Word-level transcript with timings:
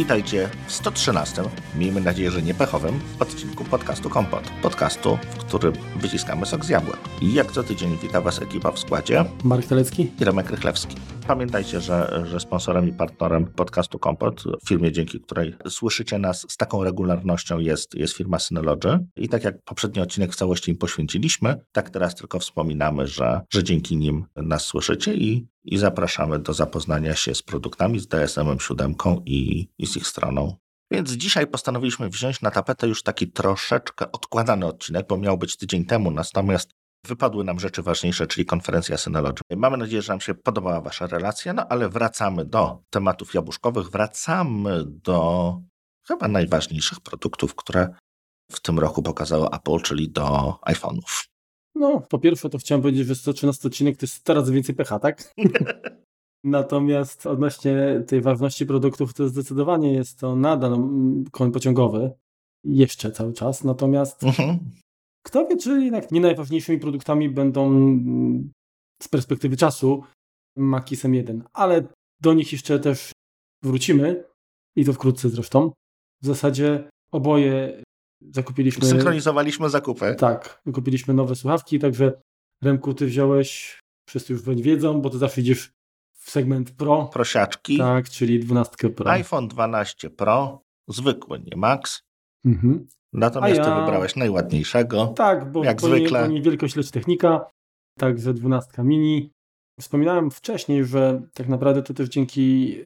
Witajcie 0.00 0.48
w 0.66 0.72
113, 0.72 1.42
miejmy 1.78 2.00
nadzieję, 2.00 2.30
że 2.30 2.42
nie 2.42 2.54
pechowym, 2.54 3.00
odcinku 3.18 3.64
podcastu 3.64 4.10
Kompot. 4.10 4.50
Podcastu, 4.62 5.16
w 5.16 5.36
którym 5.36 5.74
wyciskamy 5.96 6.46
sok 6.46 6.64
z 6.64 6.68
jabłek. 6.68 6.98
I 7.22 7.34
jak 7.34 7.52
co 7.52 7.62
tydzień 7.62 7.98
wita 8.02 8.20
Was 8.20 8.42
ekipa 8.42 8.72
w 8.72 8.78
składzie. 8.78 9.24
Marek 9.44 9.66
Telecki 9.66 10.10
i 10.20 10.24
Remek 10.24 10.50
Rychlewski. 10.50 10.96
Pamiętajcie, 11.26 11.80
że, 11.80 12.24
że 12.26 12.40
sponsorem 12.40 12.88
i 12.88 12.92
partnerem 12.92 13.46
podcastu 13.46 13.98
Kompot, 13.98 14.44
firmie 14.68 14.92
dzięki 14.92 15.20
której 15.20 15.54
słyszycie 15.68 16.18
nas 16.18 16.46
z 16.48 16.56
taką 16.56 16.84
regularnością 16.84 17.58
jest, 17.58 17.94
jest 17.94 18.16
firma 18.16 18.38
Synology. 18.38 18.98
I 19.16 19.28
tak 19.28 19.44
jak 19.44 19.62
poprzedni 19.64 20.02
odcinek 20.02 20.32
w 20.32 20.36
całości 20.36 20.70
im 20.70 20.78
poświęciliśmy, 20.78 21.56
tak 21.72 21.90
teraz 21.90 22.14
tylko 22.14 22.38
wspominamy, 22.38 23.06
że, 23.06 23.40
że 23.50 23.64
dzięki 23.64 23.96
nim 23.96 24.24
nas 24.36 24.62
słyszycie 24.62 25.14
i, 25.14 25.46
i 25.64 25.78
zapraszamy 25.78 26.38
do 26.38 26.52
zapoznania 26.52 27.14
się 27.14 27.34
z 27.34 27.42
produktami, 27.42 27.98
z 28.00 28.06
DSM-em 28.06 28.60
7 28.60 28.94
i, 29.26 29.68
i 29.78 29.86
z 29.86 29.96
ich 29.96 30.06
stroną. 30.06 30.56
Więc 30.92 31.10
dzisiaj 31.10 31.46
postanowiliśmy 31.46 32.08
wziąć 32.08 32.40
na 32.40 32.50
tapetę 32.50 32.88
już 32.88 33.02
taki 33.02 33.32
troszeczkę 33.32 34.12
odkładany 34.12 34.66
odcinek, 34.66 35.06
bo 35.08 35.18
miał 35.18 35.38
być 35.38 35.56
tydzień 35.56 35.84
temu, 35.84 36.10
natomiast 36.10 36.70
wypadły 37.06 37.44
nam 37.44 37.60
rzeczy 37.60 37.82
ważniejsze, 37.82 38.26
czyli 38.26 38.46
konferencja 38.46 38.96
Synology. 38.96 39.42
Mamy 39.56 39.76
nadzieję, 39.76 40.02
że 40.02 40.12
nam 40.12 40.20
się 40.20 40.34
podobała 40.34 40.80
Wasza 40.80 41.06
relacja, 41.06 41.52
no 41.52 41.66
ale 41.68 41.88
wracamy 41.88 42.44
do 42.44 42.82
tematów 42.90 43.34
jabłuszkowych, 43.34 43.90
wracamy 43.90 44.84
do 44.86 45.58
chyba 46.08 46.28
najważniejszych 46.28 47.00
produktów, 47.00 47.54
które 47.54 47.88
w 48.52 48.60
tym 48.60 48.78
roku 48.78 49.02
pokazało 49.02 49.52
Apple, 49.52 49.80
czyli 49.82 50.10
do 50.10 50.58
iPhone'ów. 50.66 51.29
No, 51.74 52.00
po 52.00 52.18
pierwsze 52.18 52.50
to 52.50 52.58
chciałem 52.58 52.82
powiedzieć, 52.82 53.06
że 53.06 53.14
113 53.14 53.68
odcinek 53.68 53.96
to 53.96 54.06
jest 54.06 54.24
coraz 54.24 54.50
więcej 54.50 54.74
pecha, 54.74 54.98
tak? 54.98 55.34
Natomiast 56.44 57.26
odnośnie 57.26 58.04
tej 58.06 58.20
ważności 58.20 58.66
produktów, 58.66 59.14
to 59.14 59.28
zdecydowanie 59.28 59.92
jest 59.92 60.18
to 60.18 60.36
nadal 60.36 60.74
mm, 60.74 61.24
koń 61.30 61.52
pociągowy. 61.52 62.12
Jeszcze 62.64 63.12
cały 63.12 63.32
czas. 63.32 63.64
Natomiast 63.64 64.24
mhm. 64.24 64.58
kto 65.26 65.46
wie, 65.46 65.56
czy 65.56 65.84
jednak 65.84 66.12
nie 66.12 66.20
najważniejszymi 66.20 66.78
produktami 66.78 67.28
będą 67.28 67.66
mm, 67.66 68.52
z 69.02 69.08
perspektywy 69.08 69.56
czasu 69.56 70.02
Mac 70.56 71.04
m 71.04 71.14
1. 71.14 71.44
Ale 71.52 71.88
do 72.20 72.34
nich 72.34 72.52
jeszcze 72.52 72.78
też 72.78 73.12
wrócimy 73.62 74.24
i 74.76 74.84
to 74.84 74.92
wkrótce 74.92 75.28
zresztą. 75.28 75.72
W 76.22 76.26
zasadzie 76.26 76.90
oboje 77.12 77.82
zakupiliśmy... 78.20 78.86
Synchronizowaliśmy 78.86 79.70
zakupy. 79.70 80.14
Tak, 80.14 80.62
wykupiliśmy 80.66 81.14
nowe 81.14 81.36
słuchawki, 81.36 81.78
także 81.78 82.12
Remku, 82.62 82.94
ty 82.94 83.06
wziąłeś, 83.06 83.80
wszyscy 84.08 84.32
już 84.32 84.42
wiedzą, 84.42 85.00
bo 85.00 85.10
ty 85.10 85.18
zawsze 85.18 85.40
idziesz 85.40 85.72
w 86.18 86.30
segment 86.30 86.70
Pro. 86.70 87.10
Prosiaczki. 87.12 87.78
Tak, 87.78 88.08
czyli 88.08 88.40
12 88.40 88.90
Pro. 88.90 89.10
iPhone 89.10 89.48
12 89.48 90.10
Pro, 90.10 90.62
zwykły, 90.88 91.40
nie 91.40 91.56
Max. 91.56 92.02
Mhm. 92.44 92.86
Natomiast 93.12 93.56
ja... 93.56 93.64
ty 93.64 93.80
wybrałeś 93.80 94.16
najładniejszego. 94.16 95.06
Tak, 95.06 95.52
bo, 95.52 95.64
jak 95.64 95.80
bo 95.80 95.86
zwykle. 95.86 96.28
Nie, 96.28 96.42
wielkość 96.42 96.76
lecz 96.76 96.90
technika, 96.90 97.46
także 97.98 98.34
12 98.34 98.82
mini. 98.82 99.30
Wspominałem 99.80 100.30
wcześniej, 100.30 100.84
że 100.84 101.22
tak 101.34 101.48
naprawdę 101.48 101.82
to 101.82 101.94
też 101.94 102.08
dzięki 102.08 102.76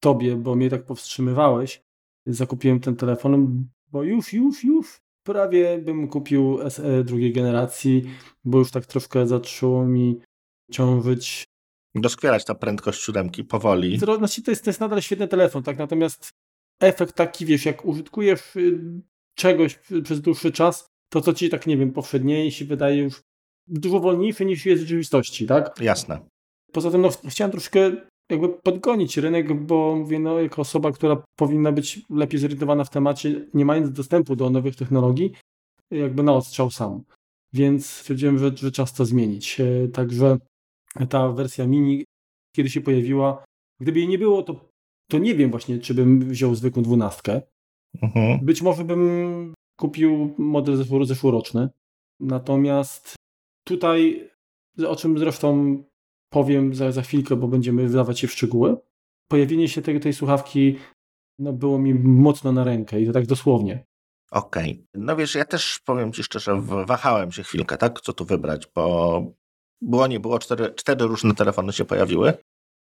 tobie, 0.00 0.36
bo 0.36 0.54
mnie 0.54 0.70
tak 0.70 0.84
powstrzymywałeś, 0.84 1.82
zakupiłem 2.26 2.80
ten 2.80 2.96
telefon, 2.96 3.64
bo 3.92 4.02
już, 4.02 4.32
już, 4.32 4.64
już 4.64 5.00
prawie 5.22 5.78
bym 5.78 6.08
kupił 6.08 6.58
SE 6.70 7.04
drugiej 7.04 7.32
generacji, 7.32 8.10
bo 8.44 8.58
już 8.58 8.70
tak 8.70 8.86
troszkę 8.86 9.26
zaczęło 9.26 9.84
mi 9.84 10.20
ciążyć 10.72 11.44
doskwierać 11.94 12.44
ta 12.44 12.54
prędkość 12.54 13.02
siódemki 13.02 13.44
powoli. 13.44 13.98
To, 13.98 14.16
znaczy, 14.16 14.42
to, 14.42 14.50
jest, 14.50 14.64
to 14.64 14.70
jest 14.70 14.80
nadal 14.80 15.02
świetny 15.02 15.28
telefon, 15.28 15.62
tak? 15.62 15.78
Natomiast 15.78 16.30
efekt 16.80 17.14
taki, 17.14 17.46
wiesz, 17.46 17.64
jak 17.64 17.84
użytkujesz 17.84 18.56
y, 18.56 18.80
czegoś 19.34 19.78
przez 20.04 20.20
dłuższy 20.20 20.52
czas, 20.52 20.86
to 21.08 21.20
co 21.20 21.34
ci 21.34 21.48
tak, 21.48 21.66
nie 21.66 21.76
wiem, 21.76 21.92
powszednieje 21.92 22.50
się 22.50 22.64
wydaje 22.64 23.02
już 23.02 23.22
dużo 23.66 24.00
wolniejsze 24.00 24.44
niż 24.44 24.66
jest 24.66 24.82
w 24.82 24.86
rzeczywistości, 24.86 25.46
tak? 25.46 25.80
Jasne. 25.80 26.20
Poza 26.72 26.90
tym, 26.90 27.00
no, 27.00 27.08
chciałem 27.28 27.50
troszkę 27.50 27.92
jakby 28.30 28.48
podgonić 28.48 29.16
rynek, 29.16 29.54
bo 29.54 29.96
mówię, 29.96 30.18
no, 30.18 30.40
jako 30.40 30.62
osoba, 30.62 30.92
która 30.92 31.22
powinna 31.36 31.72
być 31.72 32.00
lepiej 32.10 32.40
zorientowana 32.40 32.84
w 32.84 32.90
temacie, 32.90 33.46
nie 33.54 33.64
mając 33.64 33.92
dostępu 33.92 34.36
do 34.36 34.50
nowych 34.50 34.76
technologii, 34.76 35.32
jakby 35.90 36.22
na 36.22 36.34
odstrzał 36.34 36.70
sam. 36.70 37.02
Więc 37.52 37.86
stwierdziłem, 37.86 38.38
że, 38.38 38.56
że 38.56 38.72
czas 38.72 38.92
to 38.92 39.04
zmienić. 39.04 39.60
E, 39.60 39.88
także 39.88 40.38
ta 41.08 41.28
wersja 41.28 41.66
mini, 41.66 42.04
kiedy 42.56 42.70
się 42.70 42.80
pojawiła, 42.80 43.44
gdyby 43.80 43.98
jej 43.98 44.08
nie 44.08 44.18
było, 44.18 44.42
to, 44.42 44.68
to 45.10 45.18
nie 45.18 45.34
wiem 45.34 45.50
właśnie, 45.50 45.78
czy 45.78 45.94
bym 45.94 46.20
wziął 46.20 46.54
zwykłą 46.54 46.82
dwunastkę. 46.82 47.42
Mhm. 48.02 48.44
Być 48.44 48.62
może 48.62 48.84
bym 48.84 49.54
kupił 49.76 50.34
model 50.38 50.76
zeszł, 50.76 51.04
zeszłoroczny. 51.04 51.68
Natomiast 52.20 53.16
tutaj, 53.64 54.30
o 54.88 54.96
czym 54.96 55.18
zresztą 55.18 55.82
powiem 56.30 56.74
za, 56.74 56.92
za 56.92 57.02
chwilkę, 57.02 57.36
bo 57.36 57.48
będziemy 57.48 57.88
wydawać 57.88 58.20
się 58.20 58.26
w 58.26 58.32
szczegóły, 58.32 58.76
pojawienie 59.28 59.68
się 59.68 59.82
tej, 59.82 60.00
tej 60.00 60.12
słuchawki 60.12 60.78
no, 61.38 61.52
było 61.52 61.78
mi 61.78 61.94
mocno 61.94 62.52
na 62.52 62.64
rękę 62.64 63.00
i 63.00 63.06
to 63.06 63.12
tak 63.12 63.26
dosłownie. 63.26 63.84
Okej. 64.30 64.70
Okay. 64.72 64.86
No 64.94 65.16
wiesz, 65.16 65.34
ja 65.34 65.44
też 65.44 65.80
powiem 65.84 66.12
Ci 66.12 66.24
szczerze, 66.24 66.60
wahałem 66.86 67.32
się 67.32 67.42
chwilkę, 67.42 67.76
tak, 67.76 68.00
co 68.00 68.12
tu 68.12 68.24
wybrać, 68.24 68.68
bo 68.74 69.22
było 69.80 70.06
nie 70.06 70.20
było, 70.20 70.38
cztery, 70.38 70.74
cztery 70.74 71.06
różne 71.06 71.34
telefony 71.34 71.72
się 71.72 71.84
pojawiły. 71.84 72.34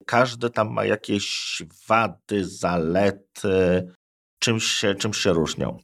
Każdy 0.07 0.51
tam 0.51 0.73
ma 0.73 0.85
jakieś 0.85 1.63
wady, 1.89 2.45
zalety, 2.45 3.93
czymś 4.39 4.65
się, 4.65 4.95
czymś 4.95 5.17
się 5.17 5.33
różnią. 5.33 5.79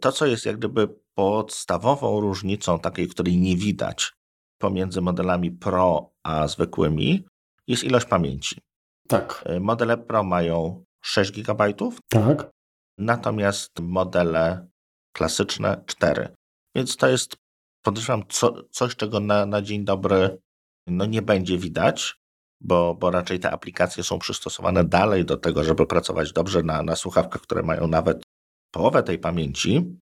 To, 0.00 0.12
co 0.12 0.26
jest 0.26 0.46
jak 0.46 0.56
gdyby 0.56 0.88
podstawową 1.14 2.20
różnicą, 2.20 2.78
takiej, 2.78 3.08
której 3.08 3.36
nie 3.36 3.56
widać 3.56 4.12
pomiędzy 4.58 5.00
modelami 5.00 5.50
Pro 5.50 6.10
a 6.24 6.48
zwykłymi, 6.48 7.26
jest 7.66 7.84
ilość 7.84 8.06
pamięci. 8.06 8.60
Tak. 9.08 9.44
Y, 9.50 9.60
modele 9.60 9.98
Pro 9.98 10.24
mają 10.24 10.84
6 11.02 11.30
GB. 11.30 11.72
Tak. 12.08 12.50
Natomiast 12.98 13.70
modele 13.80 14.66
klasyczne 15.12 15.84
4. 15.86 16.28
Więc 16.74 16.96
to 16.96 17.08
jest, 17.08 17.36
podejrzewam, 17.84 18.22
co, 18.28 18.62
coś, 18.70 18.96
czego 18.96 19.20
na, 19.20 19.46
na 19.46 19.62
dzień 19.62 19.84
dobry 19.84 20.38
no 20.86 21.06
nie 21.06 21.22
będzie 21.22 21.58
widać, 21.58 22.16
bo, 22.60 22.94
bo 22.94 23.10
raczej 23.10 23.40
te 23.40 23.50
aplikacje 23.50 24.04
są 24.04 24.18
przystosowane 24.18 24.84
dalej 24.84 25.24
do 25.24 25.36
tego, 25.36 25.64
żeby 25.64 25.86
pracować 25.86 26.32
dobrze 26.32 26.62
na, 26.62 26.82
na 26.82 26.96
słuchawkach, 26.96 27.42
które 27.42 27.62
mają 27.62 27.86
nawet 27.86 28.22
połowę 28.70 29.02
tej 29.02 29.18
pamięci, 29.18 29.98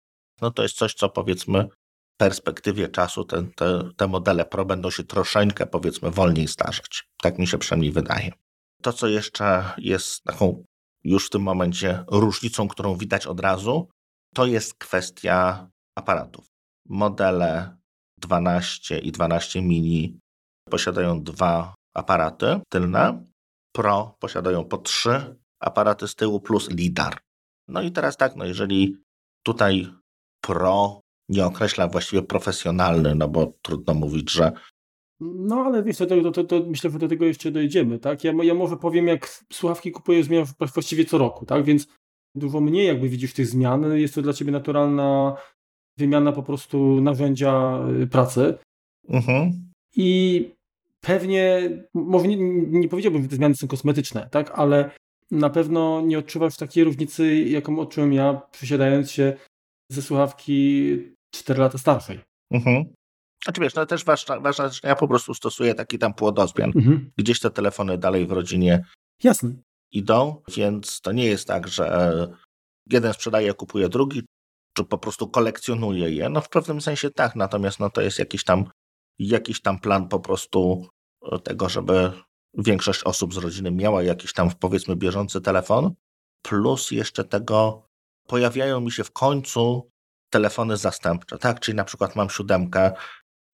no 0.40 0.50
to 0.50 0.62
jest 0.62 0.76
coś, 0.76 0.94
co 0.94 1.08
powiedzmy 1.08 1.68
perspektywie 2.18 2.88
czasu 2.88 3.24
te, 3.24 3.44
te, 3.56 3.90
te 3.96 4.08
modele 4.08 4.44
Pro 4.44 4.64
będą 4.64 4.90
się 4.90 5.04
troszeczkę 5.04 5.66
powiedzmy 5.66 6.10
wolniej 6.10 6.48
starzeć. 6.48 7.08
Tak 7.22 7.38
mi 7.38 7.46
się 7.46 7.58
przynajmniej 7.58 7.92
wydaje. 7.92 8.32
To, 8.82 8.92
co 8.92 9.08
jeszcze 9.08 9.64
jest 9.78 10.22
taką 10.24 10.64
już 11.04 11.26
w 11.26 11.30
tym 11.30 11.42
momencie 11.42 12.04
różnicą, 12.10 12.68
którą 12.68 12.96
widać 12.96 13.26
od 13.26 13.40
razu, 13.40 13.88
to 14.34 14.46
jest 14.46 14.74
kwestia 14.74 15.68
aparatów. 15.98 16.46
Modele 16.88 17.76
12 18.18 18.98
i 18.98 19.12
12 19.12 19.62
mini 19.62 20.18
posiadają 20.70 21.22
dwa 21.22 21.74
aparaty 21.94 22.60
tylne. 22.68 23.24
Pro 23.72 24.16
posiadają 24.20 24.64
po 24.64 24.78
trzy 24.78 25.36
aparaty 25.60 26.08
z 26.08 26.14
tyłu 26.14 26.40
plus 26.40 26.70
lidar. 26.70 27.18
No 27.68 27.82
i 27.82 27.92
teraz 27.92 28.16
tak, 28.16 28.36
no 28.36 28.44
jeżeli 28.44 28.96
tutaj 29.42 29.92
Pro 30.40 31.00
nie 31.28 31.46
określa 31.46 31.88
właściwie 31.88 32.22
profesjonalny, 32.22 33.14
no 33.14 33.28
bo 33.28 33.52
trudno 33.62 33.94
mówić, 33.94 34.32
że 34.32 34.52
no 35.20 35.56
ale 35.56 35.82
wiesz, 35.82 35.96
to, 35.96 36.06
to, 36.06 36.30
to, 36.30 36.44
to, 36.44 36.64
myślę, 36.66 36.90
że 36.90 36.98
do 36.98 37.08
tego 37.08 37.24
jeszcze 37.24 37.50
dojdziemy, 37.50 37.98
tak? 37.98 38.24
Ja, 38.24 38.32
ja 38.42 38.54
może 38.54 38.76
powiem, 38.76 39.06
jak 39.06 39.44
słuchawki 39.52 39.92
kupuję 39.92 40.24
zmian 40.24 40.44
właściwie 40.74 41.04
co 41.04 41.18
roku, 41.18 41.46
tak? 41.46 41.64
Więc 41.64 41.86
dużo 42.34 42.60
mniej 42.60 42.86
jakby 42.86 43.08
widzisz 43.08 43.34
tych 43.34 43.46
zmian. 43.46 43.96
Jest 43.96 44.14
to 44.14 44.22
dla 44.22 44.32
ciebie 44.32 44.52
naturalna 44.52 45.36
wymiana 45.96 46.32
po 46.32 46.42
prostu 46.42 47.00
narzędzia 47.00 47.80
y, 48.02 48.06
pracy. 48.06 48.58
Mhm. 49.08 49.70
I 49.96 50.50
pewnie, 51.00 51.70
może 51.94 52.28
nie, 52.28 52.36
nie 52.80 52.88
powiedziałbym, 52.88 53.22
że 53.22 53.28
te 53.28 53.36
zmiany 53.36 53.54
są 53.54 53.68
kosmetyczne, 53.68 54.28
tak, 54.30 54.50
ale 54.50 54.90
na 55.30 55.50
pewno 55.50 56.00
nie 56.00 56.18
odczuwasz 56.18 56.56
takiej 56.56 56.84
różnicy, 56.84 57.38
jaką 57.38 57.78
odczułem 57.78 58.12
ja, 58.12 58.42
przesiadając 58.52 59.10
się 59.10 59.36
ze 59.90 60.02
słuchawki 60.02 60.98
4 61.34 61.60
lata 61.60 61.78
starszej. 61.78 62.20
Mhm. 62.50 62.84
Znaczy 63.44 63.60
wiesz, 63.60 63.74
no 63.74 63.86
też 63.86 64.04
ważna, 64.04 64.40
ważna 64.40 64.68
rzecz, 64.68 64.82
ja 64.84 64.96
po 64.96 65.08
prostu 65.08 65.34
stosuję 65.34 65.74
taki 65.74 65.98
tam 65.98 66.14
płodozmian. 66.14 66.72
Mhm. 66.76 67.10
Gdzieś 67.16 67.40
te 67.40 67.50
telefony 67.50 67.98
dalej 67.98 68.26
w 68.26 68.32
rodzinie 68.32 68.84
Jasne. 69.22 69.50
idą, 69.92 70.42
więc 70.56 71.00
to 71.00 71.12
nie 71.12 71.24
jest 71.24 71.48
tak, 71.48 71.68
że 71.68 72.28
jeden 72.90 73.12
sprzedaje, 73.12 73.54
kupuje 73.54 73.88
drugi, 73.88 74.22
czy 74.76 74.84
po 74.84 74.98
prostu 74.98 75.28
kolekcjonuje 75.28 76.10
je. 76.10 76.28
No 76.28 76.40
w 76.40 76.48
pewnym 76.48 76.80
sensie 76.80 77.10
tak, 77.10 77.36
natomiast 77.36 77.80
no 77.80 77.90
to 77.90 78.00
jest 78.00 78.18
jakiś 78.18 78.44
tam 78.44 78.70
jakiś 79.18 79.60
tam 79.62 79.78
plan 79.78 80.08
po 80.08 80.20
prostu 80.20 80.86
tego, 81.42 81.68
żeby 81.68 82.12
większość 82.54 83.02
osób 83.02 83.34
z 83.34 83.36
rodziny 83.36 83.70
miała 83.70 84.02
jakiś 84.02 84.32
tam 84.32 84.50
powiedzmy 84.60 84.96
bieżący 84.96 85.40
telefon. 85.40 85.94
plus 86.42 86.90
jeszcze 86.90 87.24
tego 87.24 87.86
pojawiają 88.26 88.80
mi 88.80 88.92
się 88.92 89.04
w 89.04 89.12
końcu 89.12 89.90
telefony 90.30 90.76
zastępcze, 90.76 91.38
tak? 91.38 91.60
Czyli 91.60 91.76
na 91.76 91.84
przykład 91.84 92.16
mam 92.16 92.30
siódemkę, 92.30 92.92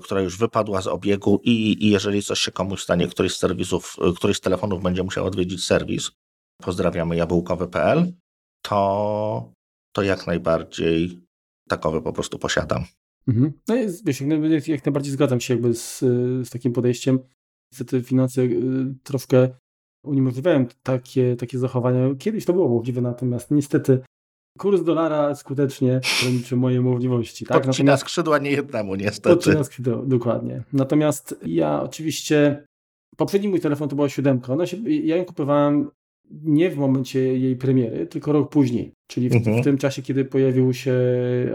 która 0.02 0.20
już 0.20 0.38
wypadła 0.38 0.82
z 0.82 0.86
obiegu 0.86 1.40
i, 1.44 1.84
i 1.86 1.90
jeżeli 1.90 2.22
coś 2.22 2.40
się 2.40 2.52
komuś 2.52 2.82
stanie, 2.82 3.08
któryś 3.08 3.34
z 3.34 3.38
serwisów, 3.38 3.96
któryś 4.16 4.36
z 4.36 4.40
telefonów 4.40 4.82
będzie 4.82 5.02
musiał 5.02 5.26
odwiedzić 5.26 5.64
serwis, 5.64 6.10
pozdrawiamy 6.62 7.16
jabłkowy.pl, 7.16 8.12
to, 8.64 9.52
to 9.94 10.02
jak 10.02 10.26
najbardziej 10.26 11.20
takowy 11.68 12.02
po 12.02 12.12
prostu 12.12 12.38
posiadam. 12.38 12.84
Mhm. 13.28 13.52
No 13.68 13.74
jest, 13.74 14.06
wiesz, 14.06 14.20
jak, 14.20 14.68
jak 14.68 14.86
najbardziej 14.86 15.12
zgadzam 15.12 15.40
się 15.40 15.54
jakby 15.54 15.74
z, 15.74 15.98
z 16.46 16.50
takim 16.50 16.72
podejściem. 16.72 17.18
Niestety 17.72 18.02
finanse 18.02 18.42
y, 18.42 18.94
troszkę 19.02 19.48
uniemożliwiają 20.04 20.66
takie, 20.82 21.36
takie 21.36 21.58
zachowania. 21.58 22.14
Kiedyś 22.18 22.44
to 22.44 22.52
było 22.52 22.68
możliwe, 22.68 23.00
natomiast 23.00 23.50
niestety 23.50 24.00
kurs 24.58 24.82
dolara 24.82 25.34
skutecznie 25.34 26.00
ograniczy 26.20 26.56
moje 26.56 26.80
możliwości. 26.80 27.44
Tak? 27.44 27.56
Podcina 27.56 27.72
natomiast, 27.72 28.00
skrzydła 28.00 28.38
nie 28.38 28.50
jednemu, 28.50 28.94
niestety. 28.94 29.36
Podcina 29.36 29.64
skrzydła, 29.64 30.02
dokładnie. 30.06 30.62
Natomiast 30.72 31.36
ja 31.46 31.82
oczywiście, 31.82 32.64
poprzedni 33.16 33.48
mój 33.48 33.60
telefon 33.60 33.88
to 33.88 33.96
była 33.96 34.08
siódemka. 34.08 34.52
Ona 34.52 34.66
się, 34.66 34.76
ja 34.90 35.16
ją 35.16 35.24
kupowałem 35.24 35.90
nie 36.30 36.70
w 36.70 36.76
momencie 36.76 37.20
jej 37.38 37.56
premiery, 37.56 38.06
tylko 38.06 38.32
rok 38.32 38.50
później, 38.50 38.94
czyli 39.06 39.28
w, 39.28 39.34
mhm. 39.34 39.60
w, 39.60 39.64
tym 39.64 39.78
czasie, 39.78 40.02
kiedy 40.02 40.24
pojawił 40.24 40.74
się 40.74 40.94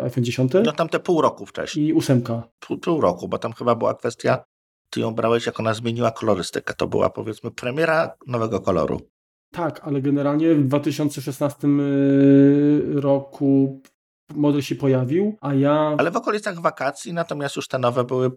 iPhone 0.04 0.24
10. 0.24 0.52
No 0.66 0.72
tam 0.72 0.90
te 0.90 1.00
pół 1.00 1.22
roku 1.22 1.46
wcześniej. 1.46 1.88
I 1.88 1.94
ósemka. 1.94 2.44
Pół, 2.60 2.78
pół 2.78 3.02
roku, 3.02 3.28
bo 3.28 3.38
tam 3.38 3.54
chyba 3.54 3.76
była 3.76 3.94
kwestia, 3.94 4.44
ty 4.90 5.00
ją 5.00 5.12
brałeś, 5.12 5.46
jak 5.46 5.60
ona 5.60 5.74
zmieniła 5.74 6.12
kolorystykę. 6.12 6.74
To 6.74 6.88
była 6.88 7.10
powiedzmy 7.10 7.52
premiera 7.52 8.16
nowego 8.28 8.60
koloru. 8.60 9.02
Tak, 9.52 9.80
ale 9.84 10.02
generalnie 10.02 10.56
w 10.56 10.68
2016 10.68 11.68
y, 11.68 13.02
roku 13.02 13.82
model 14.36 14.62
się 14.62 14.76
pojawił, 14.76 15.36
a 15.42 15.54
ja... 15.54 15.96
Ale 15.98 16.12
w 16.12 16.18
okolicach 16.18 16.62
wakacji, 16.62 17.14
natomiast 17.14 17.56
już 17.56 17.68
te 17.68 17.80
nowe 17.80 18.04
były 18.04 18.32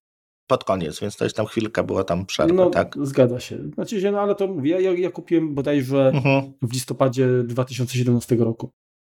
pod 0.47 0.65
koniec, 0.65 1.01
więc 1.01 1.17
to 1.17 1.25
jest 1.25 1.37
tam 1.37 1.47
chwilkę, 1.47 1.83
była 1.83 2.05
tam 2.05 2.27
przerwa, 2.27 2.55
no, 2.55 2.71
tak? 2.71 2.97
zgadza 3.03 3.41
się. 3.41 3.59
Znaczy 3.75 4.01
się, 4.01 4.13
no 4.13 4.21
ale 4.21 4.35
to 4.35 4.47
mówię, 4.47 4.81
ja, 4.81 4.93
ja 4.93 5.11
kupiłem 5.11 5.55
bodajże 5.55 6.09
mhm. 6.15 6.53
w 6.63 6.73
listopadzie 6.73 7.43
2017 7.43 8.37
roku, 8.37 8.71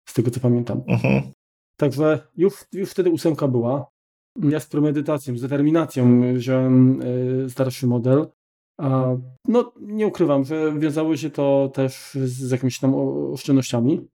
z 0.08 0.14
tego 0.14 0.30
co 0.30 0.40
pamiętam. 0.40 0.82
Mhm. 0.86 1.22
Także 1.76 2.18
już, 2.36 2.54
już 2.72 2.90
wtedy 2.90 3.10
ósemka 3.10 3.48
była. 3.48 3.86
Ja 4.42 4.60
z 4.60 4.66
premedytacją, 4.66 5.38
z 5.38 5.42
determinacją 5.42 6.34
wziąłem 6.34 7.02
y, 7.02 7.50
starszy 7.50 7.86
model. 7.86 8.26
No, 9.48 9.72
nie 9.80 10.06
ukrywam, 10.06 10.44
że 10.44 10.78
wiązało 10.78 11.16
się 11.16 11.30
to 11.30 11.70
też 11.74 12.10
z 12.24 12.50
jakimiś 12.50 12.78
tam 12.78 12.94
oszczędnościami. 13.32 14.08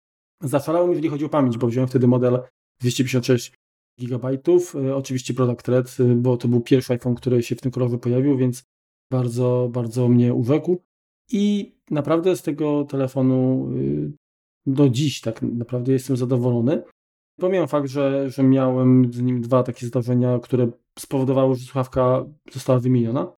Zaszalałem, 0.43 0.91
jeżeli 0.91 1.09
chodzi 1.09 1.25
o 1.25 1.29
pamięć, 1.29 1.59
bo 1.59 1.67
wziąłem 1.67 1.89
wtedy 1.89 2.07
model 2.07 2.39
256 2.81 3.53
gigabajtów. 4.01 4.77
E, 4.77 4.97
oczywiście 4.97 5.35
Product 5.35 5.69
Red, 5.69 5.97
e, 6.01 6.05
bo 6.05 6.37
to 6.37 6.49
był 6.49 6.61
pierwszy 6.61 6.93
iPhone, 6.93 7.15
który 7.15 7.43
się 7.43 7.57
w 7.57 7.61
tym 7.61 7.73
kolorze 7.73 7.99
pojawił, 7.99 8.37
więc 8.37 8.65
bardzo, 9.11 9.69
bardzo 9.73 10.09
mnie 10.09 10.35
urzekł. 10.35 10.81
I 11.33 11.75
naprawdę 11.91 12.37
z 12.37 12.43
tego 12.43 12.85
telefonu 12.85 13.69
e, 14.07 14.13
do 14.67 14.89
dziś 14.89 15.21
tak 15.21 15.43
naprawdę 15.43 15.93
jestem 15.93 16.17
zadowolony. 16.17 16.83
Pomijam 17.41 17.69
fakt, 17.69 17.89
że, 17.89 18.31
że 18.31 18.43
miałem 18.43 19.13
z 19.13 19.23
nim 19.23 19.41
dwa 19.41 19.63
takie 19.63 19.87
zdarzenia, 19.87 20.39
które 20.39 20.71
spowodowały, 20.99 21.55
że 21.55 21.65
słuchawka 21.65 22.25
została 22.53 22.79
wymieniona 22.79 23.33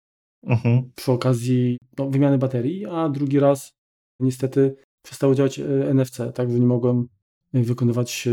mhm. 0.46 0.90
przy 0.94 1.12
okazji 1.12 1.78
no, 1.98 2.10
wymiany 2.10 2.38
baterii, 2.38 2.86
a 2.86 3.08
drugi 3.08 3.40
raz 3.40 3.72
niestety 4.20 4.76
przestało 5.02 5.34
działać 5.34 5.60
NFC, 5.94 6.18
także 6.34 6.60
nie 6.60 6.66
mogłem 6.66 7.08
wykonywać 7.52 8.28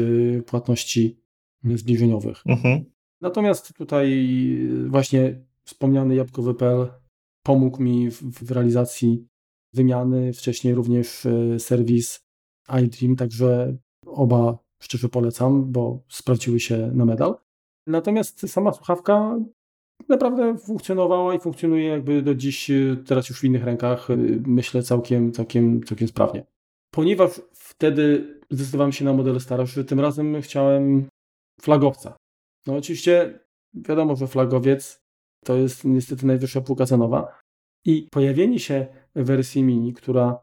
płatności 0.46 1.20
zbliżeniowych. 1.64 2.42
Mhm. 2.46 2.86
Natomiast 3.22 3.74
tutaj 3.74 4.28
właśnie 4.88 5.46
wspomniany 5.66 6.16
jabłkowy.pl 6.16 6.88
pomógł 7.44 7.84
mi 7.84 8.12
w, 8.12 8.22
w, 8.22 8.52
realizacji 8.52 9.28
wymiany, 9.74 10.34
wcześniej 10.34 10.74
również 10.74 11.26
e, 11.26 11.60
serwis 11.60 12.20
iDream, 12.84 13.16
także 13.16 13.78
oba 14.06 14.58
szczerze 14.82 15.10
polecam, 15.10 15.72
bo 15.72 16.04
sprawdziły 16.10 16.60
się 16.60 16.92
na 16.94 17.06
medal. 17.06 17.36
Natomiast 17.88 18.50
sama 18.50 18.74
słuchawka 18.74 19.40
naprawdę 20.10 20.58
funkcjonowała 20.58 21.36
i 21.36 21.40
funkcjonuje 21.40 21.88
jakby 21.88 22.22
do 22.22 22.36
dziś, 22.36 22.70
e, 22.70 22.98
teraz 23.06 23.30
już 23.30 23.40
w 23.40 23.44
innych 23.44 23.64
rękach, 23.64 24.10
e, 24.10 24.18
myślę 24.48 24.84
całkiem, 24.84 25.32
całkiem, 25.32 25.84
całkiem 25.84 26.08
sprawnie. 26.08 26.46
Ponieważ 26.92 27.42
wtedy 27.54 28.34
zdecydowałem 28.52 28.92
się 28.92 29.06
na 29.06 29.14
model 29.14 29.40
starszy, 29.40 29.86
tym 29.86 30.00
razem 30.00 30.42
chciałem 30.42 31.08
flagowca. 31.62 32.18
No 32.68 32.76
oczywiście 32.78 33.40
wiadomo, 33.74 34.16
że 34.16 34.28
flagowiec 34.28 35.04
to 35.46 35.56
jest 35.56 35.86
niestety 35.86 36.26
najwyższa 36.26 36.62
półka 36.62 36.86
cenowa 36.86 37.40
i 37.86 38.08
pojawienie 38.12 38.60
się 38.60 38.88
wersji 39.16 39.64
mini, 39.64 39.94
która 39.94 40.40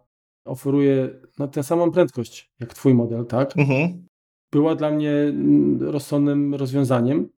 oferuje 0.46 1.20
no, 1.38 1.48
tę 1.48 1.62
samą 1.62 1.90
prędkość 1.90 2.50
jak 2.60 2.74
twój 2.74 2.94
model, 2.94 3.26
tak? 3.26 3.58
Mhm. 3.58 4.06
Była 4.52 4.74
dla 4.74 4.90
mnie 4.90 5.12
mm, 5.12 5.82
rozsądnym 5.82 6.54
rozwiązaniem, 6.54 7.28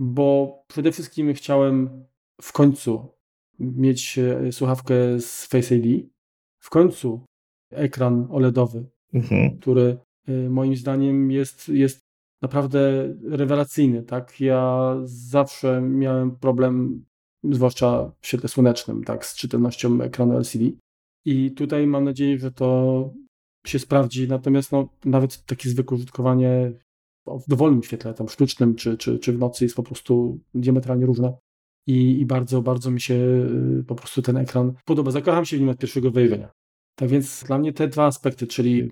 bo 0.00 0.62
przede 0.68 0.92
wszystkim 0.92 1.34
chciałem 1.34 2.04
w 2.42 2.52
końcu 2.52 3.08
mieć 3.58 4.18
e, 4.18 4.52
słuchawkę 4.52 5.20
z 5.20 5.46
Face 5.46 5.76
ID, 5.76 6.10
w 6.58 6.70
końcu 6.70 7.24
ekran 7.70 8.26
OLEDowy, 8.30 8.86
mhm. 9.14 9.58
który 9.58 9.98
e, 10.28 10.32
moim 10.48 10.76
zdaniem 10.76 11.30
jest, 11.30 11.68
jest 11.68 12.00
naprawdę 12.42 12.80
rewelacyjny, 13.22 14.02
tak? 14.02 14.40
Ja 14.40 14.94
zawsze 15.04 15.80
miałem 15.80 16.36
problem, 16.36 17.04
zwłaszcza 17.44 18.12
w 18.20 18.26
świetle 18.26 18.48
słonecznym, 18.48 19.04
tak, 19.04 19.26
z 19.26 19.36
czytelnością 19.36 20.02
ekranu 20.02 20.36
LCD. 20.38 20.64
I 21.24 21.50
tutaj 21.50 21.86
mam 21.86 22.04
nadzieję, 22.04 22.38
że 22.38 22.52
to 22.52 23.10
się 23.66 23.78
sprawdzi, 23.78 24.28
natomiast 24.28 24.72
no, 24.72 24.88
nawet 25.04 25.44
takie 25.44 25.68
zwykłe 25.68 25.96
użytkowanie 25.96 26.72
w 27.38 27.48
dowolnym 27.48 27.82
świetle, 27.82 28.14
tam 28.14 28.28
sztucznym 28.28 28.74
czy, 28.74 28.96
czy, 28.96 29.18
czy 29.18 29.32
w 29.32 29.38
nocy 29.38 29.64
jest 29.64 29.76
po 29.76 29.82
prostu 29.82 30.40
diametralnie 30.54 31.06
różne. 31.06 31.36
I, 31.86 32.20
I 32.20 32.26
bardzo, 32.26 32.62
bardzo 32.62 32.90
mi 32.90 33.00
się 33.00 33.14
y, 33.80 33.84
po 33.86 33.94
prostu 33.94 34.22
ten 34.22 34.36
ekran 34.36 34.72
podoba. 34.84 35.10
Zakocham 35.10 35.44
się 35.44 35.56
w 35.56 35.60
nim 35.60 35.68
od 35.68 35.78
pierwszego 35.78 36.10
wejrzenia. 36.10 36.50
Tak 36.94 37.08
więc 37.08 37.44
dla 37.44 37.58
mnie 37.58 37.72
te 37.72 37.88
dwa 37.88 38.06
aspekty, 38.06 38.46
czyli 38.46 38.90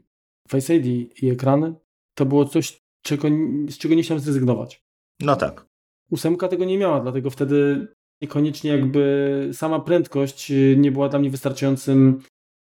Face 0.49 0.77
ID 0.77 1.23
i 1.23 1.29
ekrany, 1.29 1.75
to 2.15 2.27
było 2.27 2.45
coś, 2.45 2.81
czego, 3.03 3.29
z 3.69 3.79
czego 3.79 3.95
nie 3.95 4.03
chciałem 4.03 4.23
zrezygnować. 4.23 4.83
No 5.21 5.37
tak. 5.37 5.67
Ósemka 6.11 6.49
tego 6.49 6.65
nie 6.65 6.79
miała, 6.79 7.01
dlatego 7.01 7.31
wtedy 7.31 7.89
niekoniecznie 8.23 8.71
jakby 8.71 9.51
sama 9.53 9.81
prędkość 9.81 10.51
y, 10.51 10.77
nie 10.79 10.93
była 10.93 11.09
dla 11.09 11.19
mnie 11.19 11.31
wystarczającym 11.31 12.23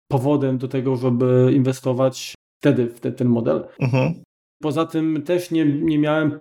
powodem 0.09 0.59
do 0.59 0.69
tego, 0.69 0.97
żeby 0.97 1.51
inwestować 1.55 2.35
wtedy 2.61 2.87
w 2.87 3.01
te, 3.01 3.13
ten 3.13 3.29
model. 3.29 3.65
Mhm. 3.81 4.23
Poza 4.63 4.87
tym 4.87 5.23
też 5.23 5.51
nie, 5.51 5.65
nie 5.65 5.99
miałem 5.99 6.41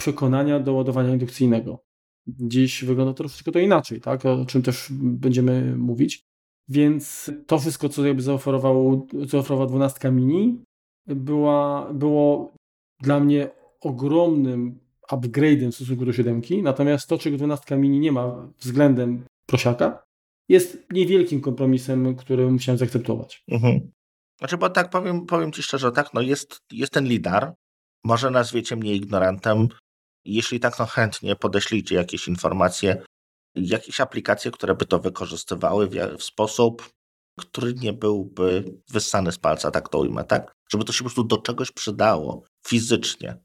przekonania 0.00 0.60
do 0.60 0.72
ładowania 0.72 1.12
indukcyjnego. 1.12 1.78
Dziś 2.26 2.84
wygląda 2.84 3.14
troszeczkę 3.14 3.52
to 3.52 3.58
inaczej, 3.58 4.00
tak? 4.00 4.26
o 4.26 4.46
czym 4.46 4.62
też 4.62 4.88
będziemy 4.92 5.76
mówić. 5.76 6.22
Więc 6.68 7.30
to 7.46 7.58
wszystko, 7.58 7.88
co 7.88 8.06
jakby 8.06 8.22
zaoferował, 8.22 9.06
zaoferowała 9.26 9.68
12 9.68 10.10
mini, 10.10 10.62
była, 11.06 11.92
było 11.92 12.54
dla 13.00 13.20
mnie 13.20 13.50
ogromnym 13.80 14.78
upgrade'em 15.10 15.70
w 15.70 15.74
stosunku 15.74 16.04
do 16.04 16.12
7, 16.12 16.42
natomiast 16.62 17.08
to, 17.08 17.18
czego 17.18 17.36
12 17.36 17.76
mini 17.76 18.00
nie 18.00 18.12
ma 18.12 18.48
względem 18.58 19.24
prosiaka, 19.46 20.02
jest 20.48 20.86
niewielkim 20.92 21.40
kompromisem, 21.40 22.16
który 22.16 22.50
musiałem 22.50 22.78
zaakceptować. 22.78 23.44
Mhm. 23.48 23.90
Znaczy, 24.38 24.58
bo 24.58 24.70
tak 24.70 24.90
powiem, 24.90 25.26
powiem 25.26 25.52
Ci 25.52 25.62
szczerze, 25.62 25.92
tak, 25.92 26.14
no 26.14 26.20
jest, 26.20 26.58
jest 26.72 26.92
ten 26.92 27.04
lidar, 27.04 27.54
może 28.04 28.30
nazwiecie 28.30 28.76
mnie 28.76 28.94
ignorantem, 28.94 29.68
jeśli 30.24 30.60
tak, 30.60 30.78
no 30.78 30.86
chętnie 30.86 31.36
podeślijcie 31.36 31.94
jakieś 31.94 32.28
informacje, 32.28 33.02
jakieś 33.54 34.00
aplikacje, 34.00 34.50
które 34.50 34.74
by 34.74 34.86
to 34.86 34.98
wykorzystywały 34.98 35.86
w, 35.86 35.94
w 36.18 36.22
sposób, 36.22 36.90
który 37.38 37.74
nie 37.74 37.92
byłby 37.92 38.64
wyssany 38.90 39.32
z 39.32 39.38
palca, 39.38 39.70
tak 39.70 39.88
to 39.88 39.98
ujmę, 39.98 40.24
tak? 40.24 40.52
Żeby 40.70 40.84
to 40.84 40.92
się 40.92 40.98
po 40.98 41.04
prostu 41.04 41.24
do 41.24 41.36
czegoś 41.38 41.72
przydało 41.72 42.42
fizycznie. 42.66 43.36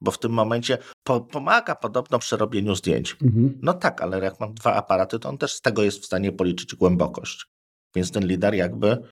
Bo 0.00 0.10
w 0.10 0.18
tym 0.18 0.32
momencie 0.32 0.78
po, 1.02 1.20
pomaga 1.20 1.74
podobno 1.74 2.18
przy 2.18 2.36
robieniu 2.36 2.74
zdjęć. 2.74 3.16
Mhm. 3.22 3.58
No 3.62 3.74
tak, 3.74 4.02
ale 4.02 4.24
jak 4.24 4.40
mam 4.40 4.54
dwa 4.54 4.74
aparaty, 4.74 5.18
to 5.18 5.28
on 5.28 5.38
też 5.38 5.52
z 5.52 5.60
tego 5.60 5.82
jest 5.82 5.98
w 5.98 6.06
stanie 6.06 6.32
policzyć 6.32 6.74
głębokość. 6.74 7.46
Więc 7.94 8.12
ten 8.12 8.26
lider 8.26 8.54
jakby 8.54 9.02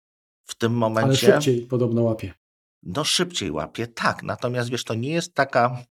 w 0.44 0.54
tym 0.54 0.72
momencie. 0.72 1.08
Ale 1.08 1.16
szybciej 1.16 1.66
podobno 1.66 2.02
łapie. 2.02 2.34
No 2.86 3.04
szybciej 3.04 3.50
łapie, 3.50 3.86
tak. 3.86 4.22
Natomiast 4.22 4.70
wiesz, 4.70 4.84
to 4.84 4.94
nie 4.94 5.12
jest 5.12 5.34
taka, 5.34 5.84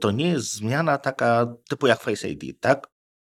to 0.00 0.10
nie 0.10 0.28
jest 0.28 0.52
zmiana 0.52 0.98
taka 0.98 1.54
typu 1.68 1.86
jak 1.86 2.00
Face 2.00 2.28
ID, 2.28 2.60
tak? 2.60 2.86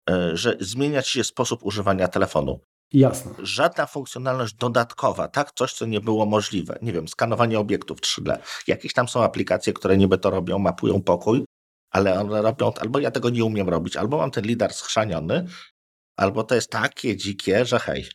E, 0.09 0.37
że 0.37 0.55
zmieniać 0.59 1.07
się 1.07 1.23
sposób 1.23 1.63
używania 1.63 2.07
telefonu. 2.07 2.59
Jasne. 2.93 3.31
Żadna 3.39 3.85
funkcjonalność 3.85 4.53
dodatkowa, 4.53 5.27
tak? 5.27 5.51
Coś, 5.55 5.73
co 5.73 5.85
nie 5.85 6.01
było 6.01 6.25
możliwe. 6.25 6.79
Nie 6.81 6.93
wiem, 6.93 7.07
skanowanie 7.07 7.59
obiektów 7.59 8.01
3D. 8.01 8.37
Jakieś 8.67 8.93
tam 8.93 9.07
są 9.07 9.23
aplikacje, 9.23 9.73
które 9.73 9.97
niby 9.97 10.17
to 10.17 10.29
robią, 10.29 10.59
mapują 10.59 11.01
pokój, 11.01 11.45
ale 11.91 12.19
one 12.19 12.41
robią, 12.41 12.73
albo 12.79 12.99
ja 12.99 13.11
tego 13.11 13.29
nie 13.29 13.45
umiem 13.45 13.69
robić, 13.69 13.97
albo 13.97 14.17
mam 14.17 14.31
ten 14.31 14.45
lidar 14.45 14.73
schrzaniony, 14.73 15.47
albo 16.17 16.43
to 16.43 16.55
jest 16.55 16.69
takie 16.69 17.17
dzikie, 17.17 17.65
że 17.65 17.79
hej. 17.79 18.09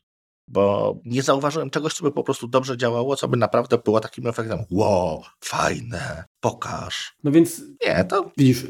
Bo 0.49 0.97
nie 1.05 1.23
zauważyłem 1.23 1.71
czegoś, 1.71 1.95
co 1.95 2.05
by 2.05 2.13
po 2.13 2.25
prostu 2.25 2.49
dobrze 2.49 2.77
działało, 2.77 3.17
co 3.17 3.29
by 3.29 3.37
naprawdę 3.37 3.79
było 3.79 4.01
takim 4.01 4.27
efektem 4.27 4.59
wow, 4.71 5.23
fajne, 5.41 6.25
pokaż. 6.41 7.15
No 7.25 7.31
więc... 7.31 7.63
Nie, 7.87 8.05
to 8.05 8.33
widzisz, 8.37 8.67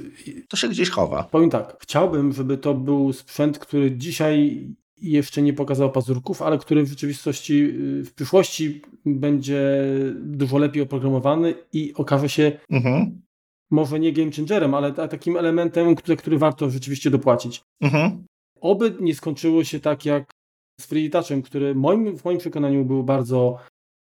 to 0.49 0.57
się 0.57 0.69
gdzieś 0.69 0.91
chowa. 0.91 1.23
Powiem 1.23 1.51
tak, 1.51 1.77
chciałbym, 1.81 2.33
żeby 2.33 2.59
to 2.59 2.75
był 2.75 3.13
sprzęt, 3.13 3.59
który 3.59 3.97
dzisiaj 3.97 4.69
jeszcze 4.97 5.43
nie 5.43 5.53
pokazał 5.53 5.93
pazurków, 5.93 6.43
ale 6.43 6.59
który 6.59 6.85
w 6.85 6.89
rzeczywistości 6.89 7.73
w 8.05 8.15
przyszłości 8.15 8.83
będzie 9.07 9.85
dużo 10.17 10.59
lepiej 10.59 10.83
oprogramowany 10.83 11.55
i 11.73 11.95
okaże 11.95 12.29
się 12.29 12.53
mhm. 12.71 13.23
może 13.71 14.01
nie 14.01 14.13
game 14.13 14.31
changerem, 14.37 14.75
ale 14.75 14.93
takim 14.93 15.37
elementem, 15.37 15.95
który, 15.95 16.17
który 16.17 16.39
warto 16.39 16.71
rzeczywiście 16.71 17.11
dopłacić. 17.11 17.63
Mhm. 17.81 18.25
Oby 18.61 18.97
nie 19.01 19.15
skończyło 19.15 19.65
się 19.65 19.81
tak 19.81 20.05
jak 20.05 20.34
z 20.81 20.87
Free 20.87 21.11
Touchem, 21.11 21.43
który 21.43 21.75
moim, 21.75 22.19
w 22.19 22.25
moim 22.25 22.39
przekonaniu 22.39 22.85
był 22.85 23.05
bardzo 23.05 23.59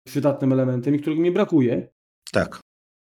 przydatnym 0.07 0.53
elementem 0.53 0.95
i 0.95 0.99
którego 0.99 1.23
mi 1.23 1.31
brakuje. 1.31 1.89
Tak. 2.33 2.61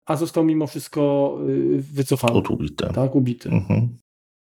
A 0.07 0.17
został 0.17 0.45
mimo 0.45 0.67
wszystko 0.67 1.35
y, 1.49 1.83
wycofany. 1.93 2.43
Ubity. 2.49 2.89
Tak, 2.95 3.15
ubity. 3.15 3.49
Mhm. 3.49 3.89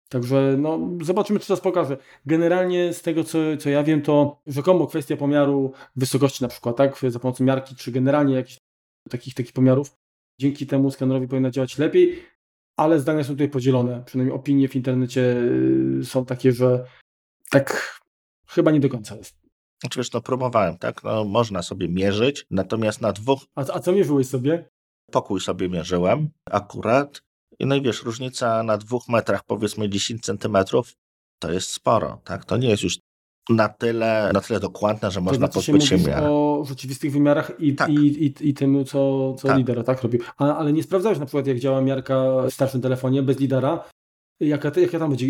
Także 0.09 0.55
no, 0.59 0.79
zobaczymy, 1.01 1.39
czy 1.39 1.47
to 1.47 1.57
pokaże. 1.57 1.97
Generalnie 2.25 2.93
z 2.93 3.01
tego, 3.01 3.23
co, 3.23 3.37
co 3.59 3.69
ja 3.69 3.83
wiem, 3.83 4.01
to 4.01 4.41
rzekomo 4.47 4.87
kwestia 4.87 5.17
pomiaru 5.17 5.71
wysokości 5.95 6.43
na 6.43 6.47
przykład, 6.47 6.75
tak, 6.75 6.99
za 7.07 7.19
pomocą 7.19 7.43
miarki, 7.43 7.75
czy 7.75 7.91
generalnie 7.91 8.35
jakichś 8.35 8.57
takich, 9.09 9.33
takich 9.33 9.53
pomiarów, 9.53 9.95
dzięki 10.39 10.67
temu 10.67 10.91
skanerowi 10.91 11.27
powinna 11.27 11.51
działać 11.51 11.77
lepiej, 11.77 12.23
ale 12.77 12.99
zdania 12.99 13.23
są 13.23 13.29
tutaj 13.29 13.49
podzielone. 13.49 14.03
Przynajmniej 14.05 14.35
opinie 14.35 14.67
w 14.67 14.75
internecie 14.75 15.37
y, 15.99 16.05
są 16.05 16.25
takie, 16.25 16.51
że 16.51 16.85
tak 17.49 17.99
chyba 18.47 18.71
nie 18.71 18.79
do 18.79 18.89
końca 18.89 19.15
jest. 19.15 19.35
Znaczy 19.81 19.99
wiesz, 19.99 20.13
no 20.13 20.21
próbowałem, 20.21 20.77
tak? 20.77 21.03
No, 21.03 21.25
można 21.25 21.61
sobie 21.61 21.89
mierzyć, 21.89 22.45
natomiast 22.51 23.01
na 23.01 23.13
dwóch... 23.13 23.39
A, 23.55 23.61
a 23.61 23.79
co 23.79 23.91
mierzyłeś 23.91 24.27
sobie? 24.27 24.69
Pokój 25.11 25.41
sobie 25.41 25.69
mierzyłem 25.69 26.29
akurat 26.45 27.21
no 27.59 27.75
i 27.75 27.81
wiesz, 27.81 28.03
różnica 28.03 28.63
na 28.63 28.77
dwóch 28.77 29.09
metrach, 29.09 29.43
powiedzmy 29.43 29.89
10 29.89 30.21
centymetrów, 30.21 30.93
to 31.39 31.51
jest 31.51 31.69
sporo, 31.69 32.21
tak? 32.23 32.45
To 32.45 32.57
nie 32.57 32.69
jest 32.69 32.83
już 32.83 32.99
na 33.49 33.69
tyle, 33.69 34.31
na 34.33 34.41
tyle 34.41 34.59
dokładne, 34.59 35.11
że 35.11 35.21
można 35.21 35.47
znaczy 35.47 35.81
się 35.81 35.97
miarę. 35.97 36.31
o 36.31 36.65
rzeczywistych 36.67 37.11
wymiarach 37.11 37.51
i, 37.59 37.75
tak. 37.75 37.89
i, 37.89 38.25
i, 38.25 38.49
i 38.49 38.53
tym, 38.53 38.85
co, 38.85 39.33
co 39.33 39.47
tak. 39.47 39.57
lidera 39.57 39.83
tak 39.83 40.01
robił. 40.01 40.21
A, 40.37 40.57
ale 40.57 40.73
nie 40.73 40.83
sprawdzałeś 40.83 41.19
na 41.19 41.25
przykład, 41.25 41.47
jak 41.47 41.59
działa 41.59 41.81
miarka 41.81 42.41
w 42.49 42.53
starszym 42.53 42.81
telefonie 42.81 43.23
bez 43.23 43.39
lidera, 43.39 43.89
jaka, 44.39 44.71
jaka 44.79 44.99
tam 44.99 45.09
będzie, 45.09 45.27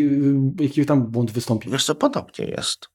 jaki 0.59 0.86
tam 0.86 1.07
błąd 1.07 1.31
wystąpi? 1.31 1.69
Wiesz 1.69 1.86
co, 1.86 1.95
podobnie 1.95 2.45
jest. 2.45 2.88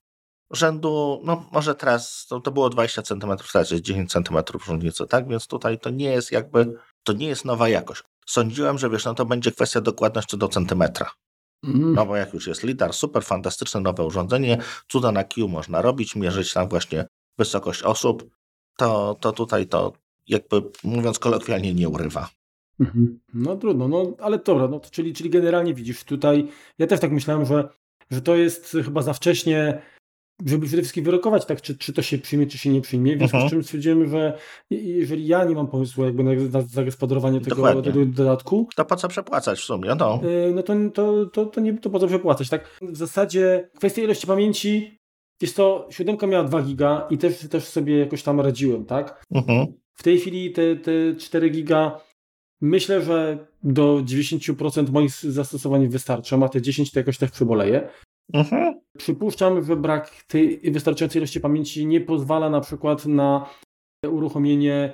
Rzędu, 0.52 1.20
no 1.24 1.44
może 1.52 1.74
teraz 1.74 2.26
to, 2.28 2.40
to 2.40 2.50
było 2.50 2.70
20 2.70 3.02
cm, 3.02 3.36
teraz 3.52 3.70
jest 3.70 3.82
10 3.82 4.12
cm 4.12 4.36
różnicy, 4.68 5.06
tak? 5.06 5.28
Więc 5.28 5.46
tutaj 5.46 5.78
to 5.78 5.90
nie 5.90 6.10
jest 6.10 6.32
jakby, 6.32 6.74
to 7.02 7.12
nie 7.12 7.26
jest 7.28 7.44
nowa 7.44 7.68
jakość 7.68 8.02
sądziłem, 8.26 8.78
że 8.78 8.90
wiesz, 8.90 9.04
no 9.04 9.14
to 9.14 9.26
będzie 9.26 9.52
kwestia 9.52 9.80
dokładności 9.80 10.38
do 10.38 10.48
centymetra. 10.48 11.10
Mm. 11.64 11.92
No 11.92 12.06
bo 12.06 12.16
jak 12.16 12.34
już 12.34 12.46
jest 12.46 12.62
lidar, 12.62 12.92
super 12.92 13.24
fantastyczne 13.24 13.80
nowe 13.80 14.04
urządzenie, 14.04 14.58
cuda 14.88 15.12
na 15.12 15.24
Q 15.24 15.48
można 15.48 15.82
robić, 15.82 16.16
mierzyć 16.16 16.52
tam 16.52 16.68
właśnie 16.68 17.06
wysokość 17.38 17.82
osób, 17.82 18.30
to, 18.76 19.16
to 19.20 19.32
tutaj 19.32 19.66
to 19.66 19.92
jakby 20.28 20.62
mówiąc 20.84 21.18
kolokwialnie 21.18 21.74
nie 21.74 21.88
urywa. 21.88 22.28
Mhm. 22.80 23.20
No 23.34 23.56
trudno, 23.56 23.88
no 23.88 24.12
ale 24.20 24.38
dobra, 24.38 24.68
no 24.68 24.80
czyli, 24.80 25.14
czyli 25.14 25.30
generalnie 25.30 25.74
widzisz 25.74 26.04
tutaj, 26.04 26.48
ja 26.78 26.86
też 26.86 27.00
tak 27.00 27.12
myślałem, 27.12 27.44
że, 27.44 27.68
że 28.10 28.22
to 28.22 28.36
jest 28.36 28.76
chyba 28.84 29.02
za 29.02 29.12
wcześnie 29.12 29.82
żeby 30.46 30.66
przede 30.66 30.82
wszystkim 30.82 31.04
wyrokować, 31.04 31.46
tak, 31.46 31.62
czy, 31.62 31.78
czy 31.78 31.92
to 31.92 32.02
się 32.02 32.18
przyjmie, 32.18 32.46
czy 32.46 32.58
się 32.58 32.70
nie 32.70 32.80
przyjmie. 32.80 33.16
W 33.16 33.18
związku 33.18 33.36
z 33.36 33.42
mhm. 33.42 33.50
czym 33.50 33.62
stwierdziłem, 33.62 34.10
że 34.10 34.38
jeżeli 34.70 35.26
ja 35.26 35.44
nie 35.44 35.54
mam 35.54 35.66
pomysłu 35.66 36.04
jakby 36.04 36.24
na, 36.24 36.30
na 36.34 36.60
zagospodarowanie 36.62 37.40
tego, 37.40 37.82
tego, 37.82 38.06
dodatku, 38.06 38.68
to 38.76 38.84
po 38.84 38.96
co 38.96 39.08
przepłacać 39.08 39.58
w 39.58 39.64
sumie? 39.64 39.94
No, 39.98 40.20
y, 40.24 40.52
no 40.54 40.62
to, 40.62 40.74
to, 40.94 41.26
to, 41.26 41.46
to, 41.46 41.60
nie, 41.60 41.78
to 41.78 41.90
po 41.90 41.98
co 41.98 42.06
przepłacać, 42.06 42.48
tak? 42.48 42.78
W 42.82 42.96
zasadzie 42.96 43.70
kwestia 43.76 44.02
ilości 44.02 44.26
pamięci 44.26 44.98
jest 45.42 45.56
to, 45.56 45.88
siódemka 45.90 46.26
miała 46.26 46.44
2 46.44 46.62
giga 46.62 47.06
i 47.10 47.18
też, 47.18 47.48
też 47.48 47.64
sobie 47.64 47.98
jakoś 47.98 48.22
tam 48.22 48.40
radziłem, 48.40 48.84
tak? 48.84 49.24
Mhm. 49.30 49.66
W 49.94 50.02
tej 50.02 50.18
chwili 50.18 50.52
te, 50.52 50.76
te 50.76 50.92
4 51.18 51.50
giga 51.50 52.00
myślę, 52.60 53.02
że 53.02 53.46
do 53.62 54.02
90% 54.04 54.90
moich 54.90 55.10
zastosowań 55.10 55.88
wystarcza, 55.88 56.38
a 56.44 56.48
te 56.48 56.62
10 56.62 56.92
to 56.92 57.00
jakoś 57.00 57.18
też 57.18 57.30
przyboleje. 57.30 57.88
Mhm. 58.32 58.80
Przypuszczam, 58.98 59.64
że 59.64 59.76
brak 59.76 60.24
tej 60.24 60.60
wystarczającej 60.70 61.20
ilości 61.20 61.40
pamięci 61.40 61.86
nie 61.86 62.00
pozwala 62.00 62.50
na 62.50 62.60
przykład 62.60 63.06
na 63.06 63.46
uruchomienie 64.10 64.92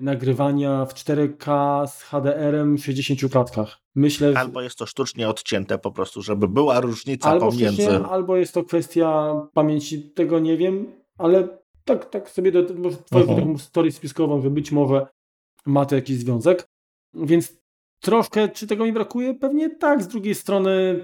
nagrywania 0.00 0.84
w 0.84 0.94
4K 0.94 1.86
z 1.86 2.02
HDR-em 2.02 2.76
w 2.76 2.84
60 2.84 3.32
klatkach. 3.32 3.78
Myślę, 3.94 4.32
że... 4.32 4.38
Albo 4.38 4.62
jest 4.62 4.78
to 4.78 4.86
sztucznie 4.86 5.28
odcięte 5.28 5.78
po 5.78 5.90
prostu, 5.90 6.22
żeby 6.22 6.48
była 6.48 6.80
różnica 6.80 7.30
albo 7.30 7.50
pomiędzy... 7.50 7.96
Albo 7.96 8.36
jest 8.36 8.54
to 8.54 8.64
kwestia 8.64 9.34
pamięci, 9.54 10.10
tego 10.10 10.38
nie 10.38 10.56
wiem, 10.56 10.92
ale 11.18 11.48
tak, 11.84 12.10
tak 12.10 12.30
sobie 12.30 12.52
do, 12.52 12.74
może 12.74 12.96
twoją 12.96 13.26
uh-huh. 13.26 13.36
taką 13.36 13.56
historię 13.56 13.92
spiskową, 13.92 14.42
że 14.42 14.50
być 14.50 14.72
może 14.72 15.06
ma 15.66 15.86
to 15.86 15.94
jakiś 15.94 16.16
związek. 16.16 16.68
Więc 17.14 17.58
troszkę, 18.02 18.48
czy 18.48 18.66
tego 18.66 18.84
mi 18.84 18.92
brakuje? 18.92 19.34
Pewnie 19.34 19.70
tak. 19.70 20.02
Z 20.02 20.08
drugiej 20.08 20.34
strony 20.34 21.00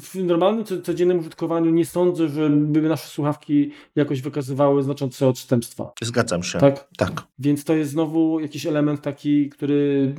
w 0.00 0.14
normalnym, 0.14 0.64
codziennym 0.82 1.18
użytkowaniu 1.18 1.70
nie 1.70 1.86
sądzę, 1.86 2.28
żeby 2.28 2.82
nasze 2.82 3.08
słuchawki 3.08 3.70
jakoś 3.96 4.20
wykazywały 4.20 4.82
znaczące 4.82 5.28
odstępstwa. 5.28 5.92
Zgadzam 6.02 6.42
się. 6.42 6.58
Tak? 6.58 6.88
Tak. 6.96 7.22
Więc 7.38 7.64
to 7.64 7.74
jest 7.74 7.90
znowu 7.90 8.40
jakiś 8.40 8.66
element 8.66 9.02
taki, 9.02 9.48
który 9.48 10.14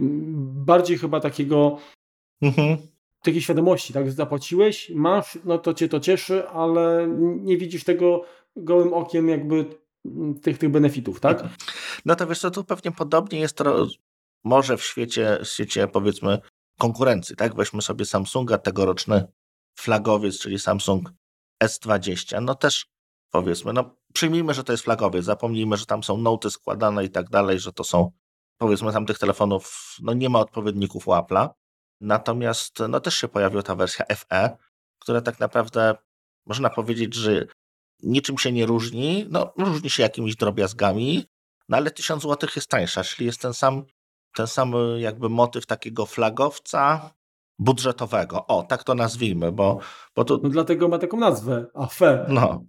bardziej 0.65 0.97
chyba 0.97 1.19
takiego 1.19 1.77
mhm. 2.41 2.77
takiej 3.23 3.41
świadomości, 3.41 3.93
tak? 3.93 4.11
Zapłaciłeś, 4.11 4.89
masz, 4.89 5.39
no 5.45 5.57
to 5.57 5.73
cię 5.73 5.89
to 5.89 5.99
cieszy, 5.99 6.47
ale 6.47 7.07
nie 7.19 7.57
widzisz 7.57 7.83
tego 7.83 8.25
gołym 8.55 8.93
okiem 8.93 9.29
jakby 9.29 9.65
tych, 10.41 10.57
tych 10.57 10.69
benefitów, 10.69 11.19
tak? 11.19 11.43
No 12.05 12.15
to 12.15 12.27
wiesz 12.27 12.39
co, 12.39 12.51
tu 12.51 12.63
pewnie 12.63 12.91
podobnie 12.91 13.39
jest 13.39 13.57
to 13.57 13.87
może 14.43 14.77
w 14.77 14.83
świecie, 14.83 15.39
w 15.43 15.47
świecie 15.47 15.87
powiedzmy 15.87 16.39
konkurencji, 16.77 17.35
tak? 17.35 17.55
Weźmy 17.55 17.81
sobie 17.81 18.05
Samsunga 18.05 18.57
tegoroczny 18.57 19.27
flagowiec, 19.75 20.39
czyli 20.39 20.59
Samsung 20.59 21.11
S20, 21.63 22.41
no 22.41 22.55
też 22.55 22.85
powiedzmy, 23.31 23.73
no 23.73 23.95
przyjmijmy, 24.13 24.53
że 24.53 24.63
to 24.63 24.73
jest 24.73 24.83
flagowiec, 24.83 25.25
zapomnijmy, 25.25 25.77
że 25.77 25.85
tam 25.85 26.03
są 26.03 26.17
noty 26.17 26.49
składane 26.49 27.05
i 27.05 27.09
tak 27.09 27.29
dalej, 27.29 27.59
że 27.59 27.73
to 27.73 27.83
są, 27.83 28.11
powiedzmy, 28.57 28.93
tam 28.93 29.05
tych 29.05 29.19
telefonów, 29.19 29.95
no 30.01 30.13
nie 30.13 30.29
ma 30.29 30.39
odpowiedników 30.39 31.07
u 31.07 31.11
Apple'a, 31.11 31.49
natomiast 32.01 32.79
no 32.89 32.99
też 32.99 33.17
się 33.17 33.27
pojawiła 33.27 33.63
ta 33.63 33.75
wersja 33.75 34.05
FE, 34.15 34.57
która 34.99 35.21
tak 35.21 35.39
naprawdę 35.39 35.95
można 36.45 36.69
powiedzieć, 36.69 37.13
że 37.15 37.45
niczym 38.03 38.37
się 38.37 38.51
nie 38.51 38.65
różni, 38.65 39.25
no 39.29 39.53
różni 39.57 39.89
się 39.89 40.03
jakimiś 40.03 40.35
drobiazgami, 40.35 41.25
no 41.69 41.77
ale 41.77 41.91
1000 41.91 42.23
zł 42.23 42.49
jest 42.55 42.69
tańsza, 42.69 43.03
czyli 43.03 43.25
jest 43.25 43.41
ten 43.41 43.53
sam, 43.53 43.85
ten 44.35 44.47
sam 44.47 44.73
jakby 44.97 45.29
motyw 45.29 45.65
takiego 45.65 46.05
flagowca, 46.05 47.13
budżetowego. 47.59 48.47
O, 48.47 48.63
tak 48.63 48.83
to 48.83 48.95
nazwijmy, 48.95 49.51
bo, 49.51 49.79
bo 50.15 50.25
to... 50.25 50.39
No 50.43 50.49
dlatego 50.49 50.87
ma 50.87 50.97
taką 50.97 51.17
nazwę, 51.17 51.65
AFE. 51.73 52.25
No. 52.29 52.63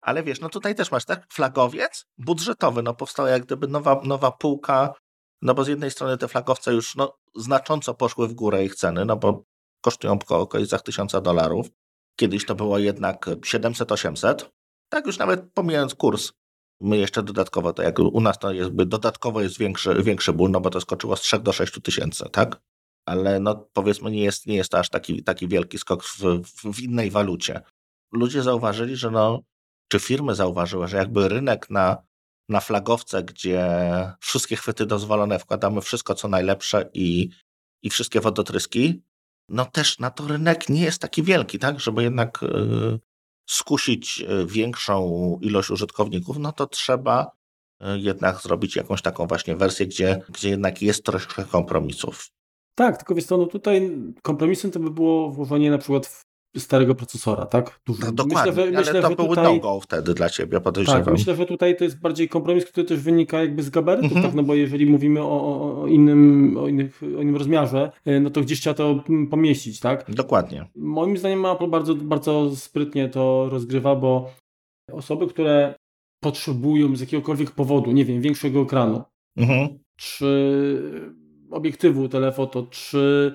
Ale 0.00 0.22
wiesz, 0.22 0.40
no 0.40 0.48
tutaj 0.48 0.74
też 0.74 0.90
masz, 0.90 1.04
tak? 1.04 1.26
Flagowiec 1.32 2.06
budżetowy, 2.18 2.82
no 2.82 2.94
powstała 2.94 3.28
jak 3.28 3.44
gdyby 3.44 3.68
nowa, 3.68 4.00
nowa 4.04 4.32
półka, 4.32 4.94
no 5.42 5.54
bo 5.54 5.64
z 5.64 5.68
jednej 5.68 5.90
strony 5.90 6.18
te 6.18 6.28
flagowce 6.28 6.74
już 6.74 6.96
no, 6.96 7.18
znacząco 7.36 7.94
poszły 7.94 8.28
w 8.28 8.34
górę 8.34 8.64
ich 8.64 8.74
ceny, 8.74 9.04
no 9.04 9.16
bo 9.16 9.44
kosztują 9.80 10.18
po 10.18 10.38
okolicach 10.38 10.82
tysiąca 10.82 11.20
dolarów. 11.20 11.66
Kiedyś 12.16 12.46
to 12.46 12.54
było 12.54 12.78
jednak 12.78 13.26
700-800. 13.26 14.44
Tak 14.88 15.06
już 15.06 15.18
nawet 15.18 15.52
pomijając 15.54 15.94
kurs, 15.94 16.32
my 16.80 16.96
jeszcze 16.96 17.22
dodatkowo, 17.22 17.72
to 17.72 17.82
jak 17.82 17.98
u 17.98 18.20
nas 18.20 18.38
to 18.38 18.52
jakby 18.52 18.86
dodatkowo 18.86 19.40
jest 19.40 19.58
większy, 19.58 20.02
większy 20.02 20.32
ból, 20.32 20.50
no 20.50 20.60
bo 20.60 20.70
to 20.70 20.80
skoczyło 20.80 21.16
z 21.16 21.20
3 21.20 21.38
do 21.38 21.52
6 21.52 21.80
tysięcy, 21.82 22.24
tak? 22.32 22.60
Ale 23.08 23.40
no 23.40 23.68
powiedzmy 23.72 24.10
nie 24.10 24.22
jest, 24.22 24.46
nie 24.46 24.56
jest 24.56 24.70
to 24.70 24.78
aż 24.78 24.90
taki, 24.90 25.22
taki 25.22 25.48
wielki 25.48 25.78
skok 25.78 26.04
w, 26.04 26.42
w 26.74 26.80
innej 26.80 27.10
walucie. 27.10 27.60
Ludzie 28.12 28.42
zauważyli, 28.42 28.96
że 28.96 29.10
no, 29.10 29.42
czy 29.88 30.00
firmy 30.00 30.34
zauważyły, 30.34 30.88
że 30.88 30.96
jakby 30.96 31.28
rynek 31.28 31.70
na, 31.70 31.96
na 32.48 32.60
flagowce, 32.60 33.22
gdzie 33.22 33.66
wszystkie 34.20 34.56
chwyty 34.56 34.86
dozwolone, 34.86 35.38
wkładamy 35.38 35.80
wszystko 35.80 36.14
co 36.14 36.28
najlepsze 36.28 36.90
i, 36.94 37.28
i 37.82 37.90
wszystkie 37.90 38.20
wodotryski, 38.20 39.02
no 39.48 39.64
też 39.64 39.98
na 39.98 40.10
to 40.10 40.26
rynek 40.26 40.68
nie 40.68 40.82
jest 40.82 41.00
taki 41.00 41.22
wielki, 41.22 41.58
tak, 41.58 41.80
żeby 41.80 42.02
jednak 42.02 42.38
yy, 42.42 42.98
skusić 43.48 44.20
e, 44.20 44.46
większą 44.46 45.38
ilość 45.42 45.70
użytkowników, 45.70 46.38
no 46.38 46.52
to 46.52 46.66
trzeba 46.66 47.30
e, 47.80 47.98
jednak 47.98 48.40
zrobić 48.40 48.76
jakąś 48.76 49.02
taką 49.02 49.26
właśnie 49.26 49.56
wersję, 49.56 49.86
gdzie, 49.86 50.20
gdzie 50.28 50.48
jednak 50.48 50.82
jest 50.82 51.04
troszkę 51.04 51.44
kompromisów. 51.44 52.30
Tak, 52.78 52.96
tylko 52.96 53.14
wiesz 53.14 53.24
co, 53.24 53.36
no 53.36 53.46
tutaj 53.46 53.90
kompromisem 54.22 54.70
to 54.70 54.80
by 54.80 54.90
było 54.90 55.30
włożenie 55.30 55.70
na 55.70 55.78
przykład 55.78 56.06
w 56.06 56.60
starego 56.60 56.94
procesora, 56.94 57.46
tak? 57.46 57.80
Dużo. 57.86 58.06
No, 58.06 58.12
dokładnie, 58.12 58.52
myślę, 58.52 58.84
że, 58.84 58.90
ale 58.90 59.02
to 59.02 59.16
były 59.16 59.28
tutaj... 59.28 59.54
no-go 59.54 59.80
wtedy 59.80 60.14
dla 60.14 60.30
Ciebie, 60.30 60.60
podejrzewam. 60.60 61.04
Tak, 61.04 61.14
myślę, 61.14 61.36
że 61.36 61.46
tutaj 61.46 61.76
to 61.76 61.84
jest 61.84 62.00
bardziej 62.00 62.28
kompromis, 62.28 62.64
który 62.64 62.86
też 62.86 63.00
wynika 63.00 63.40
jakby 63.40 63.62
z 63.62 63.70
gabarytów, 63.70 64.12
mhm. 64.12 64.26
tak? 64.26 64.34
No 64.34 64.42
bo 64.42 64.54
jeżeli 64.54 64.86
mówimy 64.86 65.22
o, 65.22 65.82
o, 65.82 65.86
innym, 65.86 66.56
o, 66.60 66.68
innych, 66.68 67.02
o 67.02 67.22
innym 67.22 67.36
rozmiarze, 67.36 67.92
e, 68.04 68.20
no 68.20 68.30
to 68.30 68.40
gdzieś 68.40 68.60
trzeba 68.60 68.74
to 68.74 69.04
pomieścić, 69.30 69.80
tak? 69.80 70.10
Dokładnie. 70.10 70.68
Moim 70.76 71.16
zdaniem 71.16 71.46
Apple 71.46 71.68
bardzo, 71.70 71.94
bardzo 71.94 72.56
sprytnie 72.56 73.08
to 73.08 73.48
rozgrywa, 73.50 73.96
bo 73.96 74.30
osoby, 74.92 75.26
które 75.26 75.74
potrzebują 76.24 76.96
z 76.96 77.00
jakiegokolwiek 77.00 77.50
powodu, 77.50 77.92
nie 77.92 78.04
wiem, 78.04 78.20
większego 78.20 78.60
ekranu, 78.60 79.02
mhm. 79.36 79.78
czy 79.96 80.28
obiektywu 81.50 82.08
telefoto, 82.08 82.66
czy 82.70 83.34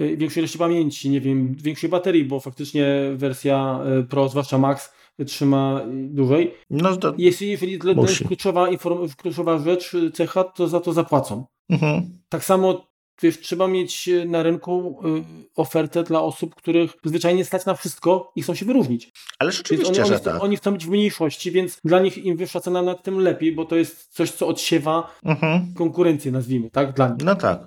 y, 0.00 0.16
większej 0.16 0.40
ilości 0.40 0.58
pamięci, 0.58 1.10
nie 1.10 1.20
wiem, 1.20 1.54
większej 1.54 1.90
baterii, 1.90 2.24
bo 2.24 2.40
faktycznie 2.40 2.86
wersja 3.14 3.80
y, 4.00 4.04
Pro, 4.04 4.28
zwłaszcza 4.28 4.58
Max, 4.58 4.92
trzyma 5.26 5.80
dłużej. 5.90 6.54
No, 6.70 6.96
to 6.96 7.14
Jeśli, 7.18 7.48
jeżeli 7.48 7.78
to 7.78 8.02
jest 8.02 8.24
kluczowa, 8.26 8.68
kluczowa 9.16 9.58
rzecz, 9.58 9.96
cecha, 10.14 10.44
to 10.44 10.68
za 10.68 10.80
to 10.80 10.92
zapłacą. 10.92 11.44
Mhm. 11.70 12.18
Tak 12.28 12.44
samo 12.44 12.86
wiesz, 13.22 13.40
trzeba 13.40 13.68
mieć 13.68 14.08
e, 14.08 14.24
na 14.24 14.42
rynku 14.42 15.00
y, 15.04 15.24
ofertę 15.56 16.02
dla 16.02 16.22
osób, 16.22 16.54
których 16.54 16.92
zwyczajnie 17.04 17.44
stać 17.44 17.66
na 17.66 17.74
wszystko 17.74 18.32
i 18.36 18.42
chcą 18.42 18.54
się 18.54 18.66
wyróżnić. 18.66 19.12
Ale 19.38 19.52
rzeczywiście, 19.52 20.02
oni, 20.02 20.08
że 20.08 20.14
oni, 20.14 20.24
tak. 20.24 20.42
Oni 20.42 20.56
chcą 20.56 20.72
być 20.72 20.86
w 20.86 20.90
mniejszości, 20.90 21.50
więc 21.50 21.80
dla 21.84 22.00
nich 22.00 22.18
im 22.18 22.36
wyższa 22.36 22.60
cena, 22.60 22.82
nad 22.82 23.02
tym 23.02 23.18
lepiej, 23.18 23.52
bo 23.52 23.64
to 23.64 23.76
jest 23.76 24.14
coś, 24.14 24.30
co 24.30 24.48
odsiewa 24.48 25.16
mhm. 25.24 25.74
konkurencję, 25.74 26.32
nazwijmy, 26.32 26.70
tak? 26.70 26.92
Dla 26.92 27.08
nich. 27.08 27.24
No 27.24 27.34
tak. 27.34 27.66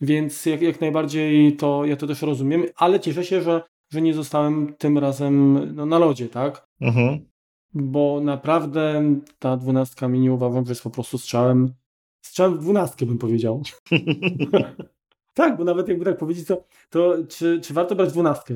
Więc 0.00 0.46
jak, 0.46 0.62
jak 0.62 0.80
najbardziej 0.80 1.56
to 1.56 1.84
ja 1.84 1.96
to 1.96 2.06
też 2.06 2.22
rozumiem, 2.22 2.64
ale 2.76 3.00
cieszę 3.00 3.24
się, 3.24 3.42
że, 3.42 3.62
że 3.92 4.02
nie 4.02 4.14
zostałem 4.14 4.74
tym 4.78 4.98
razem 4.98 5.60
no, 5.74 5.86
na 5.86 5.98
lodzie, 5.98 6.28
tak? 6.28 6.66
Mhm. 6.80 7.30
Bo 7.74 8.20
naprawdę 8.20 9.02
ta 9.38 9.56
dwunastka 9.56 10.08
mi 10.08 10.20
nie 10.20 10.32
uważam, 10.32 10.64
że 10.64 10.70
jest 10.70 10.82
po 10.82 10.90
prostu 10.90 11.18
strzałem 11.18 11.74
strzałem 12.22 12.54
w 12.54 12.58
dwunastkę 12.58 13.06
bym 13.06 13.18
powiedział. 13.18 13.62
tak, 15.34 15.56
bo 15.56 15.64
nawet 15.64 15.88
jakby 15.88 16.04
tak 16.04 16.18
powiedzieć, 16.18 16.46
to, 16.46 16.64
to 16.90 17.14
czy, 17.28 17.60
czy 17.60 17.74
warto 17.74 17.94
brać 17.94 18.12
dwunastkę? 18.12 18.54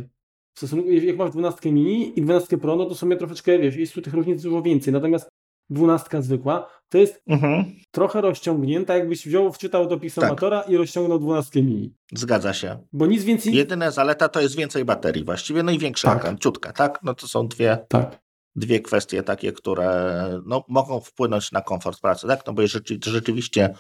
W 0.55 0.59
stosunku, 0.59 0.91
jak 0.91 1.17
masz 1.17 1.31
dwunastkę 1.31 1.73
mini 1.73 2.19
i 2.19 2.23
dwunastkę 2.23 2.59
pro, 2.59 2.77
no 2.77 2.87
to 2.87 2.95
sobie 2.95 3.17
troszeczkę, 3.17 3.59
wiesz, 3.59 3.77
jest 3.77 3.95
tu 3.95 4.03
tych 4.03 4.15
różnic 4.15 4.43
dużo 4.43 4.63
więcej. 4.63 4.93
Natomiast 4.93 5.29
dwunastka 5.71 6.23
zwykła, 6.23 6.71
to 6.89 6.99
jest 6.99 7.23
mhm. 7.27 7.65
trochę 7.91 8.21
rozciągnięta, 8.21 8.97
jakbyś 8.97 9.27
wziął, 9.27 9.53
wczytał 9.53 9.87
do 9.87 9.99
pisomatora 9.99 10.61
tak. 10.61 10.71
i 10.71 10.77
rozciągnął 10.77 11.19
dwunastkę 11.19 11.63
mini. 11.63 11.95
Zgadza 12.13 12.53
się. 12.53 12.79
Bo 12.93 13.07
nic 13.07 13.25
więcej... 13.25 13.55
Jedyna 13.55 13.91
zaleta 13.91 14.29
to 14.29 14.41
jest 14.41 14.57
więcej 14.57 14.85
baterii 14.85 15.25
właściwie, 15.25 15.63
no 15.63 15.73
i 15.73 15.79
większa 15.79 16.17
tak. 16.17 16.39
ciutka, 16.39 16.73
tak? 16.73 16.99
No 17.03 17.15
to 17.15 17.29
są 17.29 17.49
dwie... 17.49 17.79
Tak 17.89 18.24
dwie 18.57 18.81
kwestie 18.81 19.23
takie, 19.23 19.53
które 19.53 20.41
no, 20.47 20.65
mogą 20.69 21.01
wpłynąć 21.01 21.53
na 21.53 21.61
komfort 21.61 22.01
pracy, 22.01 22.27
tak? 22.27 22.47
No 22.47 22.53
bo 22.53 22.63
jeżeli 22.63 23.01
rzeczywiście 23.05 23.75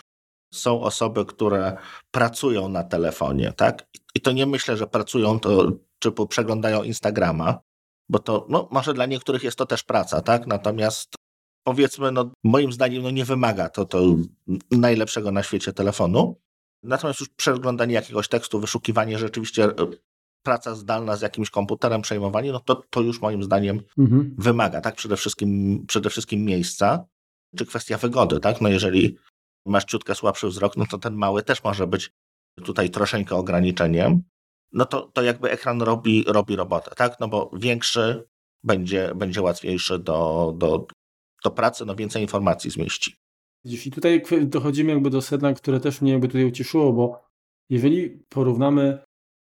są 0.54 0.80
osoby, 0.80 1.24
które 1.24 1.76
pracują 2.10 2.68
na 2.68 2.84
telefonie, 2.84 3.52
tak? 3.56 3.86
I 4.14 4.20
to 4.20 4.32
nie 4.32 4.46
myślę, 4.46 4.76
że 4.76 4.86
pracują 4.86 5.40
to, 5.40 5.72
czy 5.98 6.12
przeglądają 6.28 6.82
Instagrama, 6.82 7.58
bo 8.08 8.18
to, 8.18 8.46
no, 8.48 8.68
może 8.70 8.94
dla 8.94 9.06
niektórych 9.06 9.44
jest 9.44 9.58
to 9.58 9.66
też 9.66 9.82
praca, 9.82 10.20
tak? 10.20 10.46
Natomiast 10.46 11.14
powiedzmy, 11.64 12.12
no, 12.12 12.30
moim 12.44 12.72
zdaniem, 12.72 13.02
no, 13.02 13.10
nie 13.10 13.24
wymaga 13.24 13.68
to, 13.68 13.84
to 13.84 14.02
najlepszego 14.70 15.30
na 15.30 15.42
świecie 15.42 15.72
telefonu. 15.72 16.40
Natomiast 16.82 17.20
już 17.20 17.28
przeglądanie 17.28 17.94
jakiegoś 17.94 18.28
tekstu, 18.28 18.60
wyszukiwanie 18.60 19.18
rzeczywiście 19.18 19.68
praca 20.44 20.74
zdalna 20.74 21.16
z 21.16 21.22
jakimś 21.22 21.50
komputerem, 21.50 22.02
przejmowanie, 22.02 22.52
no 22.52 22.60
to, 22.60 22.82
to 22.90 23.00
już 23.00 23.20
moim 23.20 23.42
zdaniem 23.42 23.80
mhm. 23.98 24.34
wymaga, 24.38 24.80
tak? 24.80 24.94
Przede 24.94 25.16
wszystkim, 25.16 25.84
przede 25.86 26.10
wszystkim 26.10 26.44
miejsca, 26.44 27.04
czy 27.56 27.66
kwestia 27.66 27.98
wygody, 27.98 28.40
tak? 28.40 28.60
No 28.60 28.68
jeżeli 28.68 29.16
masz 29.66 29.84
ciutkę 29.84 30.14
słabszy 30.14 30.48
wzrok, 30.48 30.76
no 30.76 30.86
to 30.90 30.98
ten 30.98 31.14
mały 31.14 31.42
też 31.42 31.64
może 31.64 31.86
być 31.86 32.10
tutaj 32.64 32.90
troszeczkę 32.90 33.36
ograniczeniem. 33.36 34.22
No 34.72 34.84
to, 34.84 35.10
to 35.12 35.22
jakby 35.22 35.50
ekran 35.50 35.82
robi, 35.82 36.24
robi 36.26 36.56
robotę, 36.56 36.90
tak? 36.96 37.20
No 37.20 37.28
bo 37.28 37.50
większy 37.56 38.24
będzie, 38.64 39.12
będzie 39.14 39.42
łatwiejszy 39.42 39.98
do, 39.98 40.52
do, 40.58 40.86
do 41.44 41.50
pracy, 41.50 41.84
no 41.84 41.94
więcej 41.94 42.22
informacji 42.22 42.70
zmieści. 42.70 43.14
I 43.64 43.90
tutaj 43.90 44.22
dochodzimy 44.42 44.92
jakby 44.92 45.10
do 45.10 45.22
sedna, 45.22 45.54
które 45.54 45.80
też 45.80 46.00
mnie 46.00 46.12
jakby 46.12 46.28
tutaj 46.28 46.44
ucieszyło, 46.44 46.92
bo 46.92 47.24
jeżeli 47.70 48.10
porównamy 48.28 48.98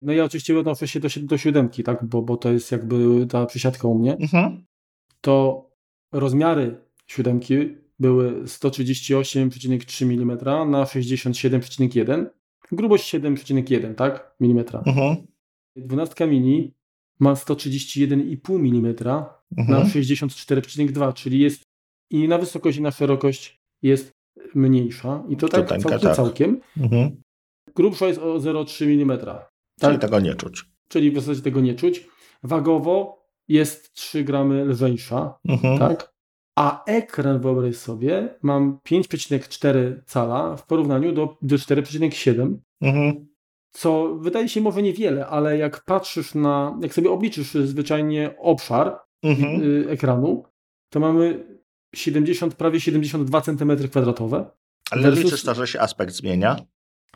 no 0.02 0.12
ja 0.12 0.24
oczywiście 0.24 0.58
odnoszę 0.58 0.88
się 0.88 1.00
do, 1.00 1.08
do 1.22 1.38
siódemki, 1.38 1.82
tak, 1.82 2.04
bo, 2.04 2.22
bo 2.22 2.36
to 2.36 2.52
jest 2.52 2.72
jakby 2.72 3.26
ta 3.26 3.46
przysiadka 3.46 3.88
u 3.88 3.98
mnie. 3.98 4.16
Mhm. 4.20 4.64
To 5.20 5.66
rozmiary 6.12 6.80
siódemki 7.06 7.54
były 7.98 8.44
138,3 8.44 10.04
mm 10.04 10.38
na 10.70 10.84
67,1 10.84 12.26
grubość 12.72 13.14
7,1 13.14 13.94
tak, 13.94 14.36
mm. 14.40 14.64
Mhm. 14.86 15.26
12 15.76 16.26
mini 16.26 16.74
ma 17.20 17.34
131,5 17.34 18.56
mm 18.56 18.86
mhm. 18.86 19.78
na 19.78 19.84
64,2, 19.84 21.14
czyli 21.14 21.38
jest 21.38 21.62
i 22.10 22.28
na 22.28 22.38
wysokość 22.38 22.78
i 22.78 22.82
na 22.82 22.90
szerokość 22.90 23.60
jest 23.82 24.12
mniejsza 24.54 25.24
i 25.28 25.36
to 25.36 25.48
tak 25.48 25.68
całkiem, 25.68 26.00
tak. 26.00 26.16
całkiem. 26.16 26.60
Mhm. 26.76 27.22
Grubsza 27.74 28.06
jest 28.06 28.18
o 28.18 28.38
0,3 28.38 29.02
mm. 29.02 29.18
Tak? 29.80 29.90
Czyli 29.90 29.98
tego 29.98 30.20
nie 30.20 30.34
czuć. 30.34 30.64
Czyli 30.88 31.10
w 31.10 31.14
zasadzie 31.14 31.42
tego 31.42 31.60
nie 31.60 31.74
czuć. 31.74 32.08
Wagowo 32.42 33.26
jest 33.48 33.94
3 33.94 34.24
gramy 34.24 34.64
lżejsza, 34.64 35.38
mhm. 35.48 35.78
tak? 35.78 36.16
A 36.56 36.84
ekran, 36.84 37.40
wyobraź 37.40 37.76
sobie, 37.76 38.38
mam 38.42 38.78
5,4 38.88 40.02
cala 40.06 40.56
w 40.56 40.66
porównaniu 40.66 41.12
do, 41.12 41.36
do 41.42 41.56
4,7. 41.56 42.56
Mhm. 42.80 43.26
Co 43.70 44.14
wydaje 44.14 44.48
się 44.48 44.60
może 44.60 44.82
niewiele, 44.82 45.26
ale 45.26 45.58
jak 45.58 45.84
patrzysz 45.84 46.34
na, 46.34 46.78
jak 46.82 46.94
sobie 46.94 47.10
obliczysz 47.10 47.50
zwyczajnie 47.54 48.34
obszar 48.38 48.98
mhm. 49.22 49.62
Y, 49.62 49.90
ekranu, 49.90 50.44
to 50.90 51.00
mamy 51.00 51.44
70, 51.94 52.54
prawie 52.54 52.80
72 52.80 53.40
cm 53.40 53.88
kwadratowe. 53.88 54.50
Ale 54.90 55.02
versus... 55.02 55.24
liczysz 55.24 55.42
to, 55.42 55.54
że 55.54 55.66
się 55.66 55.80
aspekt 55.80 56.14
zmienia? 56.14 56.56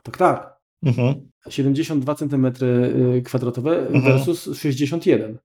Tak, 0.03 0.16
tak. 0.16 0.60
Mhm. 0.83 1.31
72 1.49 2.14
cm 2.14 2.47
y, 2.47 3.23
kwadratowe 3.25 3.88
mhm. 3.88 4.05
versus 4.05 4.59
61. 4.59 5.38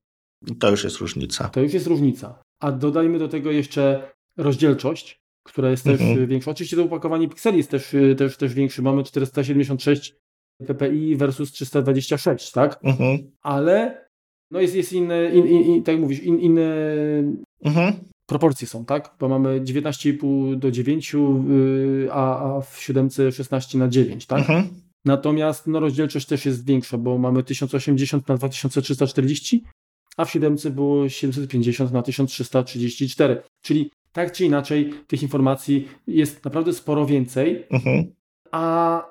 To 0.60 0.72
już 0.72 0.84
jest 0.84 0.98
różnica. 0.98 1.50
To 1.50 1.62
już 1.62 1.74
jest 1.74 1.88
różnica. 1.88 2.42
A 2.60 2.72
dodajmy 2.72 3.20
do 3.20 3.28
tego 3.28 3.52
jeszcze 3.52 4.12
rozdzielczość, 4.38 5.22
która 5.44 5.70
jest 5.70 5.84
też 5.84 6.02
mhm. 6.02 6.28
większa. 6.28 6.52
Oczywiście 6.52 6.78
to 6.78 6.84
opakowanie 6.84 7.30
pikseli 7.30 7.58
jest 7.58 7.72
też, 7.72 7.94
y, 7.94 8.16
też, 8.18 8.38
też 8.38 8.54
większe. 8.54 8.82
Mamy 8.82 9.04
476 9.04 10.16
ppi 10.68 11.16
versus 11.16 11.52
326, 11.52 12.52
tak? 12.52 12.80
Mhm. 12.84 13.32
Ale 13.42 14.06
no 14.52 14.62
jest, 14.62 14.76
jest 14.76 14.94
inne, 14.94 15.30
in, 15.30 15.48
in, 15.48 15.62
in, 15.62 15.84
tak 15.84 16.00
mówisz, 16.00 16.24
in, 16.24 16.40
inne 16.40 16.76
mhm. 17.64 17.94
proporcje 18.26 18.68
są, 18.68 18.86
tak? 18.86 19.16
Bo 19.20 19.30
mamy 19.30 19.62
19,5 19.62 20.56
do 20.56 20.72
9, 20.72 21.14
yy, 21.14 22.10
a, 22.12 22.56
a 22.58 22.62
w 22.62 22.82
7 22.82 23.10
16 23.32 23.78
na 23.78 23.88
9, 23.88 24.26
tak? 24.26 24.40
Mhm. 24.40 24.85
Natomiast 25.06 25.68
no, 25.68 25.80
rozdzielczość 25.80 26.26
też 26.26 26.46
jest 26.46 26.66
większa, 26.66 26.98
bo 26.98 27.18
mamy 27.18 27.44
1080 27.44 28.28
na 28.28 28.38
2340, 28.38 29.64
a 30.18 30.26
w 30.26 30.32
7 30.32 30.56
było 30.72 31.10
750 31.10 31.92
na 31.92 32.02
1334. 32.02 33.42
Czyli 33.62 33.92
tak 34.12 34.32
czy 34.32 34.46
inaczej 34.46 34.94
tych 35.08 35.24
informacji 35.24 35.88
jest 36.08 36.46
naprawdę 36.46 36.74
sporo 36.74 37.06
więcej, 37.06 37.66
mhm. 37.70 38.14
a 38.52 39.04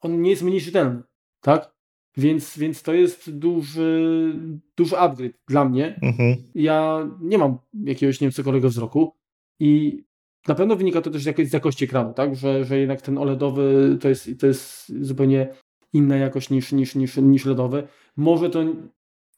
on 0.00 0.22
nie 0.22 0.30
jest 0.30 0.42
mniej 0.42 0.60
czytelny, 0.60 1.02
tak? 1.40 1.76
Więc, 2.16 2.58
więc 2.58 2.82
to 2.82 2.94
jest 2.94 3.30
duży, 3.38 4.34
duży 4.76 4.98
upgrade 4.98 5.32
dla 5.48 5.64
mnie. 5.64 5.98
Mhm. 6.02 6.36
Ja 6.54 7.08
nie 7.20 7.38
mam 7.38 7.58
jakiegoś 7.84 8.20
nie 8.20 8.30
wiem, 8.30 8.60
wzroku 8.68 9.12
i 9.60 10.02
na 10.48 10.54
pewno 10.54 10.76
wynika 10.76 11.00
to 11.00 11.10
też 11.10 11.22
z 11.22 11.52
jakości 11.52 11.84
ekranu, 11.84 12.14
tak? 12.14 12.36
Że, 12.36 12.64
że 12.64 12.78
jednak 12.78 13.02
ten 13.02 13.18
OLEDowy 13.18 13.98
to 14.00 14.08
jest, 14.08 14.30
to 14.40 14.46
jest 14.46 14.92
zupełnie 15.04 15.54
inna 15.92 16.16
jakość 16.16 16.50
niż, 16.50 16.72
niż, 16.72 16.94
niż, 16.94 17.16
niż 17.16 17.44
LEDowy. 17.44 17.88
Może 18.16 18.50
to 18.50 18.64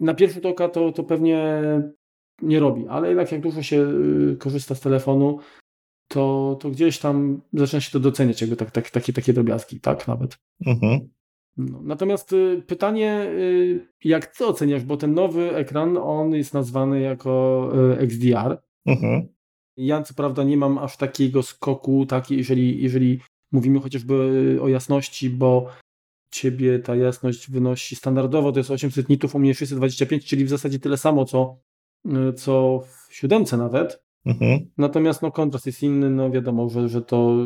na 0.01 0.15
pierwszy 0.15 0.49
oka 0.49 0.69
to, 0.69 0.93
to 0.93 1.05
pewnie 1.05 1.63
nie 2.43 2.61
robi, 2.61 2.89
ale 2.89 3.09
jednak 3.09 3.33
jak 3.33 3.41
dużo 3.41 3.63
się 3.63 3.77
y, 4.33 4.37
korzysta 4.37 4.75
z 4.75 4.81
telefonu, 4.81 5.39
to, 6.09 6.57
to 6.61 6.71
gdzieś 6.71 6.99
tam 6.99 7.41
zaczyna 7.53 7.81
się 7.81 7.91
to 7.91 8.01
doceniać, 8.01 8.41
jakby 8.41 8.57
tak, 8.57 8.71
tak, 8.71 8.91
takie, 8.91 9.13
takie 9.13 9.33
drobiazgi, 9.33 9.81
tak 9.81 10.09
nawet. 10.09 10.39
Mhm. 10.67 11.09
No, 11.57 11.81
natomiast 11.83 12.33
y, 12.33 12.63
pytanie, 12.67 13.27
y, 13.31 13.89
jak 14.05 14.27
ty 14.27 14.47
oceniasz, 14.47 14.85
bo 14.85 14.97
ten 14.97 15.15
nowy 15.15 15.55
ekran, 15.57 15.97
on 15.97 16.35
jest 16.35 16.55
nazwany 16.55 17.01
jako 17.01 17.73
XDR. 17.99 18.63
Mhm. 18.87 19.29
Ja 19.79 20.03
co 20.03 20.15
prawda 20.15 20.45
nie 20.45 20.57
mam 20.57 20.79
aż 20.79 20.97
takiego 20.97 21.43
skoku, 21.43 22.07
tak, 22.07 22.31
jeżeli, 22.31 22.83
jeżeli 22.83 23.21
mówimy 23.53 23.81
chociażby 23.81 24.59
o 24.63 24.69
jasności, 24.69 25.31
bo 25.31 25.67
ciebie 26.31 26.79
ta 26.79 26.97
jasność 26.97 27.51
wynosi 27.51 27.97
standardowo, 27.97 28.53
to 28.53 28.61
jest 28.61 28.71
800 28.71 29.09
nitów, 29.09 29.35
u 29.35 29.39
mnie 29.39 29.55
625, 29.55 30.25
czyli 30.25 30.45
w 30.45 30.49
zasadzie 30.49 30.79
tyle 30.79 30.97
samo, 30.97 31.25
co, 31.25 31.57
co 32.37 32.83
w 33.09 33.15
siódemce 33.15 33.57
nawet. 33.57 34.03
Mhm. 34.27 34.71
Natomiast 34.79 35.23
no, 35.23 35.33
kontrast 35.33 35.67
jest 35.67 35.83
inny, 35.83 36.11
no 36.11 36.31
wiadomo, 36.31 36.69
że, 36.69 36.89
że 36.89 37.03
to 37.03 37.37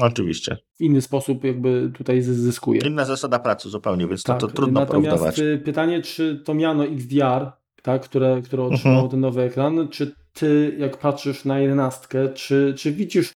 Oczywiście. 0.00 0.56
W 0.74 0.80
inny 0.80 1.02
sposób 1.02 1.44
jakby 1.44 1.90
tutaj 1.94 2.22
zyskuje. 2.22 2.80
Inna 2.86 3.04
zasada 3.04 3.38
pracy 3.38 3.68
zupełnie, 3.68 4.06
więc 4.08 4.22
tak. 4.22 4.40
to, 4.40 4.46
to 4.46 4.54
trudno 4.54 4.80
Natomiast 4.80 5.16
porównywać. 5.16 5.38
Y, 5.38 5.62
pytanie, 5.64 6.02
czy 6.02 6.42
to 6.44 6.54
miano 6.54 6.84
XDR, 6.84 7.52
tak, 7.82 8.02
które, 8.02 8.42
które 8.42 8.62
otrzymało 8.62 8.98
mhm. 8.98 9.10
ten 9.10 9.20
nowy 9.20 9.42
ekran, 9.42 9.88
czy 9.88 10.14
ty 10.32 10.76
jak 10.78 10.96
patrzysz 10.96 11.44
na 11.44 11.58
jedenastkę, 11.58 12.28
czy, 12.28 12.74
czy 12.78 12.92
widzisz 12.92 13.32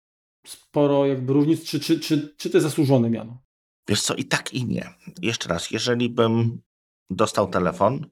sporo 0.46 1.06
jakby 1.06 1.32
różnic, 1.32 1.64
czy, 1.64 1.80
czy, 1.80 2.00
czy, 2.00 2.34
czy 2.36 2.50
to 2.50 2.56
jest 2.56 2.66
zasłużone 2.66 3.10
miano? 3.10 3.42
Wiesz 3.88 4.02
co, 4.02 4.14
i 4.14 4.24
tak 4.24 4.54
i 4.54 4.64
nie. 4.64 4.94
Jeszcze 5.22 5.48
raz, 5.48 5.70
jeżeli 5.70 6.10
bym 6.10 6.60
dostał 7.10 7.48
telefon, 7.48 8.06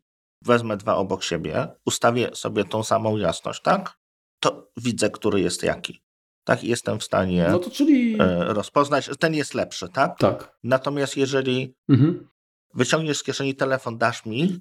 wezmę 0.44 0.76
dwa 0.76 0.96
obok 0.96 1.22
siebie, 1.22 1.68
ustawię 1.86 2.30
sobie 2.34 2.64
tą 2.64 2.82
samą 2.82 3.16
jasność, 3.16 3.62
tak? 3.62 3.98
To 4.40 4.70
widzę, 4.76 5.10
który 5.10 5.40
jest 5.40 5.62
jaki 5.62 6.02
tak, 6.44 6.64
jestem 6.64 6.98
w 6.98 7.04
stanie 7.04 7.48
no 7.50 7.58
to 7.58 7.70
czyli... 7.70 8.16
E, 8.20 8.44
rozpoznać, 8.44 9.10
ten 9.18 9.34
jest 9.34 9.54
lepszy, 9.54 9.88
tak? 9.88 10.18
Tak. 10.18 10.56
Natomiast 10.62 11.16
jeżeli 11.16 11.74
mhm. 11.88 12.28
wyciągniesz 12.74 13.18
z 13.18 13.22
kieszeni 13.22 13.54
telefon, 13.54 13.98
dasz 13.98 14.26
mi, 14.26 14.60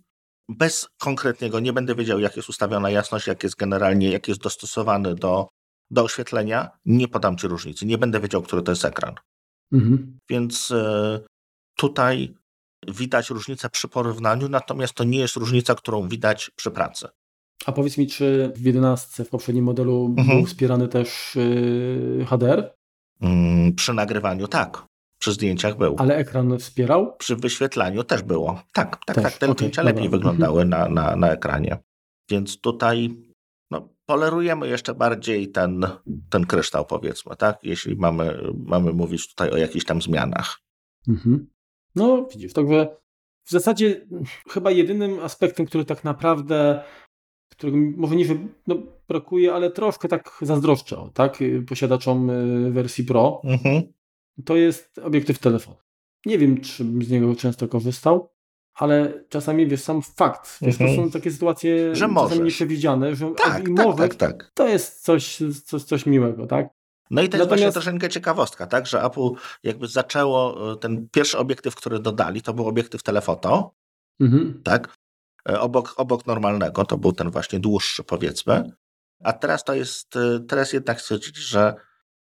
bez 0.57 0.89
konkretnego, 0.97 1.59
nie 1.59 1.73
będę 1.73 1.95
wiedział, 1.95 2.19
jak 2.19 2.35
jest 2.35 2.49
ustawiona 2.49 2.89
jasność, 2.89 3.27
jak 3.27 3.43
jest 3.43 3.55
generalnie, 3.55 4.09
jak 4.09 4.27
jest 4.27 4.41
dostosowany 4.41 5.15
do, 5.15 5.47
do 5.91 6.03
oświetlenia, 6.03 6.69
nie 6.85 7.07
podam 7.07 7.37
ci 7.37 7.47
różnicy, 7.47 7.85
nie 7.85 7.97
będę 7.97 8.19
wiedział, 8.19 8.41
który 8.41 8.61
to 8.61 8.71
jest 8.71 8.85
ekran. 8.85 9.15
Mhm. 9.71 10.19
Więc 10.29 10.71
y, 10.71 11.25
tutaj 11.77 12.33
widać 12.87 13.29
różnicę 13.29 13.69
przy 13.69 13.87
porównaniu, 13.87 14.49
natomiast 14.49 14.93
to 14.93 15.03
nie 15.03 15.19
jest 15.19 15.35
różnica, 15.35 15.75
którą 15.75 16.07
widać 16.07 16.51
przy 16.55 16.71
pracy. 16.71 17.07
A 17.65 17.71
powiedz 17.71 17.97
mi, 17.97 18.07
czy 18.07 18.51
w 18.55 18.65
11 18.65 19.23
w 19.23 19.29
poprzednim 19.29 19.65
modelu 19.65 20.15
mhm. 20.17 20.37
był 20.37 20.45
wspierany 20.45 20.87
też 20.87 21.35
yy, 21.35 22.25
HDR? 22.25 22.73
Mm, 23.21 23.75
przy 23.75 23.93
nagrywaniu 23.93 24.47
tak. 24.47 24.85
Przy 25.21 25.31
zdjęciach 25.31 25.77
był. 25.77 25.95
Ale 25.97 26.15
ekran 26.15 26.59
wspierał? 26.59 27.15
Przy 27.17 27.35
wyświetlaniu 27.35 28.03
też 28.03 28.21
było. 28.21 28.61
Tak, 28.73 29.05
tak, 29.05 29.15
też? 29.15 29.23
tak. 29.23 29.37
Te 29.37 29.45
okay, 29.45 29.55
zdjęcia 29.55 29.81
dobra. 29.81 29.93
lepiej 29.93 30.09
wyglądały 30.09 30.65
na, 30.65 30.89
na, 30.89 31.15
na 31.15 31.31
ekranie. 31.31 31.77
Więc 32.29 32.61
tutaj 32.61 33.09
no, 33.71 33.89
polerujemy 34.05 34.67
jeszcze 34.67 34.95
bardziej 34.95 35.51
ten, 35.51 35.87
ten 36.29 36.45
kryształ, 36.45 36.85
powiedzmy, 36.85 37.35
tak? 37.35 37.59
Jeśli 37.63 37.95
mamy, 37.95 38.53
mamy 38.65 38.93
mówić 38.93 39.29
tutaj 39.29 39.51
o 39.51 39.57
jakichś 39.57 39.85
tam 39.85 40.01
zmianach. 40.01 40.59
Mhm. 41.07 41.47
No, 41.95 42.27
widzisz, 42.33 42.53
także 42.53 42.97
w 43.43 43.51
zasadzie 43.51 44.07
chyba 44.49 44.71
jedynym 44.71 45.19
aspektem, 45.19 45.65
który 45.65 45.85
tak 45.85 46.03
naprawdę 46.03 46.83
którego 47.49 47.77
może 47.97 48.15
nie, 48.15 48.25
no, 48.67 48.75
brakuje, 49.07 49.53
ale 49.53 49.71
troszkę 49.71 50.07
tak 50.07 50.37
zazdroszczę, 50.41 51.09
tak, 51.13 51.39
posiadaczom 51.69 52.29
y, 52.29 52.71
wersji 52.71 53.03
Pro, 53.03 53.41
mhm. 53.43 53.83
To 54.45 54.55
jest 54.55 54.99
obiektyw 55.03 55.39
telefonu. 55.39 55.77
Nie 56.25 56.37
wiem, 56.37 56.61
czy 56.61 56.83
z 56.83 57.09
niego 57.09 57.35
często 57.35 57.67
korzystał, 57.67 58.29
ale 58.73 59.23
czasami, 59.29 59.67
wiesz, 59.67 59.81
sam 59.81 60.01
fakt, 60.01 60.57
wiesz, 60.61 60.81
mhm. 60.81 60.97
to 60.97 61.03
są 61.03 61.11
takie 61.11 61.31
sytuacje 61.31 61.95
że 61.95 62.09
czasami 62.15 62.41
nieprzewidziane, 62.41 63.15
że 63.15 63.31
tak, 63.37 63.47
tak, 63.47 63.69
może, 63.69 63.97
tak, 63.97 64.15
tak, 64.15 64.51
to 64.53 64.67
jest 64.67 65.03
coś, 65.03 65.39
coś, 65.65 65.83
coś 65.83 66.05
miłego, 66.05 66.47
tak? 66.47 66.69
No 67.09 67.21
i 67.21 67.29
to 67.29 67.37
jest 67.37 67.49
Natomiast... 67.49 67.49
właśnie 67.49 67.71
troszeczkę 67.71 68.09
ciekawostka, 68.09 68.67
tak, 68.67 68.87
że 68.87 69.03
Apple 69.03 69.29
jakby 69.63 69.87
zaczęło, 69.87 70.71
y, 70.73 70.77
ten 70.77 71.07
pierwszy 71.11 71.37
obiektyw, 71.37 71.75
który 71.75 71.99
dodali, 71.99 72.41
to 72.41 72.53
był 72.53 72.67
obiektyw 72.67 73.03
telefoto, 73.03 73.73
mhm. 74.19 74.61
tak, 74.63 74.97
E, 75.49 75.59
obok, 75.59 75.93
obok 75.97 76.27
normalnego, 76.27 76.85
to 76.85 76.97
był 76.97 77.13
ten 77.13 77.31
właśnie 77.31 77.59
dłuższy 77.59 78.03
powiedzmy. 78.03 78.71
A 79.23 79.33
teraz 79.33 79.63
to 79.63 79.73
jest, 79.73 80.15
e, 80.15 80.39
teraz 80.47 80.73
jednak 80.73 81.01
stwierdzili, 81.01 81.41
że 81.41 81.75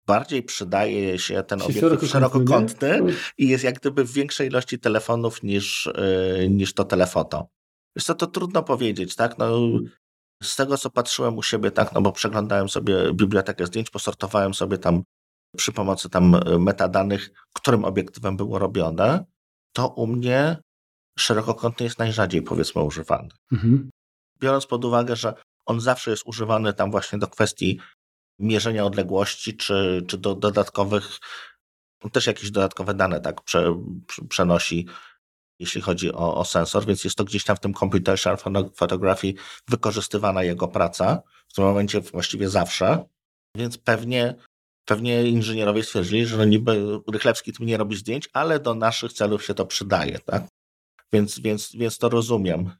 bardziej 0.08 0.44
przydaje 0.44 1.20
się 1.20 1.44
ten 1.44 1.62
obiektyw 1.62 2.10
szerokokątny 2.10 3.02
i 3.38 3.48
jest 3.48 3.64
jak 3.64 3.80
gdyby 3.80 4.04
w 4.04 4.12
większej 4.12 4.48
ilości 4.48 4.80
telefonów 4.80 5.44
niż, 5.44 5.88
e, 5.88 6.50
niż 6.50 6.74
to 6.74 6.86
telefoto. 6.86 7.48
Jest 7.96 8.08
to, 8.08 8.16
to 8.16 8.28
trudno 8.28 8.64
powiedzieć, 8.64 9.16
tak? 9.16 9.38
No, 9.38 9.60
z 10.44 10.56
tego, 10.56 10.78
co 10.78 10.90
patrzyłem 10.90 11.38
u 11.38 11.44
siebie, 11.44 11.72
tak, 11.72 11.94
no 11.94 12.02
bo 12.02 12.12
przeglądałem 12.12 12.70
sobie 12.70 13.14
bibliotekę 13.14 13.66
zdjęć, 13.66 13.90
posortowałem 13.90 14.54
sobie 14.54 14.78
tam 14.78 15.04
przy 15.58 15.72
pomocy 15.72 16.10
tam 16.10 16.40
metadanych, 16.60 17.30
którym 17.54 17.86
obiektywem 17.86 18.38
było 18.38 18.60
robione, 18.60 19.26
to 19.74 19.88
u 19.88 20.08
mnie 20.08 20.58
szerokokątny 21.20 21.84
jest 21.84 22.00
najrzadziej 22.00 22.42
powiedzmy 22.42 22.82
używany. 22.82 23.30
Mhm. 23.52 23.90
Biorąc 24.40 24.66
pod 24.66 24.86
uwagę, 24.86 25.16
że 25.16 25.34
on 25.66 25.82
zawsze 25.82 26.12
jest 26.12 26.24
używany 26.26 26.74
tam 26.74 26.92
właśnie 26.92 27.20
do 27.20 27.28
kwestii 27.28 27.80
mierzenia 28.40 28.86
odległości, 28.86 29.58
czy, 29.58 30.06
czy 30.08 30.18
do 30.18 30.36
dodatkowych, 30.36 31.20
też 32.12 32.28
jakieś 32.28 32.52
dodatkowe 32.52 32.94
dane 32.94 33.22
tak 33.22 33.42
prze, 33.42 33.76
przenosi, 34.30 34.88
jeśli 35.60 35.82
chodzi 35.82 36.14
o, 36.14 36.36
o, 36.36 36.46
sensor, 36.46 36.86
więc 36.86 37.04
jest 37.04 37.16
to 37.16 37.24
gdzieś 37.24 37.44
tam 37.44 37.56
w 37.56 37.60
tym 37.60 37.74
computational 37.74 38.38
photography 38.76 39.34
wykorzystywana 39.68 40.44
jego 40.44 40.68
praca, 40.68 41.22
w 41.48 41.54
tym 41.54 41.66
momencie 41.66 42.02
właściwie 42.02 42.50
zawsze, 42.50 43.06
więc 43.56 43.78
pewnie 43.78 44.36
pewnie 44.86 45.24
inżynierowie 45.24 45.84
stwierdzili, 45.84 46.26
że 46.26 46.48
niby 46.48 47.00
Rychlewski 47.12 47.54
tym 47.54 47.66
nie 47.66 47.78
robi 47.78 47.96
zdjęć, 47.96 48.30
ale 48.34 48.60
do 48.60 48.76
naszych 48.76 49.14
celów 49.14 49.44
się 49.44 49.54
to 49.54 49.66
przydaje, 49.66 50.20
tak? 50.20 50.48
więc, 51.14 51.40
więc, 51.40 51.76
więc 51.76 51.98
to 51.98 52.10
rozumiem. 52.10 52.72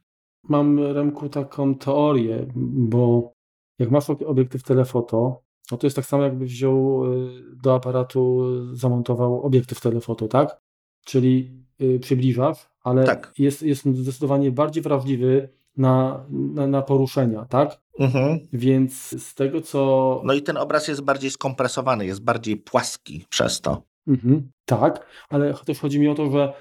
Mam, 0.48 0.92
Remku, 0.92 1.28
taką 1.28 1.74
teorię, 1.74 2.46
bo 2.56 3.32
jak 3.78 3.90
masz 3.90 4.10
obiektyw 4.10 4.62
telefoto, 4.62 5.42
no 5.70 5.78
to 5.78 5.86
jest 5.86 5.96
tak 5.96 6.06
samo 6.06 6.22
jakby 6.22 6.44
wziął 6.44 7.04
y, 7.14 7.56
do 7.62 7.74
aparatu, 7.74 8.44
zamontował 8.76 9.42
obiektyw 9.42 9.80
telefoto, 9.80 10.28
tak? 10.28 10.60
Czyli 11.04 11.50
y, 11.80 11.98
przybliżasz, 12.00 12.68
ale 12.82 13.04
tak. 13.04 13.32
jest, 13.38 13.62
jest 13.62 13.84
zdecydowanie 13.84 14.52
bardziej 14.52 14.82
wrażliwy 14.82 15.48
na, 15.76 16.24
na, 16.30 16.66
na 16.66 16.82
poruszenia, 16.82 17.44
tak? 17.44 17.80
Mhm. 17.98 18.38
Więc 18.52 19.22
z 19.24 19.34
tego 19.34 19.60
co. 19.60 20.22
No 20.24 20.34
i 20.34 20.42
ten 20.42 20.56
obraz 20.56 20.88
jest 20.88 21.02
bardziej 21.02 21.30
skompresowany, 21.30 22.06
jest 22.06 22.24
bardziej 22.24 22.56
płaski 22.56 23.24
przez 23.28 23.60
to. 23.60 23.82
Mhm, 24.06 24.50
tak, 24.64 25.06
ale 25.28 25.54
też 25.54 25.78
chodzi 25.78 26.00
mi 26.00 26.08
o 26.08 26.14
to, 26.14 26.30
że 26.30 26.52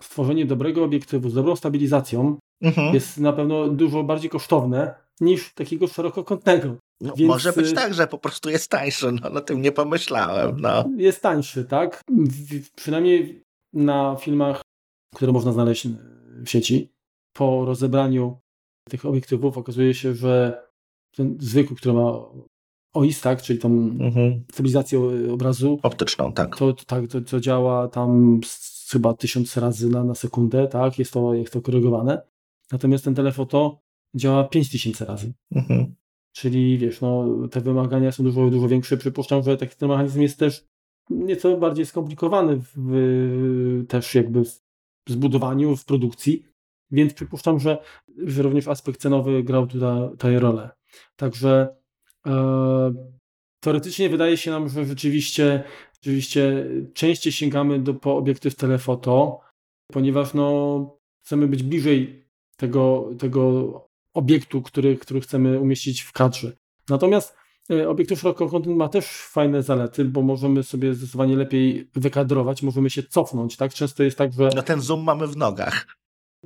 stworzenie 0.00 0.46
dobrego 0.46 0.84
obiektywu 0.84 1.30
z 1.30 1.34
dobrą 1.34 1.56
stabilizacją 1.56 2.36
mhm. 2.62 2.94
jest 2.94 3.18
na 3.18 3.32
pewno 3.32 3.68
dużo 3.68 4.02
bardziej 4.02 4.30
kosztowne 4.30 4.94
niż 5.20 5.54
takiego 5.54 5.86
szerokokątnego. 5.86 6.76
No, 7.00 7.14
Więc... 7.16 7.28
Może 7.28 7.52
być 7.52 7.66
y, 7.66 7.72
tak, 7.72 7.94
że 7.94 8.06
po 8.06 8.18
prostu 8.18 8.50
jest 8.50 8.70
tańszy, 8.70 9.12
no 9.12 9.30
o 9.30 9.40
tym 9.40 9.62
nie 9.62 9.72
pomyślałem. 9.72 10.60
No. 10.60 10.84
Jest 10.96 11.22
tańszy, 11.22 11.64
tak? 11.64 12.02
W, 12.08 12.70
przynajmniej 12.70 13.42
na 13.72 14.16
filmach, 14.20 14.62
które 15.14 15.32
można 15.32 15.52
znaleźć 15.52 15.88
w 16.44 16.48
sieci, 16.48 16.92
po 17.36 17.64
rozebraniu 17.64 18.38
tych 18.90 19.06
obiektywów 19.06 19.58
okazuje 19.58 19.94
się, 19.94 20.14
że 20.14 20.62
ten 21.16 21.36
zwykły, 21.40 21.76
który 21.76 21.94
ma 21.94 22.12
OIS, 22.94 23.20
tak, 23.20 23.42
czyli 23.42 23.58
tą 23.58 23.68
mhm. 23.68 24.44
stabilizację 24.52 25.00
obrazu. 25.32 25.78
Optyczną, 25.82 26.32
tak. 26.32 26.56
To, 26.56 26.72
tak, 26.72 27.08
to, 27.08 27.20
to 27.20 27.40
działa 27.40 27.88
tam 27.88 28.40
chyba 28.90 29.14
tysiąc 29.14 29.56
razy 29.56 29.88
na, 29.88 30.04
na 30.04 30.14
sekundę, 30.14 30.68
tak, 30.68 30.98
jest 30.98 31.12
to, 31.12 31.34
jest 31.34 31.52
to 31.52 31.62
korygowane. 31.62 32.22
Natomiast 32.72 33.04
ten 33.04 33.14
telefoto 33.14 33.78
działa 34.14 34.44
5000 34.44 35.04
razy. 35.04 35.32
Mhm. 35.52 35.94
Czyli 36.36 36.78
wiesz, 36.78 37.00
no, 37.00 37.26
te 37.50 37.60
wymagania 37.60 38.12
są 38.12 38.24
dużo, 38.24 38.50
dużo 38.50 38.68
większe. 38.68 38.96
Przypuszczam, 38.96 39.42
że 39.42 39.56
taki 39.56 39.76
ten 39.76 39.88
mechanizm 39.88 40.20
jest 40.20 40.38
też 40.38 40.64
nieco 41.10 41.56
bardziej 41.56 41.86
skomplikowany 41.86 42.56
w, 42.56 42.72
w, 42.76 43.84
też 43.88 44.14
jakby 44.14 44.44
w 44.44 45.10
zbudowaniu, 45.10 45.76
w 45.76 45.84
produkcji, 45.84 46.42
więc 46.90 47.14
przypuszczam, 47.14 47.58
że, 47.58 47.78
że 48.18 48.42
również 48.42 48.68
aspekt 48.68 49.00
cenowy 49.00 49.42
grał 49.42 49.66
tutaj, 49.66 50.10
tutaj 50.10 50.38
rolę. 50.38 50.70
Także 51.16 51.76
e, 52.26 52.94
teoretycznie 53.60 54.08
wydaje 54.08 54.36
się 54.36 54.50
nam, 54.50 54.68
że 54.68 54.84
rzeczywiście 54.84 55.64
Rzeczywiście 56.06 56.66
częściej 56.94 57.32
sięgamy 57.32 57.78
do, 57.78 57.94
po 57.94 58.16
obiektyw 58.16 58.54
telefoto, 58.54 59.40
ponieważ 59.92 60.34
no, 60.34 60.98
chcemy 61.24 61.48
być 61.48 61.62
bliżej 61.62 62.26
tego, 62.56 63.10
tego 63.18 63.72
obiektu, 64.16 64.62
który, 64.62 64.96
który 64.96 65.20
chcemy 65.20 65.60
umieścić 65.60 66.00
w 66.00 66.12
kadrze. 66.12 66.52
Natomiast 66.88 67.36
E, 67.70 67.88
obiektyw 67.88 68.20
szerokokątny 68.20 68.74
ma 68.74 68.88
też 68.88 69.06
fajne 69.06 69.62
zalety, 69.62 70.04
bo 70.04 70.22
możemy 70.22 70.62
sobie 70.62 70.94
zdecydowanie 70.94 71.36
lepiej 71.36 71.90
wykadrować, 71.94 72.62
możemy 72.62 72.90
się 72.90 73.02
cofnąć, 73.02 73.56
tak? 73.56 73.74
Często 73.74 74.02
jest 74.02 74.18
tak, 74.18 74.32
że... 74.32 74.50
No 74.54 74.62
ten 74.62 74.80
zoom 74.80 75.02
mamy 75.04 75.26
w 75.26 75.36
nogach. 75.36 75.86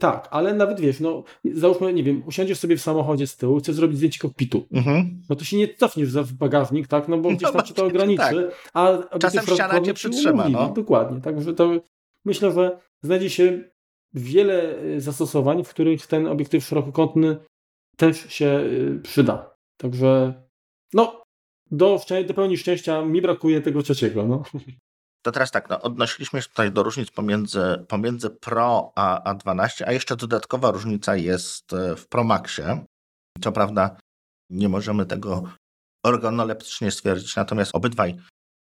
Tak, 0.01 0.29
ale 0.31 0.55
nawet 0.55 0.81
wiesz, 0.81 1.01
no 1.01 1.25
załóżmy, 1.55 1.93
nie 1.93 2.03
wiem, 2.03 2.23
usiądziesz 2.27 2.59
sobie 2.59 2.77
w 2.77 2.81
samochodzie 2.81 3.27
z 3.27 3.37
tyłu, 3.37 3.59
chcesz 3.59 3.75
zrobić 3.75 3.97
zdjęcie 3.97 4.19
kokpitu, 4.19 4.67
mhm. 4.73 5.23
no 5.29 5.37
to 5.37 5.45
się 5.45 5.57
nie 5.57 5.75
cofniesz 5.75 6.11
za 6.11 6.25
bagażnik, 6.39 6.89
tak, 6.89 7.09
no 7.09 7.19
bo 7.19 7.31
gdzieś 7.31 7.53
tam 7.53 7.63
ci 7.63 7.75
to 7.75 7.87
ograniczy, 7.87 8.51
tak. 8.53 8.71
a 8.75 9.19
czasem 9.19 9.47
ściana 9.47 9.81
cię 9.81 9.95
przytrzyma, 9.95 10.49
no. 10.49 10.69
Dokładnie, 10.69 11.21
także 11.21 11.55
to 11.55 11.71
myślę, 12.25 12.53
że 12.53 12.79
znajdzie 13.03 13.31
się 13.31 13.65
wiele 14.15 14.79
e, 14.79 15.01
zastosowań, 15.01 15.65
w 15.65 15.69
których 15.69 16.07
ten 16.07 16.27
obiektyw 16.27 16.65
szerokokątny 16.65 17.37
też 18.01 18.33
się 18.33 18.47
e, 18.47 18.99
przyda. 19.03 19.55
Także 19.77 20.43
no, 20.95 21.23
do, 21.71 22.01
do 22.27 22.35
pełni 22.35 22.57
szczęścia 22.57 23.03
mi 23.03 23.23
brakuje 23.23 23.61
tego 23.61 23.83
trzeciego. 23.83 24.27
No. 24.27 24.43
To 25.23 25.33
teraz 25.33 25.51
tak, 25.51 25.71
no, 25.71 25.81
odnosiliśmy 25.81 26.43
się 26.43 26.49
tutaj 26.49 26.73
do 26.73 26.83
różnic 26.83 27.11
pomiędzy, 27.11 27.85
pomiędzy 27.89 28.31
Pro 28.31 28.93
a 28.95 29.35
A12, 29.35 29.85
a 29.87 29.93
jeszcze 29.93 30.17
dodatkowa 30.17 30.71
różnica 30.71 31.17
jest 31.17 31.73
e, 31.73 31.97
w 31.97 32.09
Pro 32.09 32.25
Maxie. 32.25 32.85
Co 33.41 33.53
prawda 33.53 33.97
nie 34.51 34.69
możemy 34.69 35.07
tego 35.07 35.43
organoleptycznie 36.05 36.91
stwierdzić, 36.91 37.37
natomiast 37.37 37.75
obydwaj. 37.75 38.17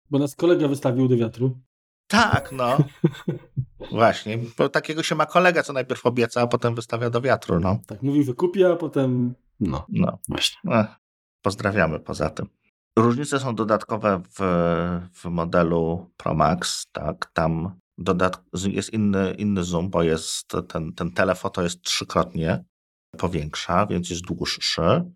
Bo 0.10 0.20
nas 0.20 0.36
kolega 0.36 0.68
wystawił 0.68 1.08
do 1.08 1.18
wiatru. 1.18 1.60
Tak, 2.08 2.52
no. 2.52 2.78
Właśnie, 3.92 4.40
bo 4.58 4.70
takiego 4.70 5.04
się 5.04 5.16
ma 5.16 5.26
kolega, 5.26 5.64
co 5.64 5.74
najpierw 5.74 6.06
obieca, 6.06 6.42
a 6.42 6.48
potem 6.48 6.76
wystawia 6.76 7.10
do 7.10 7.22
wiatru, 7.22 7.60
no. 7.60 7.80
Tak, 7.88 8.02
mówi 8.02 8.24
wykupi, 8.24 8.64
a 8.64 8.76
potem 8.76 9.34
no. 9.60 9.86
No, 9.90 10.20
właśnie. 10.30 10.72
pozdrawiamy 11.42 12.00
poza 12.00 12.30
tym. 12.30 12.48
Różnice 12.98 13.40
są 13.40 13.56
dodatkowe 13.56 14.22
w, 14.40 14.42
w 15.14 15.26
modelu 15.26 16.12
Pro 16.18 16.34
Max, 16.34 16.88
tak, 16.92 17.32
tam 17.34 17.80
dodat 17.98 18.44
jest 18.68 18.94
inny, 18.94 19.34
inny 19.38 19.64
zoom, 19.64 19.90
bo 19.90 20.04
jest 20.04 20.52
ten, 20.68 20.94
ten 20.94 21.12
telefoto 21.12 21.64
jest 21.64 21.82
trzykrotnie 21.82 22.64
powiększa, 23.18 23.86
więc 23.86 24.10
jest 24.10 24.22
dłuższy. 24.22 25.12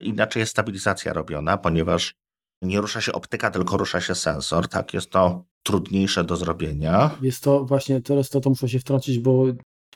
Inaczej 0.00 0.40
jest 0.40 0.52
stabilizacja 0.52 1.12
robiona, 1.12 1.56
ponieważ 1.56 2.14
nie 2.62 2.80
rusza 2.80 3.00
się 3.00 3.12
optyka, 3.12 3.50
tylko 3.50 3.76
rusza 3.76 4.00
się 4.00 4.14
sensor, 4.14 4.68
tak, 4.68 4.94
jest 4.94 5.10
to 5.10 5.44
trudniejsze 5.62 6.24
do 6.24 6.36
zrobienia. 6.36 7.10
Jest 7.22 7.42
to 7.42 7.64
właśnie, 7.64 8.00
teraz 8.00 8.28
to, 8.28 8.40
to 8.40 8.50
muszę 8.50 8.68
się 8.68 8.78
wtrącić, 8.78 9.18
bo 9.18 9.44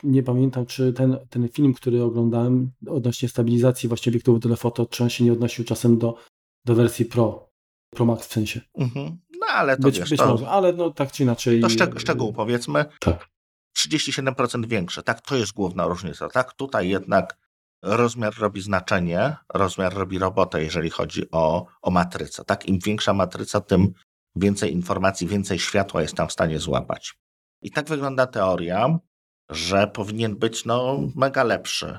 nie 0.02 0.22
pamiętam, 0.22 0.66
czy 0.66 0.92
ten, 0.92 1.16
ten 1.30 1.48
film, 1.48 1.74
który 1.74 2.02
oglądałem 2.02 2.70
odnośnie 2.88 3.28
stabilizacji 3.28 3.88
właśnie 3.88 4.10
obiektywu 4.10 4.40
telefoto, 4.40 4.86
czy 4.86 5.02
on 5.02 5.10
się 5.10 5.24
nie 5.24 5.32
odnosił 5.32 5.64
czasem 5.64 5.98
do 5.98 6.16
do 6.66 6.74
wersji 6.74 7.04
Pro, 7.04 7.50
Pro 7.90 8.04
Max 8.04 8.26
w 8.26 8.32
sensie. 8.32 8.60
Mhm. 8.74 9.18
No 9.40 9.46
ale 9.46 9.76
to 9.76 9.82
być, 9.82 9.98
wiesz, 9.98 10.10
być 10.10 10.18
to, 10.18 10.26
może, 10.26 10.48
ale 10.48 10.72
no 10.72 10.90
tak 10.90 11.12
czy 11.12 11.22
inaczej. 11.22 11.60
To 11.60 11.68
szczeg 11.68 12.00
szczegół 12.00 12.32
powiedzmy. 12.32 12.84
Tak. 13.00 13.28
37% 13.78 14.66
większe, 14.66 15.02
tak, 15.02 15.20
to 15.20 15.36
jest 15.36 15.52
główna 15.52 15.86
różnica, 15.86 16.28
tak, 16.28 16.52
tutaj 16.52 16.88
jednak 16.88 17.38
rozmiar 17.82 18.38
robi 18.38 18.62
znaczenie, 18.62 19.36
rozmiar 19.54 19.94
robi 19.94 20.18
robotę, 20.18 20.62
jeżeli 20.62 20.90
chodzi 20.90 21.30
o, 21.30 21.66
o 21.82 21.90
matrycę, 21.90 22.44
tak, 22.44 22.66
im 22.66 22.78
większa 22.84 23.12
matryca, 23.12 23.60
tym 23.60 23.92
więcej 24.36 24.72
informacji, 24.72 25.26
więcej 25.26 25.58
światła 25.58 26.02
jest 26.02 26.14
tam 26.14 26.28
w 26.28 26.32
stanie 26.32 26.58
złapać. 26.58 27.14
I 27.62 27.70
tak 27.70 27.88
wygląda 27.88 28.26
teoria, 28.26 28.98
że 29.50 29.86
powinien 29.86 30.36
być 30.36 30.64
no 30.64 31.00
mega 31.14 31.44
lepszy, 31.44 31.98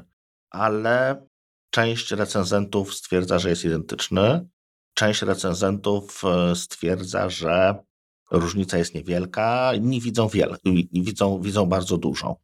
ale 0.50 1.28
część 1.70 2.12
recenzentów 2.12 2.94
stwierdza, 2.94 3.40
że 3.40 3.50
jest 3.50 3.66
identyczny, 3.66 4.48
Część 4.98 5.22
recenzentów 5.22 6.22
e, 6.24 6.56
stwierdza, 6.56 7.30
że 7.30 7.76
różnica 8.32 8.78
jest 8.78 8.96
niewielka, 8.96 9.74
inni 9.74 10.02
widzą 10.02 10.28
wiele, 10.28 10.58
widzą, 10.94 11.42
widzą 11.42 11.66
bardzo 11.66 11.98
dużą. 11.98 12.36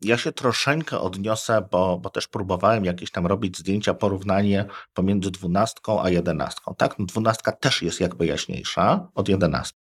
Ja 0.00 0.18
się 0.18 0.32
troszeczkę 0.32 1.00
odniosę, 1.00 1.68
bo, 1.70 1.98
bo 1.98 2.10
też 2.10 2.28
próbowałem 2.28 2.84
jakieś 2.84 3.10
tam 3.10 3.26
robić 3.26 3.58
zdjęcia, 3.58 3.94
porównanie 3.94 4.64
pomiędzy 4.94 5.30
dwunastką 5.30 6.02
a 6.02 6.10
jedenastką. 6.10 6.74
Tak, 6.74 6.98
no 6.98 7.06
dwunastka 7.06 7.52
też 7.52 7.82
jest 7.82 8.00
jakby 8.00 8.26
jaśniejsza 8.26 9.08
od 9.14 9.28
jedenastki. 9.28 9.78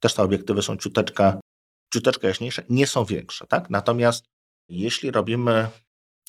Też 0.00 0.14
te 0.14 0.22
obiektywy 0.22 0.62
są 0.62 0.76
ciuteczkę, 0.76 1.40
ciuteczkę 1.92 2.28
jaśniejsze, 2.28 2.62
nie 2.68 2.86
są 2.86 3.04
większe, 3.04 3.46
tak? 3.46 3.70
Natomiast 3.70 4.24
jeśli 4.68 5.10
robimy, 5.10 5.68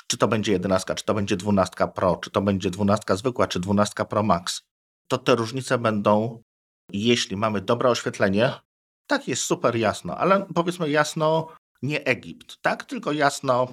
czy 0.07 0.17
to 0.17 0.27
będzie 0.27 0.51
jedenastka, 0.51 0.95
czy 0.95 1.05
to 1.05 1.13
będzie 1.13 1.37
dwunastka 1.37 1.87
Pro, 1.87 2.15
czy 2.15 2.31
to 2.31 2.41
będzie 2.41 2.69
dwunastka 2.69 3.15
zwykła, 3.15 3.47
czy 3.47 3.59
dwunastka 3.59 4.05
Pro 4.05 4.23
Max, 4.23 4.61
to 5.07 5.17
te 5.17 5.35
różnice 5.35 5.77
będą, 5.77 6.41
jeśli 6.91 7.37
mamy 7.37 7.61
dobre 7.61 7.89
oświetlenie, 7.89 8.53
tak 9.07 9.27
jest 9.27 9.41
super 9.41 9.75
jasno, 9.75 10.17
ale 10.17 10.45
powiedzmy 10.55 10.89
jasno 10.89 11.47
nie 11.81 12.03
Egipt, 12.05 12.61
tak? 12.61 12.83
Tylko 12.83 13.11
jasno 13.11 13.67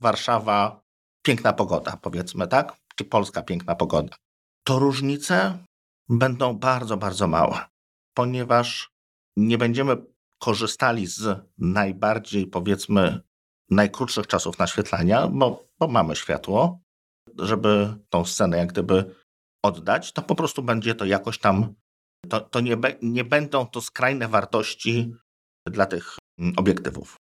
Warszawa, 0.00 0.80
piękna 1.22 1.52
pogoda, 1.52 1.96
powiedzmy, 1.96 2.48
tak? 2.48 2.76
Czy 2.96 3.04
Polska 3.04 3.42
piękna 3.42 3.74
pogoda. 3.74 4.16
To 4.64 4.78
różnice 4.78 5.58
będą 6.08 6.58
bardzo, 6.58 6.96
bardzo 6.96 7.26
małe, 7.26 7.58
ponieważ 8.14 8.90
nie 9.36 9.58
będziemy 9.58 9.96
korzystali 10.38 11.06
z 11.06 11.40
najbardziej, 11.58 12.46
powiedzmy, 12.46 13.20
najkrótszych 13.70 14.26
czasów 14.26 14.58
naświetlania, 14.58 15.28
bo, 15.28 15.68
bo 15.78 15.88
mamy 15.88 16.16
światło, 16.16 16.80
żeby 17.38 17.94
tą 18.08 18.24
scenę 18.24 18.56
jak 18.56 18.72
gdyby 18.72 19.14
oddać, 19.64 20.12
to 20.12 20.22
po 20.22 20.34
prostu 20.34 20.62
będzie 20.62 20.94
to 20.94 21.04
jakoś 21.04 21.38
tam, 21.38 21.74
to, 22.28 22.40
to 22.40 22.60
nie, 22.60 22.76
be, 22.76 22.94
nie 23.02 23.24
będą 23.24 23.66
to 23.66 23.80
skrajne 23.80 24.28
wartości 24.28 25.14
dla 25.66 25.86
tych 25.86 26.16
mm, 26.38 26.54
obiektywów. 26.56 27.16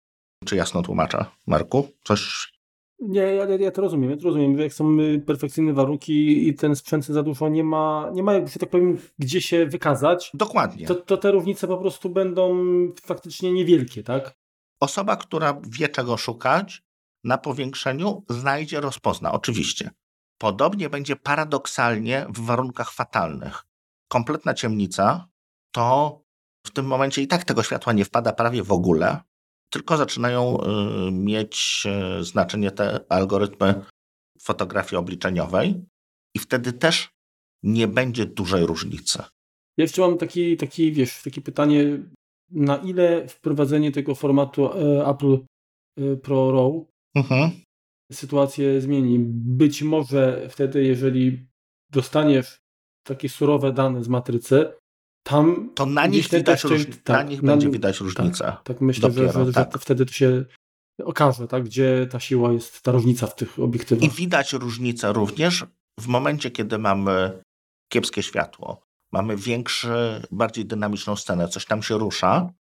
Czy 0.44 0.57
jasno 0.57 0.83
tłumaczę, 0.83 1.24
Marku? 1.46 1.88
Coś 2.04 2.54
nie, 2.98 3.20
ja, 3.20 3.44
ja 3.44 3.70
to 3.70 3.83
rozumiem. 3.83 4.11
Ja 4.11 4.16
to 4.16 4.22
rozumiem, 4.22 4.59
jak 4.59 4.72
są 4.72 5.00
y, 5.00 5.22
perfekcyjne 5.26 5.72
warunki 5.72 6.48
i 6.48 6.54
ten 6.54 6.76
sprzęt 6.76 7.07
za 7.07 7.22
dużo 7.22 7.48
nie 7.48 7.64
ma, 7.64 8.11
nie 8.12 8.22
ma 8.22 8.33
jakby 8.33 8.50
się 8.50 8.59
tak 8.59 8.70
powiem, 8.70 8.98
gdzie 9.18 9.40
się 9.40 9.66
wykazać. 9.66 10.30
Dokładnie. 10.35 10.87
To, 10.87 10.94
to 10.94 11.16
te 11.16 11.30
różnice 11.30 11.68
po 11.68 11.78
prostu 11.78 12.11
będą 12.11 12.66
faktycznie 13.02 13.52
niewielkie, 13.52 14.02
tak? 14.02 14.37
Osoba, 14.80 15.16
która 15.16 15.61
wie 15.68 15.88
czego 15.88 16.16
szukać, 16.16 16.83
na 17.24 17.38
powiększeniu 17.38 18.24
znajdzie, 18.28 18.80
rozpozna, 18.80 19.33
oczywiście. 19.33 19.90
Podobnie 20.38 20.90
będzie 20.90 21.16
paradoksalnie 21.16 22.26
w 22.28 22.40
warunkach 22.40 22.92
fatalnych. 22.92 23.64
Kompletna 24.09 24.54
ciemnica 24.54 25.28
to 25.70 26.20
w 26.66 26.70
tym 26.70 26.87
momencie 26.87 27.22
i 27.22 27.26
tak 27.26 27.44
tego 27.44 27.62
światła 27.62 27.92
nie 27.92 28.04
wpada 28.04 28.33
prawie 28.33 28.62
w 28.62 28.72
ogóle, 28.72 29.20
tylko 29.70 29.96
zaczynają 29.96 30.59
y, 30.61 31.12
mieć 31.12 31.87
y, 32.20 32.24
znaczenie 32.24 32.70
te 32.70 33.00
algorytmy 33.09 33.85
fotografii 34.40 35.00
obliczeniowej 35.00 35.85
i 36.35 36.38
wtedy 36.38 36.72
też 36.72 37.09
nie 37.62 37.88
będzie 37.88 38.27
dużej 38.27 38.66
różnicy. 38.66 39.18
Ja 39.77 39.85
jeszcze 39.85 40.03
mam 40.03 40.18
taki, 40.18 40.57
taki, 40.57 40.92
wiesz, 40.92 41.22
takie 41.22 41.40
pytanie, 41.40 41.98
na 42.50 42.77
ile 42.77 43.29
wprowadzenie 43.29 43.92
tego 43.92 44.14
formatu 44.14 44.72
e, 44.72 45.07
Apple 45.07 45.38
e, 45.98 46.16
Pro 46.16 46.53
RAW 46.53 46.87
mhm 47.14 47.64
sytuację 48.12 48.81
zmieni. 48.81 49.18
Być 49.59 49.83
może 49.83 50.48
wtedy, 50.50 50.85
jeżeli 50.85 51.46
dostaniesz 51.90 52.59
takie 53.07 53.29
surowe 53.29 53.72
dane 53.72 54.05
z 54.05 54.09
matrycy, 54.09 54.72
tam. 55.24 55.70
To 55.74 55.87
na 55.87 56.06
nich, 56.06 56.28
widać 56.28 56.62
ten, 56.62 56.70
róż... 56.70 56.87
tak, 57.04 57.16
na 57.16 57.22
nich 57.22 57.42
na, 57.42 57.52
będzie 57.52 57.70
widać 57.70 58.00
różnica. 58.00 58.52
Tak, 58.52 58.62
tak 58.62 58.80
myślę, 58.80 59.08
Dopiero, 59.08 59.32
że, 59.32 59.46
że, 59.46 59.52
tak. 59.52 59.72
że, 59.72 59.78
wtedy 59.78 60.06
to 60.06 60.12
się 60.12 60.44
okaże, 61.04 61.48
tak, 61.48 61.64
gdzie 61.64 62.06
ta 62.10 62.20
siła 62.20 62.52
jest, 62.52 62.82
ta 62.82 62.92
różnica 62.92 63.26
w 63.26 63.34
tych 63.34 63.58
obiektywach. 63.58 64.04
I 64.04 64.10
widać 64.10 64.52
różnicę 64.52 65.12
również 65.12 65.64
w 66.00 66.06
momencie, 66.06 66.50
kiedy 66.50 66.78
mamy 66.78 67.42
kiepskie 67.92 68.22
światło, 68.22 68.80
mamy 69.12 69.37
większy, 69.37 70.22
bardziej 70.30 70.66
dynamiczną 70.66 71.16
scenę, 71.16 71.48
coś 71.48 71.66
tam 71.66 71.82
się 71.82 71.98
rusza, 71.98 72.50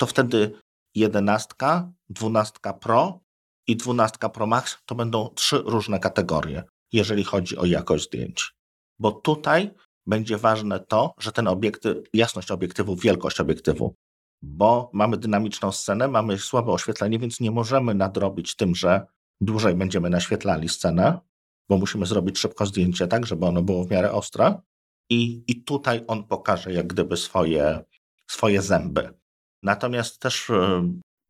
to 0.00 0.06
wtedy 0.06 0.58
jedenastka, 0.94 1.92
dwunastka 2.08 2.72
Pro 2.72 3.20
i 3.68 3.76
12 3.76 4.18
Pro 4.34 4.46
Max 4.46 4.78
to 4.86 4.94
będą 4.94 5.28
trzy 5.28 5.58
różne 5.64 5.98
kategorie, 5.98 6.64
jeżeli 6.92 7.24
chodzi 7.24 7.56
o 7.56 7.64
jakość 7.64 8.04
zdjęć. 8.04 8.54
Bo 8.98 9.12
tutaj 9.12 9.70
będzie 10.06 10.38
ważne 10.38 10.80
to, 10.80 11.14
że 11.18 11.32
ten 11.32 11.48
obiektyw, 11.48 11.96
jasność 12.14 12.50
obiektywu, 12.50 12.96
wielkość 12.96 13.40
obiektywu, 13.40 13.94
bo 14.42 14.90
mamy 14.92 15.16
dynamiczną 15.16 15.72
scenę, 15.72 16.08
mamy 16.08 16.38
słabe 16.38 16.72
oświetlenie, 16.72 17.18
więc 17.18 17.40
nie 17.40 17.50
możemy 17.50 17.94
nadrobić 17.94 18.56
tym, 18.56 18.74
że 18.74 19.06
dłużej 19.40 19.74
będziemy 19.74 20.10
naświetlali 20.10 20.68
scenę, 20.68 21.18
bo 21.68 21.78
musimy 21.78 22.06
zrobić 22.06 22.38
szybko 22.38 22.66
zdjęcie 22.66 23.08
tak, 23.08 23.26
żeby 23.26 23.46
ono 23.46 23.62
było 23.62 23.84
w 23.84 23.90
miarę 23.90 24.12
ostre. 24.12 24.60
I, 25.10 25.44
i 25.46 25.64
tutaj 25.64 26.04
on 26.06 26.24
pokaże 26.24 26.72
jak 26.72 26.86
gdyby 26.86 27.16
swoje, 27.16 27.84
swoje 28.26 28.62
zęby. 28.62 29.14
Natomiast 29.62 30.20
też 30.20 30.50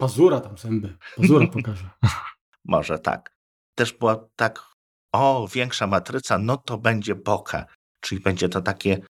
Pazura 0.03 0.41
tam 0.41 0.59
zęby. 0.59 0.97
Pazura 1.17 1.47
pokaże. 1.47 1.91
Może 2.65 2.99
tak. 2.99 3.37
Też 3.75 3.93
była 3.93 4.29
tak, 4.37 4.65
o, 5.13 5.49
większa 5.55 5.87
matryca, 5.87 6.39
no 6.39 6.57
to 6.57 6.79
będzie 6.79 7.15
bokeh. 7.15 7.65
Czyli 8.03 8.21
będzie 8.21 8.49
to 8.49 8.63
takie 8.63 9.03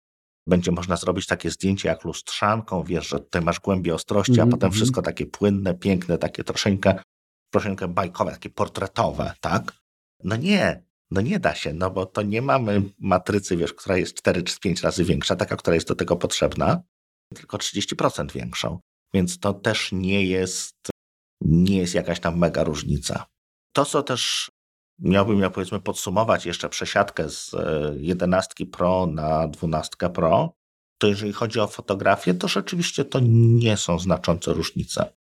będzie 0.46 0.72
można 0.72 0.96
zrobić 0.96 1.26
takie 1.26 1.50
zdjęcie 1.50 1.88
jak 1.88 2.04
lustrzanką, 2.04 2.84
wiesz, 2.84 3.08
że 3.08 3.20
tutaj 3.20 3.42
masz 3.42 3.60
głębię 3.60 3.94
ostrości, 3.94 4.32
Mhm, 4.32 4.48
a 4.48 4.50
potem 4.50 4.66
mhm. 4.66 4.72
wszystko 4.72 5.02
takie 5.02 5.26
płynne, 5.26 5.74
piękne, 5.74 6.18
takie 6.18 6.44
troszeczkę, 6.44 7.02
troszeczkę 7.52 7.88
bajkowe, 7.88 8.30
takie 8.30 8.50
portretowe, 8.50 9.34
tak? 9.40 9.72
No 10.24 10.36
nie, 10.36 10.84
no 11.10 11.20
nie 11.20 11.40
da 11.40 11.54
się, 11.54 11.72
no 11.72 11.90
bo 11.90 12.06
to 12.06 12.22
nie 12.22 12.42
mamy 12.42 12.82
matrycy, 12.98 13.56
wiesz, 13.56 13.74
która 13.74 13.96
jest 13.96 14.14
4 14.14 14.42
czy 14.42 14.58
5 14.60 14.82
razy 14.82 15.04
większa, 15.04 15.36
taka, 15.36 15.56
która 15.56 15.74
jest 15.74 15.88
do 15.88 15.94
tego 15.94 16.16
potrzebna, 16.16 16.82
tylko 17.34 17.56
30% 17.56 18.32
większą. 18.32 18.80
Więc 19.14 19.38
to 19.38 19.54
też 19.54 19.92
nie 19.92 20.26
jest, 20.26 20.76
nie 21.40 21.78
jest 21.78 21.94
jakaś 21.94 22.20
tam 22.20 22.38
mega 22.38 22.64
różnica. 22.64 23.26
To, 23.72 23.84
co 23.84 24.02
też 24.02 24.50
miałbym, 24.98 25.40
ja 25.40 25.50
powiedzmy, 25.50 25.80
podsumować 25.80 26.46
jeszcze 26.46 26.68
przesiadkę 26.68 27.30
z 27.30 27.54
e, 27.54 27.92
11 27.96 28.66
Pro 28.66 29.06
na 29.06 29.48
12 29.48 29.90
Pro, 30.14 30.54
to 30.98 31.06
jeżeli 31.06 31.32
chodzi 31.32 31.60
o 31.60 31.66
fotografię, 31.66 32.34
to 32.34 32.48
rzeczywiście 32.48 33.04
to 33.04 33.20
nie 33.22 33.76
są 33.76 33.98
znaczące 33.98 34.52
różnice. 34.52 35.14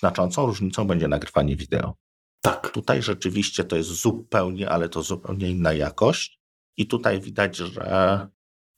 Znaczącą 0.00 0.46
różnicą 0.46 0.86
będzie 0.86 1.08
nagrywanie 1.08 1.56
wideo. 1.56 1.94
Tak. 2.42 2.70
Tutaj 2.70 3.02
rzeczywiście 3.02 3.64
to 3.64 3.76
jest 3.76 3.88
zupełnie, 3.88 4.70
ale 4.70 4.88
to 4.88 5.02
zupełnie 5.02 5.50
inna 5.50 5.72
jakość. 5.72 6.40
I 6.76 6.86
tutaj 6.86 7.20
widać, 7.20 7.56
że 7.56 8.28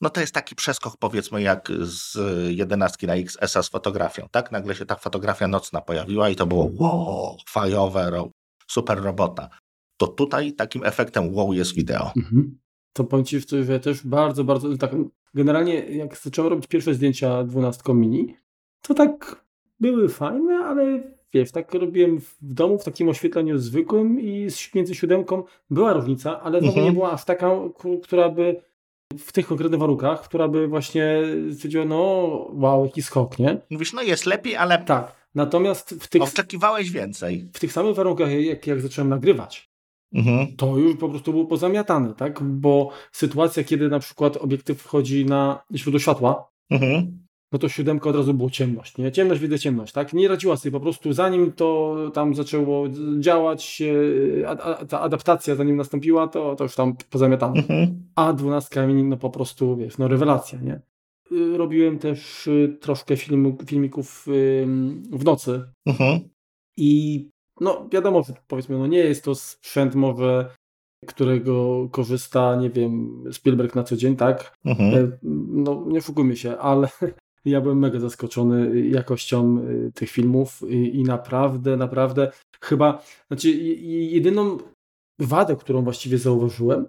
no 0.00 0.10
to 0.10 0.20
jest 0.20 0.34
taki 0.34 0.54
przeskok, 0.54 0.96
powiedzmy, 0.96 1.42
jak 1.42 1.72
z 1.80 2.18
11 2.50 3.06
na 3.06 3.14
XS 3.14 3.52
z 3.66 3.68
fotografią. 3.68 4.28
Tak? 4.30 4.52
Nagle 4.52 4.74
się 4.74 4.86
ta 4.86 4.96
fotografia 4.96 5.48
nocna 5.48 5.80
pojawiła 5.80 6.28
i 6.28 6.36
to 6.36 6.46
było 6.46 6.70
wow, 6.74 7.36
fajowe, 7.48 8.30
super 8.70 9.02
robota. 9.02 9.48
To 10.02 10.06
tutaj 10.08 10.52
takim 10.52 10.84
efektem 10.84 11.34
wow 11.34 11.52
jest 11.52 11.74
wideo. 11.74 12.12
Mhm. 12.16 12.58
To 12.92 13.04
powiem 13.04 13.24
Ci, 13.24 13.40
że 13.62 13.80
też 13.80 14.06
bardzo, 14.06 14.44
bardzo, 14.44 14.76
tak 14.78 14.90
generalnie 15.34 15.74
jak 15.74 16.16
zacząłem 16.16 16.50
robić 16.50 16.66
pierwsze 16.66 16.94
zdjęcia 16.94 17.44
12 17.44 17.94
mini, 17.94 18.36
to 18.82 18.94
tak 18.94 19.44
były 19.80 20.08
fajne, 20.08 20.54
ale 20.54 21.02
wiesz, 21.34 21.52
tak 21.52 21.74
robiłem 21.74 22.20
w 22.20 22.36
domu 22.40 22.78
w 22.78 22.84
takim 22.84 23.08
oświetleniu 23.08 23.58
zwykłym 23.58 24.20
i 24.20 24.50
z- 24.50 24.74
między 24.74 24.94
siódemką 24.94 25.42
była 25.70 25.92
różnica, 25.92 26.40
ale 26.40 26.58
znowu 26.60 26.72
Mhm. 26.74 26.86
nie 26.86 26.92
była 26.92 27.12
aż 27.12 27.24
taka, 27.24 27.50
która 28.02 28.28
by 28.28 28.62
w 29.18 29.32
tych 29.32 29.46
konkretnych 29.46 29.80
warunkach, 29.80 30.22
która 30.22 30.48
by 30.48 30.68
właśnie 30.68 31.22
stwierdziła, 31.54 31.84
no 31.84 31.98
wow, 32.52 32.84
jaki 32.84 33.02
skok, 33.02 33.38
nie? 33.38 33.60
Mówisz, 33.70 33.92
no 33.92 34.02
jest 34.02 34.26
lepiej, 34.26 34.56
ale 34.56 34.78
Tak. 34.84 35.22
Natomiast 35.34 35.90
w 36.00 36.08
tych, 36.08 36.22
oczekiwałeś 36.22 36.90
więcej. 36.90 37.48
w 37.54 37.60
tych 37.60 37.72
samych 37.72 37.94
warunkach, 37.94 38.30
jak, 38.32 38.66
jak 38.66 38.80
zacząłem 38.80 39.08
nagrywać, 39.08 39.71
Mhm. 40.14 40.46
to 40.56 40.78
już 40.78 40.96
po 40.96 41.08
prostu 41.08 41.32
było 41.32 41.44
pozamiatane, 41.44 42.14
tak? 42.14 42.42
Bo 42.42 42.90
sytuacja, 43.12 43.64
kiedy 43.64 43.88
na 43.88 43.98
przykład 43.98 44.36
obiektyw 44.36 44.80
wchodzi 44.82 45.26
na 45.26 45.62
źródło 45.74 46.00
światła, 46.00 46.48
Mhm. 46.70 47.18
no 47.52 47.58
to 47.58 47.68
siódemka 47.68 48.10
od 48.10 48.16
razu 48.16 48.34
było 48.34 48.50
ciemność, 48.50 48.98
nie? 48.98 49.12
Ciemność, 49.12 49.40
widzę 49.40 49.58
ciemność, 49.58 49.92
tak? 49.92 50.12
Nie 50.12 50.28
radziła 50.28 50.56
sobie 50.56 50.72
po 50.72 50.80
prostu, 50.80 51.12
zanim 51.12 51.52
to 51.52 51.96
tam 52.14 52.34
zaczęło 52.34 52.86
działać, 53.20 53.82
ta 54.88 55.00
adaptacja 55.00 55.54
zanim 55.54 55.76
nastąpiła, 55.76 56.28
to, 56.28 56.56
to 56.56 56.64
już 56.64 56.74
tam 56.74 56.94
pozamiatane. 57.10 57.58
Mhm. 57.60 58.02
A 58.16 58.32
12 58.32 58.86
mini, 58.86 59.04
no 59.04 59.16
po 59.16 59.30
prostu, 59.30 59.76
wiesz, 59.76 59.98
no 59.98 60.08
rewelacja, 60.08 60.58
nie? 60.60 60.80
Y, 61.32 61.56
Robiłem 61.56 61.98
też 61.98 62.46
y, 62.46 62.76
troszkę 62.80 63.16
filmu, 63.16 63.56
filmików 63.66 64.24
w 65.12 65.24
nocy, 65.24 65.62
Mhm. 65.86 66.20
i 66.76 67.28
no 67.62 67.88
wiadomo, 67.92 68.22
że 68.22 68.34
powiedzmy, 68.48 68.78
no 68.78 68.86
nie 68.86 68.98
jest 68.98 69.24
to 69.24 69.34
sprzęt 69.34 69.94
może, 69.94 70.50
którego 71.06 71.88
korzysta, 71.92 72.56
nie 72.56 72.70
wiem, 72.70 73.24
Spielberg 73.32 73.74
na 73.74 73.82
co 73.82 73.96
dzień, 73.96 74.16
tak? 74.16 74.58
Mhm. 74.64 74.94
E, 74.94 75.18
No 75.52 75.84
nie 75.86 75.98
oszukujmy 75.98 76.36
się, 76.36 76.58
ale 76.58 76.88
ja 77.44 77.60
byłem 77.60 77.78
mega 77.78 78.00
zaskoczony 78.00 78.88
jakością 78.88 79.58
y, 79.58 79.92
tych 79.94 80.10
filmów 80.10 80.62
i, 80.68 80.96
i 80.96 81.02
naprawdę, 81.02 81.76
naprawdę 81.76 82.32
chyba, 82.60 83.02
znaczy 83.28 83.50
jedyną 83.50 84.58
wadę, 85.18 85.56
którą 85.56 85.82
właściwie 85.82 86.18
zauważyłem 86.18 86.86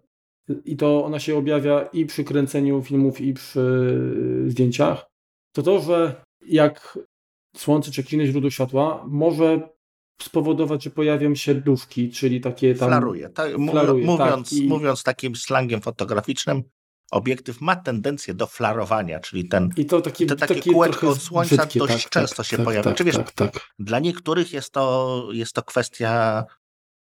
i 0.66 0.78
to 0.78 1.06
ona 1.06 1.20
się 1.20 1.38
objawia 1.38 1.82
i 1.82 2.06
przy 2.06 2.24
kręceniu 2.24 2.82
filmów 2.82 3.22
i 3.22 3.34
przy 3.34 3.60
y, 4.46 4.52
zdjęciach, 4.52 5.06
to 5.56 5.64
to, 5.64 5.80
że 5.80 6.22
jak 6.48 7.00
słońce 7.56 7.92
czy 7.92 8.02
jakieś 8.02 8.14
inne 8.14 8.26
źródło 8.26 8.50
światła 8.50 9.06
może 9.08 9.70
spowodować, 10.24 10.84
że 10.84 10.90
pojawią 10.90 11.36
się 11.36 11.56
duszki, 11.56 12.12
czyli 12.12 12.42
takie 12.42 12.76
tam... 12.76 12.90
Flaruje. 12.90 13.30
Tak, 13.30 13.58
mu- 13.58 13.72
Flaruje, 13.72 14.06
mówiąc, 14.06 14.50
tak, 14.50 14.60
i- 14.60 14.68
mówiąc 14.68 15.04
takim 15.04 15.36
slangiem 15.36 15.82
fotograficznym, 15.82 16.64
obiektyw 17.12 17.62
ma 17.62 17.76
tendencję 17.76 18.34
do 18.34 18.48
flarowania, 18.48 19.20
czyli 19.20 19.48
ten, 19.48 19.70
I 19.78 19.86
to 19.86 20.02
takie, 20.02 20.26
Te 20.26 20.36
takie 20.36 20.56
takie 20.56 20.72
kółeczko 20.72 21.10
od 21.10 21.22
słońca 21.22 21.56
brzydkie, 21.58 21.80
dość 21.80 22.10
często 22.10 22.44
się 22.44 22.58
pojawia. 22.58 22.84
Tak, 22.84 22.96
Czy 22.98 23.04
wiesz- 23.04 23.16
tak, 23.16 23.32
tak. 23.32 23.60
dla 23.80 24.00
niektórych 24.00 24.54
jest 24.54 24.72
to, 24.72 25.28
jest 25.32 25.54
to 25.54 25.64
kwestia 25.64 26.44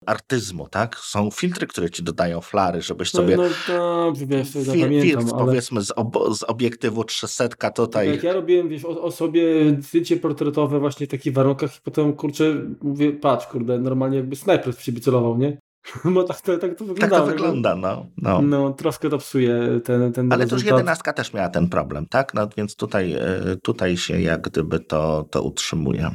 artyzmu, 0.06 0.68
tak? 0.68 0.96
Są 0.96 1.30
filtry, 1.30 1.66
które 1.66 1.90
ci 1.90 2.02
dodają 2.02 2.40
flary, 2.40 2.82
żebyś 2.82 3.10
sobie 3.10 3.36
No, 3.36 3.42
no 3.68 4.04
dobrze, 4.04 4.26
wiesz, 4.26 4.48
fil- 4.48 4.62
zapamiętam, 4.62 5.00
filtr, 5.02 5.34
ale 5.34 5.44
powiedzmy, 5.46 5.82
z, 5.82 5.90
ob- 5.90 6.34
z 6.34 6.42
obiektywu 6.42 7.04
300 7.04 7.48
tutaj. 7.70 8.10
jak 8.10 8.22
ja 8.22 8.32
robiłem, 8.32 8.68
wiesz, 8.68 8.84
o, 8.84 9.02
o 9.02 9.10
sobie 9.10 9.42
zdjęcie 9.80 10.16
portretowe 10.16 10.80
właśnie 10.80 11.06
w 11.06 11.10
takich 11.10 11.32
warunkach 11.32 11.76
i 11.76 11.80
potem, 11.84 12.12
kurczę, 12.12 12.54
mówię, 12.82 13.12
patrz, 13.12 13.46
kurde, 13.46 13.78
normalnie 13.78 14.16
jakby 14.16 14.36
snajper 14.36 14.74
w 14.74 14.82
siebie 14.82 15.00
celował, 15.00 15.38
nie? 15.38 15.58
Bo 16.14 16.24
tak 16.24 16.40
to, 16.40 16.58
tak 16.58 16.74
to 16.74 16.84
tak 16.84 16.94
wyglądało. 16.94 17.26
to 17.26 17.32
wygląda, 17.32 17.74
no. 17.76 18.06
no. 18.16 18.42
No, 18.42 18.72
troszkę 18.72 19.08
to 19.10 19.18
psuje 19.18 19.80
ten, 19.84 20.12
ten 20.12 20.32
Ale 20.32 20.46
też 20.46 20.64
jedenastka 20.64 21.12
też 21.12 21.32
miała 21.32 21.48
ten 21.48 21.68
problem, 21.68 22.06
tak? 22.06 22.34
No, 22.34 22.48
więc 22.56 22.76
tutaj, 22.76 23.12
e, 23.12 23.56
tutaj 23.62 23.96
się 23.96 24.20
jak 24.20 24.40
gdyby 24.40 24.80
to, 24.80 25.26
to 25.30 25.42
utrzymuje. 25.42 26.10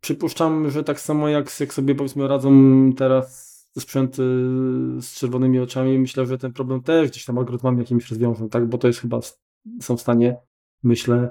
Przypuszczam, 0.00 0.70
że 0.70 0.84
tak 0.84 1.00
samo 1.00 1.28
jak, 1.28 1.60
jak 1.60 1.74
sobie 1.74 1.94
powiedzmy 1.94 2.28
radzą 2.28 2.52
teraz 2.96 3.48
te 3.74 3.80
sprzęty 3.80 4.22
z 5.00 5.14
czerwonymi 5.14 5.58
oczami, 5.58 5.98
myślę, 5.98 6.26
że 6.26 6.38
ten 6.38 6.52
problem 6.52 6.82
też 6.82 7.10
gdzieś 7.10 7.24
tam 7.24 7.38
algorytmami 7.38 7.78
jakimiś 7.78 8.10
rozwiążą, 8.10 8.48
tak? 8.48 8.66
Bo 8.66 8.78
to 8.78 8.86
jest 8.86 9.00
chyba, 9.00 9.20
są 9.80 9.96
w 9.96 10.00
stanie, 10.00 10.36
myślę, 10.82 11.30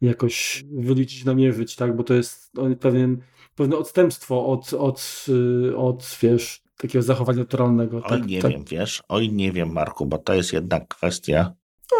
jakoś 0.00 0.64
wyliczyć, 0.72 1.24
namierzyć, 1.24 1.76
tak? 1.76 1.96
Bo 1.96 2.04
to 2.04 2.14
jest 2.14 2.50
no, 2.54 2.76
pewien, 2.76 3.22
pewne 3.54 3.76
odstępstwo 3.76 4.46
od, 4.46 4.74
od, 4.74 5.26
y, 5.28 5.76
od 5.76 6.16
wiesz, 6.22 6.62
takiego 6.76 7.02
zachowania 7.02 7.38
naturalnego. 7.38 7.96
Oj, 7.96 8.08
tak, 8.08 8.26
nie 8.26 8.42
tak. 8.42 8.52
wiem, 8.52 8.64
wiesz, 8.64 9.02
oj, 9.08 9.32
nie 9.32 9.52
wiem, 9.52 9.72
Marku, 9.72 10.06
bo 10.06 10.18
to 10.18 10.34
jest 10.34 10.52
jednak 10.52 10.88
kwestia, 10.88 11.54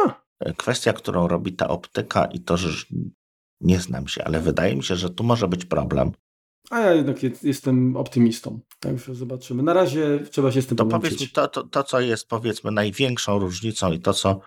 A. 0.07 0.15
kwestia, 0.53 0.93
którą 0.93 1.29
robi 1.29 1.53
ta 1.53 1.69
optyka 1.69 2.25
i 2.25 2.41
to, 2.41 2.57
że 2.57 2.87
nie 3.61 3.81
znam 3.81 4.09
się, 4.09 4.25
ale 4.25 4.41
wydaje 4.41 4.77
mi 4.77 4.83
się, 4.83 4.97
że 4.97 5.11
tu 5.11 5.25
może 5.25 5.49
być 5.49 5.65
problem. 5.65 6.13
A 6.71 6.81
ja 6.81 6.93
jednak 6.93 7.23
je- 7.23 7.31
jestem 7.43 7.97
optymistą, 7.97 8.61
także 8.81 9.15
zobaczymy. 9.15 9.63
Na 9.63 9.73
razie 9.73 10.21
trzeba 10.31 10.53
się 10.53 10.63
z 10.63 10.67
tym 10.67 10.77
To 10.77 10.87
powiedz 10.87 11.21
mi, 11.21 11.29
to, 11.29 11.49
to, 11.49 11.63
to, 11.63 11.85
co 11.85 12.01
jest 12.01 12.29
powiedzmy 12.29 12.71
największą 12.73 13.39
różnicą 13.39 13.93
i 13.93 14.01
to, 14.01 14.13
co, 14.13 14.41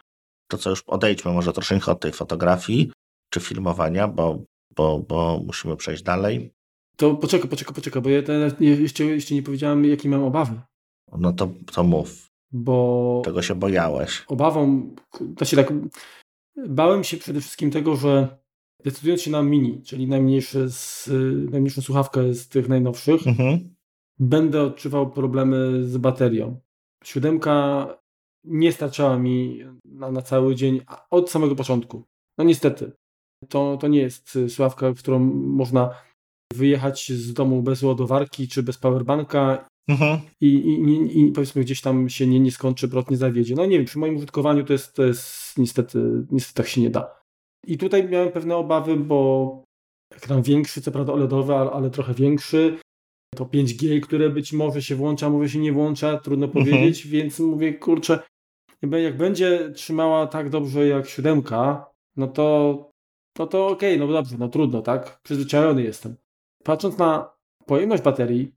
to, 0.52 0.58
co 0.58 0.69
już 0.69 0.84
odejdźmy 0.88 1.32
może 1.32 1.54
troszeczkę 1.54 1.91
od 1.91 2.00
tej 2.00 2.12
fotografii 2.12 2.91
czy 3.34 3.39
filmowania, 3.39 4.08
bo, 4.08 4.43
bo, 4.76 5.00
bo 5.00 5.41
musimy 5.45 5.78
przejść 5.78 6.04
dalej, 6.04 6.52
To 6.97 7.15
poczekaj, 7.15 7.50
poczekaj, 7.50 7.76
poczekaj, 7.76 8.02
bo 8.02 8.10
ja 8.10 8.21
jeszcze, 8.60 9.04
jeszcze 9.06 9.36
nie 9.36 9.43
powiedziałem, 9.43 9.86
jakie 9.86 10.10
mam 10.10 10.24
obawy. 10.24 10.62
no 11.17 11.34
to, 11.34 11.50
to 11.71 11.84
mów, 11.84 12.28
Bo 12.52 13.21
czego 13.26 13.41
się 13.41 13.56
bojałeś. 13.56 14.24
obawą, 14.28 14.89
znaczy 15.38 15.56
tak, 15.56 15.74
bałem 16.67 17.04
się 17.04 17.17
przede 17.17 17.41
wszystkim 17.41 17.71
tego, 17.71 17.95
że 17.95 18.40
decydując 18.84 19.22
się 19.22 19.32
na 19.32 19.44
mini, 19.44 19.82
czyli 19.84 20.08
najmniejsze 20.08 20.70
z, 20.70 21.10
najmniejszą 21.52 21.82
słuchawkę 21.82 22.34
z 22.34 22.48
tych 22.48 22.70
najnowszych, 22.70 23.28
Mhm. 23.28 23.76
będę 24.20 24.62
odczuwał 24.63 25.10
problemy 25.12 25.84
z 25.84 25.98
baterią. 25.98 26.60
Siódemka 27.04 27.88
nie 28.44 28.72
starczała 28.72 29.17
mi 29.17 29.63
na, 29.86 30.12
na 30.12 30.22
cały 30.22 30.56
dzień 30.56 30.82
od 31.10 31.30
samego 31.32 31.56
początku. 31.56 32.04
No 32.38 32.44
niestety. 32.44 32.91
To, 33.50 33.78
to 33.78 33.88
nie 33.88 34.00
jest 34.00 34.38
słuchawka, 34.48 34.94
w 34.94 35.00
którą 35.00 35.20
można 35.34 35.89
wyjechać 36.54 37.12
z 37.12 37.34
domu 37.34 37.62
bez 37.62 37.84
ładowarki 37.84 38.48
czy 38.48 38.63
bez 38.63 38.77
powerbanka 38.77 39.71
Mhm. 39.90 40.19
i, 40.42 40.48
i, 40.48 40.84
i, 40.84 41.19
i 41.19 41.32
powiedzmy 41.32 41.62
gdzieś 41.62 41.82
tam 41.82 42.10
się 42.10 42.27
nie, 42.27 42.40
nie 42.40 42.52
skończy, 42.52 42.88
prot 42.90 43.12
nie 43.12 43.17
zawiedzie. 43.17 43.56
No 43.56 43.65
nie 43.65 43.77
wiem, 43.77 43.86
przy 43.86 44.00
moim 44.00 44.15
użytkowaniu 44.17 44.63
to 44.63 44.73
jest, 44.73 44.96
to 44.96 45.04
jest 45.04 45.58
niestety, 45.58 46.25
niestety 46.32 46.56
tak 46.56 46.67
się 46.67 46.82
nie 46.82 46.90
da. 46.90 47.21
I 47.68 47.78
tutaj 47.78 48.10
miałem 48.10 48.32
pewne 48.32 48.56
obawy, 48.56 48.96
bo 48.98 49.64
ekran 50.12 50.42
większy, 50.42 50.82
co 50.82 50.92
prawda 50.92 51.14
OLEDowy, 51.14 51.56
ale, 51.56 51.72
ale 51.72 51.90
trochę 51.90 52.14
większy. 52.14 52.78
To 53.36 53.46
5G, 53.46 54.00
które 54.00 54.30
być 54.30 54.54
może 54.54 54.82
się 54.82 54.96
włącza, 54.96 55.30
może 55.30 55.50
się 55.50 55.60
nie 55.60 55.74
włącza, 55.74 56.18
trudno 56.18 56.46
Mhm. 56.46 56.66
powiedzieć, 56.66 57.08
więc 57.08 57.40
mówię, 57.40 57.74
kurczę, 57.74 58.20
jak 58.82 59.18
będzie 59.18 59.72
trzymała 59.76 60.28
tak 60.28 60.50
dobrze 60.50 60.88
jak 60.88 61.08
siódemka, 61.08 61.86
no 62.18 62.28
to, 62.28 62.92
no 63.40 63.48
to 63.48 63.68
okej, 63.68 64.00
no 64.00 64.08
dobrze, 64.08 64.36
no 64.40 64.50
trudno, 64.50 64.82
tak? 64.82 65.20
Przyzwyczajony 65.24 65.84
jestem. 65.84 66.16
Patrząc 66.64 66.98
na 66.98 67.30
pojemność 67.66 68.04
baterii, 68.04 68.52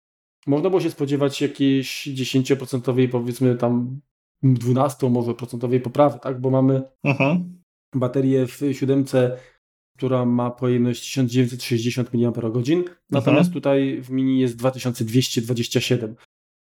można 0.47 0.71
było 0.71 0.81
się 0.81 0.91
spodziewać 0.91 1.43
jakiejś 1.43 2.09
10% 2.09 3.09
powiedzmy 3.09 3.57
tam 3.57 4.01
12 4.43 5.11
może 5.11 5.35
procentowej 5.35 5.81
poprawy, 5.81 6.19
tak? 6.19 6.41
Bo 6.41 6.51
mamy 6.51 6.83
Mhm. 7.05 7.63
Baterię 7.95 8.47
w 8.47 8.61
siódemce, 8.73 9.39
która 9.97 10.25
ma 10.25 10.51
pojemność 10.51 11.03
1960 11.03 12.15
mAh, 12.15 12.33
natomiast 13.11 13.49
mhm. 13.49 13.53
tutaj 13.53 14.03
w 14.03 14.11
Mini 14.11 14.41
jest 14.41 14.57
2227. 14.57 16.15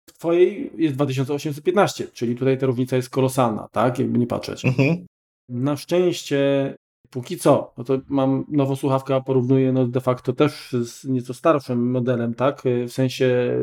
W 0.08 0.12
twojej 0.12 0.70
jest 0.76 0.94
2815, 0.94 2.08
czyli 2.12 2.36
tutaj 2.36 2.58
ta 2.58 2.66
różnica 2.66 2.96
jest 2.96 3.10
kolosalna, 3.10 3.68
tak? 3.72 3.98
Jakby 3.98 4.18
nie 4.18 4.26
patrzeć. 4.26 4.64
Mhm. 4.64 5.06
Na 5.48 5.76
szczęście 5.76 6.74
póki 7.10 7.36
co, 7.36 7.72
no 7.78 7.84
to 7.84 8.00
mam 8.08 8.44
nową 8.48 8.76
słuchawkę, 8.76 9.14
a 9.14 9.20
porównuję 9.20 9.72
no 9.72 9.86
de 9.86 10.00
facto 10.00 10.32
też 10.32 10.76
z 10.82 11.04
nieco 11.04 11.34
starszym 11.34 11.90
modelem, 11.90 12.34
tak? 12.34 12.62
W 12.88 12.92
sensie 12.92 13.58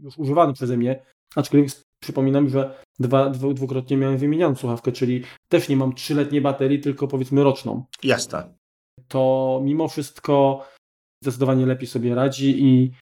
już 0.00 0.18
używany 0.18 0.52
przeze 0.52 0.76
mnie, 0.76 1.02
aczkolwiek 1.36 1.70
przypominam, 2.02 2.48
że 2.48 2.74
dwa, 2.98 3.30
dwukrotnie 3.30 3.96
miałem 3.96 4.18
wymienianą 4.18 4.54
słuchawkę, 4.54 4.92
czyli 4.92 5.22
też 5.48 5.68
nie 5.68 5.76
mam 5.76 5.94
trzyletniej 5.94 6.40
baterii, 6.40 6.80
tylko 6.80 7.08
powiedzmy 7.08 7.44
roczną. 7.44 7.84
Jasne. 8.02 8.54
To 9.08 9.60
mimo 9.64 9.88
wszystko 9.88 10.64
zdecydowanie 11.22 11.66
lepiej 11.66 11.86
sobie 11.86 12.14
radzi 12.14 12.64
i, 12.64 12.92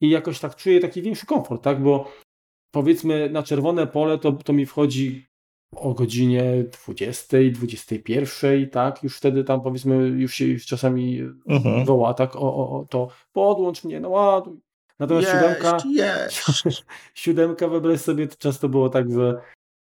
i 0.00 0.10
jakoś 0.10 0.40
tak 0.40 0.56
czuję 0.56 0.80
taki 0.80 1.02
większy 1.02 1.26
komfort, 1.26 1.62
tak? 1.62 1.82
Bo 1.82 2.12
powiedzmy 2.74 3.30
na 3.30 3.42
czerwone 3.42 3.86
pole 3.86 4.18
to, 4.18 4.32
to 4.32 4.52
mi 4.52 4.66
wchodzi 4.66 5.26
o 5.76 5.94
godzinie 5.94 6.64
20, 6.86 7.36
21, 7.52 8.70
tak? 8.70 9.02
Już 9.02 9.16
wtedy 9.16 9.44
tam 9.44 9.60
powiedzmy 9.60 9.96
już 9.96 10.34
się 10.34 10.46
już 10.46 10.66
czasami 10.66 11.20
mhm. 11.46 11.84
woła, 11.84 12.14
tak? 12.14 12.36
O, 12.36 12.40
o, 12.40 12.80
o, 12.80 12.86
to 12.90 13.08
podłącz 13.32 13.84
mnie, 13.84 14.00
no 14.00 14.08
ładuj. 14.08 14.60
Natomiast 14.98 15.28
jest, 15.28 15.40
siódemka, 15.40 15.78
jest. 15.90 16.84
siódemka 17.14 17.68
wyobraź 17.68 18.00
sobie, 18.00 18.26
to 18.26 18.36
często 18.36 18.68
było 18.68 18.88
tak, 18.88 19.12
że 19.12 19.40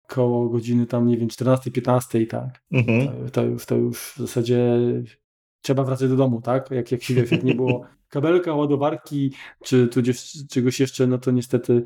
koło 0.07 0.49
godziny 0.49 0.85
tam, 0.85 1.07
nie 1.07 1.17
wiem, 1.17 1.29
14, 1.29 1.71
15 1.71 2.21
i 2.21 2.27
tak. 2.27 2.61
Mhm. 2.71 3.07
To, 3.07 3.31
to, 3.31 3.43
już, 3.43 3.65
to 3.65 3.75
już 3.75 3.97
w 3.99 4.17
zasadzie 4.17 4.77
trzeba 5.61 5.83
wracać 5.83 6.09
do 6.09 6.15
domu, 6.15 6.41
tak? 6.41 6.71
Jak, 6.71 6.91
jak 6.91 7.03
się 7.03 7.13
jak 7.13 7.43
nie 7.43 7.55
było 7.55 7.85
kabelka, 8.09 8.53
ładowarki, 8.53 9.31
czy 9.63 9.87
tudzież 9.87 10.37
czegoś 10.49 10.79
jeszcze, 10.79 11.07
no 11.07 11.17
to 11.17 11.31
niestety 11.31 11.83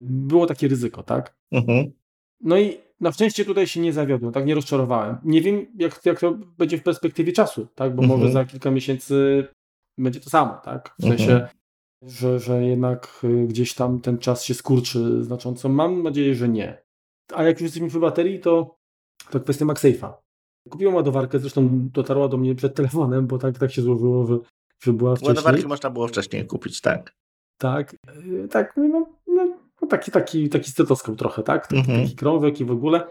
było 0.00 0.46
takie 0.46 0.68
ryzyko, 0.68 1.02
tak? 1.02 1.36
Mhm. 1.52 1.92
No 2.40 2.58
i 2.58 2.78
na 3.00 3.12
szczęście 3.12 3.44
tutaj 3.44 3.66
się 3.66 3.80
nie 3.80 3.92
zawiodłem, 3.92 4.32
tak? 4.32 4.46
Nie 4.46 4.54
rozczarowałem. 4.54 5.16
Nie 5.24 5.42
wiem, 5.42 5.66
jak, 5.78 6.00
jak 6.04 6.20
to 6.20 6.38
będzie 6.58 6.78
w 6.78 6.82
perspektywie 6.82 7.32
czasu, 7.32 7.66
tak? 7.74 7.94
Bo 7.94 8.02
mhm. 8.02 8.20
może 8.20 8.32
za 8.32 8.44
kilka 8.44 8.70
miesięcy 8.70 9.46
będzie 9.98 10.20
to 10.20 10.30
samo, 10.30 10.60
tak? 10.64 10.94
W 10.98 11.02
sensie 11.02 11.32
mhm 11.32 11.48
że, 12.06 12.38
że 12.38 12.64
jednak 12.64 13.20
y, 13.24 13.46
gdzieś 13.46 13.74
tam 13.74 14.00
ten 14.00 14.18
czas 14.18 14.44
się 14.44 14.54
skurczy 14.54 15.24
znacząco. 15.24 15.68
Mam 15.68 16.02
nadzieję, 16.02 16.34
że 16.34 16.48
nie. 16.48 16.82
A 17.34 17.42
jak 17.42 17.56
już 17.56 17.62
jesteśmy 17.62 17.88
przy 17.88 18.00
baterii, 18.00 18.40
to, 18.40 18.76
to 19.30 19.40
kwestia 19.40 19.64
MagSafe'a. 19.64 20.12
Kupiłem 20.70 20.94
ładowarkę, 20.94 21.38
zresztą 21.38 21.68
dotarła 21.72 22.28
do 22.28 22.36
mnie 22.36 22.54
przed 22.54 22.74
telefonem, 22.74 23.26
bo 23.26 23.38
tak, 23.38 23.58
tak 23.58 23.72
się 23.72 23.82
złożyło, 23.82 24.26
że, 24.26 24.38
że 24.82 24.92
była 24.92 25.16
wcześniej. 25.16 25.36
Ładowarki 25.36 25.66
można 25.66 25.90
było 25.90 26.08
wcześniej 26.08 26.46
kupić, 26.46 26.80
tak. 26.80 27.12
Tak, 27.58 27.94
y, 27.94 28.48
tak, 28.48 28.76
no, 28.76 29.06
no, 29.26 29.58
no 29.82 29.88
taki, 29.88 30.10
taki, 30.10 30.48
taki 30.48 30.70
stetoskop 30.70 31.16
trochę, 31.16 31.42
tak? 31.42 31.66
Taki, 31.66 31.80
mhm. 31.80 32.02
taki 32.02 32.16
krążek 32.16 32.60
i 32.60 32.64
w 32.64 32.70
ogóle. 32.70 33.06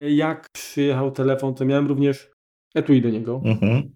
Jak 0.00 0.46
przyjechał 0.52 1.10
telefon, 1.10 1.54
to 1.54 1.64
miałem 1.64 1.86
również 1.86 2.30
etui 2.74 3.02
do 3.02 3.10
niego. 3.10 3.40
Mhm. 3.44 3.90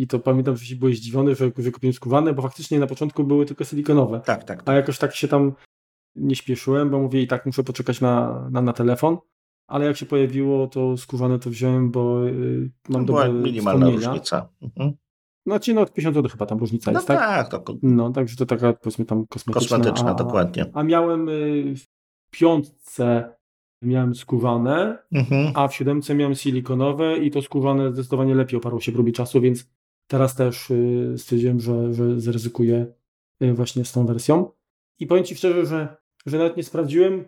I 0.00 0.06
to 0.06 0.18
pamiętam, 0.18 0.56
że 0.56 0.64
się 0.64 0.76
byłeś 0.76 0.98
zdziwiony, 0.98 1.34
że, 1.34 1.50
że 1.58 1.70
kupiłem 1.70 1.94
skówane, 1.94 2.32
bo 2.32 2.42
faktycznie 2.42 2.78
na 2.78 2.86
początku 2.86 3.24
były 3.24 3.46
tylko 3.46 3.64
silikonowe. 3.64 4.20
Tak, 4.20 4.44
tak, 4.44 4.62
tak. 4.62 4.68
A 4.68 4.76
jakoś 4.76 4.98
tak 4.98 5.14
się 5.14 5.28
tam 5.28 5.52
nie 6.16 6.36
śpieszyłem, 6.36 6.90
bo 6.90 6.98
mówię 6.98 7.22
i 7.22 7.26
tak 7.26 7.46
muszę 7.46 7.64
poczekać 7.64 8.00
na, 8.00 8.44
na, 8.50 8.62
na 8.62 8.72
telefon. 8.72 9.18
Ale 9.66 9.86
jak 9.86 9.96
się 9.96 10.06
pojawiło 10.06 10.66
to 10.66 10.96
skórzane, 10.96 11.38
to 11.38 11.50
wziąłem, 11.50 11.90
bo 11.90 12.24
yy, 12.24 12.70
mam 12.88 13.06
to 13.06 13.12
dobre 13.12 13.32
minimalna 13.32 13.90
różnica. 13.90 14.48
Mhm. 14.62 14.92
Znaczy 15.46 15.74
no 15.74 15.80
od 15.80 15.92
50 15.92 16.16
zł 16.16 16.30
chyba 16.30 16.46
tam 16.46 16.58
różnica 16.58 16.90
no 16.90 16.98
jest, 16.98 17.08
tak? 17.08 17.48
tak? 17.48 17.64
To... 17.64 17.74
No, 17.82 18.10
także 18.10 18.36
to 18.36 18.46
taka 18.46 18.72
powiedzmy 18.72 19.04
tam 19.04 19.26
kosmetyczna. 19.26 19.78
Kosmetyczna, 19.78 20.10
a, 20.10 20.14
dokładnie. 20.14 20.66
A 20.74 20.82
miałem 20.82 21.28
y, 21.28 21.74
w 21.76 22.30
piątce 22.30 23.34
miałem 23.82 24.14
skórzane, 24.14 24.98
mhm. 25.12 25.52
a 25.54 25.68
w 25.68 25.74
siódemce 25.74 26.14
miałem 26.14 26.34
silikonowe 26.34 27.18
i 27.18 27.30
to 27.30 27.42
skórzane 27.42 27.92
zdecydowanie 27.92 28.34
lepiej 28.34 28.58
oparło 28.58 28.80
się 28.80 28.92
próbie 28.92 29.12
czasu, 29.12 29.40
więc 29.40 29.70
Teraz 30.10 30.34
też 30.34 30.70
y, 30.70 31.14
stwierdziłem, 31.16 31.60
że, 31.60 31.94
że 31.94 32.20
zaryzykuję 32.20 32.86
y, 33.42 33.54
właśnie 33.54 33.84
z 33.84 33.92
tą 33.92 34.06
wersją. 34.06 34.50
I 34.98 35.06
powiem 35.06 35.24
Ci 35.24 35.36
szczerze, 35.36 35.66
że, 35.66 35.96
że 36.26 36.38
nawet 36.38 36.56
nie 36.56 36.62
sprawdziłem 36.62 37.24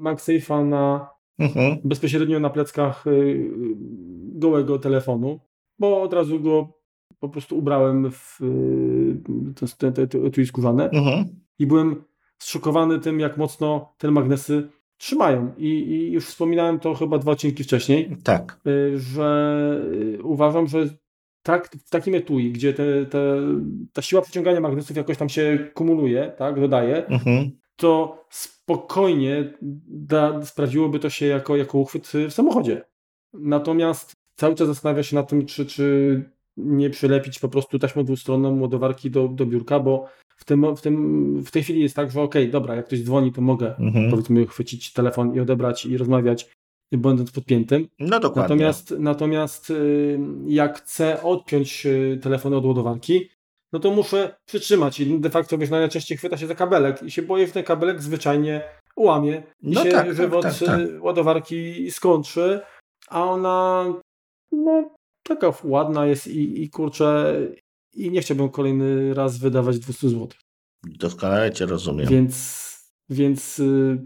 MagSafe'a 0.00 0.66
na 0.66 1.10
mhm. 1.38 1.76
bezpośrednio 1.84 2.40
na 2.40 2.50
pleckach 2.50 3.06
y, 3.06 3.50
gołego 4.34 4.78
telefonu, 4.78 5.40
bo 5.78 6.02
od 6.02 6.12
razu 6.12 6.40
go 6.40 6.68
po 7.20 7.28
prostu 7.28 7.58
ubrałem 7.58 8.10
w 8.10 8.38
te, 9.78 9.92
te, 9.92 10.06
te 10.06 10.18
etui 10.18 10.46
skórzane 10.46 10.90
mhm. 10.90 11.24
i 11.58 11.66
byłem 11.66 12.04
zszokowany 12.38 13.00
tym, 13.00 13.20
jak 13.20 13.36
mocno 13.36 13.94
te 13.98 14.10
magnesy 14.10 14.68
trzymają. 14.96 15.52
I, 15.56 15.68
I, 15.68 16.12
już 16.12 16.26
wspominałem 16.26 16.78
to 16.80 16.94
chyba 16.94 17.18
dwa 17.18 17.32
odcinki 17.32 17.64
wcześniej. 17.64 18.16
Tak. 18.24 18.60
Że 18.94 19.80
uważam, 20.22 20.66
że 20.66 20.88
tak, 21.44 21.68
w 21.86 21.90
takim 21.90 22.14
etui, 22.14 22.52
gdzie 22.52 22.72
te, 22.72 23.06
te, 23.06 23.40
ta 23.92 24.02
siła 24.02 24.22
przyciągania 24.22 24.60
magnesów 24.60 24.96
jakoś 24.96 25.16
tam 25.16 25.28
się 25.28 25.58
kumuluje, 25.74 26.32
tak, 26.38 26.60
dodaje, 26.60 27.06
mhm. 27.06 27.50
to 27.76 28.24
spokojnie 28.30 29.52
da, 29.88 30.44
sprawdziłoby 30.44 30.98
to 30.98 31.10
się 31.10 31.26
jako, 31.26 31.56
jako 31.56 31.78
uchwyt 31.78 32.12
w 32.28 32.32
samochodzie. 32.32 32.84
Natomiast 33.32 34.12
cały 34.36 34.54
czas 34.54 34.68
zastanawia 34.68 35.02
się 35.02 35.16
nad 35.16 35.28
tym, 35.28 35.46
czy, 35.46 35.66
czy 35.66 36.22
nie 36.56 36.90
przylepić 36.90 37.38
po 37.38 37.48
prostu 37.48 37.78
taśmą 37.78 38.04
dwustronną 38.04 38.60
ładowarki 38.60 39.10
do, 39.10 39.28
do 39.28 39.46
biurka, 39.46 39.80
bo 39.80 40.06
w, 40.36 40.44
tym, 40.44 40.76
w, 40.76 40.80
tym, 40.80 41.42
w 41.44 41.50
tej 41.50 41.62
chwili 41.62 41.80
jest 41.80 41.96
tak, 41.96 42.10
że 42.10 42.22
okej, 42.22 42.42
okay, 42.42 42.52
dobra, 42.52 42.74
jak 42.74 42.86
ktoś 42.86 43.02
dzwoni, 43.02 43.32
to 43.32 43.40
mogę 43.40 43.76
mhm. 43.76 44.10
powiedzmy 44.10 44.46
chwycić 44.46 44.92
telefon 44.92 45.34
i 45.34 45.40
odebrać 45.40 45.86
i 45.86 45.96
rozmawiać 45.96 46.50
będąc 46.92 47.30
podpiętym. 47.30 47.88
No 47.98 48.20
dokładnie. 48.20 48.42
Natomiast, 48.42 48.94
natomiast 48.98 49.70
y, 49.70 50.18
jak 50.46 50.78
chcę 50.78 51.22
odpiąć 51.22 51.86
y, 51.86 52.18
telefon 52.22 52.54
od 52.54 52.64
ładowarki, 52.64 53.28
no 53.72 53.78
to 53.80 53.90
muszę 53.90 54.36
przytrzymać 54.46 55.00
i 55.00 55.20
de 55.20 55.30
facto 55.30 55.58
wiesz, 55.58 55.70
najczęściej 55.70 56.18
chwyta 56.18 56.36
się 56.36 56.46
za 56.46 56.54
kabelek 56.54 57.02
i 57.02 57.10
się 57.10 57.22
boję, 57.22 57.46
że 57.46 57.52
ten 57.52 57.64
kabelek 57.64 58.02
zwyczajnie 58.02 58.62
ułamie 58.96 59.42
i 59.62 59.70
no 59.70 59.84
się 59.84 59.90
tak, 59.90 60.06
tak 60.06 60.16
żywot 60.16 60.42
tak, 60.42 60.54
tak, 60.58 60.80
ładowarki 61.00 61.90
skończy, 61.90 62.60
a 63.08 63.24
ona 63.24 63.84
no 64.52 64.94
taka 65.22 65.52
ładna 65.64 66.06
jest 66.06 66.26
i, 66.26 66.62
i 66.62 66.70
kurczę 66.70 67.36
i 67.94 68.10
nie 68.10 68.20
chciałbym 68.20 68.48
kolejny 68.48 69.14
raz 69.14 69.38
wydawać 69.38 69.78
200 69.78 70.08
zł. 70.08 70.28
Doskonale 70.84 71.52
Cię 71.52 71.66
rozumiem. 71.66 72.08
Więc, 72.08 72.64
więc 73.10 73.58
y, 73.58 73.98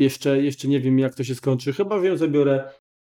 jeszcze, 0.00 0.42
jeszcze 0.42 0.68
nie 0.68 0.80
wiem, 0.80 0.98
jak 0.98 1.14
to 1.14 1.24
się 1.24 1.34
skończy. 1.34 1.72
Chyba, 1.72 1.96
ją 1.96 2.16
zabiorę 2.16 2.72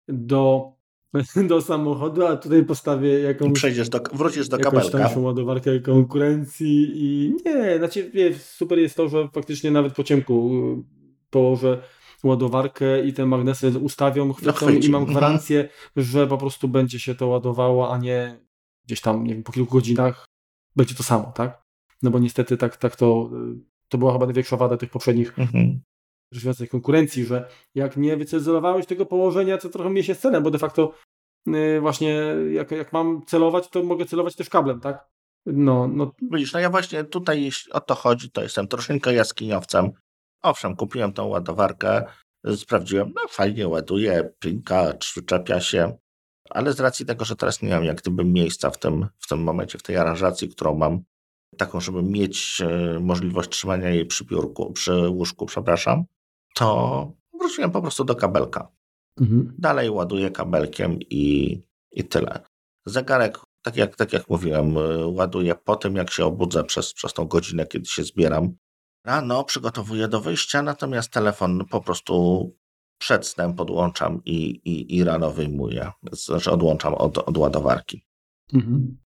do, 0.08 0.72
do 1.50 1.62
samochodu, 1.62 2.26
a 2.26 2.38
tutaj 2.38 2.66
postawię 2.66 3.20
jakąś. 3.20 3.54
Przejdziesz 3.54 3.90
do, 3.90 4.00
wrócisz 4.14 4.48
do 4.48 4.58
jakąś 4.58 4.74
kabelka. 4.74 4.98
tańszą 4.98 5.22
ładowarkę 5.22 5.80
konkurencji 5.80 6.92
i 6.94 7.34
nie, 7.46 7.78
znaczy 7.78 8.12
wie, 8.12 8.34
super 8.40 8.80
jest 8.80 8.96
to, 8.96 9.10
że 9.10 9.30
faktycznie 9.34 9.72
nawet 9.72 9.94
po 9.94 10.04
ciemku 10.04 10.52
y, 10.80 10.84
położę 11.30 11.82
ładowarkę 12.24 13.06
i 13.06 13.14
te 13.14 13.26
magnesy 13.26 13.80
ustawią, 13.80 14.34
chwycą 14.34 14.70
i 14.70 14.90
mam 14.90 15.02
mhm. 15.02 15.06
gwarancję, 15.06 15.70
że 15.96 16.28
po 16.28 16.38
prostu 16.38 16.68
będzie 16.68 17.00
się 17.00 17.16
to 17.16 17.28
ładowało, 17.28 17.94
a 17.94 17.98
nie 17.98 18.40
gdzieś 18.86 19.02
tam, 19.02 19.24
nie 19.24 19.34
wiem, 19.34 19.44
po 19.44 19.52
kilku 19.52 19.74
godzinach 19.74 20.26
będzie 20.76 20.96
to 20.96 21.04
samo, 21.04 21.32
tak? 21.36 21.64
No 22.02 22.12
bo 22.12 22.20
niestety 22.20 22.58
tak, 22.58 22.78
tak 22.78 22.96
to, 22.96 23.30
y, 23.56 23.60
to 23.90 23.98
była 23.98 24.14
chyba 24.14 24.26
największa 24.26 24.58
wada 24.58 24.78
tych 24.78 24.90
poprzednich 24.90 25.40
mhm 25.40 25.82
rzecz 26.36 26.70
konkurencji, 26.70 27.26
że 27.26 27.50
jak 27.76 27.98
nie 27.98 28.18
wycezurowałeś 28.18 28.86
tego 28.86 29.06
położenia, 29.06 29.58
to 29.58 29.70
trochę 29.70 29.90
mnie 29.90 30.04
się 30.04 30.16
scenę, 30.16 30.42
bo 30.42 30.52
de 30.52 30.60
facto 30.60 30.94
yy, 31.46 31.82
właśnie 31.82 32.36
jak, 32.52 32.72
jak 32.72 32.94
mam 32.94 33.22
celować, 33.26 33.70
to 33.70 33.84
mogę 33.84 34.06
celować 34.06 34.36
też 34.36 34.50
kablem, 34.50 34.80
tak? 34.80 35.10
No, 35.46 35.88
no. 35.88 36.12
Widzisz, 36.32 36.54
no 36.54 36.60
ja 36.60 36.70
właśnie 36.70 37.04
tutaj, 37.04 37.44
jeśli 37.44 37.72
o 37.72 37.80
to 37.80 37.96
chodzi, 37.96 38.32
to 38.32 38.44
jestem 38.44 38.68
troszeczkę 38.68 39.14
jaskiniowcem. 39.14 39.92
Owszem, 40.42 40.76
kupiłem 40.76 41.14
tą 41.14 41.26
ładowarkę, 41.26 42.04
sprawdziłem, 42.56 43.12
no 43.16 43.22
fajnie 43.30 43.68
ładuje, 43.68 44.30
plinka, 44.40 44.94
przyczepia 44.94 45.60
się, 45.62 45.98
ale 46.50 46.74
z 46.74 46.80
racji 46.80 47.06
tego, 47.06 47.26
że 47.26 47.36
teraz 47.36 47.62
nie 47.62 47.70
mam 47.70 47.84
jak 47.84 48.02
gdyby 48.02 48.26
miejsca 48.26 48.70
w 48.70 48.80
tym, 48.80 49.08
w 49.20 49.28
tym 49.28 49.44
momencie, 49.44 49.78
w 49.78 49.84
tej 49.84 49.98
aranżacji, 49.98 50.50
którą 50.50 50.76
mam, 50.76 51.04
taką, 51.58 51.80
żeby 51.80 52.04
mieć 52.04 52.62
e, 52.62 53.00
możliwość 53.00 53.50
trzymania 53.50 53.90
jej 53.90 54.06
przy 54.06 54.26
biurku, 54.26 54.74
przy 54.74 55.10
łóżku, 55.10 55.46
przepraszam, 55.46 56.04
to 56.54 57.12
wróciłem 57.40 57.72
po 57.72 57.82
prostu 57.82 58.04
do 58.04 58.16
kabelka. 58.16 58.72
Mhm. 59.22 59.56
Dalej 59.58 59.90
ładuję 59.90 60.32
kabelkiem 60.32 61.00
i, 61.02 61.62
i 61.92 62.04
tyle. 62.04 62.40
Zegarek, 62.86 63.40
tak 63.62 63.76
jak, 63.76 63.96
tak 63.96 64.14
jak 64.14 64.30
mówiłem, 64.30 64.78
y, 64.78 65.08
ładuję 65.08 65.56
po 65.56 65.76
tym, 65.76 65.96
jak 65.96 66.12
się 66.12 66.26
obudzę 66.26 66.64
przez, 66.64 66.94
przez 66.94 67.14
tą 67.14 67.26
godzinę, 67.26 67.66
kiedy 67.66 67.86
się 67.86 68.04
zbieram. 68.04 68.56
Rano 69.06 69.44
przygotowuję 69.44 70.08
do 70.08 70.22
wyjścia, 70.22 70.62
natomiast 70.62 71.12
telefon 71.12 71.66
po 71.66 71.82
prostu 71.82 72.52
przed 72.98 73.28
snem 73.28 73.54
podłączam 73.54 74.22
i, 74.26 74.50
i, 74.50 74.98
i 74.98 75.04
rano 75.04 75.32
wyjmuję. 75.32 75.92
Znaczy 76.12 76.52
odłączam 76.52 76.94
od, 76.94 77.18
od 77.18 77.38
ładowarki. 77.38 78.06
Mhm. 78.54 78.98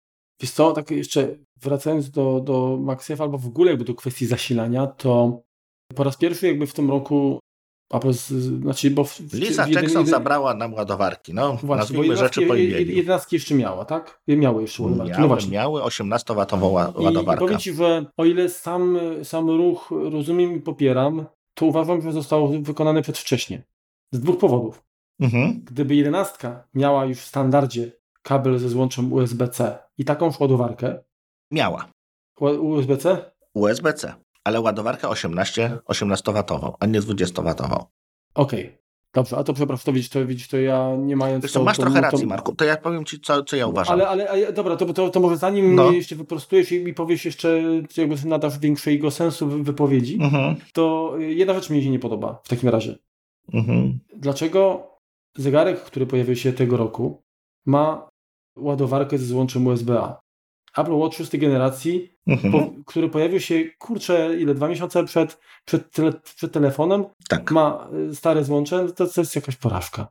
Wiesz 0.40 0.50
co, 0.50 0.72
tak 0.72 0.90
jeszcze 0.90 1.36
wracając 1.56 2.10
do, 2.10 2.40
do 2.40 2.78
MagSafe 2.80 3.22
albo 3.22 3.38
w 3.38 3.46
ogóle 3.46 3.70
jakby 3.70 3.84
do 3.84 3.94
kwestii 3.94 4.26
zasilania, 4.26 4.86
to 4.86 5.42
po 5.94 6.04
raz 6.04 6.16
pierwszy 6.16 6.46
jakby 6.46 6.66
w 6.66 6.72
tym 6.72 6.90
roku 6.90 7.40
Apple, 7.92 8.12
znaczy, 8.12 8.90
bo 8.90 9.04
w, 9.04 9.20
Lisa 9.32 9.64
w 9.64 9.68
Jackson 9.68 9.82
jeden, 9.82 10.06
zabrała 10.06 10.54
nam 10.54 10.74
ładowarki, 10.74 11.34
no 11.34 11.56
właśnie, 11.62 11.76
nazwijmy 11.76 12.16
rzeczy 12.16 12.46
po 12.46 12.54
imieniu. 12.54 12.92
11 12.92 13.36
jeszcze 13.36 13.54
miała, 13.54 13.84
tak? 13.84 14.20
Miały 14.28 14.62
jeszcze 14.62 14.82
ładowarki. 14.82 15.10
Miały, 15.10 15.22
no 15.22 15.28
właśnie. 15.28 15.50
miały 15.50 15.80
18-watową 15.80 16.72
ładowarkę. 17.02 17.44
I 17.44 17.46
powiem 17.46 17.58
Ci, 17.58 17.72
że 17.72 18.06
o 18.16 18.24
ile 18.24 18.48
sam, 18.48 18.98
sam 19.22 19.50
ruch 19.50 19.90
rozumiem 19.90 20.56
i 20.56 20.60
popieram, 20.60 21.26
to 21.54 21.66
uważam, 21.66 22.02
że 22.02 22.12
został 22.12 22.62
wykonany 22.62 23.02
przedwcześnie. 23.02 23.62
Z 24.12 24.20
dwóch 24.20 24.38
powodów. 24.38 24.82
Mhm. 25.20 25.62
Gdyby 25.64 25.94
11 25.94 26.56
miała 26.74 27.04
już 27.04 27.18
w 27.18 27.26
standardzie 27.26 27.92
kabel 28.22 28.58
ze 28.58 28.68
złączem 28.68 29.12
USB-C 29.12 29.78
i 29.98 30.04
taką 30.04 30.30
ładowarkę. 30.40 30.98
Miała. 31.50 31.88
USB-C? 32.40 33.30
USB-C 33.54 34.25
ale 34.46 34.60
ładowarkę 34.60 35.08
18, 35.08 35.78
18-watową, 35.88 36.72
a 36.80 36.86
nie 36.86 37.00
20-watową. 37.00 37.84
Okej. 38.34 38.64
Okay. 38.64 38.78
Dobrze, 39.14 39.36
a 39.36 39.44
to 39.44 39.52
przepraszam, 39.52 39.84
to 39.84 39.92
widzisz, 39.92 40.10
to, 40.10 40.26
widzisz, 40.26 40.48
to 40.48 40.58
ja 40.58 40.96
nie 40.96 41.16
mając... 41.16 41.52
To, 41.52 41.64
masz 41.64 41.76
to, 41.76 41.82
trochę 41.82 41.98
to, 41.98 42.02
racji, 42.02 42.26
Marku, 42.26 42.54
to 42.54 42.64
ja 42.64 42.76
powiem 42.76 43.04
ci, 43.04 43.20
co, 43.20 43.44
co 43.44 43.56
ja 43.56 43.66
uważam. 43.66 43.94
Ale, 43.94 44.08
ale, 44.08 44.30
ale 44.30 44.52
dobra, 44.52 44.76
to, 44.76 44.92
to, 44.92 45.08
to 45.10 45.20
może 45.20 45.36
zanim 45.36 45.74
no. 45.74 45.90
jeszcze 45.90 46.16
wyprostujesz 46.16 46.72
i 46.72 46.84
mi 46.84 46.94
powiesz 46.94 47.24
jeszcze, 47.24 47.62
jakby 47.96 48.16
nadasz 48.24 48.58
większego 48.58 49.10
sensu 49.10 49.48
wypowiedzi, 49.48 50.18
mhm. 50.22 50.56
to 50.72 51.12
jedna 51.18 51.54
rzecz 51.54 51.70
mi 51.70 51.82
się 51.82 51.90
nie 51.90 51.98
podoba 51.98 52.40
w 52.44 52.48
takim 52.48 52.68
razie. 52.68 52.98
Mhm. 53.52 53.98
Dlaczego 54.16 54.90
zegarek, 55.36 55.80
który 55.80 56.06
pojawił 56.06 56.36
się 56.36 56.52
tego 56.52 56.76
roku, 56.76 57.22
ma 57.66 58.08
ładowarkę 58.58 59.18
ze 59.18 59.26
złączem 59.26 59.66
USB-A? 59.66 60.25
Apple 60.76 60.94
Watch 60.94 61.16
szóstej 61.16 61.40
generacji, 61.40 62.12
mhm. 62.26 62.52
po, 62.52 62.72
który 62.86 63.08
pojawił 63.08 63.40
się, 63.40 63.64
kurczę, 63.78 64.36
ile, 64.38 64.54
dwa 64.54 64.68
miesiące 64.68 65.04
przed, 65.04 65.38
przed, 65.64 65.90
tele, 65.90 66.12
przed 66.36 66.52
telefonem, 66.52 67.04
tak. 67.28 67.50
ma 67.50 67.88
y, 68.10 68.14
stare 68.14 68.44
złącze, 68.44 68.86
to, 68.92 69.06
to 69.06 69.20
jest 69.20 69.36
jakaś 69.36 69.56
porażka. 69.56 70.08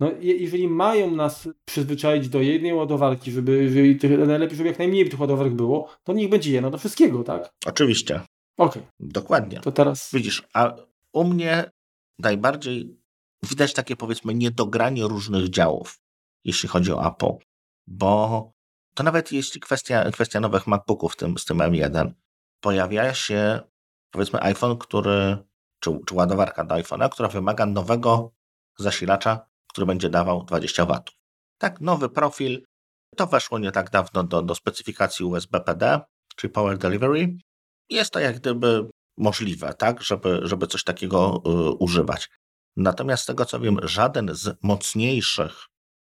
No, 0.00 0.10
jeżeli 0.20 0.68
mają 0.68 1.10
nas 1.10 1.48
przyzwyczaić 1.64 2.28
do 2.28 2.40
jednej 2.40 2.74
ładowarki, 2.74 3.32
żeby, 3.32 3.70
żeby 3.70 4.26
najlepiej, 4.26 4.56
żeby 4.56 4.68
jak 4.68 4.78
najmniej 4.78 5.08
tych 5.08 5.20
ładowarek 5.20 5.54
było, 5.54 5.88
to 6.04 6.12
niech 6.12 6.28
będzie 6.28 6.52
jedna 6.52 6.70
do 6.70 6.78
wszystkiego, 6.78 7.24
tak? 7.24 7.54
Oczywiście. 7.66 8.14
Okej. 8.56 8.82
Okay. 8.82 8.92
Dokładnie. 9.00 9.60
To 9.60 9.72
teraz... 9.72 10.10
Widzisz, 10.12 10.48
a 10.54 10.76
u 11.12 11.24
mnie 11.24 11.70
najbardziej 12.18 12.98
widać 13.50 13.72
takie 13.72 13.96
powiedzmy 13.96 14.34
niedogranie 14.34 15.04
różnych 15.04 15.48
działów, 15.48 16.00
jeśli 16.44 16.68
chodzi 16.68 16.92
o 16.92 17.06
Apple, 17.06 17.44
bo 17.86 18.52
to 18.98 19.04
nawet 19.04 19.32
jeśli 19.32 19.60
kwestia, 19.60 20.10
kwestia 20.10 20.40
nowych 20.40 20.66
MacBooków 20.66 21.16
tym, 21.16 21.38
z 21.38 21.44
tym 21.44 21.58
M1, 21.58 22.10
pojawia 22.60 23.14
się 23.14 23.60
powiedzmy 24.10 24.40
iPhone, 24.40 24.78
który, 24.78 25.36
czy, 25.80 25.90
czy 26.06 26.14
ładowarka 26.14 26.64
do 26.64 26.74
iPhone'a, 26.74 27.08
która 27.08 27.28
wymaga 27.28 27.66
nowego 27.66 28.32
zasilacza, 28.78 29.46
który 29.68 29.86
będzie 29.86 30.10
dawał 30.10 30.44
20 30.44 30.84
W. 30.86 31.00
Tak, 31.58 31.80
nowy 31.80 32.08
profil. 32.08 32.64
To 33.16 33.26
weszło 33.26 33.58
nie 33.58 33.72
tak 33.72 33.90
dawno 33.90 34.24
do, 34.24 34.42
do 34.42 34.54
specyfikacji 34.54 35.24
USB 35.24 35.60
PD, 35.60 36.00
czyli 36.36 36.52
Power 36.52 36.78
Delivery. 36.78 37.36
Jest 37.90 38.12
to 38.12 38.20
jak 38.20 38.36
gdyby 38.36 38.90
możliwe, 39.16 39.74
tak, 39.74 40.02
żeby, 40.02 40.40
żeby 40.42 40.66
coś 40.66 40.84
takiego 40.84 41.42
y, 41.46 41.70
używać. 41.70 42.30
Natomiast 42.76 43.22
z 43.22 43.26
tego 43.26 43.44
co 43.44 43.60
wiem, 43.60 43.78
żaden 43.82 44.34
z 44.34 44.56
mocniejszych 44.62 45.68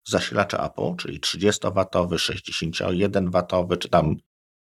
zasilacze 0.08 0.58
Apple, 0.60 0.96
czyli 0.96 1.20
30W, 1.20 1.84
61W, 2.16 3.78
czy 3.78 3.88
tam 3.88 4.16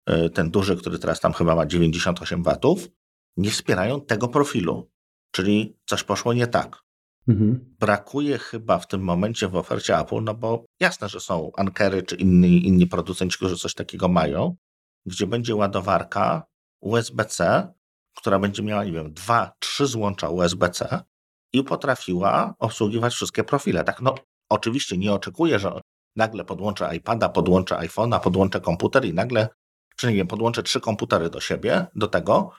e, 0.06 0.30
ten 0.30 0.50
duży, 0.50 0.76
który 0.76 0.98
teraz 0.98 1.20
tam 1.20 1.32
chyba 1.32 1.54
ma 1.54 1.66
98W, 1.66 2.88
nie 3.36 3.50
wspierają 3.50 4.00
tego 4.00 4.28
profilu. 4.28 4.90
Czyli 5.30 5.76
coś 5.86 6.04
poszło 6.04 6.32
nie 6.32 6.46
tak. 6.46 6.82
Mhm. 7.28 7.74
Brakuje 7.80 8.38
chyba 8.38 8.78
w 8.78 8.86
tym 8.86 9.00
momencie 9.00 9.48
w 9.48 9.56
ofercie 9.56 9.98
Apple, 9.98 10.22
no 10.22 10.34
bo 10.34 10.64
jasne, 10.80 11.08
że 11.08 11.20
są 11.20 11.50
Ankery 11.56 12.02
czy 12.02 12.16
inni, 12.16 12.66
inni 12.66 12.86
producenci, 12.86 13.36
którzy 13.36 13.56
coś 13.56 13.74
takiego 13.74 14.08
mają, 14.08 14.56
gdzie 15.06 15.26
będzie 15.26 15.54
ładowarka 15.54 16.46
USB-C, 16.80 17.68
która 18.16 18.38
będzie 18.38 18.62
miała, 18.62 18.84
nie 18.84 18.92
wiem, 18.92 19.12
dwa, 19.12 19.52
trzy 19.58 19.86
złącza 19.86 20.28
USB-C 20.28 21.00
i 21.52 21.64
potrafiła 21.64 22.54
obsługiwać 22.58 23.14
wszystkie 23.14 23.44
profile. 23.44 23.84
Tak, 23.84 24.02
no 24.02 24.14
Oczywiście 24.48 24.98
nie 24.98 25.12
oczekuję, 25.12 25.58
że 25.58 25.80
nagle 26.16 26.44
podłączę 26.44 26.96
iPada, 26.96 27.28
podłączę 27.28 27.74
iPhone'a, 27.74 28.20
podłączę 28.20 28.60
komputer 28.60 29.04
i 29.04 29.14
nagle, 29.14 29.48
czy 29.96 30.06
nie 30.06 30.14
wiem, 30.14 30.26
podłączę 30.26 30.62
trzy 30.62 30.80
komputery 30.80 31.30
do 31.30 31.40
siebie, 31.40 31.86
do 31.94 32.08
tego 32.08 32.50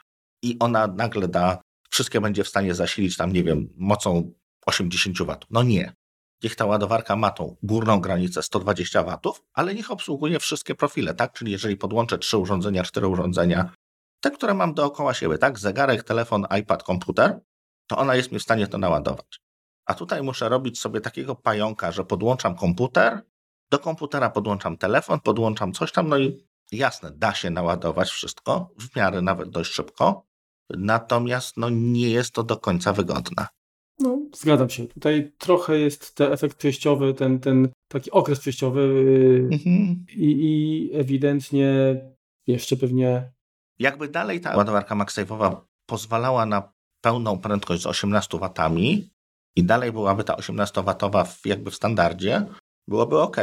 i 0.42 0.58
ona 0.60 0.88
nagle 0.88 1.28
da, 1.28 1.62
wszystkie 1.90 2.22
będzie 2.22 2.44
w 2.44 2.48
stanie 2.48 2.74
zasilić 2.74 3.18
tam, 3.18 3.34
nie 3.34 3.44
wiem, 3.44 3.70
mocą 3.76 4.34
80 4.66 5.18
W. 5.18 5.38
No 5.50 5.64
nie. 5.64 5.94
Niech 6.44 6.56
ta 6.56 6.66
ładowarka 6.66 7.16
ma 7.16 7.32
tą 7.32 7.56
górną 7.64 8.02
granicę 8.02 8.44
120 8.44 9.04
W, 9.04 9.20
ale 9.54 9.76
niech 9.76 9.92
obsługuje 9.92 10.40
wszystkie 10.40 10.76
profile, 10.76 11.14
tak? 11.14 11.34
Czyli 11.34 11.52
jeżeli 11.52 11.78
podłączę 11.78 12.18
trzy 12.18 12.38
urządzenia, 12.38 12.84
cztery 12.84 13.08
urządzenia, 13.08 13.74
te, 14.22 14.32
które 14.32 14.54
mam 14.54 14.74
dookoła 14.74 15.14
siebie, 15.14 15.38
tak? 15.38 15.60
Zegarek, 15.60 16.04
telefon, 16.04 16.46
iPad, 16.60 16.84
komputer, 16.84 17.40
to 17.88 17.98
ona 17.98 18.16
jest 18.16 18.32
mi 18.32 18.40
w 18.40 18.44
stanie 18.44 18.68
to 18.68 18.78
naładować. 18.78 19.47
A 19.88 19.94
tutaj 19.94 20.24
muszę 20.24 20.50
robić 20.50 20.80
sobie 20.80 21.02
takiego 21.02 21.36
pająka, 21.36 21.92
że 21.92 22.06
podłączam 22.06 22.56
komputer, 22.56 23.22
do 23.72 23.80
komputera 23.80 24.30
podłączam 24.30 24.78
telefon, 24.78 25.20
podłączam 25.20 25.74
coś 25.74 25.92
tam, 25.92 26.08
no 26.08 26.18
i 26.18 26.48
jasne, 26.72 27.12
da 27.12 27.34
się 27.34 27.50
naładować 27.50 28.10
wszystko, 28.10 28.70
w 28.80 28.96
miarę 28.96 29.22
nawet 29.22 29.50
dość 29.50 29.72
szybko, 29.72 30.26
natomiast 30.70 31.58
no, 31.58 31.70
nie 31.70 32.10
jest 32.10 32.32
to 32.32 32.44
do 32.44 32.58
końca 32.58 32.94
wygodne. 32.94 33.48
No, 34.00 34.20
zgadzam 34.34 34.70
się. 34.70 34.88
Tutaj 34.88 35.32
trochę 35.38 35.80
jest 35.80 36.16
ten 36.16 36.34
efekt 36.34 36.58
przejściowy, 36.58 37.14
ten, 37.14 37.40
ten 37.40 37.70
taki 37.88 38.12
okres 38.12 38.40
przejściowy 38.40 38.82
yy, 38.82 39.50
mhm. 39.52 40.06
i, 40.10 40.26
i 40.26 40.90
ewidentnie 40.98 41.96
jeszcze 42.48 42.78
pewnie... 42.78 43.32
Jakby 43.80 44.08
dalej 44.08 44.42
ta 44.42 44.58
ładowarka 44.58 44.96
MagSafe'owa 44.96 45.56
pozwalała 45.86 46.46
na 46.46 46.74
pełną 47.02 47.40
prędkość 47.40 47.82
z 47.82 47.86
18 47.86 48.38
watami, 48.40 49.10
i 49.56 49.64
dalej 49.64 49.92
byłaby 49.92 50.24
ta 50.24 50.34
18-watowa 50.34 51.26
w, 51.26 51.46
jakby 51.46 51.72
w 51.72 51.76
standardzie, 51.76 52.46
byłoby 52.88 53.22
ok. 53.22 53.38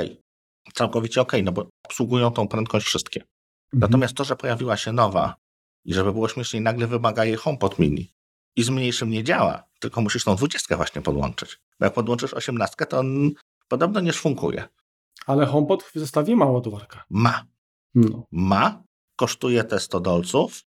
Całkowicie 0.75 1.21
ok, 1.21 1.33
no 1.43 1.53
bo 1.53 1.69
obsługują 1.85 2.31
tą 2.31 2.49
prędkość 2.49 2.87
wszystkie. 2.87 3.21
Mhm. 3.21 3.81
Natomiast 3.81 4.15
to, 4.15 4.25
że 4.25 4.37
pojawiła 4.37 4.77
się 4.77 4.93
nowa 4.93 5.37
i 5.85 5.95
żeby 5.95 6.13
było 6.13 6.29
śmieszniej, 6.29 6.63
nagle 6.63 6.87
wymaga 6.87 7.25
jej 7.25 7.37
HomePod 7.37 7.79
mini 7.79 8.15
i 8.57 8.63
z 8.63 8.71
mniejszym 8.71 9.11
nie 9.11 9.25
działa, 9.25 9.65
tylko 9.81 10.01
musisz 10.01 10.25
tą 10.25 10.37
20 10.37 10.77
właśnie 10.77 11.03
podłączyć. 11.03 11.61
Bo 11.81 11.87
jak 11.87 11.95
podłączysz 11.95 12.35
18, 12.35 12.87
to 12.87 12.99
on 12.99 13.31
podobno 13.69 14.01
nie 14.01 14.13
szfunkuje. 14.13 14.69
Ale 15.27 15.47
HomePod 15.47 15.83
w 15.83 15.95
zestawie 15.95 16.37
ma 16.37 16.47
ładowarkę. 16.47 17.01
Ma. 17.11 17.45
No. 17.95 18.27
Ma, 18.33 18.83
kosztuje 19.17 19.65
te 19.65 19.81
100 19.81 20.01
dolców, 20.01 20.63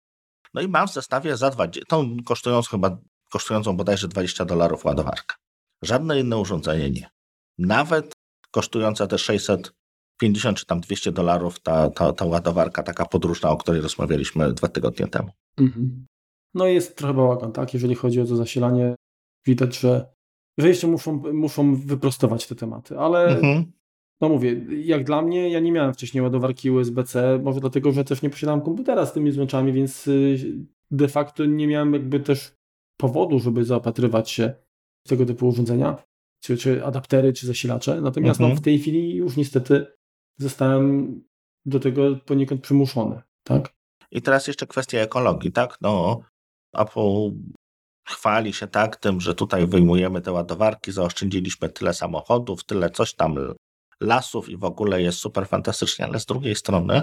no 0.54 0.60
i 0.60 0.68
mam 0.68 0.88
w 0.88 0.92
zestawie 0.92 1.36
za 1.36 1.50
20, 1.50 1.86
tą 1.88 2.16
kosztując 2.24 2.68
chyba 2.68 2.98
kosztującą 3.28 3.76
bodajże 3.76 4.08
20 4.08 4.44
dolarów 4.44 4.84
ładowarkę. 4.84 5.36
Żadne 5.84 6.20
inne 6.20 6.36
urządzenie 6.36 6.90
nie. 6.90 7.10
Nawet 7.58 8.12
kosztująca 8.50 9.06
te 9.06 9.18
650 9.18 10.58
czy 10.58 10.66
tam 10.66 10.80
200 10.80 11.12
dolarów 11.12 11.60
ta, 11.60 11.90
ta, 11.90 12.12
ta 12.12 12.24
ładowarka 12.24 12.82
taka 12.82 13.06
podróżna, 13.06 13.50
o 13.50 13.56
której 13.56 13.80
rozmawialiśmy 13.80 14.52
dwa 14.52 14.68
tygodnie 14.68 15.06
temu. 15.06 15.30
Mhm. 15.58 16.06
No 16.54 16.66
jest 16.66 16.96
trochę 16.96 17.14
bałagan, 17.14 17.52
tak? 17.52 17.74
Jeżeli 17.74 17.94
chodzi 17.94 18.20
o 18.20 18.24
to 18.24 18.36
zasilanie, 18.36 18.94
widać, 19.46 19.78
że, 19.78 20.12
że 20.58 20.68
jeszcze 20.68 20.86
muszą, 20.86 21.22
muszą 21.32 21.76
wyprostować 21.76 22.46
te 22.46 22.54
tematy, 22.54 22.98
ale 22.98 23.26
mhm. 23.26 23.72
no 24.20 24.28
mówię, 24.28 24.66
jak 24.84 25.04
dla 25.04 25.22
mnie, 25.22 25.50
ja 25.50 25.60
nie 25.60 25.72
miałem 25.72 25.94
wcześniej 25.94 26.22
ładowarki 26.22 26.70
USB-C, 26.70 27.40
może 27.42 27.60
dlatego, 27.60 27.92
że 27.92 28.04
też 28.04 28.22
nie 28.22 28.30
posiadałem 28.30 28.60
komputera 28.60 29.06
z 29.06 29.12
tymi 29.12 29.30
złączami, 29.30 29.72
więc 29.72 30.08
y, 30.08 30.38
de 30.90 31.08
facto 31.08 31.44
nie 31.44 31.66
miałem 31.66 31.92
jakby 31.92 32.20
też 32.20 32.57
powodu, 32.98 33.40
żeby 33.40 33.64
zaopatrywać 33.64 34.30
się 34.30 34.54
w 35.06 35.08
tego 35.08 35.26
typu 35.26 35.48
urządzenia, 35.48 35.96
czy, 36.40 36.56
czy 36.56 36.84
adaptery, 36.84 37.32
czy 37.32 37.46
zasilacze. 37.46 38.00
Natomiast 38.00 38.40
no, 38.40 38.46
mhm. 38.46 38.56
no, 38.56 38.60
w 38.60 38.64
tej 38.64 38.78
chwili 38.78 39.14
już 39.14 39.36
niestety 39.36 39.86
zostałem 40.36 41.20
do 41.66 41.80
tego 41.80 42.16
poniekąd 42.16 42.60
przymuszony. 42.60 43.22
Tak? 43.42 43.74
I 44.10 44.22
teraz 44.22 44.46
jeszcze 44.46 44.66
kwestia 44.66 44.98
ekologii, 44.98 45.52
tak? 45.52 45.78
No, 45.80 46.20
Apple 46.74 47.30
chwali 48.08 48.52
się 48.52 48.66
tak 48.66 48.96
tym, 48.96 49.20
że 49.20 49.34
tutaj 49.34 49.66
wyjmujemy 49.66 50.20
te 50.20 50.32
ładowarki, 50.32 50.92
zaoszczędziliśmy 50.92 51.68
tyle 51.68 51.94
samochodów, 51.94 52.64
tyle 52.64 52.90
coś 52.90 53.14
tam 53.14 53.36
lasów 54.00 54.48
i 54.48 54.56
w 54.56 54.64
ogóle 54.64 55.02
jest 55.02 55.18
super 55.18 55.48
fantastycznie, 55.48 56.04
ale 56.04 56.20
z 56.20 56.26
drugiej 56.26 56.54
strony 56.54 57.02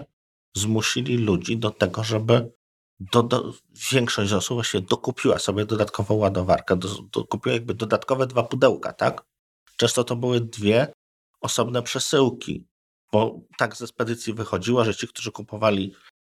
zmusili 0.55 1.17
ludzi 1.17 1.57
do 1.57 1.71
tego, 1.71 2.03
żeby 2.03 2.51
do, 2.99 3.23
do, 3.23 3.53
większość 3.91 4.33
osób 4.33 4.55
właśnie 4.55 4.81
dokupiła 4.81 5.39
sobie 5.39 5.65
dodatkową 5.65 6.15
ładowarkę, 6.15 6.75
do, 6.75 6.89
dokupiła 7.13 7.53
jakby 7.53 7.73
dodatkowe 7.73 8.27
dwa 8.27 8.43
pudełka, 8.43 8.93
tak? 8.93 9.23
Często 9.77 10.03
to 10.03 10.15
były 10.15 10.41
dwie 10.41 10.93
osobne 11.41 11.83
przesyłki, 11.83 12.67
bo 13.11 13.39
tak 13.57 13.75
ze 13.75 13.87
spedycji 13.87 14.33
wychodziło, 14.33 14.85
że 14.85 14.95
ci, 14.95 15.07
którzy 15.07 15.31
kupowali 15.31 15.95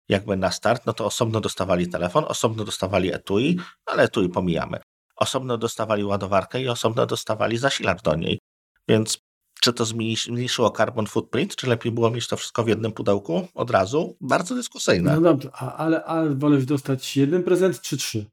jakby 0.09 0.37
na 0.37 0.51
start, 0.51 0.85
no 0.85 0.93
to 0.93 1.05
osobno 1.05 1.41
dostawali 1.41 1.89
telefon, 1.89 2.25
osobno 2.27 2.65
dostawali 2.65 3.13
etui, 3.13 3.57
ale 3.85 4.03
etui 4.03 4.29
pomijamy. 4.29 4.79
Osobno 5.15 5.57
dostawali 5.57 6.03
ładowarkę 6.03 6.61
i 6.61 6.67
osobno 6.69 7.05
dostawali 7.05 7.57
zasilacz 7.57 8.01
do 8.01 8.15
niej. 8.15 8.39
Więc 8.87 9.19
czy 9.59 9.73
to 9.73 9.85
zmniejszyło 9.85 10.71
carbon 10.71 11.07
footprint, 11.07 11.55
czy 11.55 11.67
lepiej 11.67 11.91
było 11.91 12.11
mieć 12.11 12.27
to 12.27 12.37
wszystko 12.37 12.63
w 12.63 12.67
jednym 12.67 12.91
pudełku 12.91 13.47
od 13.53 13.71
razu? 13.71 14.15
Bardzo 14.21 14.55
dyskusyjne. 14.55 15.15
No 15.15 15.21
dobrze, 15.21 15.51
ale, 15.51 16.03
ale 16.03 16.35
wolesz 16.35 16.65
dostać 16.65 17.17
jeden 17.17 17.43
prezent 17.43 17.81
czy 17.81 17.97
trzy? 17.97 18.25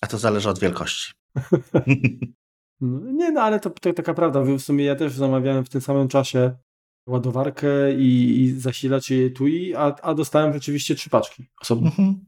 A 0.00 0.06
to 0.06 0.18
zależy 0.18 0.48
od 0.48 0.58
wielkości. 0.58 1.12
no, 2.80 3.12
nie, 3.12 3.30
no 3.30 3.40
ale 3.40 3.60
to, 3.60 3.70
to 3.70 3.92
taka 3.92 4.14
prawda. 4.14 4.42
W 4.42 4.60
sumie 4.60 4.84
ja 4.84 4.96
też 4.96 5.12
zamawiałem 5.12 5.64
w 5.64 5.68
tym 5.68 5.80
samym 5.80 6.08
czasie 6.08 6.56
ładowarkę 7.08 7.94
i, 7.94 8.40
i 8.40 8.60
zasilacz 8.60 9.10
i 9.10 9.22
etui, 9.22 9.74
a, 9.74 9.94
a 10.02 10.14
dostałem 10.14 10.52
rzeczywiście 10.52 10.94
trzy 10.94 11.10
paczki 11.10 11.46
osobno. 11.60 11.86
Mhm. 11.86 12.24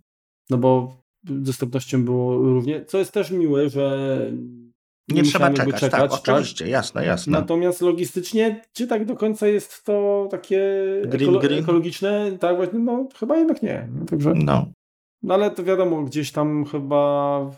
No 0.51 0.59
bo 0.59 1.03
dostępnością 1.25 2.05
było 2.05 2.37
równie, 2.37 2.85
co 2.85 2.99
jest 2.99 3.13
też 3.13 3.31
miłe, 3.31 3.71
że 3.71 4.19
nie, 5.09 5.23
nie 5.23 5.23
trzeba 5.23 5.51
czekać, 5.51 5.81
czekać, 5.81 6.11
tak, 6.11 6.23
tak, 6.23 6.35
oczywiście, 6.35 6.69
jasne, 6.69 7.07
jasne. 7.07 7.33
Natomiast 7.33 7.81
logistycznie, 7.81 8.63
czy 8.73 8.87
tak 8.87 9.05
do 9.05 9.17
końca 9.17 9.49
jest 9.49 9.85
to 9.85 10.29
takie 10.31 10.61
green, 11.07 11.23
ekolo 11.23 11.41
green? 11.41 11.63
ekologiczne? 11.63 12.33
Tak, 12.41 12.57
właśnie, 12.57 12.79
no 12.79 13.09
chyba 13.19 13.37
jednak 13.37 13.63
nie. 13.63 13.89
Także, 14.11 14.33
no. 14.35 14.67
no 15.23 15.35
ale 15.35 15.51
to 15.51 15.65
wiadomo, 15.65 16.03
gdzieś 16.03 16.33
tam 16.33 16.65
chyba 16.65 17.51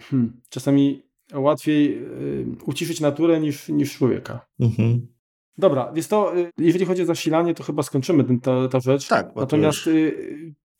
hmm, 0.00 0.40
czasami 0.48 1.02
łatwiej 1.34 1.98
y, 1.98 2.46
uciszyć 2.64 3.00
naturę 3.00 3.40
niż, 3.40 3.68
niż 3.68 3.96
człowieka. 3.96 4.46
Mhm. 4.60 5.06
Dobra, 5.58 5.92
więc 5.92 6.08
to, 6.08 6.36
y, 6.38 6.50
jeżeli 6.58 6.84
chodzi 6.84 7.02
o 7.02 7.06
zasilanie, 7.06 7.54
to 7.54 7.62
chyba 7.62 7.82
skończymy 7.82 8.24
ten, 8.24 8.40
ta, 8.40 8.68
ta 8.68 8.80
rzecz. 8.80 9.08
Tak, 9.08 9.36
Natomiast 9.36 9.78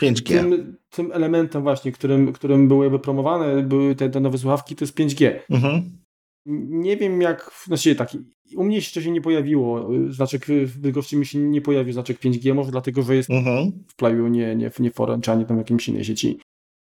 5G. 0.02 0.34
Y, 0.34 0.40
tym, 0.40 0.76
tym, 0.90 1.12
elementem 1.12 1.62
właśnie, 1.62 1.92
którym, 1.92 2.32
którym 2.32 2.68
były 2.68 2.84
jakby 2.84 2.98
promowane, 2.98 3.62
były 3.62 3.94
te, 3.94 4.10
te 4.10 4.20
nowe 4.20 4.38
słuchawki, 4.38 4.76
to 4.76 4.84
jest 4.84 4.98
5G. 4.98 5.38
Mhm. 5.50 6.01
Nie 6.46 6.96
wiem 6.96 7.20
jak, 7.20 7.50
znaczy 7.66 7.94
tak, 7.94 8.16
u 8.56 8.64
mnie 8.64 8.76
jeszcze 8.76 9.02
się 9.02 9.10
nie 9.10 9.20
pojawiło, 9.20 9.94
y, 9.94 10.12
znaczek 10.12 10.46
w 10.46 10.78
Bydgoszczy 10.78 11.16
mi 11.16 11.26
się 11.26 11.38
nie 11.38 11.60
pojawił 11.60 11.92
znaczek 11.92 12.20
5G, 12.20 12.54
może 12.54 12.70
dlatego, 12.70 13.02
że 13.02 13.16
jest 13.16 13.30
mhm. 13.30 13.72
w 13.88 13.96
Playu, 13.96 14.28
nie, 14.28 14.56
nie, 14.56 14.70
nie 14.78 14.90
w 14.90 15.00
Orange, 15.00 15.32
ani 15.32 15.46
tam 15.46 15.58
jakimś 15.58 15.88
innej 15.88 16.04
sieci. 16.04 16.38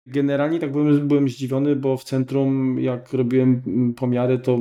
Generalnie 0.06 0.58
tak 0.58 0.72
byłem, 0.72 1.08
byłem 1.08 1.28
zdziwiony, 1.28 1.76
bo 1.76 1.96
w 1.96 2.04
centrum 2.04 2.80
jak 2.80 3.12
robiłem 3.12 3.62
mm, 3.66 3.94
pomiary, 3.94 4.38
to 4.38 4.58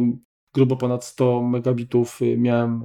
grubo 0.54 0.76
ponad 0.76 1.06
100 1.06 1.44
megabitów 1.44 2.20
miałem 2.38 2.84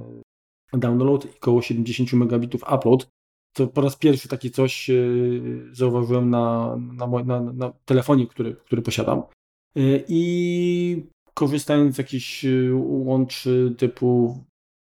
download 0.73 1.25
i 1.25 1.29
około 1.37 1.61
70 1.61 2.13
megabitów 2.13 2.63
upload. 2.75 3.07
To 3.53 3.67
po 3.67 3.81
raz 3.81 3.95
pierwszy 3.95 4.27
takie 4.27 4.49
coś 4.49 4.89
zauważyłem 5.71 6.29
na, 6.29 6.75
na, 6.77 7.23
na, 7.23 7.41
na 7.41 7.73
telefonie, 7.85 8.27
który, 8.27 8.55
który 8.55 8.81
posiadam. 8.81 9.23
I 10.07 11.03
korzystając 11.33 11.95
z 11.95 11.97
jakichś 11.97 12.45
e, 12.45 12.49
łączy 12.75 13.75
typu 13.77 14.43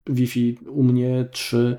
Wi-Fi 0.06 0.58
u 0.68 0.82
mnie 0.82 1.28
czy 1.32 1.76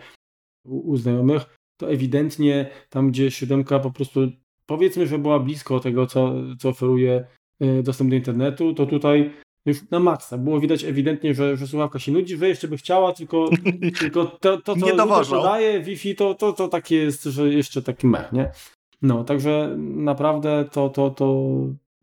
u 0.66 0.98
znajomych, 0.98 1.58
to 1.80 1.92
ewidentnie 1.92 2.70
tam, 2.90 3.12
gdzie 3.12 3.32
siódemka 3.32 3.80
po 3.80 3.92
prostu 3.92 4.20
powiedzmy, 4.66 5.08
że 5.08 5.20
była 5.20 5.40
blisko 5.40 5.80
tego, 5.80 6.08
co, 6.08 6.34
co 6.60 6.70
oferuje 6.70 7.26
dostęp 7.84 8.10
do 8.10 8.16
internetu, 8.16 8.74
to 8.74 8.86
tutaj 8.86 9.34
już 9.66 9.90
na 9.92 10.00
maksa. 10.00 10.38
Było 10.38 10.60
widać 10.60 10.84
ewidentnie, 10.84 11.34
że, 11.34 11.58
że 11.58 11.68
słuchawka 11.68 12.00
się 12.00 12.12
nudzi, 12.12 12.38
że 12.38 12.48
jeszcze 12.48 12.68
by 12.68 12.78
chciała, 12.78 13.14
tylko, 13.14 13.50
tylko 14.00 14.26
to, 14.26 14.62
to, 14.62 14.76
co 14.76 14.86
nie 14.86 14.94
podaje 15.30 15.82
Wi-Fi, 15.82 16.16
to, 16.16 16.36
to, 16.36 16.54
to 16.54 16.68
takie 16.68 16.96
jest, 16.96 17.24
że 17.24 17.50
jeszcze 17.50 17.82
taki 17.82 18.08
mech, 18.08 18.32
nie? 18.32 18.52
No, 19.02 19.24
także 19.24 19.76
naprawdę 19.78 20.66
to, 20.72 20.90
to, 20.90 21.10
to 21.10 21.52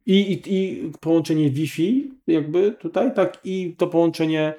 i, 0.06 0.14
i, 0.14 0.54
i 0.54 0.90
połączenie 1.00 1.50
Wi-Fi 1.50 2.10
jakby 2.26 2.72
tutaj, 2.72 3.14
tak 3.14 3.40
i 3.44 3.74
to 3.78 3.86
połączenie 3.86 4.54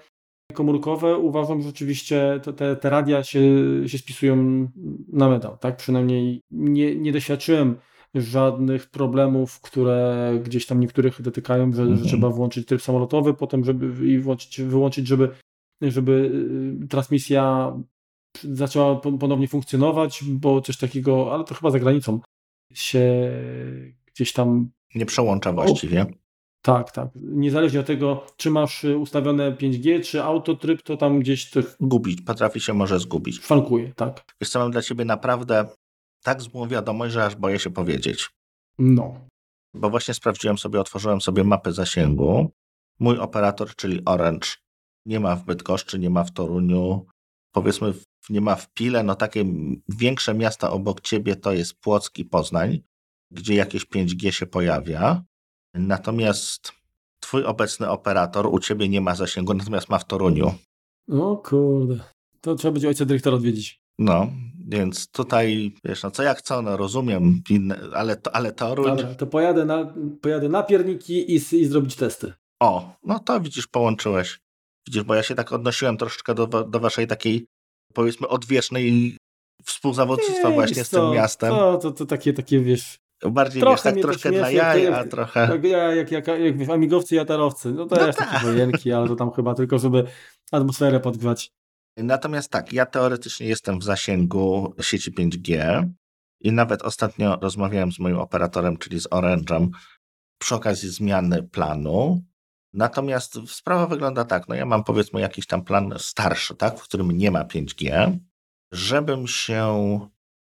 komórkowe 0.54 1.18
uważam, 1.18 1.62
że 1.62 1.68
rzeczywiście 1.68 2.40
te, 2.58 2.76
te 2.76 2.90
radia 2.90 3.24
się, 3.24 3.42
się 3.86 3.98
spisują 3.98 4.68
na 5.08 5.30
medal, 5.30 5.58
tak? 5.58 5.78
Przynajmniej 5.78 6.42
nie, 6.52 6.96
nie 6.96 7.12
doświadczyłem 7.12 7.76
żadnych 8.16 8.90
problemów, 8.90 9.62
które 9.62 10.32
gdzieś 10.44 10.66
tam 10.66 10.80
niektórych 10.80 11.22
dotykają, 11.22 11.74
że, 11.74 11.82
mhm. 11.82 12.00
że 12.00 12.06
trzeba 12.06 12.30
włączyć 12.30 12.68
tryb 12.68 12.82
samolotowy, 12.82 13.34
potem 13.34 13.64
żeby 13.64 14.08
i 14.08 14.20
włączyć, 14.20 14.62
wyłączyć, 14.62 15.08
żeby, 15.08 15.30
żeby 15.82 16.32
y, 16.84 16.88
transmisja 16.88 17.74
zaczęła 18.44 18.96
ponownie 18.96 19.48
funkcjonować, 19.48 20.24
bo 20.24 20.62
coś 20.62 20.78
takiego, 20.78 21.34
ale 21.34 21.44
to 21.44 21.56
chyba 21.56 21.72
za 21.72 21.80
granicą 21.80 22.20
się 22.74 23.32
gdzieś 24.14 24.34
tam... 24.34 24.70
Nie 24.96 25.06
przełącza 25.06 25.54
właściwie. 25.54 26.06
Tak, 26.62 26.92
tak. 26.92 27.10
Niezależnie 27.16 27.80
od 27.80 27.86
tego, 27.86 28.26
czy 28.38 28.50
masz 28.50 28.84
ustawione 28.84 29.52
5G, 29.52 30.04
czy 30.04 30.24
autotryb, 30.24 30.82
to 30.82 30.98
tam 30.98 31.20
gdzieś 31.20 31.50
to... 31.50 31.60
Gubić, 31.80 32.22
potrafi 32.22 32.60
się 32.60 32.74
może 32.74 33.00
zgubić. 33.00 33.42
Szwankuje, 33.42 33.94
tak. 33.96 34.26
Wiesz 34.42 34.50
co, 34.50 34.60
mam 34.60 34.72
dla 34.72 34.82
Ciebie 34.82 35.06
naprawdę 35.06 35.66
tak 36.24 36.42
złą 36.42 36.68
wiadomość, 36.68 37.14
że 37.14 37.26
aż 37.26 37.36
boję 37.36 37.60
się 37.60 37.70
powiedzieć. 37.70 38.30
No. 38.80 39.28
Bo 39.74 39.90
właśnie 39.90 40.14
sprawdziłem 40.14 40.58
sobie, 40.58 40.80
otworzyłem 40.80 41.22
sobie 41.22 41.44
mapę 41.44 41.72
zasięgu. 41.72 42.52
Mój 43.00 43.20
operator, 43.20 43.76
czyli 43.76 44.06
Orange, 44.06 44.48
nie 45.06 45.20
ma 45.20 45.36
w 45.36 45.46
Bydgoszczy, 45.46 46.00
nie 46.00 46.10
ma 46.10 46.24
w 46.24 46.32
Toruniu, 46.32 47.06
powiedzmy 47.52 47.94
nie 48.30 48.42
ma 48.42 48.56
w 48.56 48.74
Pile, 48.74 49.04
no 49.04 49.16
takie 49.16 49.46
większe 49.90 50.34
miasta 50.34 50.72
obok 50.72 51.02
ciebie 51.02 51.36
to 51.36 51.54
jest 51.54 51.80
Płock 51.80 52.20
i 52.20 52.26
Poznań, 52.26 52.82
gdzie 53.34 53.56
jakieś 53.56 53.86
5G 53.86 54.32
się 54.32 54.46
pojawia. 54.46 55.24
Natomiast 55.74 56.72
twój 57.20 57.46
obecny 57.46 57.90
operator 57.90 58.48
u 58.48 58.60
ciebie 58.60 58.90
nie 58.90 59.02
ma 59.02 59.16
zasięgu, 59.16 59.54
natomiast 59.54 59.90
ma 59.90 60.00
w 60.00 60.06
Toruniu. 60.06 60.54
O 61.12 61.38
kurde. 61.38 62.00
To 62.42 62.56
trzeba 62.56 62.72
będzie 62.72 62.88
ojca 62.88 63.06
dyrektora 63.06 63.36
odwiedzić. 63.36 63.84
No, 64.00 64.28
więc 64.68 65.12
tutaj, 65.12 65.76
wiesz, 65.84 66.04
no 66.04 66.12
co 66.12 66.24
jak 66.24 66.42
co, 66.42 66.62
no 66.62 66.78
rozumiem, 66.78 67.42
inne, 67.50 67.80
ale, 67.94 68.16
to, 68.16 68.36
ale 68.36 68.52
Toruń... 68.52 68.86
Dobra, 68.86 69.16
to 69.16 69.28
pojadę 69.28 69.66
na, 69.66 69.94
pojadę 70.22 70.50
na 70.50 70.64
pierniki 70.64 71.32
i, 71.32 71.36
i 71.36 71.66
zrobić 71.66 71.96
testy. 71.96 72.34
O, 72.62 72.96
no 73.04 73.20
to 73.20 73.40
widzisz, 73.40 73.68
połączyłeś. 73.68 74.40
Widzisz, 74.88 75.04
bo 75.04 75.16
ja 75.16 75.24
się 75.24 75.36
tak 75.36 75.52
odnosiłem 75.52 75.98
troszeczkę 75.98 76.36
do, 76.36 76.48
do 76.48 76.80
waszej 76.80 77.08
takiej, 77.08 77.46
powiedzmy, 77.94 78.28
odwiecznej 78.28 79.18
współzawodnictwa 79.64 80.50
Nie, 80.50 80.56
właśnie 80.56 80.84
z 80.84 80.90
tym 80.90 81.12
miastem. 81.12 81.50
To, 81.50 81.78
to, 81.78 81.92
to 81.92 82.06
takie, 82.06 82.34
takie, 82.34 82.60
wiesz... 82.60 83.03
Bardziej, 83.32 83.62
trochę 83.62 83.76
wiesz, 83.76 83.84
tak 83.84 84.02
troszkę 84.02 84.32
dla 84.32 84.52
jaj, 84.52 84.88
a 84.88 85.04
trochę... 85.04 85.48
Tak, 85.48 85.64
ja, 85.64 85.96
jak, 85.96 86.12
jak, 86.12 86.28
jak, 86.28 86.58
wiesz, 86.58 86.70
amigowcy 86.70 87.16
i 87.16 87.20
atarowcy, 87.20 87.72
no 87.72 87.86
to 87.86 87.96
no 87.96 88.08
jest 88.08 88.20
tak. 88.20 88.30
takie 88.30 88.46
wojenki, 88.46 88.94
ale 88.94 89.08
to 89.08 89.16
tam 89.16 89.32
chyba 89.32 89.54
tylko, 89.54 89.80
żeby 89.80 90.04
atmosferę 90.52 91.00
podgrzać. 91.00 91.52
Natomiast 91.98 92.52
tak, 92.52 92.74
ja 92.74 92.86
teoretycznie 92.86 93.48
jestem 93.48 93.80
w 93.80 93.84
zasięgu 93.84 94.74
sieci 94.82 95.12
5G 95.12 95.84
i 96.42 96.52
nawet 96.52 96.82
ostatnio 96.82 97.38
rozmawiałem 97.42 97.92
z 97.92 98.00
moim 98.00 98.20
operatorem, 98.20 98.78
czyli 98.78 99.00
z 99.00 99.08
Orange'em, 99.08 99.70
przy 100.38 100.56
okazji 100.56 100.90
zmiany 100.90 101.44
planu. 101.44 102.24
Natomiast 102.74 103.40
sprawa 103.48 103.88
wygląda 103.88 104.26
tak, 104.26 104.48
no 104.48 104.56
ja 104.56 104.66
mam 104.66 104.84
powiedzmy 104.84 105.22
jakiś 105.22 105.48
tam 105.48 105.64
plan 105.64 105.94
starszy, 105.98 106.56
tak, 106.56 106.80
w 106.80 106.84
którym 106.84 107.12
nie 107.12 107.32
ma 107.32 107.44
5G. 107.44 108.12
Żebym 108.72 109.28
się 109.28 110.00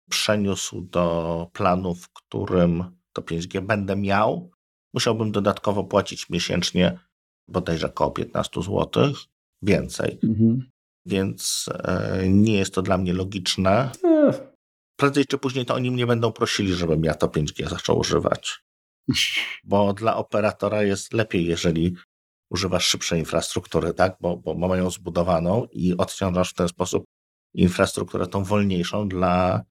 przeniósł 0.09 0.81
do 0.81 1.47
planu, 1.53 1.95
w 1.95 2.09
którym 2.09 2.83
to 3.13 3.21
5G 3.21 3.61
będę 3.61 3.95
miał, 3.95 4.51
musiałbym 4.93 5.31
dodatkowo 5.31 5.83
płacić 5.83 6.29
miesięcznie 6.29 6.99
bodajże 7.47 7.87
około 7.87 8.11
15 8.11 8.61
zł 8.61 9.13
więcej. 9.61 10.19
Mhm 10.23 10.69
więc 11.07 11.69
e, 11.83 12.23
nie 12.29 12.57
jest 12.57 12.73
to 12.73 12.81
dla 12.81 12.97
mnie 12.97 13.13
logiczne. 13.13 13.91
Prędzej 14.95 15.25
czy 15.25 15.37
później 15.37 15.65
to 15.65 15.75
oni 15.75 15.91
mnie 15.91 16.07
będą 16.07 16.31
prosili, 16.31 16.73
żebym 16.73 17.03
ja 17.03 17.13
to 17.13 17.27
5G 17.27 17.69
zaczął 17.69 17.99
używać. 17.99 18.59
Bo 19.63 19.93
dla 19.93 20.17
operatora 20.17 20.83
jest 20.83 21.13
lepiej, 21.13 21.45
jeżeli 21.45 21.95
używasz 22.51 22.87
szybszej 22.87 23.19
infrastruktury, 23.19 23.93
tak? 23.93 24.17
Bo, 24.21 24.37
bo 24.37 24.67
mają 24.67 24.89
zbudowaną 24.89 25.67
i 25.71 25.97
odciążasz 25.97 26.49
w 26.49 26.53
ten 26.53 26.67
sposób 26.67 27.03
infrastrukturę 27.53 28.27
tą 28.27 28.43
wolniejszą 28.43 29.07
dla, 29.07 29.61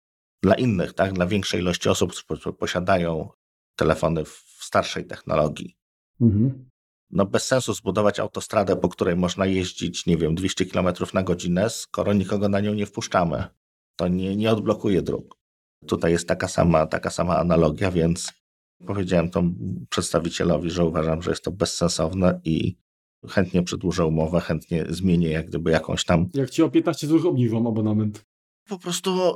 dla 0.43 0.55
innych, 0.55 0.93
tak? 0.93 1.13
Dla 1.13 1.27
większej 1.27 1.61
ilości 1.61 1.89
osób, 1.89 2.13
które 2.15 2.53
posiadają 2.53 3.29
telefony 3.77 4.25
w 4.25 4.45
starszej 4.61 5.07
technologii. 5.07 5.77
Mhm 6.21 6.67
no 7.11 7.27
bez 7.27 7.47
sensu 7.47 7.75
zbudować 7.75 8.21
autostradę, 8.21 8.77
po 8.77 8.89
której 8.89 9.17
można 9.17 9.47
jeździć, 9.47 10.07
nie 10.07 10.17
wiem, 10.17 10.35
200 10.35 10.67
km 10.67 10.89
na 11.15 11.23
godzinę, 11.23 11.71
skoro 11.71 12.13
nikogo 12.13 12.49
na 12.49 12.61
nią 12.61 12.75
nie 12.75 12.87
wpuszczamy. 12.87 13.45
To 13.97 14.09
nie, 14.09 14.37
nie 14.37 14.51
odblokuje 14.51 15.03
dróg. 15.03 15.37
Tutaj 15.87 16.13
jest 16.13 16.29
taka 16.29 16.49
sama, 16.49 16.87
taka 16.87 17.11
sama 17.11 17.39
analogia, 17.39 17.91
więc 17.91 18.33
Powiedziałem 18.87 19.31
to 19.31 19.43
przedstawicielowi, 19.91 20.71
że 20.71 20.85
uważam, 20.85 21.23
że 21.23 21.31
jest 21.31 21.45
to 21.45 21.51
bezsensowne 21.51 22.41
i 22.45 22.77
chętnie 23.29 23.63
przedłużę 23.63 24.07
umowę, 24.07 24.41
chętnie 24.41 24.85
zmienię 24.89 25.29
jak 25.29 25.47
gdyby 25.47 25.71
jakąś 25.71 26.05
tam... 26.05 26.29
Jak 26.35 26.51
ci 26.51 26.63
o 26.63 26.71
15 26.71 27.07
zł 27.07 27.31
obniżą 27.31 27.69
abonament. 27.69 28.25
Po 28.69 28.79
prostu 28.79 29.35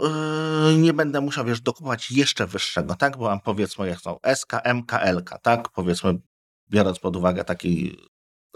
yy, 0.73 0.79
nie 0.79 0.93
będę 0.93 1.21
musiał, 1.21 1.45
wiesz, 1.45 1.61
dokupować 1.61 2.11
jeszcze 2.11 2.47
wyższego, 2.47 2.95
tak? 2.95 3.17
Bo 3.17 3.25
mam 3.25 3.41
powiedzmy, 3.41 3.89
jak 3.89 4.01
są 4.01 4.19
SK, 4.35 4.53
MK, 4.75 4.93
LK, 4.93 5.39
tak? 5.43 5.69
Powiedzmy, 5.69 6.21
biorąc 6.71 6.99
pod 6.99 7.17
uwagę 7.17 7.45
takie 7.45 7.69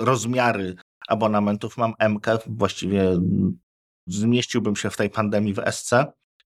rozmiary 0.00 0.76
abonamentów, 1.08 1.76
mam 1.76 1.94
MK, 2.08 2.26
właściwie 2.46 3.18
zmieściłbym 4.06 4.76
się 4.76 4.90
w 4.90 4.96
tej 4.96 5.10
pandemii 5.10 5.54
w 5.54 5.60
SC, 5.70 5.90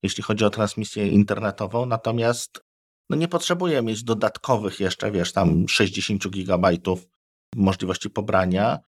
jeśli 0.02 0.22
chodzi 0.22 0.44
o 0.44 0.50
transmisję 0.50 1.08
internetową, 1.08 1.86
natomiast 1.86 2.60
no 3.10 3.16
nie 3.16 3.28
potrzebuję 3.28 3.82
mieć 3.82 4.04
dodatkowych 4.04 4.80
jeszcze, 4.80 5.10
wiesz, 5.10 5.32
tam 5.32 5.68
60 5.68 6.28
gigabajtów 6.28 7.08
możliwości 7.56 8.10
pobrania, 8.10 8.78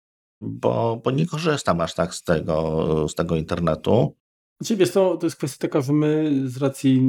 bo, 0.40 1.00
bo 1.04 1.10
nie 1.10 1.26
korzystam 1.26 1.80
aż 1.80 1.94
tak 1.94 2.14
z 2.14 2.22
tego, 2.22 3.08
z 3.08 3.14
tego 3.14 3.36
internetu. 3.36 4.16
Znaczy, 4.60 4.76
wiesz 4.76 4.90
to, 4.90 5.16
to 5.16 5.26
jest 5.26 5.36
kwestia 5.36 5.58
taka, 5.58 5.80
że 5.80 5.92
my 5.92 6.32
z 6.44 6.56
racji 6.56 7.00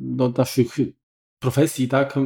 no, 0.00 0.32
naszych 0.36 0.76
profesji, 1.38 1.88
tak, 1.88 2.18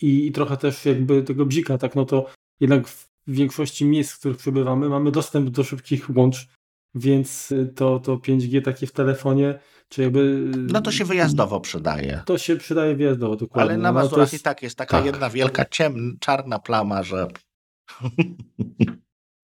i, 0.00 0.26
i 0.26 0.32
trochę 0.32 0.56
też 0.56 0.86
jakby 0.86 1.22
tego 1.22 1.46
bzika, 1.46 1.78
tak, 1.78 1.96
no 1.96 2.04
to 2.04 2.26
jednak 2.60 2.88
w 2.88 3.08
większości 3.26 3.84
miejsc, 3.84 4.12
w 4.12 4.18
których 4.18 4.36
przebywamy, 4.36 4.88
mamy 4.88 5.10
dostęp 5.10 5.50
do 5.50 5.64
szybkich 5.64 6.16
łącz, 6.16 6.48
więc 6.94 7.54
to, 7.74 7.98
to 7.98 8.16
5G 8.16 8.62
takie 8.62 8.86
w 8.86 8.92
telefonie, 8.92 9.58
czy 9.88 10.02
jakby... 10.02 10.50
No 10.54 10.80
to 10.80 10.92
się 10.92 11.04
wyjazdowo 11.04 11.60
przydaje. 11.60 12.22
To 12.26 12.38
się 12.38 12.56
przydaje 12.56 12.96
wyjazdowo, 12.96 13.36
dokładnie. 13.36 13.72
Ale 13.72 13.82
na 13.82 13.92
Mazurach 13.92 14.16
no, 14.16 14.22
jest... 14.22 14.34
i 14.34 14.40
tak 14.40 14.62
jest 14.62 14.76
taka 14.76 14.96
tak. 14.96 15.06
jedna 15.06 15.30
wielka 15.30 15.64
ciemna, 15.64 16.12
czarna 16.20 16.58
plama, 16.58 17.02
że... 17.02 17.28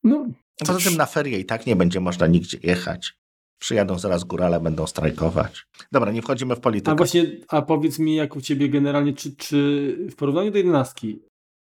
No, 0.04 0.26
Poza 0.58 0.90
tym 0.90 0.96
na 0.96 1.06
ferie 1.06 1.38
i 1.38 1.44
tak 1.44 1.66
nie 1.66 1.76
będzie 1.76 2.00
można 2.00 2.26
nigdzie 2.26 2.58
jechać. 2.62 3.14
Przyjadą 3.58 3.98
zaraz 3.98 4.24
górale, 4.24 4.60
będą 4.60 4.86
strajkować. 4.86 5.66
Dobra, 5.92 6.12
nie 6.12 6.22
wchodzimy 6.22 6.56
w 6.56 6.60
politykę. 6.60 6.92
A 6.92 6.94
właśnie, 6.94 7.26
a 7.48 7.62
powiedz 7.62 7.98
mi, 7.98 8.14
jak 8.14 8.36
u 8.36 8.40
ciebie 8.40 8.68
generalnie, 8.68 9.12
czy, 9.12 9.36
czy 9.36 9.96
w 10.10 10.16
porównaniu 10.16 10.50
do 10.50 10.58
11, 10.58 11.08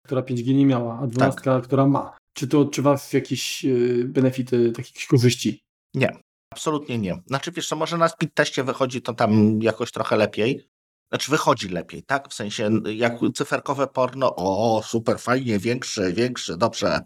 która 0.07 0.23
5G 0.23 0.55
nie 0.55 0.67
miała, 0.67 0.99
a 0.99 1.07
12, 1.07 1.41
tak. 1.41 1.65
która 1.65 1.87
ma, 1.87 2.17
czy 2.35 2.49
to 2.49 2.61
odczuwasz 2.61 3.13
jakieś 3.13 3.65
y, 3.65 4.05
benefity, 4.09 4.73
jakieś 4.79 5.07
korzyści? 5.07 5.63
Nie, 5.95 6.17
absolutnie 6.53 6.99
nie. 6.99 7.23
Znaczy 7.27 7.53
wiesz 7.53 7.69
co, 7.69 7.77
może 7.77 7.99
na 7.99 8.09
speed 8.09 8.35
teście 8.35 8.65
wychodzi 8.65 9.03
to 9.03 9.15
tam 9.15 9.63
jakoś 9.63 9.93
trochę 9.93 10.17
lepiej. 10.17 10.69
Znaczy 11.13 11.31
wychodzi 11.31 11.69
lepiej, 11.69 12.03
tak? 12.03 12.29
W 12.29 12.35
sensie 12.35 12.71
jak 12.95 13.19
cyferkowe 13.35 13.87
porno, 13.87 14.37
o 14.37 14.83
super, 14.85 15.19
fajnie, 15.19 15.59
większe, 15.59 16.13
większe, 16.13 16.57
dobrze. 16.57 17.01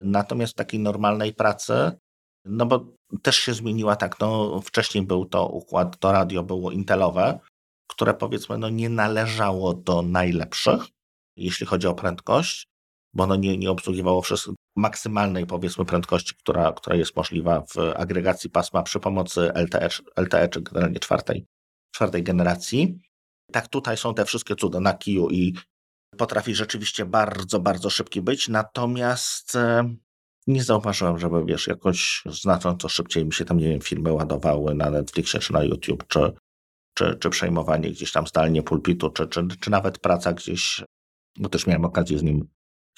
Natomiast 0.00 0.52
w 0.52 0.56
takiej 0.56 0.80
normalnej 0.80 1.34
pracy, 1.34 1.92
no 2.44 2.66
bo 2.66 2.86
też 3.22 3.36
się 3.36 3.54
zmieniła 3.54 3.96
tak, 3.96 4.20
no 4.20 4.60
wcześniej 4.60 5.06
był 5.06 5.24
to 5.24 5.48
układ, 5.48 5.98
to 5.98 6.12
radio 6.12 6.42
było 6.42 6.70
intelowe, 6.70 7.40
które 7.90 8.14
powiedzmy 8.14 8.58
no 8.58 8.68
nie 8.68 8.88
należało 8.88 9.74
do 9.74 10.02
najlepszych, 10.02 10.82
jeśli 11.36 11.66
chodzi 11.66 11.86
o 11.86 11.94
prędkość, 11.94 12.66
bo 13.14 13.24
ono 13.24 13.36
nie, 13.36 13.58
nie 13.58 13.70
obsługiwało 13.70 14.22
wszystkich 14.22 14.54
maksymalnej 14.76 15.46
powiedzmy 15.46 15.84
prędkości, 15.84 16.34
która, 16.34 16.72
która 16.72 16.96
jest 16.96 17.16
możliwa 17.16 17.60
w 17.60 17.78
agregacji 17.96 18.50
pasma 18.50 18.82
przy 18.82 19.00
pomocy 19.00 19.52
LTE, 19.54 19.88
LTE 20.16 20.48
czy 20.48 20.60
generalnie 20.60 20.98
czwartej, 20.98 21.46
czwartej 21.94 22.22
generacji. 22.22 22.98
Tak 23.52 23.68
tutaj 23.68 23.96
są 23.96 24.14
te 24.14 24.24
wszystkie 24.24 24.56
cuda 24.56 24.80
na 24.80 24.94
kiju 24.94 25.30
i 25.30 25.54
potrafi 26.16 26.54
rzeczywiście 26.54 27.06
bardzo, 27.06 27.60
bardzo 27.60 27.90
szybki 27.90 28.22
być, 28.22 28.48
natomiast 28.48 29.56
e, 29.56 29.94
nie 30.50 30.64
zauważyłem, 30.64 31.18
żeby 31.18 31.44
wiesz, 31.44 31.66
jakoś 31.66 32.22
znacząco 32.26 32.88
szybciej 32.88 33.24
mi 33.24 33.32
się 33.32 33.44
tam, 33.44 33.58
nie 33.58 33.68
wiem, 33.68 33.80
filmy 33.80 34.12
ładowały 34.12 34.74
na 34.74 34.90
Netflixie 34.90 35.40
czy 35.40 35.52
na 35.52 35.64
YouTube, 35.64 36.06
czy, 36.08 36.32
czy, 36.94 37.16
czy 37.20 37.30
przejmowanie 37.30 37.90
gdzieś 37.90 38.12
tam 38.12 38.26
zdalnie 38.26 38.62
pulpitu, 38.62 39.10
czy, 39.10 39.26
czy, 39.26 39.48
czy 39.60 39.70
nawet 39.70 39.98
praca 39.98 40.32
gdzieś, 40.32 40.84
bo 41.38 41.48
też 41.48 41.66
miałem 41.66 41.84
okazję 41.84 42.18
z 42.18 42.22
nim 42.22 42.48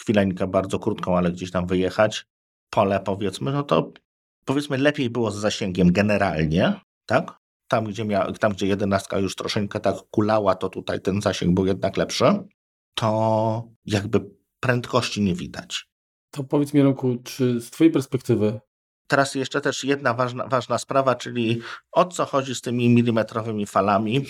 chwileńkę 0.00 0.46
bardzo 0.46 0.78
krótką, 0.78 1.16
ale 1.16 1.32
gdzieś 1.32 1.50
tam 1.50 1.66
wyjechać, 1.66 2.26
pole 2.70 3.00
powiedzmy, 3.00 3.52
no 3.52 3.62
to 3.62 3.92
powiedzmy 4.44 4.78
lepiej 4.78 5.10
było 5.10 5.30
z 5.30 5.36
zasięgiem 5.36 5.92
generalnie, 5.92 6.80
tak? 7.06 7.38
Tam, 7.68 7.84
gdzie, 7.84 8.04
mia, 8.04 8.32
tam, 8.32 8.52
gdzie 8.52 8.66
jedenastka 8.66 9.18
już 9.18 9.34
troszeczkę 9.34 9.80
tak 9.80 9.96
kulała, 10.10 10.54
to 10.54 10.68
tutaj 10.68 11.00
ten 11.00 11.22
zasięg 11.22 11.54
był 11.54 11.66
jednak 11.66 11.96
lepszy, 11.96 12.24
to 12.94 13.68
jakby 13.84 14.20
prędkości 14.60 15.22
nie 15.22 15.34
widać. 15.34 15.91
To 16.32 16.44
powiedz 16.44 16.74
mi, 16.74 16.82
Roku, 16.82 17.16
czy 17.24 17.60
z 17.60 17.70
Twojej 17.70 17.92
perspektywy 17.92 18.60
Teraz 19.12 19.34
jeszcze 19.34 19.60
też 19.60 19.84
jedna 19.84 20.14
ważna, 20.14 20.46
ważna 20.46 20.78
sprawa, 20.78 21.14
czyli 21.14 21.62
o 21.92 22.04
co 22.04 22.24
chodzi 22.24 22.54
z 22.54 22.60
tymi 22.60 22.88
milimetrowymi 22.88 23.66
falami. 23.66 24.26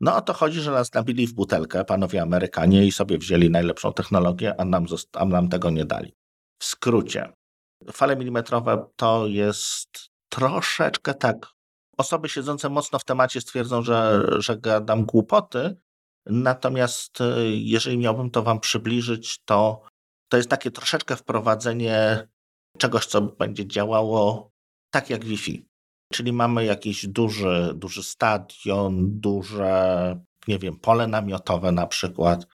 No 0.00 0.16
o 0.16 0.20
to 0.20 0.32
chodzi, 0.32 0.60
że 0.60 0.70
nas 0.70 0.94
nabili 0.94 1.26
w 1.26 1.34
butelkę 1.34 1.84
panowie 1.84 2.22
Amerykanie 2.22 2.86
i 2.86 2.92
sobie 2.92 3.18
wzięli 3.18 3.50
najlepszą 3.50 3.92
technologię, 3.92 4.60
a 4.60 4.64
nam, 4.64 4.86
a 5.12 5.24
nam 5.24 5.48
tego 5.48 5.70
nie 5.70 5.84
dali. 5.84 6.14
W 6.58 6.64
skrócie, 6.64 7.32
fale 7.92 8.16
milimetrowe 8.16 8.86
to 8.96 9.26
jest 9.26 10.10
troszeczkę 10.28 11.14
tak. 11.14 11.46
Osoby 11.98 12.28
siedzące 12.28 12.68
mocno 12.68 12.98
w 12.98 13.04
temacie 13.04 13.40
stwierdzą, 13.40 13.82
że, 13.82 14.26
że 14.38 14.58
gadam 14.58 15.04
głupoty, 15.04 15.76
natomiast 16.26 17.20
e, 17.20 17.50
jeżeli 17.50 17.98
miałbym 17.98 18.30
to 18.30 18.42
wam 18.42 18.60
przybliżyć, 18.60 19.38
to 19.44 19.82
to 20.28 20.36
jest 20.36 20.48
takie 20.48 20.70
troszeczkę 20.70 21.16
wprowadzenie 21.16 22.28
czegoś, 22.78 23.06
co 23.06 23.20
będzie 23.20 23.66
działało 23.66 24.50
tak 24.90 25.10
jak 25.10 25.24
Wi-Fi. 25.24 25.66
Czyli 26.12 26.32
mamy 26.32 26.64
jakiś 26.64 27.06
duży, 27.06 27.72
duży 27.74 28.02
stadion, 28.02 29.20
duże, 29.20 30.20
nie 30.48 30.58
wiem, 30.58 30.76
pole 30.78 31.06
namiotowe 31.06 31.72
na 31.72 31.86
przykład, 31.86 32.46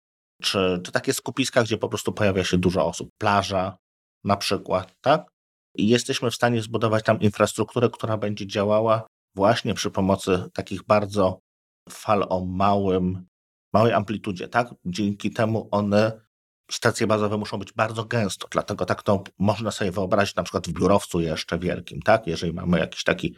czy, 0.42 0.80
czy 0.84 0.92
takie 0.92 1.12
skupiska, 1.12 1.62
gdzie 1.62 1.78
po 1.78 1.88
prostu 1.88 2.12
pojawia 2.12 2.44
się 2.44 2.58
dużo 2.58 2.86
osób, 2.86 3.10
plaża 3.18 3.76
na 4.24 4.36
przykład, 4.36 4.94
tak? 5.00 5.30
I 5.76 5.88
jesteśmy 5.88 6.30
w 6.30 6.34
stanie 6.34 6.62
zbudować 6.62 7.04
tam 7.04 7.20
infrastrukturę, 7.20 7.90
która 7.90 8.16
będzie 8.16 8.46
działała 8.46 9.06
właśnie 9.36 9.74
przy 9.74 9.90
pomocy 9.90 10.50
takich 10.54 10.82
bardzo 10.82 11.40
fal 11.90 12.26
o 12.28 12.44
małym, 12.44 13.26
małej 13.74 13.92
amplitudzie, 13.92 14.48
tak? 14.48 14.74
Dzięki 14.84 15.30
temu 15.30 15.68
one, 15.70 16.20
stacje 16.70 17.06
bazowe 17.06 17.36
muszą 17.38 17.58
być 17.58 17.72
bardzo 17.72 18.04
gęsto, 18.04 18.48
dlatego 18.50 18.84
tak 18.84 19.02
to 19.02 19.24
można 19.38 19.70
sobie 19.70 19.92
wyobrazić 19.92 20.36
na 20.36 20.42
przykład 20.42 20.68
w 20.68 20.72
biurowcu 20.72 21.20
jeszcze 21.20 21.58
wielkim, 21.58 22.02
tak? 22.02 22.26
Jeżeli 22.26 22.52
mamy 22.52 22.78
jakiś 22.78 23.04
taki 23.04 23.36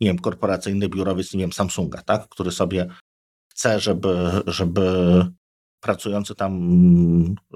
nie 0.00 0.08
wiem, 0.08 0.18
korporacyjny 0.18 0.88
biurowiec, 0.88 1.34
nie 1.34 1.40
wiem, 1.40 1.52
Samsunga, 1.52 2.02
tak? 2.02 2.28
który 2.28 2.50
sobie 2.50 2.86
chce, 3.50 3.80
żeby, 3.80 4.42
żeby 4.46 5.26
pracujące 5.80 6.34
tam 6.34 6.54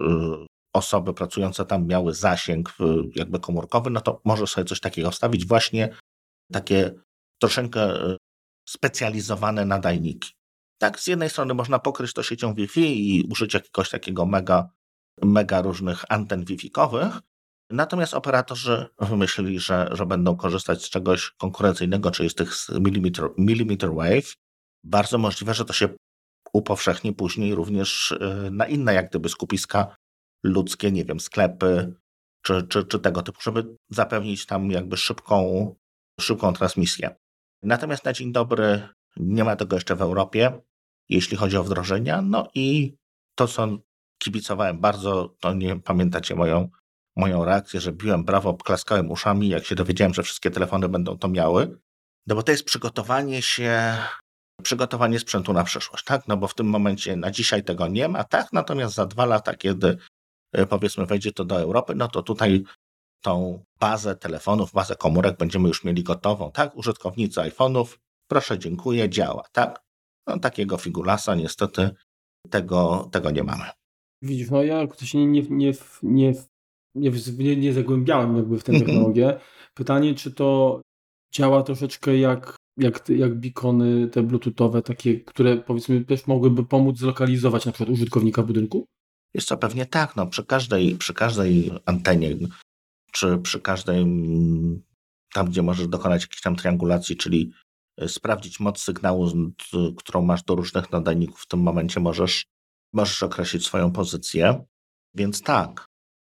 y, 0.01 0.47
osoby 0.75 1.15
pracujące 1.15 1.65
tam 1.65 1.87
miały 1.87 2.15
zasięg 2.15 2.77
jakby 3.15 3.41
komórkowy, 3.41 3.91
no 3.91 4.01
to 4.01 4.21
może 4.25 4.47
sobie 4.47 4.65
coś 4.65 4.81
takiego 4.81 5.11
wstawić, 5.11 5.47
właśnie 5.47 5.97
takie 6.53 6.95
troszeczkę 7.41 8.11
y, 8.12 8.17
specjalizowane 8.69 9.65
nadajniki. 9.65 10.33
Tak, 10.79 11.01
z 11.01 11.07
jednej 11.07 11.31
strony 11.31 11.55
można 11.55 11.79
pokryć 11.79 12.12
to 12.12 12.23
siecią 12.23 12.55
Wi-Fi 12.55 13.17
i 13.17 13.23
użyć 13.23 13.55
jakiegoś 13.55 13.91
takiego 13.91 14.27
mega, 14.27 14.69
mega 15.23 15.62
różnych 15.62 16.05
anten 16.09 16.45
Wi-Fi-kowych, 16.45 17.21
Natomiast 17.71 18.15
operatorzy 18.15 18.87
wymyślili, 18.99 19.61
że, 19.61 19.89
że 19.93 20.07
będą 20.07 20.37
korzystać 20.37 20.85
z 20.85 20.91
czegoś 20.91 21.31
konkurencyjnego, 21.31 22.11
czyli 22.11 22.31
z 22.31 22.35
tych 22.35 22.53
millimeter, 22.81 23.31
millimeter 23.39 23.95
wave. 23.95 24.35
Bardzo 24.85 25.19
możliwe, 25.19 25.55
że 25.55 25.65
to 25.65 25.73
się 25.73 25.89
upowszechni 26.53 27.12
później 27.12 27.55
również 27.55 28.11
y, 28.11 28.51
na 28.51 28.67
inne 28.67 28.95
jak 28.95 29.11
gdyby 29.11 29.29
skupiska 29.29 29.97
ludzkie, 30.43 30.93
nie 30.93 31.05
wiem, 31.05 31.21
sklepy 31.21 31.95
czy, 32.43 32.62
czy, 32.62 32.85
czy 32.85 32.99
tego 32.99 33.23
typu, 33.23 33.41
żeby 33.43 33.77
zapewnić 33.91 34.47
tam 34.47 34.71
jakby 34.71 34.97
szybką, 34.97 35.75
szybką 36.21 36.53
transmisję. 36.53 37.17
Natomiast 37.62 38.05
na 38.05 38.12
dzień 38.12 38.33
dobry 38.33 38.89
nie 39.17 39.45
ma 39.45 39.57
tego 39.57 39.77
jeszcze 39.77 39.97
w 39.97 40.03
Europie, 40.03 40.61
jeśli 41.09 41.37
chodzi 41.37 41.57
o 41.57 41.65
wdrożenia. 41.65 42.23
No 42.23 42.49
i 42.55 42.97
to, 43.35 43.47
co 43.47 43.79
kibicowałem 44.25 44.81
bardzo, 44.81 45.35
to 45.41 45.55
nie 45.55 45.81
pamiętacie 45.81 46.35
moją 46.35 46.68
moją 47.16 47.45
reakcję, 47.45 47.81
że 47.81 47.93
biłem 47.93 48.25
brawo, 48.25 48.55
klaskałem 48.55 49.11
uszami, 49.11 49.49
jak 49.49 49.64
się 49.64 49.75
dowiedziałem, 49.75 50.14
że 50.14 50.22
wszystkie 50.22 50.51
telefony 50.51 50.89
będą 50.89 51.18
to 51.18 51.29
miały. 51.29 51.79
No 52.27 52.35
bo 52.35 52.43
to 52.43 52.53
jest 52.53 52.64
przygotowanie 52.64 53.43
się, 53.43 53.97
przygotowanie 54.62 55.18
sprzętu 55.18 55.53
na 55.53 55.64
przyszłość, 55.64 56.05
tak? 56.05 56.29
No 56.29 56.37
bo 56.37 56.49
w 56.49 56.55
tym 56.55 56.66
momencie 56.66 57.16
na 57.16 57.31
dzisiaj 57.31 57.64
tego 57.64 57.89
nie 57.89 58.09
ma, 58.09 58.25
tak? 58.25 58.53
Natomiast 58.53 58.95
za 58.95 59.07
dwa 59.07 59.27
lata, 59.27 59.55
kiedy 59.55 59.97
e, 60.53 60.66
powiedzmy 60.66 61.07
wejdzie 61.07 61.33
to 61.33 61.45
do 61.45 61.61
Europy, 61.61 61.95
no 61.95 62.09
to 62.09 62.22
tutaj 62.22 62.64
tą 63.22 63.64
bazę 63.81 64.16
telefonów, 64.16 64.72
bazę 64.72 64.97
komórek 64.97 65.37
będziemy 65.37 65.68
już 65.68 65.85
mieli 65.85 66.03
gotową, 66.03 66.53
tak? 66.53 66.77
Użytkownicy 66.77 67.41
iPhone'ów, 67.41 67.99
proszę, 68.29 68.59
dziękuję, 68.59 69.11
działa, 69.11 69.45
tak? 69.53 69.81
No 70.27 70.39
takiego 70.39 70.77
figulasa 70.77 71.35
niestety 71.35 71.91
tego, 72.51 73.09
tego 73.12 73.31
nie 73.31 73.43
mamy. 73.43 73.64
Widzisz, 74.25 74.51
no 74.51 74.62
ja 74.62 74.89
się 75.03 75.18
nie, 75.18 75.27
nie, 75.27 75.72
nie, 76.03 76.33
nie, 76.95 77.11
nie, 77.39 77.57
nie 77.57 77.72
zagłębiałem 77.72 78.37
jakby 78.37 78.59
w 78.59 78.64
tę 78.64 78.72
mhm. 78.72 78.87
technologię. 78.87 79.41
Pytanie, 79.75 80.14
czy 80.14 80.33
to 80.33 80.81
działa 81.35 81.62
troszeczkę 81.62 82.18
jak, 82.18 82.57
jak, 82.77 83.09
jak 83.09 83.35
beacony 83.41 84.09
te 84.09 84.22
bluetoothowe, 84.22 84.83
takie, 84.83 85.20
które 85.20 85.57
powiedzmy 85.57 86.05
też 86.05 86.27
mogłyby 86.27 86.64
pomóc 86.64 86.99
zlokalizować 86.99 87.66
na 87.66 87.72
przykład 87.72 87.91
użytkownika 87.91 88.43
budynku? 88.43 88.87
Jest 89.35 89.49
to 89.49 89.57
pewnie 89.57 89.87
tak, 89.87 90.16
no 90.16 90.27
przy 90.27 90.45
każdej, 90.45 90.97
przy 90.97 91.14
każdej 91.14 91.70
antenie, 91.87 92.37
czy 93.12 93.39
przy 93.39 93.61
każdej 93.61 94.03
mm, 94.03 94.83
tam, 95.33 95.47
gdzie 95.47 95.62
możesz 95.62 95.89
dokonać 95.89 96.22
jakiejś 96.22 96.41
tam 96.41 96.57
triangulacji, 96.57 97.16
czyli 97.16 97.53
e, 97.97 98.09
sprawdzić 98.09 98.61
moc 98.61 98.81
sygnału, 98.81 99.29
którą 99.97 100.22
masz 100.22 100.43
do 100.43 100.55
różnych 100.55 100.93
nadajników, 100.93 101.41
w 101.41 101.47
tym 101.47 101.61
momencie 101.61 102.01
możesz, 102.01 102.47
możesz 102.95 103.23
określić 103.23 103.67
swoją 103.67 103.93
pozycję. 103.93 104.65
Więc 105.15 105.43
tak. 105.43 105.87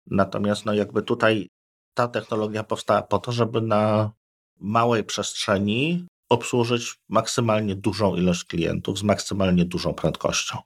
Natomiast 0.07 0.65
no 0.65 0.73
jakby 0.73 1.01
tutaj 1.01 1.49
ta 1.93 2.07
technologia 2.07 2.63
powstała 2.63 3.01
po 3.01 3.19
to, 3.19 3.31
żeby 3.31 3.61
na 3.61 4.11
małej 4.59 5.03
przestrzeni 5.03 6.07
obsłużyć 6.29 6.95
maksymalnie 7.09 7.75
dużą 7.75 8.15
ilość 8.15 8.43
klientów 8.43 8.99
z 8.99 9.03
maksymalnie 9.03 9.65
dużą 9.65 9.93
prędkością. 9.93 10.57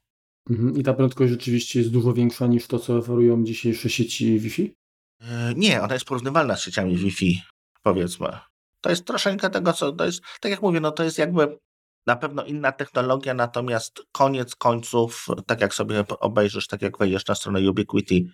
Mhm. 0.50 0.78
I 0.78 0.84
ta 0.84 0.94
prędkość 0.94 1.32
rzeczywiście 1.32 1.80
jest 1.80 1.92
dużo 1.92 2.14
większa 2.14 2.48
niż 2.48 2.68
to, 2.68 2.80
co 2.80 2.98
oferują 2.98 3.44
dzisiejsze 3.44 3.90
sieci 3.90 4.40
Wi-Fi? 4.40 4.74
E, 5.22 5.54
nie, 5.56 5.82
ona 5.82 5.94
jest 5.94 6.06
porównywalna 6.06 6.56
z 6.56 6.62
sieciami 6.62 6.98
Wi-Fi, 6.98 7.42
powiedzmy. 7.84 8.28
To 8.82 8.90
jest 8.90 9.06
troszeczkę 9.06 9.50
tego, 9.50 9.74
co 9.74 9.92
to 9.92 10.06
jest, 10.06 10.22
tak 10.42 10.52
jak 10.52 10.62
mówię, 10.62 10.80
no 10.80 10.92
to 10.92 11.04
jest 11.04 11.18
jakby 11.18 11.58
na 12.10 12.16
pewno 12.16 12.46
inna 12.46 12.72
technologia, 12.72 13.34
natomiast 13.34 14.02
koniec 14.12 14.56
końców, 14.56 15.28
tak 15.46 15.62
jak 15.62 15.74
sobie 15.74 16.04
obejrzysz, 16.20 16.68
tak 16.68 16.82
jak 16.82 16.98
wejdziesz 16.98 17.28
na 17.28 17.36
stronę 17.36 17.70
Ubiquiti, 17.70 18.30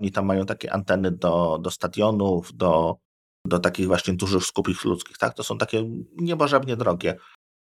oni 0.00 0.12
tam 0.12 0.26
mają 0.26 0.46
takie 0.46 0.72
anteny 0.72 1.10
do, 1.10 1.58
do 1.62 1.70
stadionów, 1.70 2.56
do, 2.56 2.96
do 3.46 3.58
takich 3.58 3.86
właśnie 3.86 4.14
dużych 4.14 4.44
skupów 4.44 4.84
ludzkich, 4.84 5.18
tak? 5.18 5.34
To 5.34 5.42
są 5.44 5.58
takie 5.58 5.84
niebożebnie 6.16 6.76
drogie 6.76 7.16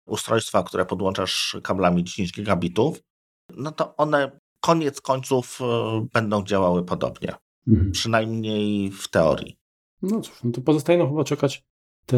ustrojstwa, 0.06 0.62
które 0.62 0.86
podłączasz 0.86 1.56
kablami 1.62 2.04
10 2.04 2.32
gigabitów, 2.32 3.02
no 3.56 3.72
to 3.72 3.96
one 3.96 4.40
koniec 4.60 5.00
końców 5.00 5.60
e, 5.60 6.06
będą 6.12 6.44
działały 6.44 6.84
podobnie. 6.84 7.34
Mhm. 7.68 7.92
Przynajmniej 7.92 8.90
w 8.90 9.08
teorii. 9.08 9.58
No 10.02 10.20
cóż, 10.20 10.42
no 10.44 10.50
to 10.50 10.60
pozostaje 10.60 10.98
no 10.98 11.08
chyba 11.08 11.24
czekać 11.24 11.64
te 12.06 12.16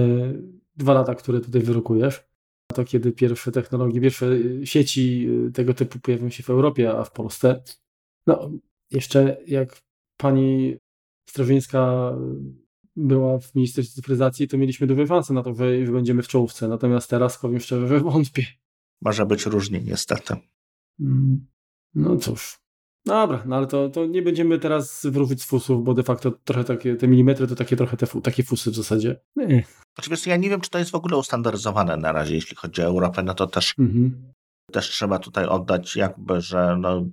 dwa 0.76 0.92
lata, 0.92 1.14
które 1.14 1.40
tutaj 1.40 1.62
wyrokujesz. 1.62 2.31
To 2.72 2.84
kiedy 2.84 3.12
pierwsze 3.12 3.52
technologie, 3.52 4.00
pierwsze 4.00 4.26
sieci 4.64 5.28
e, 5.48 5.50
tego 5.50 5.74
typu 5.74 5.98
pojawią 5.98 6.30
się 6.30 6.42
w 6.42 6.50
Europie, 6.50 6.92
a 6.92 7.04
w 7.04 7.12
Polsce. 7.12 7.62
No, 8.26 8.50
jeszcze 8.90 9.36
jak 9.46 9.82
pani 10.16 10.76
Strażyńska 11.28 12.12
była 12.96 13.38
w 13.38 13.54
Ministerstwie 13.54 13.94
Cyfryzacji, 13.94 14.48
to 14.48 14.58
mieliśmy 14.58 14.86
duże 14.86 15.06
szanse 15.06 15.34
na 15.34 15.42
to, 15.42 15.54
że 15.54 15.92
będziemy 15.92 16.22
w 16.22 16.28
czołówce. 16.28 16.68
Natomiast 16.68 17.10
teraz 17.10 17.38
powiem 17.38 17.60
szczerze, 17.60 17.88
że 17.88 18.00
wątpię. 18.00 18.46
Może 19.00 19.26
być 19.26 19.46
różnie, 19.46 19.80
niestety. 19.80 20.36
Mm, 21.00 21.46
no 21.94 22.16
cóż. 22.16 22.61
Dobra, 23.06 23.42
no 23.46 23.56
ale 23.56 23.66
to, 23.66 23.88
to 23.88 24.06
nie 24.06 24.22
będziemy 24.22 24.58
teraz 24.58 25.06
wrócić 25.06 25.42
z 25.42 25.46
fusów, 25.46 25.84
bo 25.84 25.94
de 25.94 26.02
facto 26.02 26.30
trochę 26.44 26.64
takie, 26.64 26.96
te 26.96 27.08
milimetry 27.08 27.46
to 27.46 27.56
takie 27.56 27.76
trochę 27.76 27.96
te, 27.96 28.06
takie 28.22 28.42
fusy 28.42 28.70
w 28.70 28.74
zasadzie. 28.74 29.20
Nie. 29.36 29.64
Oczywiście 29.98 30.30
ja 30.30 30.36
nie 30.36 30.50
wiem, 30.50 30.60
czy 30.60 30.70
to 30.70 30.78
jest 30.78 30.90
w 30.90 30.94
ogóle 30.94 31.16
ustandaryzowane 31.16 31.96
na 31.96 32.12
razie, 32.12 32.34
jeśli 32.34 32.56
chodzi 32.56 32.82
o 32.82 32.84
Europę, 32.84 33.22
no 33.22 33.34
to 33.34 33.46
też, 33.46 33.74
mhm. 33.78 34.32
też 34.72 34.90
trzeba 34.90 35.18
tutaj 35.18 35.46
oddać 35.46 35.96
jakby, 35.96 36.40
że 36.40 36.76
no, 36.80 37.04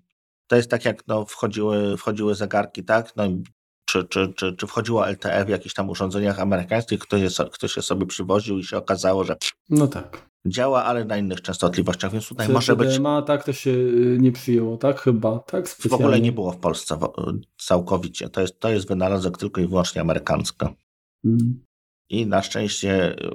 to 0.48 0.56
jest 0.56 0.70
tak 0.70 0.86
jak 0.86 1.08
no, 1.08 1.26
wchodziły, 1.26 1.98
wchodziły 1.98 2.36
zegarki, 2.36 2.84
tak? 2.84 3.16
No, 3.16 3.24
czy, 3.90 4.04
czy, 4.04 4.34
czy, 4.36 4.56
czy 4.56 4.68
wchodziło 4.68 5.08
LTE 5.08 5.46
w 5.46 5.50
jakichś 5.50 5.76
tam 5.76 5.90
urządzeniach 5.90 6.40
amerykańskich, 6.40 7.00
ktoś 7.00 7.22
je, 7.22 7.46
ktoś 7.52 7.76
je 7.76 7.82
sobie 7.82 8.06
przywoził 8.06 8.60
i 8.60 8.64
się 8.64 8.78
okazało, 8.78 9.24
że 9.24 9.38
no 9.70 9.88
tak. 9.88 10.30
działa, 10.46 10.84
ale 10.84 11.06
na 11.06 11.18
innych 11.18 11.42
częstotliwościach, 11.42 12.12
więc 12.12 12.28
tutaj 12.28 12.50
może 12.50 12.76
być... 12.76 13.00
Ma 13.00 13.22
tak 13.22 13.44
to 13.44 13.54
się 13.54 13.72
y, 13.72 14.18
nie 14.20 14.32
przyjęło, 14.32 14.78
tak? 14.78 15.00
Chyba, 15.00 15.40
tak? 15.40 15.70
Specjalnie. 15.70 15.98
W 15.98 16.02
ogóle 16.02 16.22
nie 16.22 16.32
było 16.32 16.52
w 16.52 16.58
Polsce 16.58 16.98
całkowicie. 17.58 18.30
To 18.30 18.42
jest, 18.42 18.60
to 18.60 18.70
jest 18.70 18.88
wynalazek 18.88 19.38
tylko 19.38 19.62
i 19.62 19.68
wyłącznie 19.68 20.02
amerykański. 20.02 20.66
Mm. 21.26 21.66
I 22.10 22.26
na 22.26 22.42
szczęście 22.42 23.16
y, 23.16 23.30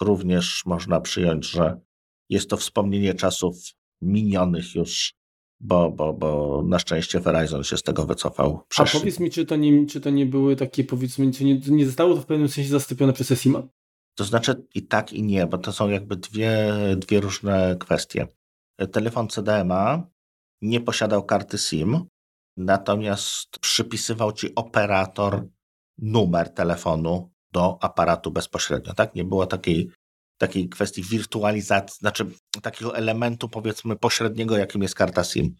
również 0.00 0.66
można 0.66 1.00
przyjąć, 1.00 1.50
że 1.50 1.80
jest 2.28 2.50
to 2.50 2.56
wspomnienie 2.56 3.14
czasów 3.14 3.56
minionych 4.02 4.74
już 4.74 5.19
bo, 5.60 5.90
bo, 5.90 6.12
bo 6.12 6.62
na 6.66 6.78
szczęście 6.78 7.20
Verizon 7.20 7.64
się 7.64 7.76
z 7.76 7.82
tego 7.82 8.06
wycofał. 8.06 8.62
Przesz... 8.68 8.94
A 8.94 8.98
powiedz 8.98 9.20
mi, 9.20 9.30
czy 9.30 9.46
to, 9.46 9.56
nie, 9.56 9.86
czy 9.86 10.00
to 10.00 10.10
nie 10.10 10.26
były 10.26 10.56
takie, 10.56 10.84
powiedzmy, 10.84 11.32
czy 11.32 11.44
nie, 11.44 11.58
nie 11.58 11.86
zostało 11.86 12.14
to 12.14 12.20
w 12.20 12.26
pewnym 12.26 12.48
sensie 12.48 12.70
zastąpione 12.70 13.12
przez 13.12 13.40
SIMA? 13.40 13.62
To 14.14 14.24
znaczy 14.24 14.66
i 14.74 14.82
tak, 14.82 15.12
i 15.12 15.22
nie, 15.22 15.46
bo 15.46 15.58
to 15.58 15.72
są 15.72 15.88
jakby 15.88 16.16
dwie, 16.16 16.74
dwie 16.96 17.20
różne 17.20 17.76
kwestie. 17.80 18.26
Telefon 18.92 19.28
CDMA 19.28 20.06
nie 20.62 20.80
posiadał 20.80 21.24
karty 21.24 21.58
SIM, 21.58 22.04
natomiast 22.56 23.58
przypisywał 23.58 24.32
ci 24.32 24.54
operator 24.54 25.46
numer 25.98 26.54
telefonu 26.54 27.30
do 27.52 27.78
aparatu 27.82 28.30
bezpośrednio. 28.30 28.94
Tak? 28.94 29.14
Nie 29.14 29.24
było 29.24 29.46
takiej 29.46 29.90
takiej 30.40 30.68
kwestii 30.68 31.02
wirtualizacji, 31.02 31.98
znaczy 31.98 32.26
takiego 32.62 32.96
elementu 32.96 33.48
powiedzmy 33.48 33.96
pośredniego, 33.96 34.56
jakim 34.56 34.82
jest 34.82 34.94
karta 34.94 35.24
SIM. 35.24 35.54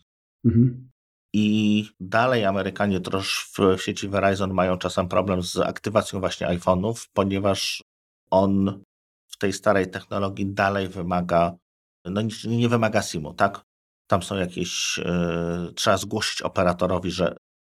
Mhm. 0.45 0.91
I 1.35 1.89
dalej 2.01 2.45
Amerykanie 2.45 3.01
też 3.01 3.51
w 3.59 3.83
sieci 3.83 4.09
Verizon 4.09 4.53
mają 4.53 4.79
czasem 4.79 5.09
problem 5.09 5.43
z 5.43 5.57
aktywacją 5.57 6.21
właśnie 6.21 6.47
iPhone'ów, 6.47 7.09
ponieważ 7.13 7.83
on 8.31 8.83
w 9.29 9.39
tej 9.39 9.53
starej 9.53 9.91
technologii 9.91 10.47
dalej 10.47 10.89
wymaga, 10.89 11.57
no 12.05 12.23
nie, 12.23 12.57
nie 12.57 12.69
wymaga 12.69 13.03
SIM-u, 13.03 13.35
tak? 13.35 13.61
Tam 14.07 14.23
są 14.23 14.37
jakieś, 14.37 14.99
yy, 14.99 15.73
trzeba 15.75 15.97
zgłosić 15.97 16.43
operatorowi, 16.43 17.11
że, 17.11 17.37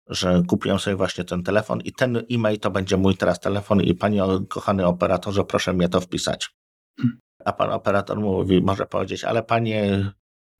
że 0.09 0.43
kupiłem 0.47 0.79
sobie 0.79 0.95
właśnie 0.95 1.23
ten 1.23 1.43
telefon 1.43 1.81
i 1.81 1.93
ten 1.93 2.17
e-mail 2.31 2.59
to 2.59 2.71
będzie 2.71 2.97
mój 2.97 3.17
teraz 3.17 3.39
telefon 3.39 3.81
i 3.81 3.93
panie 3.93 4.23
kochany 4.49 4.85
operatorze, 4.85 5.43
proszę 5.43 5.73
mnie 5.73 5.89
to 5.89 6.01
wpisać. 6.01 6.60
A 7.45 7.53
pan 7.53 7.71
operator 7.71 8.19
mówi, 8.19 8.61
może 8.61 8.85
powiedzieć, 8.85 9.23
ale 9.23 9.43
panie 9.43 10.11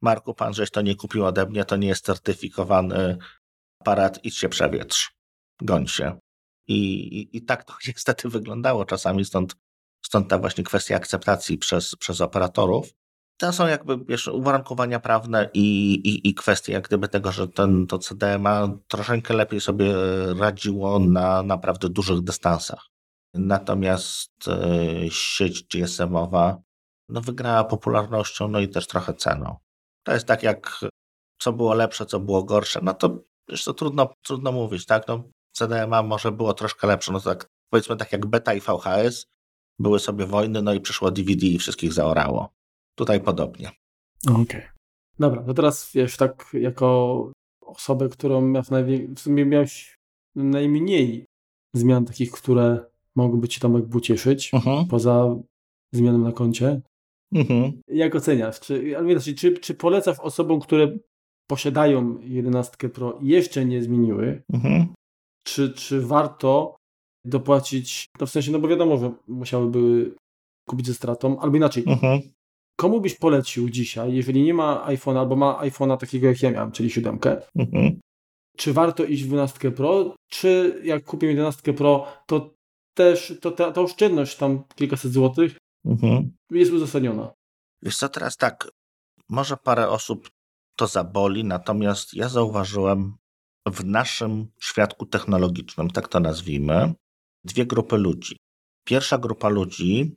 Marku, 0.01 0.33
pan 0.33 0.53
żeś 0.53 0.71
to 0.71 0.81
nie 0.81 0.95
kupił 0.95 1.25
ode 1.25 1.45
mnie, 1.45 1.65
to 1.65 1.75
nie 1.75 1.87
jest 1.87 2.05
certyfikowany 2.05 3.17
aparat, 3.81 4.25
idź 4.25 4.37
się 4.37 4.49
przewietrz, 4.49 5.13
goń 5.61 5.87
się. 5.87 6.19
I, 6.67 6.77
i, 7.19 7.37
i 7.37 7.41
tak 7.45 7.63
to 7.63 7.73
niestety 7.87 8.29
wyglądało 8.29 8.85
czasami, 8.85 9.25
stąd, 9.25 9.55
stąd 10.05 10.27
ta 10.27 10.37
właśnie 10.37 10.63
kwestia 10.63 10.95
akceptacji 10.95 11.57
przez, 11.57 11.95
przez 11.95 12.21
operatorów. 12.21 12.93
To 13.37 13.53
są 13.53 13.67
jakby 13.67 13.97
wiesz, 13.97 14.27
uwarunkowania 14.27 14.99
prawne 14.99 15.49
i, 15.53 15.93
i, 15.93 16.29
i 16.29 16.33
kwestie 16.33 16.73
jak 16.73 16.87
gdyby 16.87 17.07
tego, 17.07 17.31
że 17.31 17.47
ten, 17.47 17.87
to 17.87 17.99
CDMA 17.99 18.69
troszeczkę 18.87 19.33
lepiej 19.33 19.61
sobie 19.61 19.93
radziło 20.39 20.99
na 20.99 21.43
naprawdę 21.43 21.89
dużych 21.89 22.21
dystansach. 22.21 22.90
Natomiast 23.33 24.47
e, 24.47 25.09
sieć 25.09 25.63
GSM-owa 25.63 26.61
no, 27.09 27.21
wygrała 27.21 27.63
popularnością, 27.63 28.47
no 28.47 28.59
i 28.59 28.69
też 28.69 28.87
trochę 28.87 29.13
ceną. 29.13 29.57
To 30.03 30.13
jest 30.13 30.25
tak 30.25 30.43
jak 30.43 30.79
co 31.41 31.53
było 31.53 31.73
lepsze, 31.73 32.05
co 32.05 32.19
było 32.19 32.43
gorsze, 32.43 32.79
no 32.83 32.93
to 32.93 33.23
już 33.49 33.63
to 33.63 33.73
trudno, 33.73 34.13
trudno 34.25 34.51
mówić, 34.51 34.85
tak? 34.85 35.07
No, 35.07 35.23
CDMA 35.51 36.03
może 36.03 36.31
było 36.31 36.53
troszkę 36.53 36.87
lepsze, 36.87 37.11
no 37.11 37.19
tak 37.19 37.47
powiedzmy 37.69 37.97
tak 37.97 38.11
jak 38.11 38.25
beta 38.25 38.53
i 38.53 38.59
VHS, 38.59 39.25
były 39.79 39.99
sobie 39.99 40.25
wojny, 40.25 40.61
no 40.61 40.73
i 40.73 40.81
przyszło 40.81 41.11
DVD 41.11 41.45
i 41.45 41.59
wszystkich 41.59 41.93
zaorało. 41.93 42.49
Tutaj 42.95 43.21
podobnie. 43.21 43.71
Okej. 44.29 44.41
Okay. 44.43 44.69
Dobra, 45.19 45.43
to 45.43 45.53
teraz 45.53 45.91
wiesz, 45.93 46.17
tak 46.17 46.45
jako 46.53 47.31
osobę, 47.61 48.09
którą 48.09 48.41
miał 48.41 48.63
w 49.15 49.19
sumie 49.19 49.45
miałeś 49.45 49.97
najmniej 50.35 51.25
zmian 51.75 52.05
takich, 52.05 52.31
które 52.31 52.90
mogłyby 53.15 53.47
Cię 53.47 53.59
Tomek 53.59 53.95
ucieszyć, 53.95 54.51
uh-huh. 54.53 54.87
poza 54.87 55.35
zmianą 55.93 56.17
na 56.17 56.31
koncie. 56.31 56.81
Uh-huh. 57.35 57.71
Jak 57.87 58.15
oceniasz? 58.15 58.59
Czy, 58.59 58.95
znaczy, 59.11 59.35
czy, 59.35 59.57
czy 59.57 59.73
polecasz 59.73 60.19
osobom, 60.19 60.59
które 60.59 60.97
posiadają 61.49 62.19
11 62.21 62.89
Pro 62.89 63.19
i 63.21 63.27
jeszcze 63.27 63.65
nie 63.65 63.83
zmieniły, 63.83 64.41
uh-huh. 64.53 64.85
czy, 65.47 65.73
czy 65.73 66.01
warto 66.01 66.75
dopłacić, 67.25 68.07
no 68.19 68.25
w 68.25 68.29
sensie, 68.29 68.51
no 68.51 68.59
bo 68.59 68.67
wiadomo, 68.67 68.97
że 68.97 69.11
musiałyby 69.27 70.15
kupić 70.69 70.87
ze 70.87 70.93
stratą, 70.93 71.39
albo 71.39 71.57
inaczej. 71.57 71.83
Komu 72.79 73.01
byś 73.01 73.15
polecił 73.15 73.69
dzisiaj, 73.69 74.13
jeżeli 74.13 74.43
nie 74.43 74.53
ma 74.53 74.85
iPhone'a, 74.87 75.19
albo 75.19 75.35
ma 75.35 75.59
iPhone'a 75.61 75.97
takiego 75.97 76.27
jak 76.27 76.41
ja 76.41 76.51
miałem, 76.51 76.71
czyli 76.71 76.89
7, 76.89 77.19
czy 78.57 78.73
warto 78.73 79.03
iść 79.05 79.23
w 79.23 79.27
12 79.27 79.71
Pro, 79.71 80.15
czy 80.29 80.81
jak 80.83 81.03
kupię 81.03 81.27
11 81.27 81.73
Pro, 81.73 82.07
to 82.25 82.53
też 82.93 83.33
to, 83.41 83.51
ta, 83.51 83.71
ta 83.71 83.81
oszczędność 83.81 84.37
tam 84.37 84.63
kilkaset 84.75 85.11
złotych 85.11 85.57
mhm. 85.85 86.31
jest 86.51 86.71
uzasadniona. 86.71 87.33
Wiesz 87.81 87.97
co, 87.97 88.09
teraz 88.09 88.37
tak, 88.37 88.71
może 89.29 89.57
parę 89.57 89.89
osób 89.89 90.29
to 90.75 90.87
zaboli, 90.87 91.43
natomiast 91.43 92.13
ja 92.13 92.29
zauważyłem 92.29 93.17
w 93.65 93.85
naszym 93.85 94.47
świadku 94.59 95.05
technologicznym, 95.05 95.89
tak 95.89 96.07
to 96.07 96.19
nazwijmy, 96.19 96.93
dwie 97.43 97.65
grupy 97.65 97.97
ludzi. 97.97 98.37
Pierwsza 98.85 99.17
grupa 99.17 99.49
ludzi 99.49 100.15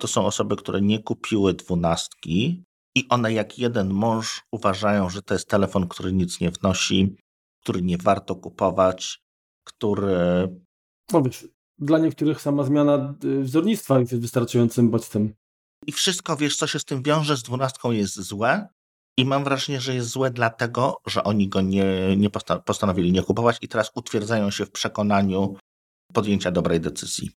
to 0.00 0.06
są 0.06 0.26
osoby, 0.26 0.56
które 0.56 0.80
nie 0.80 1.02
kupiły 1.02 1.54
dwunastki 1.54 2.64
i 2.94 3.08
one 3.08 3.32
jak 3.32 3.58
jeden 3.58 3.90
mąż 3.90 4.42
uważają, 4.52 5.10
że 5.10 5.22
to 5.22 5.34
jest 5.34 5.48
telefon, 5.48 5.88
który 5.88 6.12
nic 6.12 6.40
nie 6.40 6.50
wnosi, 6.50 7.16
który 7.62 7.82
nie 7.82 7.98
warto 7.98 8.36
kupować, 8.36 9.22
który. 9.64 10.48
No 11.12 11.22
wiesz, 11.22 11.48
dla 11.78 11.98
niektórych 11.98 12.40
sama 12.40 12.64
zmiana 12.64 13.14
y, 13.24 13.42
wzornictwa 13.42 14.00
jest 14.00 14.20
wystarczającym 14.20 14.90
bodźcem. 14.90 15.34
I 15.86 15.92
wszystko, 15.92 16.36
wiesz, 16.36 16.56
co 16.56 16.66
się 16.66 16.78
z 16.78 16.84
tym 16.84 17.02
wiąże, 17.02 17.36
z 17.36 17.42
dwunastką 17.42 17.90
jest 17.90 18.20
złe. 18.20 18.68
I 19.18 19.24
mam 19.24 19.44
wrażenie, 19.44 19.80
że 19.80 19.94
jest 19.94 20.08
złe 20.08 20.30
dlatego, 20.30 20.96
że 21.06 21.24
oni 21.24 21.48
go 21.48 21.60
nie, 21.60 22.16
nie 22.16 22.30
postanowili 22.64 23.12
nie 23.12 23.22
kupować 23.22 23.58
i 23.62 23.68
teraz 23.68 23.90
utwierdzają 23.94 24.50
się 24.50 24.66
w 24.66 24.70
przekonaniu 24.70 25.56
podjęcia 26.12 26.50
dobrej 26.50 26.80
decyzji. 26.80 27.30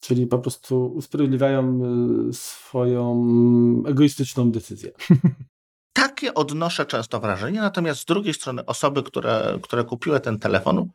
Czyli 0.00 0.26
po 0.26 0.38
prostu 0.38 0.86
usprawiedliwiają 0.86 1.80
y, 2.28 2.32
swoją 2.32 3.26
egoistyczną 3.86 4.50
decyzję. 4.50 4.92
Takie 5.92 6.34
odnoszę 6.34 6.86
często 6.86 7.20
wrażenie, 7.20 7.60
natomiast 7.60 8.00
z 8.00 8.04
drugiej 8.04 8.34
strony 8.34 8.66
osoby, 8.66 9.02
które, 9.02 9.58
które 9.62 9.84
kupiły 9.84 10.20
ten 10.20 10.38
telefon, 10.38 10.88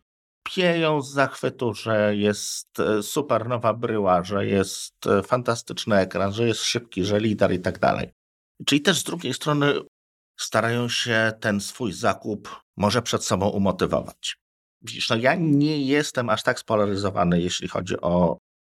pieją 0.55 1.01
z 1.01 1.11
zachwytu, 1.11 1.73
że 1.73 2.15
jest 2.15 2.79
e, 2.79 3.03
super 3.03 3.47
nowa 3.47 3.73
bryła, 3.73 4.23
że 4.23 4.47
jest 4.47 5.07
e, 5.07 5.23
fantastyczny 5.23 5.95
ekran, 5.97 6.33
że 6.33 6.47
jest 6.47 6.63
szybki, 6.63 7.03
że 7.05 7.19
lider 7.19 7.51
i 7.51 7.59
tak 7.59 7.79
dalej. 7.79 8.11
Czyli 8.65 8.81
też 8.81 8.99
z 8.99 9.03
drugiej 9.03 9.33
strony 9.33 9.73
starają 10.39 10.89
się 10.89 11.31
ten 11.39 11.61
swój 11.61 11.93
zakup 11.93 12.61
może 12.77 13.01
przed 13.01 13.23
sobą 13.23 13.49
umotywować. 13.49 14.37
Widzisz, 14.81 15.09
no 15.09 15.15
ja 15.15 15.35
nie 15.35 15.81
jestem 15.85 16.29
aż 16.29 16.43
tak 16.43 16.59
spolaryzowany, 16.59 17.41
jeśli 17.41 17.67
chodzi 17.67 18.01
o 18.01 18.37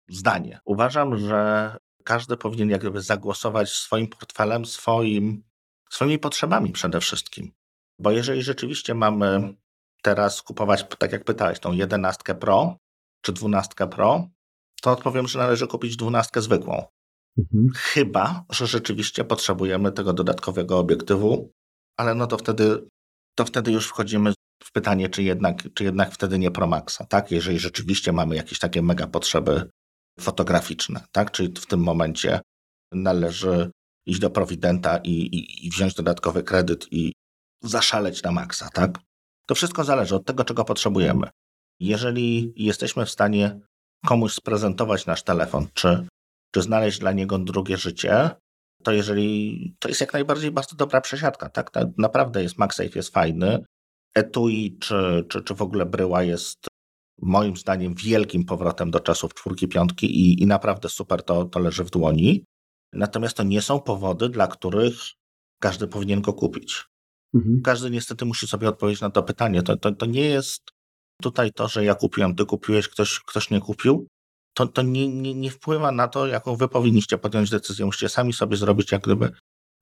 zdanie. 0.10 0.60
Uważam, 0.66 1.18
że 1.18 1.76
każdy 2.04 2.38
powinien 2.38 2.70
jakby 2.70 3.02
zagłosować 3.02 3.70
swoim 3.70 4.08
portfelem, 4.08 4.66
swoim, 4.66 5.44
swoimi 5.90 6.20
potrzebami 6.20 6.72
przede 6.72 7.00
wszystkim. 7.00 7.52
Bo 8.00 8.12
jeżeli 8.12 8.44
rzeczywiście 8.44 8.94
mamy 8.94 9.54
teraz 10.02 10.42
kupować, 10.42 10.86
tak 10.98 11.12
jak 11.12 11.24
pytałeś, 11.24 11.60
tą 11.60 11.72
11 11.72 12.36
Pro 12.36 12.78
czy 13.22 13.34
12 13.34 13.88
Pro, 13.88 14.28
to 14.82 14.92
odpowiem, 14.92 15.28
że 15.28 15.40
należy 15.40 15.68
kupić 15.68 15.96
12 15.96 16.42
zwykłą. 16.42 16.86
Mhm. 17.38 17.70
Chyba, 17.76 18.46
że 18.50 18.68
rzeczywiście 18.68 19.24
potrzebujemy 19.24 19.92
tego 19.92 20.14
dodatkowego 20.14 20.80
obiektywu, 20.80 21.52
ale 21.98 22.16
no 22.16 22.28
to 22.28 22.38
wtedy, 22.38 22.88
to 23.36 23.46
wtedy 23.46 23.72
już 23.72 23.88
wchodzimy 23.88 24.34
w 24.64 24.72
pytanie, 24.72 25.10
czy 25.10 25.24
jednak, 25.24 25.64
czy 25.74 25.84
jednak 25.84 26.14
wtedy 26.14 26.40
nie 26.40 26.52
Pro 26.52 26.68
Maxa, 26.68 27.06
tak? 27.06 27.32
Jeżeli 27.32 27.60
rzeczywiście 27.60 28.12
mamy 28.12 28.36
jakieś 28.36 28.60
takie 28.60 28.82
mega 28.82 29.08
potrzeby 29.08 29.70
fotograficzne, 30.20 31.04
tak? 31.12 31.32
Czyli 31.32 31.54
w 31.54 31.66
tym 31.66 31.80
momencie 31.80 32.42
należy 32.92 33.72
iść 34.06 34.20
do 34.20 34.30
Providenta 34.30 34.98
i, 34.98 35.12
i, 35.12 35.68
i 35.68 35.70
wziąć 35.70 35.94
dodatkowy 35.94 36.44
kredyt 36.44 36.88
i 36.92 37.14
zaszaleć 37.64 38.24
na 38.24 38.32
maksa, 38.32 38.70
tak? 38.70 39.00
To 39.52 39.56
wszystko 39.56 39.84
zależy 39.84 40.16
od 40.16 40.26
tego, 40.26 40.44
czego 40.44 40.66
potrzebujemy. 40.66 41.30
Jeżeli 41.80 42.54
jesteśmy 42.56 43.06
w 43.06 43.10
stanie 43.10 43.60
komuś 44.06 44.34
sprezentować 44.34 45.06
nasz 45.06 45.24
telefon, 45.24 45.68
czy, 45.74 46.08
czy 46.52 46.62
znaleźć 46.62 47.00
dla 47.00 47.12
niego 47.12 47.38
drugie 47.40 47.78
życie, 47.78 48.30
to 48.84 48.92
jeżeli 48.92 49.76
to 49.80 49.90
jest 49.90 50.02
jak 50.02 50.14
najbardziej 50.14 50.52
bardzo 50.52 50.76
dobra 50.76 51.02
przesiadka, 51.02 51.50
tak? 51.50 51.72
Naprawdę 51.98 52.44
jest 52.44 52.58
MagSafe, 52.58 52.90
jest 52.96 53.14
fajny. 53.14 53.64
Etui 54.16 54.78
czy, 54.80 55.26
czy, 55.30 55.42
czy 55.42 55.56
w 55.56 55.62
ogóle 55.62 55.86
bryła 55.86 56.24
jest 56.24 56.68
moim 57.22 57.58
zdaniem 57.58 57.94
wielkim 57.96 58.46
powrotem 58.46 58.92
do 58.92 59.00
czasów 59.00 59.34
czwórki, 59.34 59.68
piątki 59.68 60.06
i, 60.20 60.44
i 60.44 60.48
naprawdę 60.48 60.90
super 60.90 61.24
to, 61.24 61.46
to 61.46 61.60
leży 61.60 61.84
w 61.84 61.90
dłoni. 61.90 62.46
Natomiast 62.94 63.38
to 63.38 63.44
nie 63.44 63.62
są 63.62 63.80
powody, 63.80 64.30
dla 64.30 64.48
których 64.48 64.96
każdy 65.60 65.88
powinien 65.88 66.22
go 66.22 66.34
kupić. 66.34 66.91
Mhm. 67.34 67.62
Każdy 67.64 67.90
niestety 67.90 68.26
musi 68.26 68.48
sobie 68.48 68.70
odpowiedzieć 68.70 69.02
na 69.02 69.10
to 69.10 69.24
pytanie. 69.24 69.64
To, 69.64 69.78
to, 69.78 69.92
to 69.92 70.06
nie 70.06 70.26
jest 70.26 70.62
tutaj 71.22 71.52
to, 71.52 71.68
że 71.68 71.84
ja 71.86 71.96
kupiłem, 71.96 72.36
ty 72.36 72.46
kupiłeś, 72.46 72.88
ktoś, 72.88 73.20
ktoś 73.20 73.50
nie 73.50 73.60
kupił. 73.60 74.08
To, 74.54 74.68
to 74.68 74.82
nie, 74.82 75.08
nie, 75.08 75.34
nie 75.34 75.52
wpływa 75.52 75.92
na 75.92 76.08
to, 76.08 76.28
jaką 76.28 76.56
wy 76.56 76.68
powinniście 76.68 77.18
podjąć 77.18 77.50
decyzję. 77.50 77.86
Musicie 77.86 78.10
sami 78.10 78.34
sobie 78.34 78.58
zrobić 78.58 78.92
jak 78.92 79.02
gdyby 79.02 79.32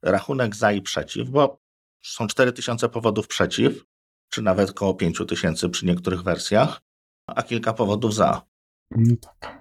rachunek 0.03 0.55
za 0.55 0.71
i 0.71 0.81
przeciw, 0.81 1.29
bo 1.29 1.59
są 2.03 2.27
4000 2.27 2.89
powodów 2.89 3.27
przeciw, 3.27 3.85
czy 4.29 4.41
nawet 4.41 4.69
około 4.69 4.93
5000 4.93 5.69
przy 5.69 5.85
niektórych 5.85 6.23
wersjach, 6.23 6.81
a 7.27 7.43
kilka 7.43 7.73
powodów 7.73 8.15
za. 8.15 8.41
No 8.91 9.15
tak. 9.21 9.58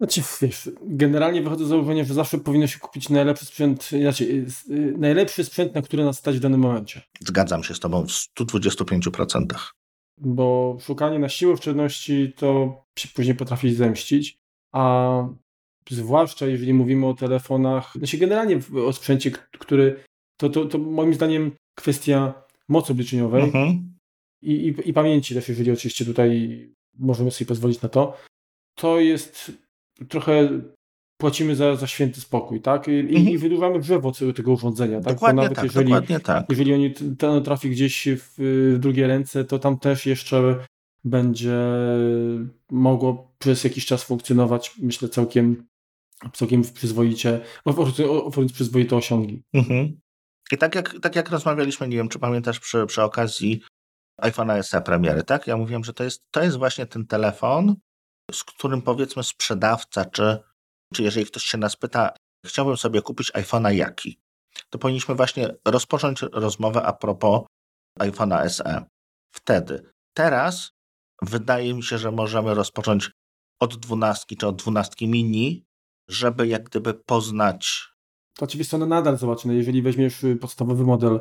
Znaczy, 0.00 0.22
wiesz, 0.40 0.70
generalnie 0.82 1.42
wychodzę 1.42 1.64
z 1.64 1.68
założenia, 1.68 2.04
że 2.04 2.14
zawsze 2.14 2.38
powinno 2.38 2.66
się 2.66 2.78
kupić 2.78 3.08
najlepszy 3.08 3.46
sprzęt, 3.46 3.84
znaczy, 3.84 4.24
y, 4.70 4.94
najlepszy 4.98 5.44
sprzęt, 5.44 5.74
na 5.74 5.82
który 5.82 6.04
nas 6.04 6.18
stać 6.18 6.36
w 6.36 6.40
danym 6.40 6.60
momencie. 6.60 7.02
Zgadzam 7.20 7.64
się 7.64 7.74
z 7.74 7.80
tobą 7.80 8.06
w 8.06 8.10
125%. 8.10 9.72
Bo 10.20 10.76
szukanie 10.80 11.18
na 11.18 11.28
siłę 11.28 11.52
oszczędności 11.52 12.32
to 12.36 12.80
się 12.98 13.08
później 13.14 13.36
potrafi 13.36 13.74
zemścić, 13.74 14.38
a 14.72 15.12
zwłaszcza 15.90 16.46
jeżeli 16.46 16.74
mówimy 16.74 17.06
o 17.06 17.14
telefonach, 17.14 17.92
znaczy 17.96 18.18
generalnie 18.18 18.60
o 18.86 18.92
sprzęcie, 18.92 19.30
który 19.58 20.04
to, 20.36 20.48
to, 20.48 20.64
to 20.64 20.78
moim 20.78 21.14
zdaniem 21.14 21.52
kwestia 21.74 22.42
mocy 22.68 22.92
obliczeniowej 22.92 23.44
mhm. 23.44 23.96
i, 24.42 24.52
i, 24.52 24.88
i 24.88 24.92
pamięci 24.92 25.34
też, 25.34 25.48
jeżeli 25.48 25.70
oczywiście 25.70 26.04
tutaj 26.04 26.60
możemy 26.98 27.30
sobie 27.30 27.48
pozwolić 27.48 27.82
na 27.82 27.88
to, 27.88 28.16
to 28.74 29.00
jest 29.00 29.52
trochę 30.08 30.60
płacimy 31.16 31.56
za, 31.56 31.76
za 31.76 31.86
święty 31.86 32.20
spokój, 32.20 32.60
tak? 32.60 32.88
I, 32.88 33.00
mhm. 33.00 33.28
i 33.28 33.38
wydłużamy 33.38 33.80
drzewo 33.80 34.12
tego 34.12 34.52
urządzenia, 34.52 35.00
tak? 35.00 35.14
Dokładnie 35.14 35.42
nawet 35.42 35.56
tak, 35.56 35.64
jeżeli, 35.64 35.90
dokładnie 35.90 36.20
tak. 36.20 36.46
Jeżeli 36.48 36.74
oni, 36.74 36.94
ten 37.18 37.42
trafi 37.42 37.70
gdzieś 37.70 38.08
w, 38.08 38.34
w 38.74 38.78
drugie 38.78 39.06
ręce, 39.06 39.44
to 39.44 39.58
tam 39.58 39.78
też 39.78 40.06
jeszcze 40.06 40.56
będzie 41.04 41.58
mogło 42.70 43.32
przez 43.38 43.64
jakiś 43.64 43.86
czas 43.86 44.02
funkcjonować, 44.04 44.74
myślę, 44.78 45.08
całkiem, 45.08 45.66
całkiem 46.32 46.62
przyzwoicie, 46.62 47.40
oferując 47.64 48.52
przyzwoite 48.52 48.96
osiągi. 48.96 49.42
Mhm. 49.52 50.00
I 50.52 50.58
tak 50.58 50.74
jak, 50.74 50.94
tak 51.02 51.16
jak 51.16 51.30
rozmawialiśmy, 51.30 51.88
nie 51.88 51.96
wiem, 51.96 52.08
czy 52.08 52.18
pamiętasz 52.18 52.60
przy, 52.60 52.86
przy 52.86 53.02
okazji 53.02 53.62
iPhone'a 54.22 54.62
SE 54.62 54.80
premiery, 54.80 55.22
tak? 55.22 55.46
Ja 55.46 55.56
mówiłem, 55.56 55.84
że 55.84 55.92
to 55.92 56.04
jest, 56.04 56.22
to 56.30 56.42
jest 56.42 56.56
właśnie 56.56 56.86
ten 56.86 57.06
telefon, 57.06 57.76
z 58.32 58.44
którym 58.44 58.82
powiedzmy 58.82 59.24
sprzedawca, 59.24 60.04
czy, 60.04 60.38
czy 60.94 61.02
jeżeli 61.02 61.26
ktoś 61.26 61.42
się 61.42 61.58
nas 61.58 61.76
pyta, 61.76 62.10
chciałbym 62.46 62.76
sobie 62.76 63.02
kupić 63.02 63.32
iPhone'a 63.32 63.70
jaki, 63.70 64.20
to 64.70 64.78
powinniśmy 64.78 65.14
właśnie 65.14 65.54
rozpocząć 65.64 66.22
rozmowę 66.22 66.82
a 66.82 66.92
propos 66.92 67.42
iPhone'a 68.00 68.48
SE. 68.48 68.84
Wtedy. 69.34 69.92
Teraz 70.16 70.70
wydaje 71.22 71.74
mi 71.74 71.82
się, 71.82 71.98
że 71.98 72.10
możemy 72.12 72.54
rozpocząć 72.54 73.10
od 73.60 73.76
12 73.76 74.36
czy 74.36 74.46
od 74.46 74.56
12 74.56 75.08
mini, 75.08 75.64
żeby 76.08 76.46
jak 76.46 76.62
gdyby 76.64 76.94
poznać. 76.94 77.88
To 78.36 78.44
oczywiście 78.44 78.76
one 78.76 78.86
nadal 78.86 79.18
zobaczymy. 79.18 79.54
Jeżeli 79.54 79.82
weźmiesz 79.82 80.24
podstawowy 80.40 80.84
model 80.84 81.20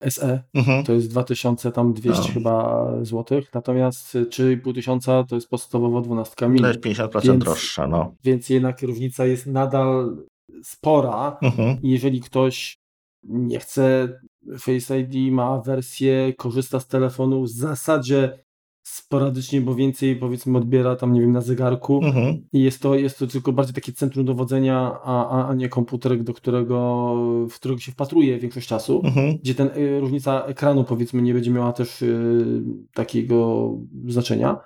SE 0.00 0.42
mhm. 0.54 0.84
to 0.84 0.92
jest 0.92 1.10
2200 1.10 2.22
no. 2.22 2.28
chyba 2.34 2.88
złotych, 3.02 3.54
natomiast 3.54 4.14
3,5 4.14 4.74
tysiąca 4.74 5.24
to 5.24 5.34
jest 5.34 5.48
podstawowo 5.48 6.00
12 6.00 6.48
mini. 6.48 6.60
To 6.60 6.68
jest 6.68 6.80
50% 6.80 7.22
więc, 7.22 7.44
droższa, 7.44 7.86
no. 7.86 8.14
Więc 8.24 8.48
jednak 8.48 8.82
różnica 8.82 9.26
jest 9.26 9.46
nadal 9.46 10.16
spora 10.62 11.38
mhm. 11.42 11.78
jeżeli 11.82 12.20
ktoś 12.20 12.78
nie 13.24 13.58
chce 13.58 14.08
Face 14.58 15.00
ID, 15.00 15.32
ma 15.32 15.60
wersję, 15.60 16.34
korzysta 16.36 16.80
z 16.80 16.86
telefonu 16.88 17.42
w 17.42 17.48
zasadzie 17.48 18.38
sporadycznie, 18.96 19.60
bo 19.60 19.74
więcej 19.74 20.16
powiedzmy 20.16 20.58
odbiera 20.58 20.96
tam, 20.96 21.12
nie 21.12 21.20
wiem, 21.20 21.32
na 21.32 21.40
zegarku 21.40 22.00
mhm. 22.04 22.46
i 22.52 22.62
jest 22.62 22.82
to, 22.82 22.94
jest 22.94 23.18
to 23.18 23.26
tylko 23.26 23.52
bardziej 23.52 23.74
takie 23.74 23.92
centrum 23.92 24.24
dowodzenia, 24.24 24.98
a, 25.04 25.48
a, 25.48 25.54
nie 25.54 25.68
komputer, 25.68 26.22
do 26.22 26.34
którego, 26.34 27.14
w 27.50 27.54
którego 27.54 27.80
się 27.80 27.92
wpatruje 27.92 28.38
większość 28.38 28.68
czasu, 28.68 29.02
mhm. 29.04 29.38
gdzie 29.38 29.54
ten 29.54 29.70
y, 29.76 30.00
różnica 30.00 30.44
ekranu 30.44 30.84
powiedzmy 30.84 31.22
nie 31.22 31.34
będzie 31.34 31.50
miała 31.50 31.72
też 31.72 32.02
y, 32.02 32.62
takiego 32.94 33.70
znaczenia, 34.08 34.60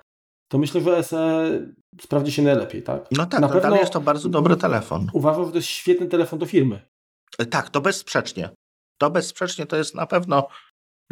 to 0.51 0.57
myślę, 0.57 0.81
że 0.81 1.03
SE 1.03 1.51
sprawdzi 2.01 2.31
się 2.31 2.41
najlepiej, 2.41 2.83
tak? 2.83 3.05
No 3.11 3.25
tak, 3.25 3.41
Na 3.41 3.47
no 3.47 3.53
pewno 3.53 3.75
jest 3.75 3.93
to 3.93 4.01
bardzo 4.01 4.29
dobry 4.29 4.55
telefon. 4.55 5.07
Uważam, 5.13 5.45
że 5.45 5.51
to 5.51 5.57
jest 5.57 5.67
świetny 5.67 6.07
telefon 6.07 6.39
do 6.39 6.45
firmy. 6.45 6.81
E, 7.39 7.45
tak, 7.45 7.69
to 7.69 7.81
bezsprzecznie. 7.81 8.49
To 8.97 9.09
bezsprzecznie 9.09 9.65
to 9.65 9.77
jest 9.77 9.95
na 9.95 10.05
pewno 10.05 10.47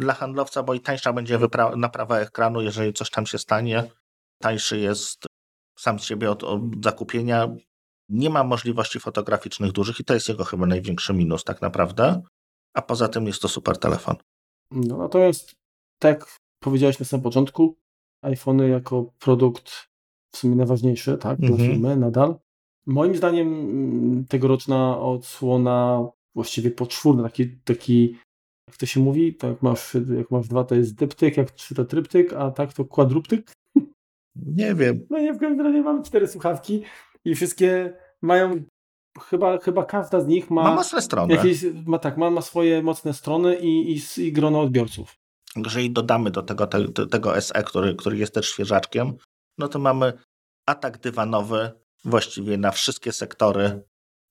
dla 0.00 0.14
handlowca, 0.14 0.62
bo 0.62 0.74
i 0.74 0.80
tańsza 0.80 1.12
będzie 1.12 1.38
naprawa 1.76 2.18
ekranu, 2.18 2.62
jeżeli 2.62 2.92
coś 2.92 3.10
tam 3.10 3.26
się 3.26 3.38
stanie. 3.38 3.90
Tańszy 4.42 4.78
jest 4.78 5.26
sam 5.78 5.98
z 5.98 6.04
siebie 6.04 6.30
od, 6.30 6.44
od 6.44 6.60
zakupienia. 6.84 7.48
Nie 8.08 8.30
ma 8.30 8.44
możliwości 8.44 9.00
fotograficznych 9.00 9.72
dużych 9.72 10.00
i 10.00 10.04
to 10.04 10.14
jest 10.14 10.28
jego 10.28 10.44
chyba 10.44 10.66
największy 10.66 11.14
minus 11.14 11.44
tak 11.44 11.62
naprawdę. 11.62 12.22
A 12.74 12.82
poza 12.82 13.08
tym 13.08 13.26
jest 13.26 13.42
to 13.42 13.48
super 13.48 13.78
telefon. 13.78 14.16
No 14.70 14.96
natomiast, 14.96 15.54
tak 15.98 16.18
jak 16.18 16.38
powiedziałeś 16.60 16.98
na 16.98 17.06
samym 17.06 17.24
początku, 17.24 17.76
iPhony 18.22 18.68
jako 18.68 19.12
produkt 19.18 19.88
w 20.32 20.36
sumie 20.36 20.56
najważniejszy, 20.56 21.18
tak, 21.18 21.38
dla 21.38 21.48
Mhm. 21.48 21.70
firmy 21.70 21.96
nadal. 21.96 22.38
Moim 22.86 23.16
zdaniem 23.16 23.48
mm, 23.48 24.24
tegoroczna 24.24 24.98
odsłona 25.00 26.08
właściwie 26.34 26.70
poczwórna, 26.70 27.22
taki, 27.22 27.56
taki 27.64 28.18
jak 28.70 28.76
to 28.76 28.86
się 28.86 29.00
mówi, 29.00 29.34
to 29.34 29.48
jak 29.48 29.62
masz, 29.62 29.94
jak 30.16 30.30
masz 30.30 30.48
dwa 30.48 30.64
to 30.64 30.74
jest 30.74 30.94
dyptyk, 30.94 31.36
jak 31.36 31.50
trzy 31.50 31.74
to 31.74 31.84
tryptyk, 31.84 32.32
a 32.32 32.50
tak 32.50 32.72
to 32.72 32.84
kwadruptyk. 32.84 33.52
Nie 34.36 34.74
wiem. 34.74 35.06
No 35.10 35.18
nie, 35.18 35.32
w 35.34 35.38
każdym 35.38 35.66
razie 35.66 35.82
mam 35.82 36.02
cztery 36.02 36.28
słuchawki 36.28 36.82
i 37.24 37.34
wszystkie 37.34 37.92
mają, 38.22 38.62
chyba, 39.20 39.58
chyba 39.58 39.84
każda 39.84 40.20
z 40.20 40.26
nich 40.26 40.50
ma, 40.50 40.62
Ma 40.62 40.74
mocne 40.74 41.02
strony. 41.02 41.34
jakieś, 41.34 41.64
ma 41.86 41.98
tak, 41.98 42.16
ma, 42.16 42.30
ma 42.30 42.40
swoje 42.42 42.82
mocne 42.82 43.14
strony 43.14 43.56
i, 43.56 43.92
i, 43.96 44.00
i 44.22 44.32
grono 44.32 44.60
odbiorców. 44.60 45.14
Jeżeli 45.56 45.90
dodamy 45.90 46.30
do 46.30 46.42
tego, 46.42 46.66
te, 46.66 46.88
te- 46.88 47.06
tego 47.06 47.40
SE, 47.40 47.62
który, 47.62 47.94
który 47.94 48.16
jest 48.18 48.34
też 48.34 48.48
świeżaczkiem, 48.50 49.12
no 49.58 49.68
to 49.68 49.78
mamy 49.78 50.12
atak 50.68 50.98
dywanowy 50.98 51.70
właściwie 52.04 52.58
na 52.58 52.70
wszystkie 52.70 53.12
sektory 53.12 53.82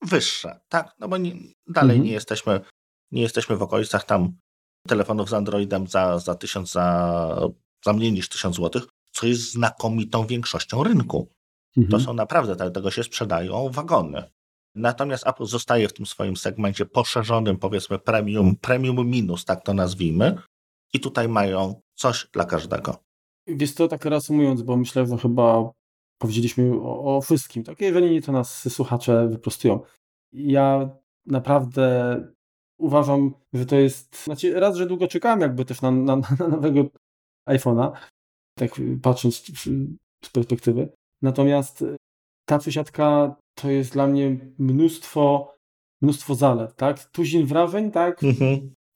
wyższe, 0.01 0.59
tak? 0.69 0.91
No 0.99 1.07
bo 1.07 1.17
nie, 1.17 1.31
dalej 1.67 1.95
Mhm. 1.95 2.03
nie 2.03 2.11
jesteśmy 2.11 2.59
nie 3.12 3.22
jesteśmy 3.22 3.55
w 3.57 3.62
okolicach 3.62 4.03
tam 4.05 4.38
telefonów 4.88 5.30
z 5.30 5.34
Androidem 5.34 5.88
za, 5.88 6.20
za 6.20 6.36
tysiąc, 6.36 6.72
za, 6.72 7.39
za 7.86 7.93
mniej 7.93 8.12
niż 8.14 8.30
tysiąc 8.30 8.55
złotych, 8.55 8.84
co 9.12 9.28
jest 9.28 9.51
znakomitą 9.51 10.26
większością 10.28 10.84
rynku. 10.84 11.30
To 11.76 11.82
Mhm. 11.82 12.03
są 12.03 12.14
naprawdę, 12.14 12.55
te- 12.55 12.72
tego 12.72 12.91
się 12.91 13.03
sprzedają 13.03 13.70
wagony. 13.70 14.24
Natomiast 14.76 15.28
Apple 15.28 15.45
zostaje 15.45 15.88
w 15.88 15.93
tym 15.93 16.05
swoim 16.05 16.38
segmencie 16.38 16.86
poszerzonym, 16.86 17.57
powiedzmy 17.57 17.99
premium, 17.99 18.55
premium 18.55 19.07
minus, 19.10 19.45
tak 19.45 19.64
to 19.64 19.74
nazwijmy. 19.74 20.36
I 20.93 20.99
tutaj 20.99 21.28
mają 21.28 21.82
coś 21.95 22.28
dla 22.34 22.45
każdego. 22.45 22.95
Wiesz 23.47 23.74
to 23.76 23.88
tak 23.88 24.05
reasumując, 24.05 24.62
bo 24.62 24.78
myślę, 24.78 25.07
że 25.07 25.18
chyba 25.18 25.72
powiedzieliśmy 26.22 26.72
o, 26.82 27.18
o 27.18 27.22
wszystkim. 27.22 27.64
Tak, 27.64 27.82
jeżeli 27.82 28.12
nie, 28.12 28.22
to 28.22 28.32
nas 28.32 28.74
słuchacze 28.74 29.28
wyprostują. 29.28 29.80
Ja 30.34 30.89
naprawdę 31.26 32.16
uważam, 32.80 33.34
że 33.53 33.65
to 33.65 33.75
jest. 33.75 34.23
Znaczy, 34.23 34.59
raz, 34.59 34.75
że 34.75 34.86
długo 34.86 35.07
czekałem, 35.07 35.41
jakby 35.41 35.65
też 35.65 35.82
na, 35.82 35.91
na, 35.91 36.15
na 36.15 36.47
nowego 36.47 36.86
iPhone'a, 37.49 37.91
tak 38.59 38.71
patrząc 39.01 39.43
z 40.25 40.30
perspektywy. 40.30 40.89
Natomiast 41.21 41.86
ta 42.45 42.59
przesiadka 42.59 43.36
to 43.55 43.69
jest 43.69 43.93
dla 43.93 44.07
mnie 44.07 44.38
mnóstwo, 44.59 45.53
mnóstwo 46.01 46.36
zalet, 46.36 46.75
tak? 46.75 47.03
Tuzin 47.11 47.45
wrażeń, 47.45 47.91
tak? 47.91 48.21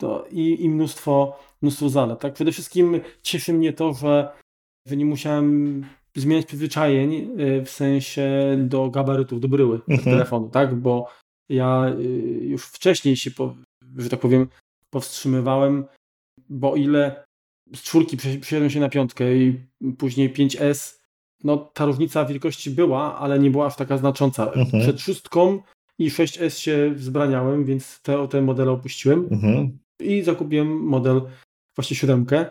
to 0.02 0.26
i, 0.32 0.64
i 0.64 0.70
mnóstwo, 0.70 1.40
mnóstwo 1.62 1.90
zalet. 1.90 2.20
Tak? 2.20 2.34
Przede 2.34 2.52
wszystkim 2.52 3.02
cieszy 3.22 3.54
mnie 3.54 3.74
to, 3.74 3.94
że, 3.94 4.34
że 4.88 4.98
nie 4.98 5.06
musiałem 5.06 5.86
zmieniać 6.16 6.46
przyzwyczajeń 6.46 7.14
y, 7.40 7.66
w 7.66 7.70
sensie 7.70 8.56
do 8.60 8.90
gabarytów, 8.90 9.40
do 9.40 9.48
bryły 9.48 9.82
Mhm. 9.88 10.04
telefonu, 10.04 10.50
tak? 10.50 10.76
Bo 10.76 11.08
ja 11.50 11.90
y, 12.00 12.04
już 12.42 12.66
wcześniej 12.66 13.16
się, 13.16 13.32
po, 13.32 13.56
że 13.98 14.10
tak 14.10 14.20
powiem, 14.20 14.48
powstrzymywałem, 14.90 15.86
bo 16.50 16.76
ile 16.76 17.24
z 17.76 17.82
czwórki 17.82 18.18
prze- 18.18 18.38
przesiadłem 18.38 18.70
się 18.70 18.80
na 18.80 18.90
piątkę 18.90 19.36
i 19.36 19.60
później 19.98 20.34
5S, 20.34 21.00
no 21.44 21.58
ta 21.58 21.86
różnica 21.86 22.26
wielkości 22.26 22.72
była, 22.72 23.20
ale 23.20 23.40
nie 23.40 23.52
była 23.52 23.66
aż 23.66 23.76
taka 23.76 23.98
znacząca. 23.98 24.52
Mhm. 24.52 24.84
Przed 24.84 25.02
szóstką 25.02 25.60
i 26.00 26.10
6S 26.12 26.58
się 26.60 26.92
wzbraniałem, 26.96 27.66
więc 27.66 28.02
te, 28.02 28.28
te 28.28 28.42
modele 28.42 28.72
opuściłem 28.72 29.28
Mhm. 29.32 29.78
i 30.00 30.22
zakupiłem 30.22 30.68
model 30.80 31.22
właśnie 31.76 31.98
siódemkę. 31.98 32.46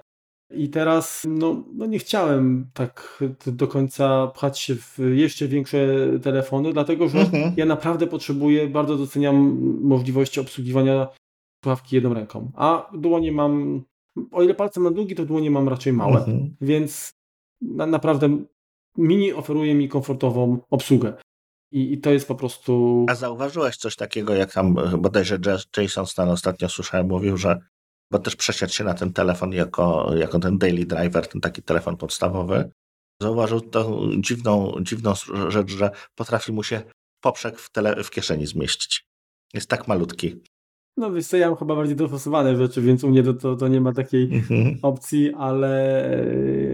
I 0.54 0.68
teraz 0.68 1.26
no, 1.28 1.64
no 1.74 1.86
nie 1.86 1.98
chciałem 1.98 2.70
tak 2.74 3.22
do 3.46 3.68
końca 3.68 4.26
pchać 4.26 4.58
się 4.58 4.74
w 4.74 4.98
jeszcze 5.14 5.48
większe 5.48 5.86
telefony, 6.22 6.72
dlatego 6.72 7.08
że 7.08 7.18
Mhm. 7.18 7.54
ja 7.56 7.64
naprawdę 7.66 8.06
potrzebuję, 8.06 8.68
bardzo 8.68 8.96
doceniam 8.96 9.58
możliwości 9.82 10.40
obsługiwania 10.40 11.08
słuchawki 11.62 11.96
jedną 11.96 12.14
ręką. 12.14 12.52
A 12.54 12.90
dłonie 12.94 13.32
mam, 13.32 13.82
o 14.30 14.42
ile 14.42 14.54
palce 14.54 14.80
mam 14.80 14.94
długi, 14.94 15.14
to 15.14 15.24
dłonie 15.26 15.50
mam 15.50 15.68
raczej 15.68 15.92
małe. 15.92 16.18
Mhm. 16.18 16.56
Więc 16.60 17.12
na, 17.60 17.86
naprawdę 17.86 18.44
mini 18.98 19.32
oferuje 19.32 19.74
mi 19.74 19.88
komfortową 19.88 20.58
obsługę. 20.70 21.14
I, 21.72 21.92
I 21.92 21.98
to 21.98 22.10
jest 22.10 22.28
po 22.28 22.34
prostu. 22.34 23.06
A 23.08 23.14
zauważyłeś 23.14 23.76
coś 23.76 23.96
takiego, 23.96 24.34
jak 24.34 24.52
tam 24.52 24.78
e, 24.78 24.98
bodajże 24.98 25.38
Jas- 25.38 25.82
Jason 25.82 26.06
Stan 26.06 26.28
ostatnio 26.28 26.68
słyszałem, 26.68 27.08
mówił, 27.08 27.36
że 27.36 27.60
bo 28.10 28.18
też 28.18 28.36
przesiadł 28.36 28.72
się 28.72 28.84
na 28.84 28.94
ten 28.94 29.12
telefon 29.12 29.52
jako, 29.52 30.10
jako 30.16 30.38
ten 30.38 30.58
daily 30.58 30.84
driver, 30.84 31.28
ten 31.28 31.40
taki 31.40 31.62
telefon 31.62 31.96
podstawowy. 31.96 32.70
Zauważył 33.22 33.60
tą 33.60 34.10
dziwną, 34.18 34.74
dziwną 34.82 35.12
rzecz, 35.48 35.70
że 35.70 35.90
potrafi 36.14 36.52
mu 36.52 36.62
się 36.62 36.82
poprzek 37.20 37.58
w, 37.58 37.70
tele, 37.70 38.04
w 38.04 38.10
kieszeni 38.10 38.46
zmieścić. 38.46 39.06
Jest 39.54 39.68
tak 39.68 39.88
malutki. 39.88 40.42
No 40.96 41.12
wiesz 41.12 41.26
co, 41.26 41.36
ja 41.36 41.48
mam 41.48 41.56
chyba 41.58 41.76
bardziej 41.76 41.96
dostosowane 41.96 42.56
rzeczy, 42.56 42.82
więc 42.82 43.04
u 43.04 43.08
mnie 43.10 43.22
to, 43.22 43.34
to, 43.34 43.56
to 43.56 43.68
nie 43.68 43.80
ma 43.80 43.92
takiej 43.92 44.22
Mhm. 44.34 44.78
opcji, 44.82 45.32
ale 45.34 46.16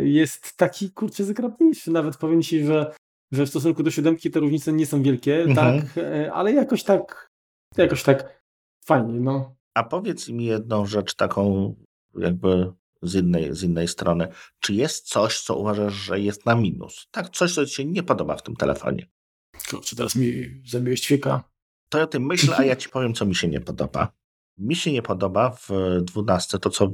jest 0.04 0.56
taki 0.56 0.90
kurczę 0.90 1.24
zgrabniejszy. 1.24 1.90
Nawet 1.90 2.16
powiem 2.16 2.42
ci, 2.42 2.64
że, 2.64 2.94
że 3.32 3.46
w 3.46 3.48
stosunku 3.48 3.82
do 3.82 3.90
siódemki 3.90 4.30
te 4.30 4.40
różnice 4.40 4.72
nie 4.72 4.86
są 4.86 5.02
wielkie, 5.02 5.42
Mhm. 5.42 5.54
tak, 5.82 5.98
e, 5.98 6.32
ale 6.32 6.52
jakoś 6.52 6.82
tak, 6.84 7.30
jakoś 7.76 8.02
tak 8.02 8.42
fajnie, 8.84 9.20
no. 9.20 9.54
A 9.74 9.82
powiedz 9.82 10.28
mi 10.28 10.44
jedną 10.44 10.86
rzecz 10.86 11.14
taką 11.14 11.74
jakby 12.18 12.72
z 13.02 13.14
innej, 13.14 13.54
z 13.54 13.62
innej 13.62 13.88
strony. 13.88 14.28
Czy 14.60 14.74
jest 14.74 15.08
coś, 15.08 15.40
co 15.40 15.56
uważasz, 15.56 15.92
że 15.94 16.20
jest 16.20 16.46
na 16.46 16.54
minus? 16.54 17.06
Tak, 17.10 17.28
coś, 17.28 17.54
co 17.54 17.66
ci 17.66 17.74
się 17.74 17.84
nie 17.84 18.02
podoba 18.02 18.36
w 18.36 18.42
tym 18.42 18.56
telefonie. 18.56 19.06
Kurczę, 19.70 19.96
teraz 19.96 20.16
mi 20.16 20.32
zabiłeś 20.66 21.00
ćwieka. 21.00 21.44
To 21.89 21.99
ja 21.99 22.05
o 22.05 22.07
tym 22.07 22.26
myślę, 22.26 22.57
a 22.57 22.64
ja 22.64 22.76
ci 22.76 22.89
powiem, 22.89 23.14
co 23.14 23.26
mi 23.26 23.34
się 23.34 23.49
nie 23.49 23.61
podoba. 23.61 24.12
Mi 24.59 24.76
się 24.76 24.93
nie 24.93 25.03
podoba 25.03 25.51
w 25.51 25.68
12 26.03 26.59
to, 26.59 26.70
co 26.70 26.93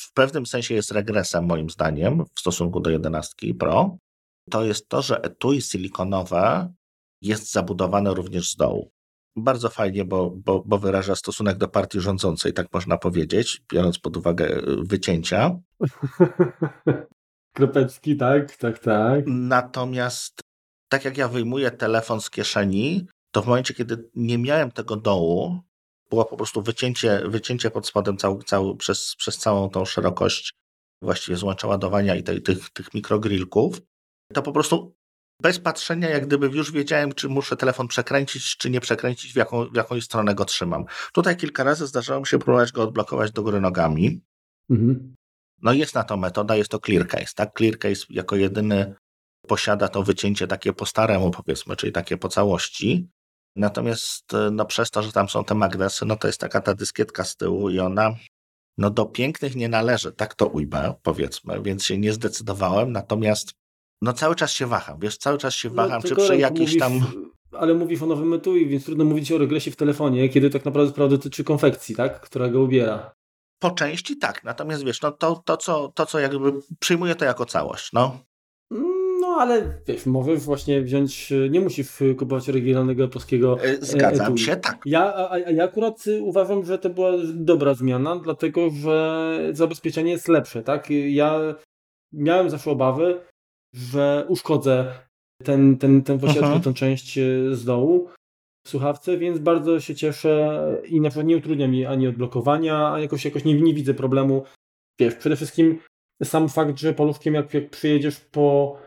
w 0.00 0.12
pewnym 0.12 0.46
sensie 0.46 0.74
jest 0.74 0.90
regresem, 0.90 1.44
moim 1.44 1.70
zdaniem, 1.70 2.24
w 2.34 2.40
stosunku 2.40 2.80
do 2.80 2.90
11 2.90 3.54
Pro. 3.54 3.96
To 4.50 4.64
jest 4.64 4.88
to, 4.88 5.02
że 5.02 5.22
etui 5.22 5.62
silikonowe 5.62 6.72
jest 7.22 7.52
zabudowane 7.52 8.14
również 8.14 8.52
z 8.52 8.56
dołu. 8.56 8.90
Bardzo 9.36 9.68
fajnie, 9.68 10.04
bo, 10.04 10.30
bo, 10.30 10.62
bo 10.66 10.78
wyraża 10.78 11.16
stosunek 11.16 11.58
do 11.58 11.68
partii 11.68 12.00
rządzącej, 12.00 12.52
tak 12.52 12.72
można 12.72 12.98
powiedzieć, 12.98 13.62
biorąc 13.72 13.98
pod 13.98 14.16
uwagę 14.16 14.46
y, 14.46 14.62
wycięcia. 14.82 15.58
Kropeczki, 17.56 18.16
tak, 18.16 18.56
tak, 18.56 18.78
tak. 18.78 19.24
Natomiast 19.26 20.40
tak 20.88 21.04
jak 21.04 21.18
ja 21.18 21.28
wyjmuję 21.28 21.70
telefon 21.70 22.20
z 22.20 22.30
kieszeni, 22.30 23.06
to 23.30 23.42
w 23.42 23.46
momencie, 23.46 23.74
kiedy 23.74 24.10
nie 24.14 24.38
miałem 24.38 24.70
tego 24.70 24.96
dołu, 24.96 25.60
było 26.10 26.24
po 26.24 26.36
prostu 26.36 26.62
wycięcie, 26.62 27.22
wycięcie 27.24 27.70
pod 27.70 27.86
spodem 27.86 28.16
cał, 28.16 28.42
cał, 28.42 28.76
przez, 28.76 29.14
przez 29.16 29.38
całą 29.38 29.70
tą 29.70 29.84
szerokość 29.84 30.52
właściwie 31.02 31.36
złącza 31.36 31.68
ładowania 31.68 32.16
i 32.16 32.22
tej, 32.22 32.42
tych, 32.42 32.70
tych 32.70 32.94
mikrogrilków, 32.94 33.80
to 34.32 34.42
po 34.42 34.52
prostu 34.52 34.94
bez 35.42 35.58
patrzenia, 35.58 36.08
jak 36.08 36.26
gdyby 36.26 36.46
już 36.46 36.72
wiedziałem, 36.72 37.12
czy 37.12 37.28
muszę 37.28 37.56
telefon 37.56 37.88
przekręcić, 37.88 38.56
czy 38.56 38.70
nie 38.70 38.80
przekręcić, 38.80 39.32
w 39.32 39.36
jaką, 39.36 39.70
w 39.70 39.76
jaką 39.76 40.00
stronę 40.00 40.34
go 40.34 40.44
trzymam. 40.44 40.84
Tutaj 41.12 41.36
kilka 41.36 41.64
razy 41.64 41.86
zdarzało 41.86 42.20
mi 42.20 42.26
się 42.26 42.38
próbować 42.38 42.72
go 42.72 42.82
odblokować 42.82 43.32
do 43.32 43.42
góry 43.42 43.60
nogami. 43.60 44.20
Mhm. 44.70 45.14
No 45.62 45.72
jest 45.72 45.94
na 45.94 46.04
to 46.04 46.16
metoda, 46.16 46.56
jest 46.56 46.70
to 46.70 46.78
ClearCase. 46.78 47.34
Tak? 47.34 47.50
ClearCase 47.58 48.06
jako 48.10 48.36
jedyny 48.36 48.94
posiada 49.46 49.88
to 49.88 50.02
wycięcie 50.02 50.46
takie 50.46 50.72
po 50.72 50.86
staremu, 50.86 51.30
powiedzmy, 51.30 51.76
czyli 51.76 51.92
takie 51.92 52.16
po 52.16 52.28
całości. 52.28 53.08
Natomiast 53.56 54.34
e, 54.34 54.50
no, 54.50 54.64
przez 54.64 54.90
to, 54.90 55.02
że 55.02 55.12
tam 55.12 55.28
są 55.28 55.44
te 55.44 55.54
magnesy, 55.54 56.06
no 56.06 56.16
to 56.16 56.26
jest 56.26 56.40
taka 56.40 56.60
ta 56.60 56.74
dyskietka 56.74 57.24
z 57.24 57.36
tyłu 57.36 57.70
i 57.70 57.78
ona 57.78 58.14
no, 58.78 58.90
do 58.90 59.06
pięknych 59.06 59.56
nie 59.56 59.68
należy, 59.68 60.12
tak 60.12 60.34
to 60.34 60.46
ujmę, 60.46 60.94
powiedzmy, 61.02 61.62
więc 61.62 61.84
się 61.84 61.98
nie 61.98 62.12
zdecydowałem. 62.12 62.92
Natomiast 62.92 63.52
no, 64.02 64.12
cały 64.12 64.34
czas 64.34 64.52
się 64.52 64.66
waham, 64.66 65.00
wiesz, 65.00 65.18
cały 65.18 65.38
czas 65.38 65.54
się 65.54 65.70
waham, 65.70 66.02
No, 66.02 66.08
czy 66.08 66.16
przy 66.16 66.32
jak 66.32 66.40
jakiejś 66.40 66.68
mówisz, 66.68 66.78
tam. 66.78 67.22
Ale 67.52 67.74
mówisz 67.74 68.02
o 68.02 68.06
nowym 68.06 68.32
etui, 68.32 68.66
więc 68.66 68.84
trudno 68.84 69.04
mówić 69.04 69.32
o 69.32 69.38
regresie 69.38 69.70
w 69.70 69.76
telefonie, 69.76 70.28
kiedy 70.28 70.50
tak 70.50 70.64
naprawdę 70.64 70.92
sprawa 70.92 71.10
dotyczy 71.10 71.44
konfekcji, 71.44 71.96
tak? 71.96 72.20
Która 72.20 72.48
go 72.48 72.60
ubiera. 72.62 73.14
Po 73.58 73.70
części 73.70 74.16
tak, 74.16 74.44
natomiast 74.44 74.84
wiesz, 74.84 75.02
no 75.02 75.12
to, 75.12 75.42
to, 75.44 75.56
co, 75.56 75.92
to 75.94 76.06
co 76.06 76.18
jakby 76.18 76.52
przyjmuję 76.78 77.14
to 77.14 77.24
jako 77.24 77.46
całość, 77.46 77.92
no. 77.92 78.18
Ale 79.38 79.80
wiesz, 79.86 80.06
możesz 80.06 80.40
właśnie 80.40 80.82
wziąć, 80.82 81.32
nie 81.50 81.60
musisz 81.60 81.88
kupować 82.18 82.48
oryginalnego 82.48 83.08
polskiego 83.08 83.58
E, 83.62 83.76
Zgadzam 83.76 84.26
etui. 84.26 84.38
się, 84.38 84.56
tak. 84.56 84.78
Ja, 84.86 85.14
a, 85.14 85.30
a 85.30 85.38
ja 85.38 85.64
akurat 85.64 86.04
uważam, 86.20 86.64
że 86.64 86.78
to 86.78 86.90
była 86.90 87.12
dobra 87.34 87.74
zmiana, 87.74 88.16
dlatego 88.16 88.70
że 88.70 89.38
zabezpieczenie 89.52 90.10
jest 90.10 90.28
lepsze, 90.28 90.62
tak? 90.62 90.88
Ja 91.08 91.40
miałem 92.12 92.50
zawsze 92.50 92.70
obawy, 92.70 93.20
że 93.74 94.24
uszkodzę 94.28 94.92
ten, 95.44 95.78
ten, 95.78 96.02
ten 96.02 96.18
właściwie 96.18 96.44
Mhm. 96.46 96.62
tę 96.62 96.74
część 96.74 97.14
z 97.52 97.64
dołu 97.64 98.08
w 98.66 98.70
słuchawce, 98.70 99.18
więc 99.18 99.38
bardzo 99.38 99.80
się 99.80 99.94
cieszę 99.94 100.62
i 100.88 101.00
na 101.00 101.08
przykład 101.08 101.26
nie 101.26 101.36
utrudnia 101.36 101.68
mi 101.68 101.86
ani 101.86 102.08
odblokowania, 102.08 102.92
a 102.92 103.00
jakoś, 103.00 103.24
jakoś 103.24 103.44
nie, 103.44 103.54
nie 103.54 103.74
widzę 103.74 103.94
problemu. 103.94 104.44
Wiesz, 105.00 105.14
przede 105.14 105.36
wszystkim 105.36 105.78
sam 106.24 106.48
fakt, 106.48 106.78
że 106.78 106.94
paluszkiem 106.94 107.34
jak, 107.34 107.54
jak 107.54 107.70
przyjedziesz 107.70 108.20
po, 108.20 108.78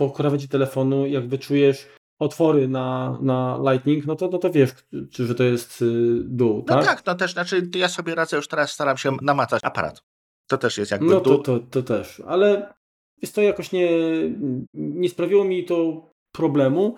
po 0.00 0.10
krawędzi 0.10 0.48
telefonu, 0.48 1.06
jak 1.06 1.28
wyczujesz 1.28 1.88
otwory 2.18 2.68
na, 2.68 3.18
na 3.22 3.58
Lightning, 3.70 4.06
no 4.06 4.16
to, 4.16 4.28
no 4.28 4.38
to 4.38 4.50
wiesz, 4.50 4.70
czy, 5.12 5.26
że 5.26 5.34
to 5.34 5.44
jest 5.44 5.82
y, 5.82 5.86
dół, 6.24 6.56
No 6.56 6.74
tak? 6.74 6.84
tak, 6.84 7.06
no 7.06 7.14
też, 7.14 7.32
znaczy 7.32 7.70
ja 7.74 7.88
sobie 7.88 8.14
radzę 8.14 8.36
już 8.36 8.48
teraz, 8.48 8.72
staram 8.72 8.96
się 8.96 9.16
namacać 9.22 9.60
aparat. 9.64 10.02
To 10.48 10.58
też 10.58 10.78
jest 10.78 10.90
jakby 10.90 11.06
No 11.06 11.20
to, 11.20 11.30
dół. 11.30 11.42
to, 11.42 11.58
to 11.58 11.82
też, 11.82 12.22
ale 12.26 12.74
jest 13.22 13.34
to 13.34 13.42
jakoś 13.42 13.72
nie, 13.72 13.88
nie 14.74 15.08
sprawiło 15.08 15.44
mi 15.44 15.64
to 15.64 16.10
problemu. 16.32 16.96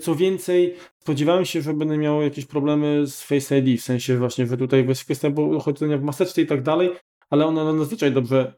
Co 0.00 0.14
więcej, 0.14 0.76
spodziewałem 1.02 1.44
się, 1.44 1.62
że 1.62 1.74
będę 1.74 1.98
miał 1.98 2.22
jakieś 2.22 2.46
problemy 2.46 3.06
z 3.06 3.22
Face 3.22 3.58
ID, 3.58 3.80
w 3.80 3.84
sensie 3.84 4.16
właśnie, 4.18 4.46
że 4.46 4.56
tutaj 4.56 4.88
jest 4.88 5.04
kwestia 5.04 5.28
chodzenia 5.62 5.98
w 5.98 6.02
maseczce 6.02 6.42
i 6.42 6.46
tak 6.46 6.62
dalej, 6.62 6.90
ale 7.30 7.46
ona 7.46 7.72
nadzwyczaj 7.72 8.12
dobrze 8.12 8.54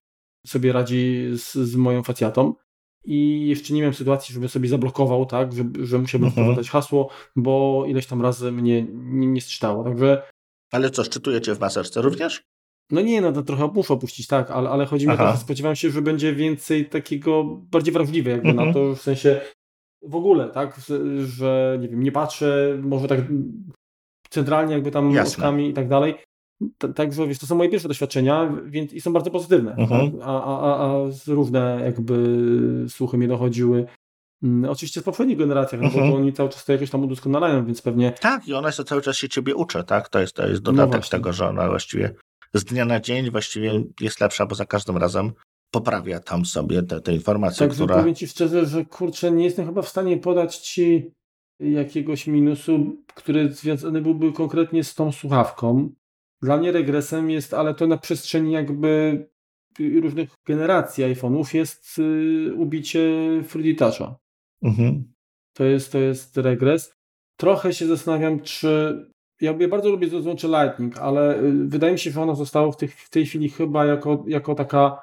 sobie 0.46 0.72
radzi 0.72 1.26
z, 1.34 1.52
z 1.52 1.76
moją 1.76 2.02
facjatą 2.02 2.54
i 3.06 3.46
jeszcze 3.48 3.74
nie 3.74 3.80
miałem 3.80 3.94
sytuacji, 3.94 4.34
żeby 4.34 4.48
sobie 4.48 4.68
zablokował, 4.68 5.26
tak, 5.26 5.52
że, 5.52 5.64
że 5.82 5.98
musiałbym 5.98 6.26
Mhm. 6.28 6.32
wprowadzać 6.46 6.70
hasło, 6.70 7.08
bo 7.36 7.84
ileś 7.88 8.06
tam 8.06 8.22
razy 8.22 8.52
mnie 8.52 8.86
nie, 8.92 9.26
nie 9.26 9.40
sczytało, 9.40 9.84
także 9.84 10.22
Ale 10.72 10.90
co, 10.90 11.04
szczytujecie 11.04 11.54
w 11.54 11.60
maseczce 11.60 12.02
również? 12.02 12.42
no 12.90 13.00
nie, 13.00 13.20
no 13.20 13.32
to 13.32 13.42
trochę 13.42 13.66
muszę 13.74 13.94
opuścić, 13.94 14.26
tak, 14.26 14.50
ale, 14.50 14.70
ale 14.70 14.86
chodzi 14.86 15.06
mi 15.06 15.12
o 15.12 15.16
to, 15.16 15.30
że 15.32 15.36
spodziewałem 15.36 15.76
się, 15.76 15.90
że 15.90 16.02
będzie 16.02 16.34
więcej 16.34 16.86
takiego, 16.88 17.44
bardziej 17.44 17.92
wrażliwe 17.94 18.30
jakby 18.30 18.48
Mhm. 18.48 18.68
na 18.68 18.74
to, 18.74 18.94
w 18.94 19.00
sensie 19.00 19.40
w 20.02 20.14
ogóle, 20.16 20.48
tak, 20.50 20.80
że- 20.88 21.26
że 21.26 21.78
nie 21.80 21.88
wiem, 21.88 22.02
nie 22.02 22.12
patrzę, 22.12 22.78
może 22.82 23.08
tak 23.08 23.20
centralnie 24.30 24.74
jakby 24.74 24.90
tam 24.90 25.10
Jasne. 25.12 25.30
oczkami 25.36 25.68
i 25.68 25.72
tak 25.72 25.88
dalej. 25.88 26.14
T- 26.78 26.88
Także 26.94 27.26
wiesz, 27.26 27.38
to 27.38 27.46
są 27.46 27.54
moje 27.54 27.70
pierwsze 27.70 27.88
doświadczenia, 27.88 28.52
więc 28.66 28.92
i 28.92 29.00
są 29.00 29.12
bardzo 29.12 29.30
pozytywne. 29.30 29.74
Mhm. 29.74 30.12
Tak? 30.12 30.20
A, 30.22 30.44
a, 30.44 30.60
a, 30.60 30.86
a 31.06 31.10
z 31.10 31.28
różne 31.28 31.80
jakby 31.84 32.16
słuchy 32.88 33.18
mi 33.18 33.28
dochodziły. 33.28 33.86
Mm, 34.42 34.70
Oczywiście 34.70 35.00
z 35.00 35.04
poprzednich 35.04 35.38
generacjach, 35.38 35.80
no 35.82 35.88
bo 35.88 35.94
Mhm. 35.94 36.12
to 36.12 36.18
oni 36.18 36.32
cały 36.32 36.48
czas 36.48 36.64
to 36.64 36.72
jakoś 36.72 36.90
tam 36.90 37.04
udoskonalają, 37.04 37.66
więc 37.66 37.82
pewnie 37.82 38.12
Tak, 38.12 38.48
i 38.48 38.54
ona 38.54 38.72
się 38.72 38.84
cały 38.84 39.02
czas 39.02 39.16
się 39.16 39.28
ciebie 39.28 39.54
uczy, 39.54 39.84
tak? 39.84 40.08
To 40.08 40.20
jest, 40.20 40.32
to 40.36 40.48
jest 40.48 40.64
No 40.64 40.72
dodatek 40.72 40.92
właśnie. 40.92 41.18
tego, 41.18 41.32
że 41.32 41.48
ona 41.48 41.68
właściwie 41.68 42.14
z 42.54 42.64
dnia 42.64 42.84
na 42.84 43.00
dzień 43.00 43.30
właściwie 43.30 43.84
jest 44.00 44.20
lepsza, 44.20 44.46
bo 44.46 44.54
za 44.54 44.66
każdym 44.66 44.96
razem 44.96 45.32
poprawia 45.70 46.20
tam 46.20 46.44
sobie 46.44 46.82
te, 46.82 47.00
te 47.00 47.12
informacje, 47.14 47.58
Także 47.58 47.84
która... 47.84 47.96
powiem 47.98 48.14
Ci 48.14 48.28
szczerze, 48.28 48.66
że 48.66 48.84
kurczę, 48.84 49.30
nie 49.30 49.44
jestem 49.44 49.66
chyba 49.66 49.82
w 49.82 49.88
stanie 49.88 50.16
podać 50.16 50.56
Ci 50.56 51.10
jakiegoś 51.60 52.26
minusu, 52.26 52.96
który 53.14 53.52
związany 53.52 54.00
byłby 54.02 54.32
konkretnie 54.32 54.84
z 54.84 54.94
tą 54.94 55.12
słuchawką. 55.12 55.88
Dla 56.42 56.56
mnie 56.56 56.72
regresem 56.72 57.30
jest, 57.30 57.54
ale 57.54 57.74
to 57.74 57.86
na 57.86 57.98
przestrzeni 57.98 58.52
jakby 58.52 59.26
różnych 59.78 60.30
generacji 60.46 61.04
iPhone'ów 61.04 61.54
jest 61.54 61.98
y, 61.98 62.54
ubicie 62.54 63.00
3D 63.42 63.78
Toucha. 63.78 64.16
Mhm. 64.62 65.12
To 65.56 65.64
jest, 65.64 65.92
to 65.92 65.98
jest 65.98 66.36
regres. 66.36 66.94
Trochę 67.36 67.72
się 67.72 67.86
zastanawiam, 67.86 68.40
czy. 68.40 69.02
Ja, 69.40 69.54
ja 69.60 69.68
bardzo 69.68 69.90
lubię 69.90 70.08
złącze 70.08 70.48
Lightning, 70.48 70.98
ale 70.98 71.42
y, 71.42 71.52
wydaje 71.66 71.92
mi 71.92 71.98
się, 71.98 72.10
że 72.10 72.22
ono 72.22 72.34
zostało 72.34 72.72
w, 72.72 72.76
tych, 72.76 72.94
w 72.94 73.10
tej 73.10 73.26
chwili 73.26 73.48
chyba 73.48 73.84
jako, 73.84 74.24
jako 74.26 74.54
taka. 74.54 75.02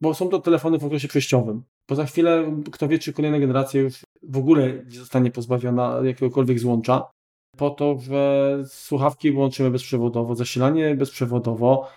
Bo 0.00 0.14
są 0.14 0.28
to 0.28 0.38
telefony 0.38 0.78
w 0.78 0.84
okresie 0.84 1.08
przejściowym. 1.08 1.62
Bo 1.88 1.94
za 1.94 2.06
chwilę, 2.06 2.62
kto 2.72 2.88
wie, 2.88 2.98
czy 2.98 3.12
kolejna 3.12 3.38
generacja 3.38 3.80
już 3.80 4.00
w 4.22 4.36
ogóle 4.36 4.84
nie 4.84 4.98
zostanie 4.98 5.30
pozbawiona 5.30 6.00
jakiegokolwiek 6.04 6.58
złącza. 6.58 7.10
Po 7.56 7.70
to, 7.70 7.98
że 8.00 8.58
słuchawki 8.66 9.30
łączymy 9.30 9.70
bezprzewodowo, 9.70 10.34
zasilanie 10.34 10.94
bezprzewodowo. 10.94 11.88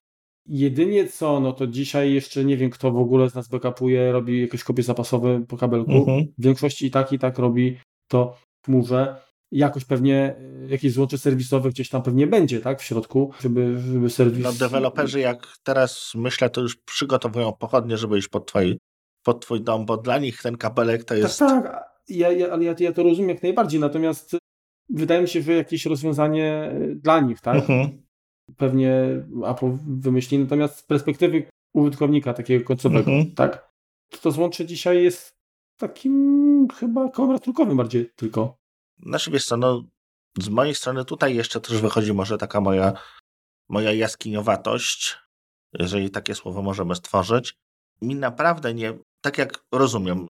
Jedynie 0.48 1.08
co, 1.08 1.40
no 1.40 1.54
to 1.54 1.68
dzisiaj 1.68 2.14
jeszcze 2.14 2.46
nie 2.46 2.58
wiem, 2.58 2.70
kto 2.70 2.92
w 2.92 2.98
ogóle 2.98 3.30
z 3.30 3.36
nas 3.36 3.48
backupuje, 3.48 4.12
robi 4.12 4.42
jakieś 4.42 4.64
kopie 4.64 4.84
zapasowe 4.84 5.46
po 5.48 5.58
kabelku. 5.58 5.92
Mhm. 5.92 6.26
W 6.38 6.44
większości 6.44 6.86
i 6.86 6.92
tak, 6.92 7.14
i 7.14 7.20
tak 7.20 7.40
robi 7.40 7.78
to 8.08 8.38
w 8.64 8.66
chmurze. 8.66 9.16
Jakoś 9.52 9.86
pewnie 9.86 10.36
y, 10.66 10.68
jakieś 10.70 10.92
złącze 10.94 11.18
serwisowe 11.18 11.70
gdzieś 11.70 11.90
tam 11.90 12.04
pewnie 12.04 12.28
będzie, 12.28 12.60
tak, 12.60 12.82
w 12.82 12.84
środku, 12.84 13.32
żeby, 13.42 13.80
żeby 13.80 14.10
serwis... 14.10 14.44
No 14.44 14.52
deweloperzy 14.54 15.20
jak 15.20 15.48
teraz 15.64 16.12
myślę, 16.16 16.50
to 16.50 16.62
już 16.62 16.76
przygotowują 16.76 17.54
pochodnie, 17.54 17.98
żeby 17.98 18.18
iść 18.18 18.28
pod 18.28 18.48
twój, 18.48 18.78
pod 19.24 19.42
twój 19.42 19.62
dom, 19.62 19.86
bo 19.86 19.98
dla 19.98 20.18
nich 20.18 20.42
ten 20.42 20.58
kabelek 20.58 21.04
to 21.04 21.16
jest... 21.16 21.40
Tak, 21.40 21.64
tak, 21.64 21.84
ja, 22.10 22.32
ja, 22.32 22.52
ale 22.52 22.64
ja, 22.64 22.76
ja 22.80 22.94
to 22.94 23.04
rozumiem 23.04 23.30
jak 23.30 23.44
najbardziej, 23.44 23.80
natomiast 23.80 24.38
wydaje 24.90 25.22
mi 25.22 25.28
się, 25.28 25.42
że 25.42 25.54
jakieś 25.54 25.86
rozwiązanie 25.86 26.72
y, 26.74 26.96
dla 26.96 27.20
nich, 27.20 27.42
tak, 27.42 27.56
Mhm. 27.56 28.04
pewnie 28.58 28.94
Apple 29.46 29.78
wymyśli, 29.88 30.40
natomiast 30.40 30.78
z 30.78 30.84
perspektywy 30.84 31.44
użytkownika 31.74 32.34
takiego 32.34 32.66
końcowego, 32.66 33.12
Mhm. 33.12 33.36
tak, 33.36 33.72
to, 34.10 34.18
to 34.18 34.32
złącze 34.32 34.66
dzisiaj 34.66 35.04
jest 35.04 35.36
takim 35.78 36.68
chyba 36.80 37.10
kołem 37.10 37.32
rachunkowym 37.32 37.78
bardziej 37.78 38.10
tylko. 38.16 38.58
Znaczy 39.00 39.32
wiesz 39.32 39.46
co, 39.46 39.58
no 39.58 39.84
z 40.40 40.50
mojej 40.50 40.76
strony 40.76 41.06
tutaj 41.06 41.36
jeszcze 41.36 41.62
też 41.62 41.82
wychodzi 41.82 42.14
może 42.14 42.38
taka 42.38 42.62
moja, 42.62 42.94
moja 43.70 43.94
jaskiniowatość, 43.94 45.18
jeżeli 45.74 46.10
takie 46.10 46.36
słowo 46.36 46.62
możemy 46.62 46.96
stworzyć. 46.96 47.54
Mi 48.02 48.16
naprawdę 48.16 48.74
nie, 48.74 48.94
tak 49.22 49.38
jak 49.38 49.64
rozumiem, 49.72 50.28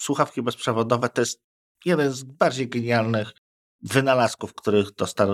słuchawki 0.00 0.42
bezprzewodowe 0.42 1.08
to 1.08 1.20
jest 1.22 1.38
jeden 1.84 2.12
z 2.12 2.22
bardziej 2.22 2.68
genialnych 2.68 3.32
wynalazków, 3.86 4.54
których 4.54 4.92
dostar, 4.92 5.28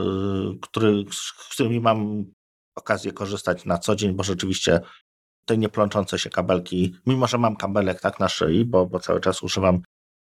który, 0.63 1.05
z 1.13 1.33
którymi 1.33 1.81
mam 1.81 2.25
okazję 2.75 3.13
korzystać 3.13 3.65
na 3.65 3.79
co 3.79 3.97
dzień, 3.97 4.13
bo 4.13 4.23
rzeczywiście 4.23 4.81
te 5.45 5.59
nieplączące 5.59 6.19
się 6.19 6.31
kabelki, 6.31 6.95
mimo 7.07 7.27
że 7.27 7.39
mam 7.39 7.57
kabelek 7.57 8.01
tak 8.01 8.21
na 8.21 8.29
szyi, 8.29 8.65
bo, 8.65 8.87
bo 8.87 9.01
cały 9.01 9.21
czas 9.21 9.43
używam 9.43 9.83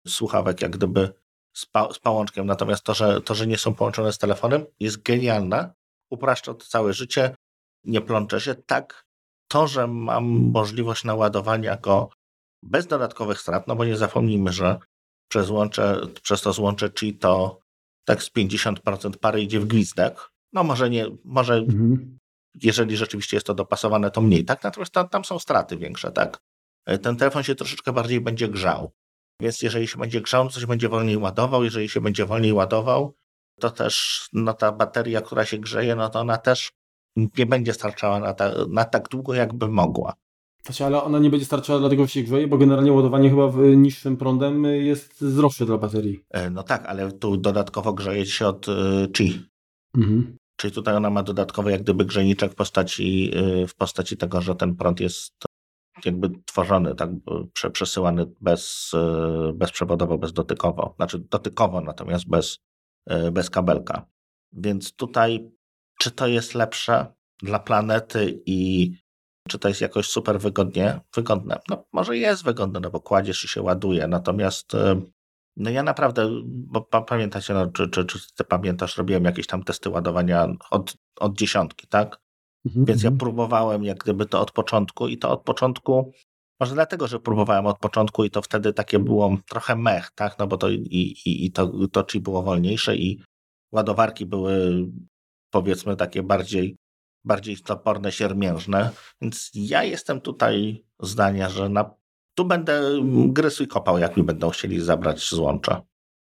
słuchawek 0.06 0.62
jak 0.62 0.72
gdyby 0.72 1.12
z, 1.52 1.66
pa, 1.66 1.92
z 1.92 1.98
pałączkiem, 1.98 2.46
natomiast 2.46 2.82
to 2.82 2.94
że, 2.94 3.20
to, 3.20 3.34
że 3.34 3.46
nie 3.46 3.58
są 3.58 3.74
połączone 3.74 4.12
z 4.12 4.18
telefonem 4.18 4.66
jest 4.80 5.02
genialne, 5.02 5.74
upraszcza 6.10 6.54
to 6.54 6.66
całe 6.66 6.92
życie, 6.92 7.34
nie 7.84 8.00
plączę 8.00 8.40
się, 8.40 8.54
tak 8.54 9.04
to, 9.48 9.66
że 9.66 9.86
mam 9.86 10.24
możliwość 10.50 11.04
naładowania 11.04 11.76
go 11.76 12.08
bez 12.62 12.86
dodatkowych 12.86 13.40
strat, 13.40 13.66
no 13.66 13.76
bo 13.76 13.84
nie 13.84 13.96
zapomnijmy, 13.96 14.52
że 14.52 14.78
przez, 15.28 15.50
łącze, 15.50 16.00
przez 16.22 16.42
to 16.42 16.52
złącze 16.52 16.90
Qi 16.90 17.18
to 17.18 17.63
tak 18.04 18.22
z 18.22 18.30
50% 18.30 19.16
pary 19.16 19.42
idzie 19.42 19.60
w 19.60 19.66
gwizdek. 19.66 20.30
No 20.52 20.64
może 20.64 20.90
nie, 20.90 21.06
może 21.24 21.54
Mhm. 21.54 22.18
jeżeli 22.62 22.96
rzeczywiście 22.96 23.36
jest 23.36 23.46
to 23.46 23.54
dopasowane, 23.54 24.10
to 24.10 24.20
mniej, 24.20 24.44
tak? 24.44 24.64
Natomiast 24.64 24.92
tam, 24.92 25.08
tam 25.08 25.24
są 25.24 25.38
straty 25.38 25.76
większe, 25.76 26.12
tak? 26.12 26.38
Ten 27.02 27.16
telefon 27.16 27.42
się 27.42 27.54
troszeczkę 27.54 27.92
bardziej 27.92 28.20
będzie 28.20 28.48
grzał. 28.48 28.92
Więc 29.40 29.62
jeżeli 29.62 29.88
się 29.88 29.98
będzie 29.98 30.20
grzał, 30.20 30.48
to 30.48 30.60
się 30.60 30.66
będzie 30.66 30.88
wolniej 30.88 31.16
ładował. 31.16 31.64
Jeżeli 31.64 31.88
się 31.88 32.00
będzie 32.00 32.26
wolniej 32.26 32.52
ładował, 32.52 33.14
to 33.60 33.70
też 33.70 34.28
no, 34.32 34.54
ta 34.54 34.72
bateria, 34.72 35.20
która 35.20 35.44
się 35.44 35.58
grzeje, 35.58 35.96
no 35.96 36.08
to 36.08 36.20
ona 36.20 36.36
też 36.38 36.72
nie 37.16 37.46
będzie 37.46 37.72
starczała 37.72 38.20
na, 38.20 38.34
ta, 38.34 38.52
na 38.68 38.84
tak 38.84 39.08
długo, 39.08 39.34
jakby 39.34 39.68
mogła. 39.68 40.14
Znaczy, 40.66 40.84
ale 40.84 41.02
ona 41.02 41.18
nie 41.18 41.30
będzie 41.30 41.46
starczała 41.46 41.78
dlatego, 41.78 42.02
że 42.04 42.08
się 42.08 42.22
grzeje, 42.22 42.48
bo 42.48 42.58
generalnie 42.58 42.92
ładowanie 42.92 43.30
chyba 43.30 43.48
w 43.48 43.58
niższym 43.76 44.16
prądem 44.16 44.64
jest 44.64 45.20
zdrowsze 45.20 45.66
dla 45.66 45.78
baterii. 45.78 46.24
E, 46.30 46.50
No 46.50 46.62
tak, 46.62 46.86
ale 46.86 47.12
tu 47.12 47.36
dodatkowo 47.36 47.92
grzeje 47.92 48.26
się 48.26 48.46
od 48.46 48.68
y, 48.68 49.08
Qi. 49.12 49.40
Mhm. 49.96 50.36
Czyli 50.56 50.74
tutaj 50.74 50.96
ona 50.96 51.10
ma 51.10 51.22
dodatkowy 51.22 51.70
jak 51.70 51.82
gdyby 51.82 52.04
grzejniczek 52.04 52.52
w 52.52 52.54
postaci, 52.54 53.30
y, 53.62 53.66
w 53.66 53.74
postaci 53.74 54.16
tego, 54.16 54.40
że 54.40 54.54
ten 54.54 54.76
prąd 54.76 55.00
jest 55.00 55.32
jakby 56.04 56.30
tworzony, 56.46 56.94
tak, 56.94 57.10
prze, 57.52 57.70
przesyłany 57.70 58.26
bez, 58.40 58.90
y, 58.94 59.52
bezprzewodowo, 59.52 60.18
bezdotykowo. 60.18 60.94
Znaczy 60.96 61.18
dotykowo, 61.18 61.80
natomiast 61.80 62.28
bez, 62.28 62.58
y, 63.10 63.30
bez 63.30 63.50
kabelka. 63.50 64.06
Więc 64.52 64.96
tutaj, 64.96 65.50
czy 65.98 66.10
to 66.10 66.26
jest 66.26 66.54
lepsze 66.54 67.14
dla 67.42 67.58
planety 67.58 68.42
i 68.46 68.90
czy 69.48 69.58
to 69.58 69.68
jest 69.68 69.80
jakoś 69.80 70.08
super 70.08 70.40
wygodnie, 70.40 71.00
wygodne? 71.14 71.58
No 71.68 71.84
może 71.92 72.16
jest 72.16 72.44
wygodne, 72.44 72.80
no 72.80 72.90
bo 72.90 73.00
kładziesz 73.00 73.44
i 73.44 73.48
się 73.48 73.62
ładuje, 73.62 74.08
natomiast 74.08 74.74
y, 74.74 75.02
no 75.56 75.70
ja 75.70 75.82
naprawdę, 75.82 76.30
bo 76.44 76.80
pa, 76.80 77.02
pamiętacie, 77.02 77.54
no, 77.54 77.66
czy, 77.66 77.88
czy, 77.88 78.04
czy 78.04 78.18
ty 78.34 78.44
pamiętasz, 78.44 78.96
robiłem 78.96 79.24
jakieś 79.24 79.46
tam 79.46 79.64
testy 79.64 79.90
ładowania 79.90 80.48
od, 80.70 80.94
od 81.20 81.38
dziesiątki, 81.38 81.86
tak? 81.86 82.20
Mhm. 82.66 82.84
Więc 82.84 83.02
ja 83.02 83.10
próbowałem 83.10 83.84
jak 83.84 83.98
gdyby 83.98 84.26
to 84.26 84.40
od 84.40 84.52
początku 84.52 85.08
i 85.08 85.18
to 85.18 85.30
od 85.30 85.42
początku, 85.42 86.12
może 86.60 86.74
dlatego, 86.74 87.08
że 87.08 87.20
próbowałem 87.20 87.66
od 87.66 87.78
początku 87.78 88.24
i 88.24 88.30
to 88.30 88.42
wtedy 88.42 88.72
takie 88.72 88.98
było 88.98 89.36
trochę 89.48 89.76
mech, 89.76 90.10
tak? 90.14 90.38
No 90.38 90.46
bo 90.46 90.56
to 90.56 90.68
i, 90.70 90.76
i, 91.24 91.46
i 91.46 91.52
to, 91.52 91.88
to 91.92 92.04
chi 92.12 92.20
było 92.20 92.42
wolniejsze 92.42 92.96
i 92.96 93.22
ładowarki 93.72 94.26
były 94.26 94.86
powiedzmy 95.50 95.96
takie 95.96 96.22
bardziej, 96.22 96.76
bardziej 97.24 97.56
toporne, 97.56 98.12
siermiężne. 98.12 98.90
Więc 99.20 99.50
ja 99.54 99.84
jestem 99.84 100.20
tutaj 100.20 100.84
zdania, 101.00 101.48
że 101.48 101.68
na, 101.68 101.94
tu 102.34 102.44
będę 102.44 102.82
gryzł 103.28 103.62
i 103.62 103.66
kopał, 103.66 103.98
jak 103.98 104.16
mi 104.16 104.22
będą 104.22 104.50
chcieli 104.50 104.80
zabrać 104.80 105.30
złącza. 105.30 105.82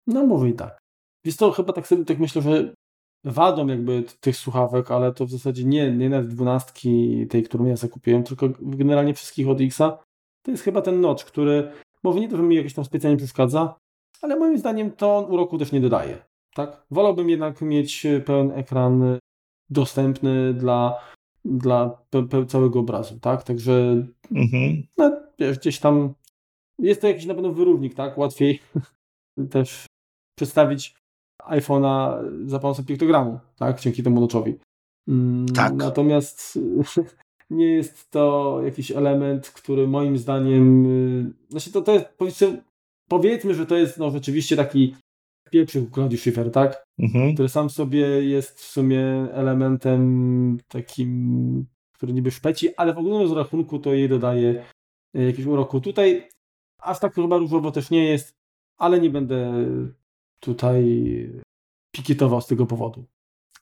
No 0.08 0.26
może 0.26 0.50
i 0.50 0.54
tak. 0.54 0.80
Więc 1.26 1.38
to 1.38 1.52
chyba 1.52 1.74
tak 1.74 1.88
sobie 1.88 2.06
tak 2.06 2.20
myślę, 2.20 2.42
że 2.42 2.74
wadą 3.24 3.68
jakby 3.68 4.04
tych 4.20 4.38
słuchawek, 4.38 4.92
ale 4.92 5.14
to 5.14 5.26
w 5.26 5.32
zasadzie 5.32 5.64
nie, 5.66 5.92
nie 5.92 6.10
nawet 6.10 6.30
dwunastki 6.30 7.26
tej, 7.28 7.44
którą 7.44 7.66
ja 7.66 7.76
zakupiłem, 7.76 8.24
tylko 8.24 8.50
generalnie 8.60 9.14
wszystkich 9.14 9.50
od 9.50 9.62
Xa, 9.62 9.98
to 10.46 10.52
jest 10.52 10.64
chyba 10.64 10.82
ten 10.82 11.02
notch, 11.02 11.26
który 11.26 11.72
może 12.04 12.20
nie 12.20 12.30
to, 12.30 12.38
że 12.38 12.44
mi 12.44 12.56
jakoś 12.56 12.74
tam 12.74 12.86
specjalnie 12.86 13.18
przeszkadza, 13.18 13.76
ale 14.22 14.36
moim 14.36 14.58
zdaniem 14.58 14.92
to 14.92 15.18
on 15.18 15.32
uroku 15.34 15.58
też 15.58 15.72
nie 15.72 15.82
dodaje. 15.82 16.26
Tak? 16.56 16.86
Wolałbym 16.92 17.30
jednak 17.30 17.62
mieć 17.62 18.08
pełen 18.26 18.52
ekran 18.52 19.18
dostępny 19.70 20.54
dla, 20.54 21.00
dla 21.46 22.02
całego 22.48 22.80
obrazu, 22.80 23.20
tak? 23.20 23.44
Także 23.44 24.06
mhm. 24.32 24.84
no, 24.98 25.12
wiesz, 25.40 25.60
gdzieś 25.60 25.80
tam 25.80 26.14
jest 26.80 27.02
to 27.02 27.08
jakiś 27.08 27.26
na 27.26 27.34
pewno 27.34 27.54
wyrównik, 27.54 27.94
tak? 27.94 28.18
Łatwiej 28.18 28.60
też 29.52 29.86
przedstawić 30.36 30.96
iPhone'a 31.44 32.24
za 32.46 32.60
pomocą 32.60 32.86
piktogramu, 32.86 33.40
tak? 33.58 33.82
Dzięki 33.82 34.04
temu 34.04 34.22
noczowi. 34.22 34.56
Mm, 35.08 35.46
tak. 35.46 35.74
Natomiast 35.74 36.60
nie 37.50 37.66
jest 37.66 38.10
to 38.10 38.60
jakiś 38.66 38.92
element, 38.92 39.50
który 39.50 39.88
moim 39.88 40.18
zdaniem, 40.18 40.86
y, 40.86 41.34
znaczy 41.50 41.72
to, 41.72 41.82
to 41.82 41.94
jest, 41.94 42.06
powiedzmy, 42.18 42.64
powiedzmy, 43.10 43.54
że 43.54 43.66
to 43.66 43.78
jest 43.78 43.98
no, 43.98 44.12
rzeczywiście 44.12 44.56
taki 44.56 44.96
pieprzyk 45.50 45.92
Claudio 45.94 46.18
Schiffer, 46.18 46.52
tak? 46.52 46.84
Mhm. 47.00 47.34
Który 47.34 47.50
sam 47.50 47.70
sobie 47.70 48.00
jest 48.24 48.60
w 48.60 48.64
sumie 48.64 49.04
elementem 49.32 50.58
takim, 50.68 51.66
który 51.94 52.14
niby 52.14 52.32
szpeci, 52.32 52.76
ale 52.76 52.94
w 52.94 52.98
ogólnym 52.98 53.38
rachunku 53.38 53.80
to 53.80 53.94
jej 53.94 54.10
dodaje 54.10 54.64
y, 55.16 55.24
jakiegoś 55.24 55.46
uroku. 55.46 55.82
Tutaj 55.82 56.30
aż 56.82 57.00
tak 57.00 57.16
chyba 57.16 57.38
różowo 57.38 57.72
też 57.72 57.90
nie 57.90 58.04
jest, 58.04 58.36
ale 58.78 59.00
nie 59.00 59.10
będę 59.10 59.54
tutaj 60.40 60.84
pikietował 61.96 62.42
z 62.42 62.48
tego 62.48 62.66
powodu. 62.66 63.06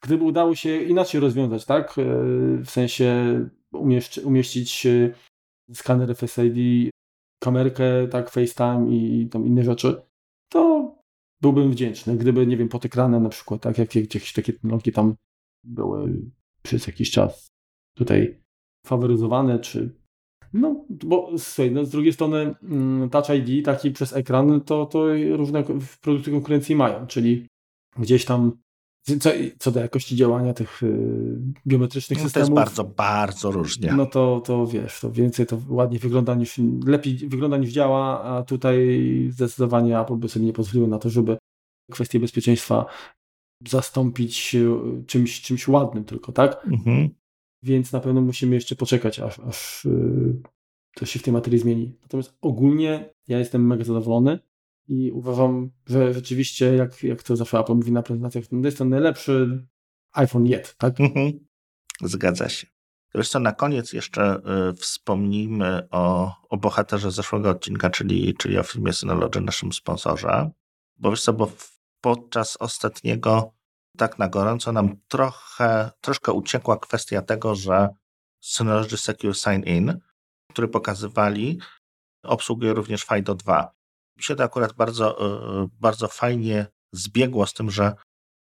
Gdyby 0.02 0.24
udało 0.24 0.56
się 0.56 0.82
inaczej 0.82 1.22
rozwiązać, 1.22 1.66
tak? 1.66 1.98
Y, 1.98 2.04
w 2.58 2.70
sensie 2.70 3.40
umieścić 4.24 4.86
y, 4.86 5.14
skaner 5.74 6.16
FSID, 6.16 6.92
kamerkę, 7.44 8.08
tak, 8.08 8.30
FaceTime 8.30 8.90
i 8.90 9.30
tam 9.32 9.46
inne 9.46 9.64
rzeczy, 9.64 10.02
to 10.50 10.92
byłbym 11.42 11.72
wdzięczny, 11.72 12.18
gdyby, 12.18 12.48
nie 12.48 12.58
wiem, 12.58 12.70
pod 12.70 12.86
ekranem 12.86 13.24
na 13.24 13.30
przykład, 13.30 13.62
tak, 13.62 13.78
jak 13.78 13.96
jakieś 13.96 14.34
takie 14.34 14.54
technologie 14.54 14.92
tam 14.92 15.16
były 15.64 16.32
przez 16.62 16.88
jakiś 16.88 17.12
czas 17.12 17.48
tutaj 17.98 18.42
faworyzowane, 18.86 19.60
czy 19.60 19.96
no, 20.54 20.86
bo 20.90 21.32
słuchaj, 21.38 21.72
no, 21.72 21.86
z 21.86 21.90
drugiej 21.90 22.14
strony 22.14 22.56
mm, 22.64 23.10
Touch 23.10 23.30
ID 23.30 23.66
taki 23.66 23.92
przez 23.92 24.14
ekran, 24.14 24.62
to, 24.62 24.86
to 24.86 25.06
różne 25.32 25.64
produkty 26.02 26.32
konkurencji 26.32 26.76
mają, 26.76 27.08
czyli 27.08 27.48
gdzieś 27.98 28.26
tam 28.26 28.52
co, 29.20 29.30
co 29.60 29.72
do 29.72 29.80
jakości 29.80 30.16
działania 30.16 30.54
tych 30.54 30.84
y, 30.84 30.98
biometrycznych 31.68 32.20
no, 32.20 32.24
systemów. 32.24 32.48
To 32.48 32.54
jest 32.54 32.66
bardzo, 32.66 32.84
bardzo 32.84 33.52
różnie. 33.52 33.94
No 33.94 34.06
to, 34.06 34.42
to 34.46 34.68
wiesz, 34.68 35.00
to 35.00 35.12
więcej 35.12 35.46
to 35.46 35.62
ładnie 35.70 36.00
wygląda 36.00 36.36
niż, 36.36 36.60
lepiej 36.86 37.18
wygląda 37.18 37.58
niż 37.58 37.70
działa, 37.70 38.24
a 38.24 38.44
tutaj 38.44 39.00
zdecydowanie 39.32 40.00
Apple 40.00 40.16
by 40.16 40.30
sobie 40.30 40.46
nie 40.46 40.54
pozwoliło 40.54 40.88
na 40.88 41.00
to, 41.00 41.10
żeby 41.10 41.38
kwestie 41.92 42.20
bezpieczeństwa 42.20 42.86
zastąpić 43.68 44.56
y, 44.56 44.70
czymś, 45.08 45.42
czymś 45.42 45.68
ładnym 45.68 46.04
tylko, 46.04 46.32
tak? 46.32 46.68
Mhm. 46.72 47.10
Więc 47.64 47.92
na 47.92 48.00
pewno 48.00 48.22
musimy 48.22 48.56
jeszcze 48.56 48.76
poczekać, 48.76 49.20
aż, 49.20 49.40
aż 49.40 49.86
y, 49.86 50.42
to 50.96 51.06
się 51.06 51.20
w 51.20 51.24
tej 51.24 51.34
materii 51.34 51.60
zmieni. 51.60 51.94
Natomiast 52.02 52.38
ogólnie 52.42 53.10
ja 53.28 53.40
jestem 53.40 53.68
mega 53.68 53.84
zadowolony 53.84 54.40
i 54.88 55.12
uważam, 55.12 55.72
że 55.86 56.14
rzeczywiście, 56.14 56.76
jak, 56.76 57.04
jak 57.04 57.24
to 57.24 57.36
zawsze 57.36 57.60
Apple 57.60 57.74
mówi 57.74 57.92
na 57.92 58.04
prezentacjach, 58.04 58.48
to 58.48 58.56
jest 58.56 58.78
to 58.78 58.86
najlepszy 58.86 59.68
iPhone 60.14 60.46
yet, 60.46 60.76
tak? 60.78 61.00
Mhm. 61.00 61.40
Zgadza 62.02 62.50
się. 62.50 62.68
Wiesz 63.16 63.30
co, 63.30 63.40
na 63.40 63.52
koniec 63.52 63.94
jeszcze 63.94 64.42
y, 64.70 64.74
wspomnijmy 64.74 65.88
o, 65.92 66.34
o 66.50 66.58
bohaterze 66.58 67.12
zeszłego 67.12 67.50
odcinka, 67.50 67.90
czyli, 67.90 68.36
czyli 68.36 68.58
o 68.58 68.64
filmie 68.64 68.94
Synology, 68.94 69.42
naszym 69.42 69.74
sponsorze. 69.74 70.52
Bo 70.98 71.10
wiesz 71.10 71.22
co, 71.22 71.34
bo 71.34 71.52
podczas 72.02 72.58
ostatniego 72.58 73.54
tak 73.98 74.20
na 74.20 74.28
gorąco 74.28 74.72
nam 74.72 74.96
trochę, 75.08 75.92
troszkę 76.02 76.32
uciekła 76.32 76.78
kwestia 76.78 77.22
tego, 77.22 77.56
że 77.56 77.90
Synology 78.42 78.98
Secure 78.98 79.36
Sign 79.36 79.64
In, 79.66 80.00
który 80.50 80.68
pokazywali, 80.68 81.60
obsługuje 82.24 82.74
również 82.74 83.04
FIDO 83.04 83.36
2 83.36 83.77
mi 84.18 84.24
się 84.24 84.36
to 84.36 84.44
akurat 84.44 84.74
bardzo, 84.74 85.28
e, 85.62 85.68
bardzo 85.80 86.08
fajnie 86.08 86.68
zbiegło 86.92 87.48
z 87.48 87.54
tym, 87.54 87.72
że 87.72 87.94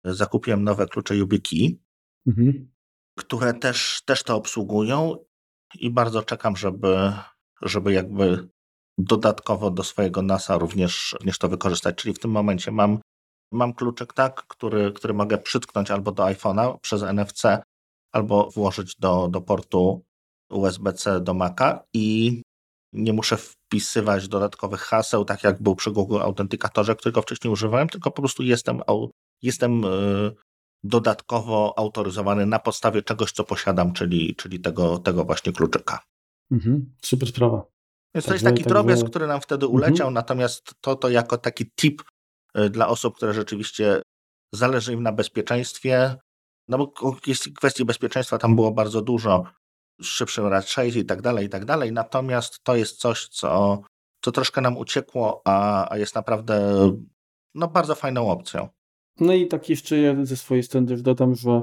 zakupiłem 0.03 0.63
nowe 0.63 0.87
klucze 0.87 1.15
YubiKey, 1.15 1.79
mhm. 2.27 2.71
które 3.17 3.53
też, 3.53 4.01
też 4.05 4.23
to 4.23 4.35
obsługują 4.35 5.15
i 5.79 5.91
bardzo 5.91 6.23
czekam, 6.23 6.55
żeby, 6.55 7.13
żeby 7.61 7.93
jakby 7.93 8.49
dodatkowo 8.97 9.71
do 9.71 9.83
swojego 9.83 10.21
NASA 10.21 10.57
również, 10.57 11.15
również 11.19 11.37
to 11.37 11.49
wykorzystać. 11.49 11.95
Czyli 11.95 12.13
w 12.13 12.19
tym 12.19 12.31
momencie 12.31 12.71
mam, 12.71 12.99
mam 13.51 13.73
kluczyk 13.73 14.13
tak, 14.13 14.47
który, 14.47 14.91
który 14.91 15.13
mogę 15.13 15.37
przytknąć 15.37 15.91
albo 15.91 16.11
do 16.11 16.23
iPhone'a 16.23 16.79
przez 16.79 17.03
NFC, 17.03 17.43
albo 18.11 18.49
włożyć 18.49 18.95
do, 18.95 19.27
do 19.27 19.41
portu 19.41 20.05
USB-C 20.51 21.21
do 21.21 21.33
Maca 21.33 21.83
i 21.93 22.41
nie 22.93 23.13
muszę 23.13 23.37
wpisywać 23.37 24.27
dodatkowych 24.27 24.81
haseł, 24.81 25.25
tak 25.25 25.43
jak 25.43 25.61
był 25.61 25.75
przy 25.75 25.91
Google 25.91 26.21
Autentykatorze, 26.21 26.95
którego 26.95 27.21
wcześniej 27.21 27.53
używałem, 27.53 27.89
tylko 27.89 28.11
po 28.11 28.21
prostu 28.21 28.43
jestem, 28.43 28.81
jestem 29.41 29.85
e, 29.85 29.87
dodatkowo 30.83 31.73
autoryzowany 31.77 32.45
na 32.45 32.59
podstawie 32.59 33.01
czegoś, 33.01 33.31
co 33.31 33.43
posiadam, 33.43 33.93
czyli, 33.93 34.35
czyli 34.35 34.59
tego, 34.59 34.97
tego 34.97 35.25
właśnie 35.25 35.51
kluczyka. 35.51 36.03
Mhm, 36.51 36.93
super 37.01 37.29
sprawa. 37.29 37.65
Więc 38.15 38.25
to 38.25 38.33
jest 38.33 38.45
taki 38.45 38.63
tak, 38.63 38.67
drobiazg, 38.67 39.09
który 39.09 39.27
nam 39.27 39.41
wtedy 39.41 39.67
uleciał, 39.67 40.07
mhm. 40.07 40.13
natomiast 40.13 40.73
to, 40.81 40.95
to 40.95 41.09
jako 41.09 41.37
taki 41.37 41.71
tip 41.71 42.03
e, 42.53 42.69
dla 42.69 42.87
osób, 42.87 43.15
które 43.15 43.33
rzeczywiście 43.33 44.01
zależy 44.53 44.93
im 44.93 45.03
na 45.03 45.11
bezpieczeństwie, 45.11 46.15
no 46.67 46.77
bo 46.77 46.93
kwestii 47.57 47.85
bezpieczeństwa 47.85 48.37
tam 48.37 48.55
było 48.55 48.71
bardzo 48.71 49.01
dużo, 49.01 49.43
szybszym 50.01 50.47
racze 50.47 50.87
i 50.87 51.05
tak 51.05 51.21
dalej, 51.21 51.45
i 51.45 51.49
tak 51.49 51.65
dalej. 51.65 51.91
Natomiast 51.91 52.63
to 52.63 52.75
jest 52.75 52.97
coś, 52.97 53.27
co, 53.27 53.81
co 54.21 54.31
troszkę 54.31 54.61
nam 54.61 54.77
uciekło, 54.77 55.41
a, 55.45 55.87
a 55.91 55.97
jest 55.97 56.15
naprawdę 56.15 56.73
no, 57.55 57.67
bardzo 57.67 57.95
fajną 57.95 58.31
opcją. 58.31 58.67
No 59.19 59.33
i 59.33 59.47
tak 59.47 59.69
jeszcze 59.69 59.97
ja 59.97 60.25
ze 60.25 60.37
swojej 60.37 60.63
strony 60.63 60.87
też 60.87 61.01
dodam, 61.01 61.35
że 61.35 61.61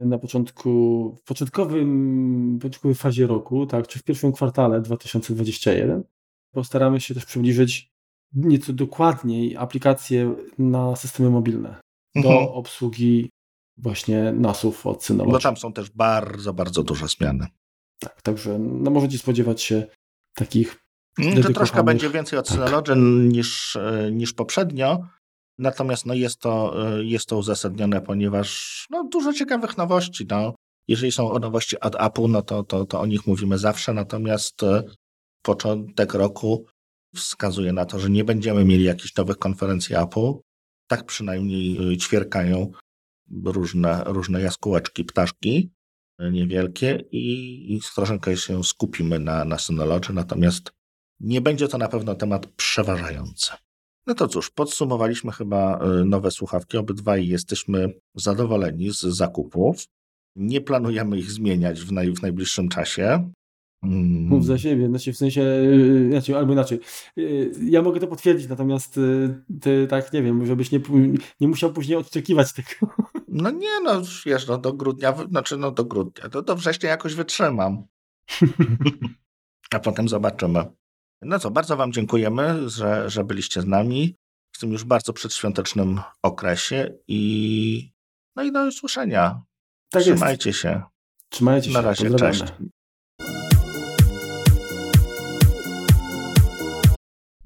na 0.00 0.18
początku, 0.18 1.16
w 1.20 1.22
początkowym, 1.22 2.58
początkowej 2.62 2.94
fazie 2.94 3.26
roku, 3.26 3.66
tak, 3.66 3.88
czy 3.88 3.98
w 3.98 4.02
pierwszym 4.02 4.32
kwartale 4.32 4.80
2021, 4.80 6.02
postaramy 6.54 7.00
się 7.00 7.14
też 7.14 7.24
przybliżyć 7.24 7.92
nieco 8.32 8.72
dokładniej 8.72 9.56
aplikacje 9.56 10.34
na 10.58 10.96
systemy 10.96 11.30
mobilne 11.30 11.80
do 12.14 12.28
mhm. 12.30 12.48
obsługi 12.48 13.30
właśnie 13.76 14.32
NASów 14.32 14.86
od 14.86 15.04
Synology. 15.04 15.32
No 15.32 15.38
tam 15.38 15.56
są 15.56 15.72
też 15.72 15.90
bardzo, 15.90 16.54
bardzo 16.54 16.82
duże 16.82 17.08
zmiany. 17.08 17.46
Tak, 18.02 18.22
także 18.22 18.58
no, 18.58 18.90
możecie 18.90 19.18
spodziewać 19.18 19.62
się 19.62 19.86
takich. 20.34 20.76
Mm, 21.18 21.42
to 21.42 21.52
troszkę 21.52 21.82
będzie 21.84 22.10
więcej 22.10 22.38
od 22.38 22.48
tak. 22.48 22.54
Synology 22.54 22.96
niż, 22.96 23.76
e, 23.76 24.12
niż 24.12 24.32
poprzednio. 24.32 24.98
Natomiast 25.58 26.06
no, 26.06 26.14
jest, 26.14 26.38
to, 26.38 26.74
e, 26.96 27.04
jest 27.04 27.26
to 27.26 27.36
uzasadnione, 27.36 28.00
ponieważ 28.00 28.86
no, 28.90 29.08
dużo 29.12 29.32
ciekawych 29.32 29.76
nowości. 29.78 30.26
No. 30.30 30.54
Jeżeli 30.88 31.12
są 31.12 31.38
nowości 31.38 31.80
od 31.80 31.94
Apple, 32.00 32.28
no 32.28 32.42
to, 32.42 32.62
to, 32.62 32.84
to 32.84 33.00
o 33.00 33.06
nich 33.06 33.26
mówimy 33.26 33.58
zawsze. 33.58 33.94
Natomiast 33.94 34.62
e, 34.62 34.82
początek 35.42 36.14
roku 36.14 36.66
wskazuje 37.14 37.72
na 37.72 37.84
to, 37.84 37.98
że 37.98 38.10
nie 38.10 38.24
będziemy 38.24 38.64
mieli 38.64 38.84
jakichś 38.84 39.16
nowych 39.16 39.38
konferencji 39.38 39.96
Apple. 39.96 40.32
Tak 40.86 41.04
przynajmniej 41.04 41.96
ćwierkają 41.96 42.72
różne, 43.44 44.02
różne 44.06 44.40
jaskółeczki, 44.40 45.04
ptaszki 45.04 45.70
niewielkie 46.30 47.04
i, 47.10 47.74
i 47.74 47.80
troszeczkę 47.94 48.36
się 48.36 48.64
skupimy 48.64 49.18
na, 49.18 49.44
na 49.44 49.58
Synology, 49.58 50.12
natomiast 50.12 50.72
nie 51.20 51.40
będzie 51.40 51.68
to 51.68 51.78
na 51.78 51.88
pewno 51.88 52.14
temat 52.14 52.46
przeważający. 52.46 53.52
No 54.06 54.14
to 54.14 54.28
cóż, 54.28 54.50
podsumowaliśmy 54.50 55.32
chyba 55.32 55.86
y, 56.00 56.04
nowe 56.04 56.30
słuchawki, 56.30 56.78
obydwaj 56.78 57.28
jesteśmy 57.28 57.94
zadowoleni 58.14 58.90
z 58.90 59.00
zakupów. 59.00 59.86
Nie 60.36 60.60
planujemy 60.60 61.18
ich 61.18 61.30
zmieniać 61.30 61.80
w, 61.80 61.92
naj, 61.92 62.12
w 62.12 62.22
najbliższym 62.22 62.68
czasie. 62.68 63.30
Mm. 63.82 64.26
Mów 64.28 64.46
za 64.46 64.58
siebie, 64.58 64.88
znaczy 64.88 65.12
w 65.12 65.16
sensie, 65.16 65.42
y, 65.42 66.08
znaczy, 66.10 66.36
albo 66.36 66.52
inaczej. 66.52 66.80
Y, 67.18 67.52
ja 67.62 67.82
mogę 67.82 68.00
to 68.00 68.06
potwierdzić, 68.06 68.48
natomiast 68.48 69.00
ty 69.60 69.86
tak 69.86 70.12
nie 70.12 70.22
wiem, 70.22 70.46
żebyś 70.46 70.72
nie, 70.72 70.80
nie 71.40 71.48
musiał 71.48 71.72
później 71.72 71.98
odczekiwać 71.98 72.52
tego. 72.52 72.94
No 73.28 73.50
nie, 73.50 73.80
no 73.84 74.02
wiesz, 74.26 74.46
no 74.46 74.58
do 74.58 74.72
grudnia, 74.72 75.14
znaczy 75.30 75.56
no 75.56 75.70
do 75.70 75.84
grudnia, 75.84 76.28
do, 76.28 76.42
do 76.42 76.56
września 76.56 76.90
jakoś 76.90 77.14
wytrzymam. 77.14 77.84
A 79.74 79.78
potem 79.78 80.08
zobaczymy. 80.08 80.64
No 81.22 81.38
co, 81.38 81.50
bardzo 81.50 81.76
Wam 81.76 81.92
dziękujemy, 81.92 82.70
że, 82.70 83.10
że 83.10 83.24
byliście 83.24 83.60
z 83.60 83.66
nami 83.66 84.16
w 84.52 84.58
tym 84.58 84.72
już 84.72 84.84
bardzo 84.84 85.12
przedświątecznym 85.12 86.00
okresie 86.22 86.94
i 87.08 87.92
no 88.36 88.42
i 88.42 88.52
do 88.52 88.66
usłyszenia. 88.66 89.42
Tak 89.90 90.02
Trzymajcie 90.02 90.50
jest. 90.50 90.60
się. 90.60 90.82
Trzymajcie 91.28 91.68
się. 91.68 91.74
Na 91.74 91.80
razie, 91.80 92.14
cześć. 92.14 92.44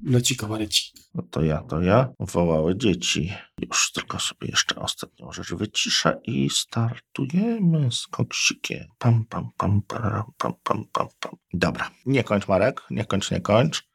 Leci 0.07 0.37
kawarecik. 0.37 0.93
No 1.15 1.23
to 1.31 1.43
ja, 1.43 1.61
to 1.61 1.81
ja. 1.81 2.09
Wołały 2.19 2.77
dzieci. 2.77 3.33
Już 3.61 3.91
tylko 3.91 4.19
sobie 4.19 4.47
jeszcze 4.47 4.75
ostatnią 4.75 5.31
rzecz 5.31 5.53
wyciszę 5.53 6.19
i 6.23 6.49
startujemy 6.49 7.91
z 7.91 8.07
koksikiem. 8.07 8.87
Pam, 8.97 9.25
pam, 9.25 9.49
pam, 9.57 9.81
pam, 9.81 10.23
pam, 10.37 10.53
pam, 10.63 10.85
pam, 10.91 11.07
pam. 11.19 11.35
Dobra. 11.53 11.91
Nie 12.05 12.23
kończ, 12.23 12.47
Marek. 12.47 12.81
Nie 12.91 13.05
kończ, 13.05 13.31
nie 13.31 13.41
kończ. 13.41 13.87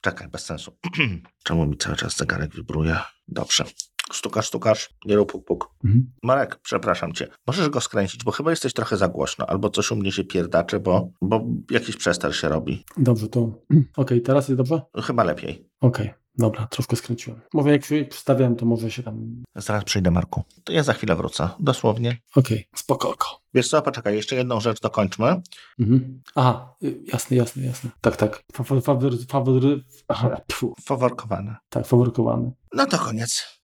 Czekaj, 0.00 0.28
bez 0.28 0.44
sensu. 0.44 0.78
Czemu 1.44 1.66
mi 1.66 1.76
cały 1.76 1.96
czas 1.96 2.16
zegarek 2.16 2.54
wibruje? 2.54 2.96
Dobrze. 3.28 3.64
Stukasz, 4.12 4.46
stukasz, 4.48 4.90
nie 5.04 5.16
rób 5.16 5.32
puk, 5.32 5.44
puk. 5.44 5.70
Mhm. 5.84 6.10
Marek, 6.22 6.56
przepraszam 6.62 7.12
cię. 7.12 7.28
Możesz 7.46 7.68
go 7.68 7.80
skręcić, 7.80 8.24
bo 8.24 8.30
chyba 8.30 8.50
jesteś 8.50 8.72
trochę 8.72 8.96
za 8.96 9.08
głośno, 9.08 9.46
albo 9.46 9.70
coś 9.70 9.90
u 9.90 9.96
mnie 9.96 10.12
się 10.12 10.24
pierdaczy, 10.24 10.80
bo, 10.80 11.08
bo 11.22 11.40
jakiś 11.70 11.96
przester 11.96 12.36
się 12.36 12.48
robi. 12.48 12.84
Dobrze, 12.96 13.28
to... 13.28 13.52
Okej, 13.96 14.22
teraz 14.22 14.48
jest 14.48 14.56
dobrze? 14.56 14.80
Chyba 15.02 15.24
lepiej. 15.24 15.68
Okej, 15.80 16.10
dobra, 16.38 16.66
troszkę 16.66 16.96
skręciłem. 16.96 17.40
Może 17.54 17.70
jak 17.70 17.84
się 17.84 18.06
wstawiałem, 18.10 18.56
to 18.56 18.66
może 18.66 18.90
się 18.90 19.02
tam... 19.02 19.42
Zaraz 19.56 19.84
przyjdę, 19.84 20.10
Marku. 20.10 20.42
To 20.64 20.72
ja 20.72 20.82
za 20.82 20.92
chwilę 20.92 21.16
wrócę. 21.16 21.48
Dosłownie. 21.60 22.18
Okej, 22.36 22.68
spokojko. 22.74 23.26
Wiesz 23.54 23.68
co, 23.68 23.82
poczekaj, 23.82 24.14
jeszcze 24.14 24.36
jedną 24.36 24.60
rzecz 24.60 24.80
dokończmy. 24.80 25.40
Mhm. 25.80 26.22
Aha, 26.34 26.74
y, 26.84 27.00
jasne, 27.12 27.36
jasne, 27.36 27.62
jasne. 27.62 27.90
Tak, 28.00 28.16
tak. 28.16 28.42
Fawory, 28.52 28.80
fawory, 28.80 29.16
fawory, 29.28 29.84
aha, 30.08 30.36
pfu, 30.46 30.74
Faworkowane. 30.84 31.56
tak, 31.68 31.86
faworykowany. 31.86 32.52
No 32.74 32.86
to 32.86 32.98
koniec. 32.98 33.57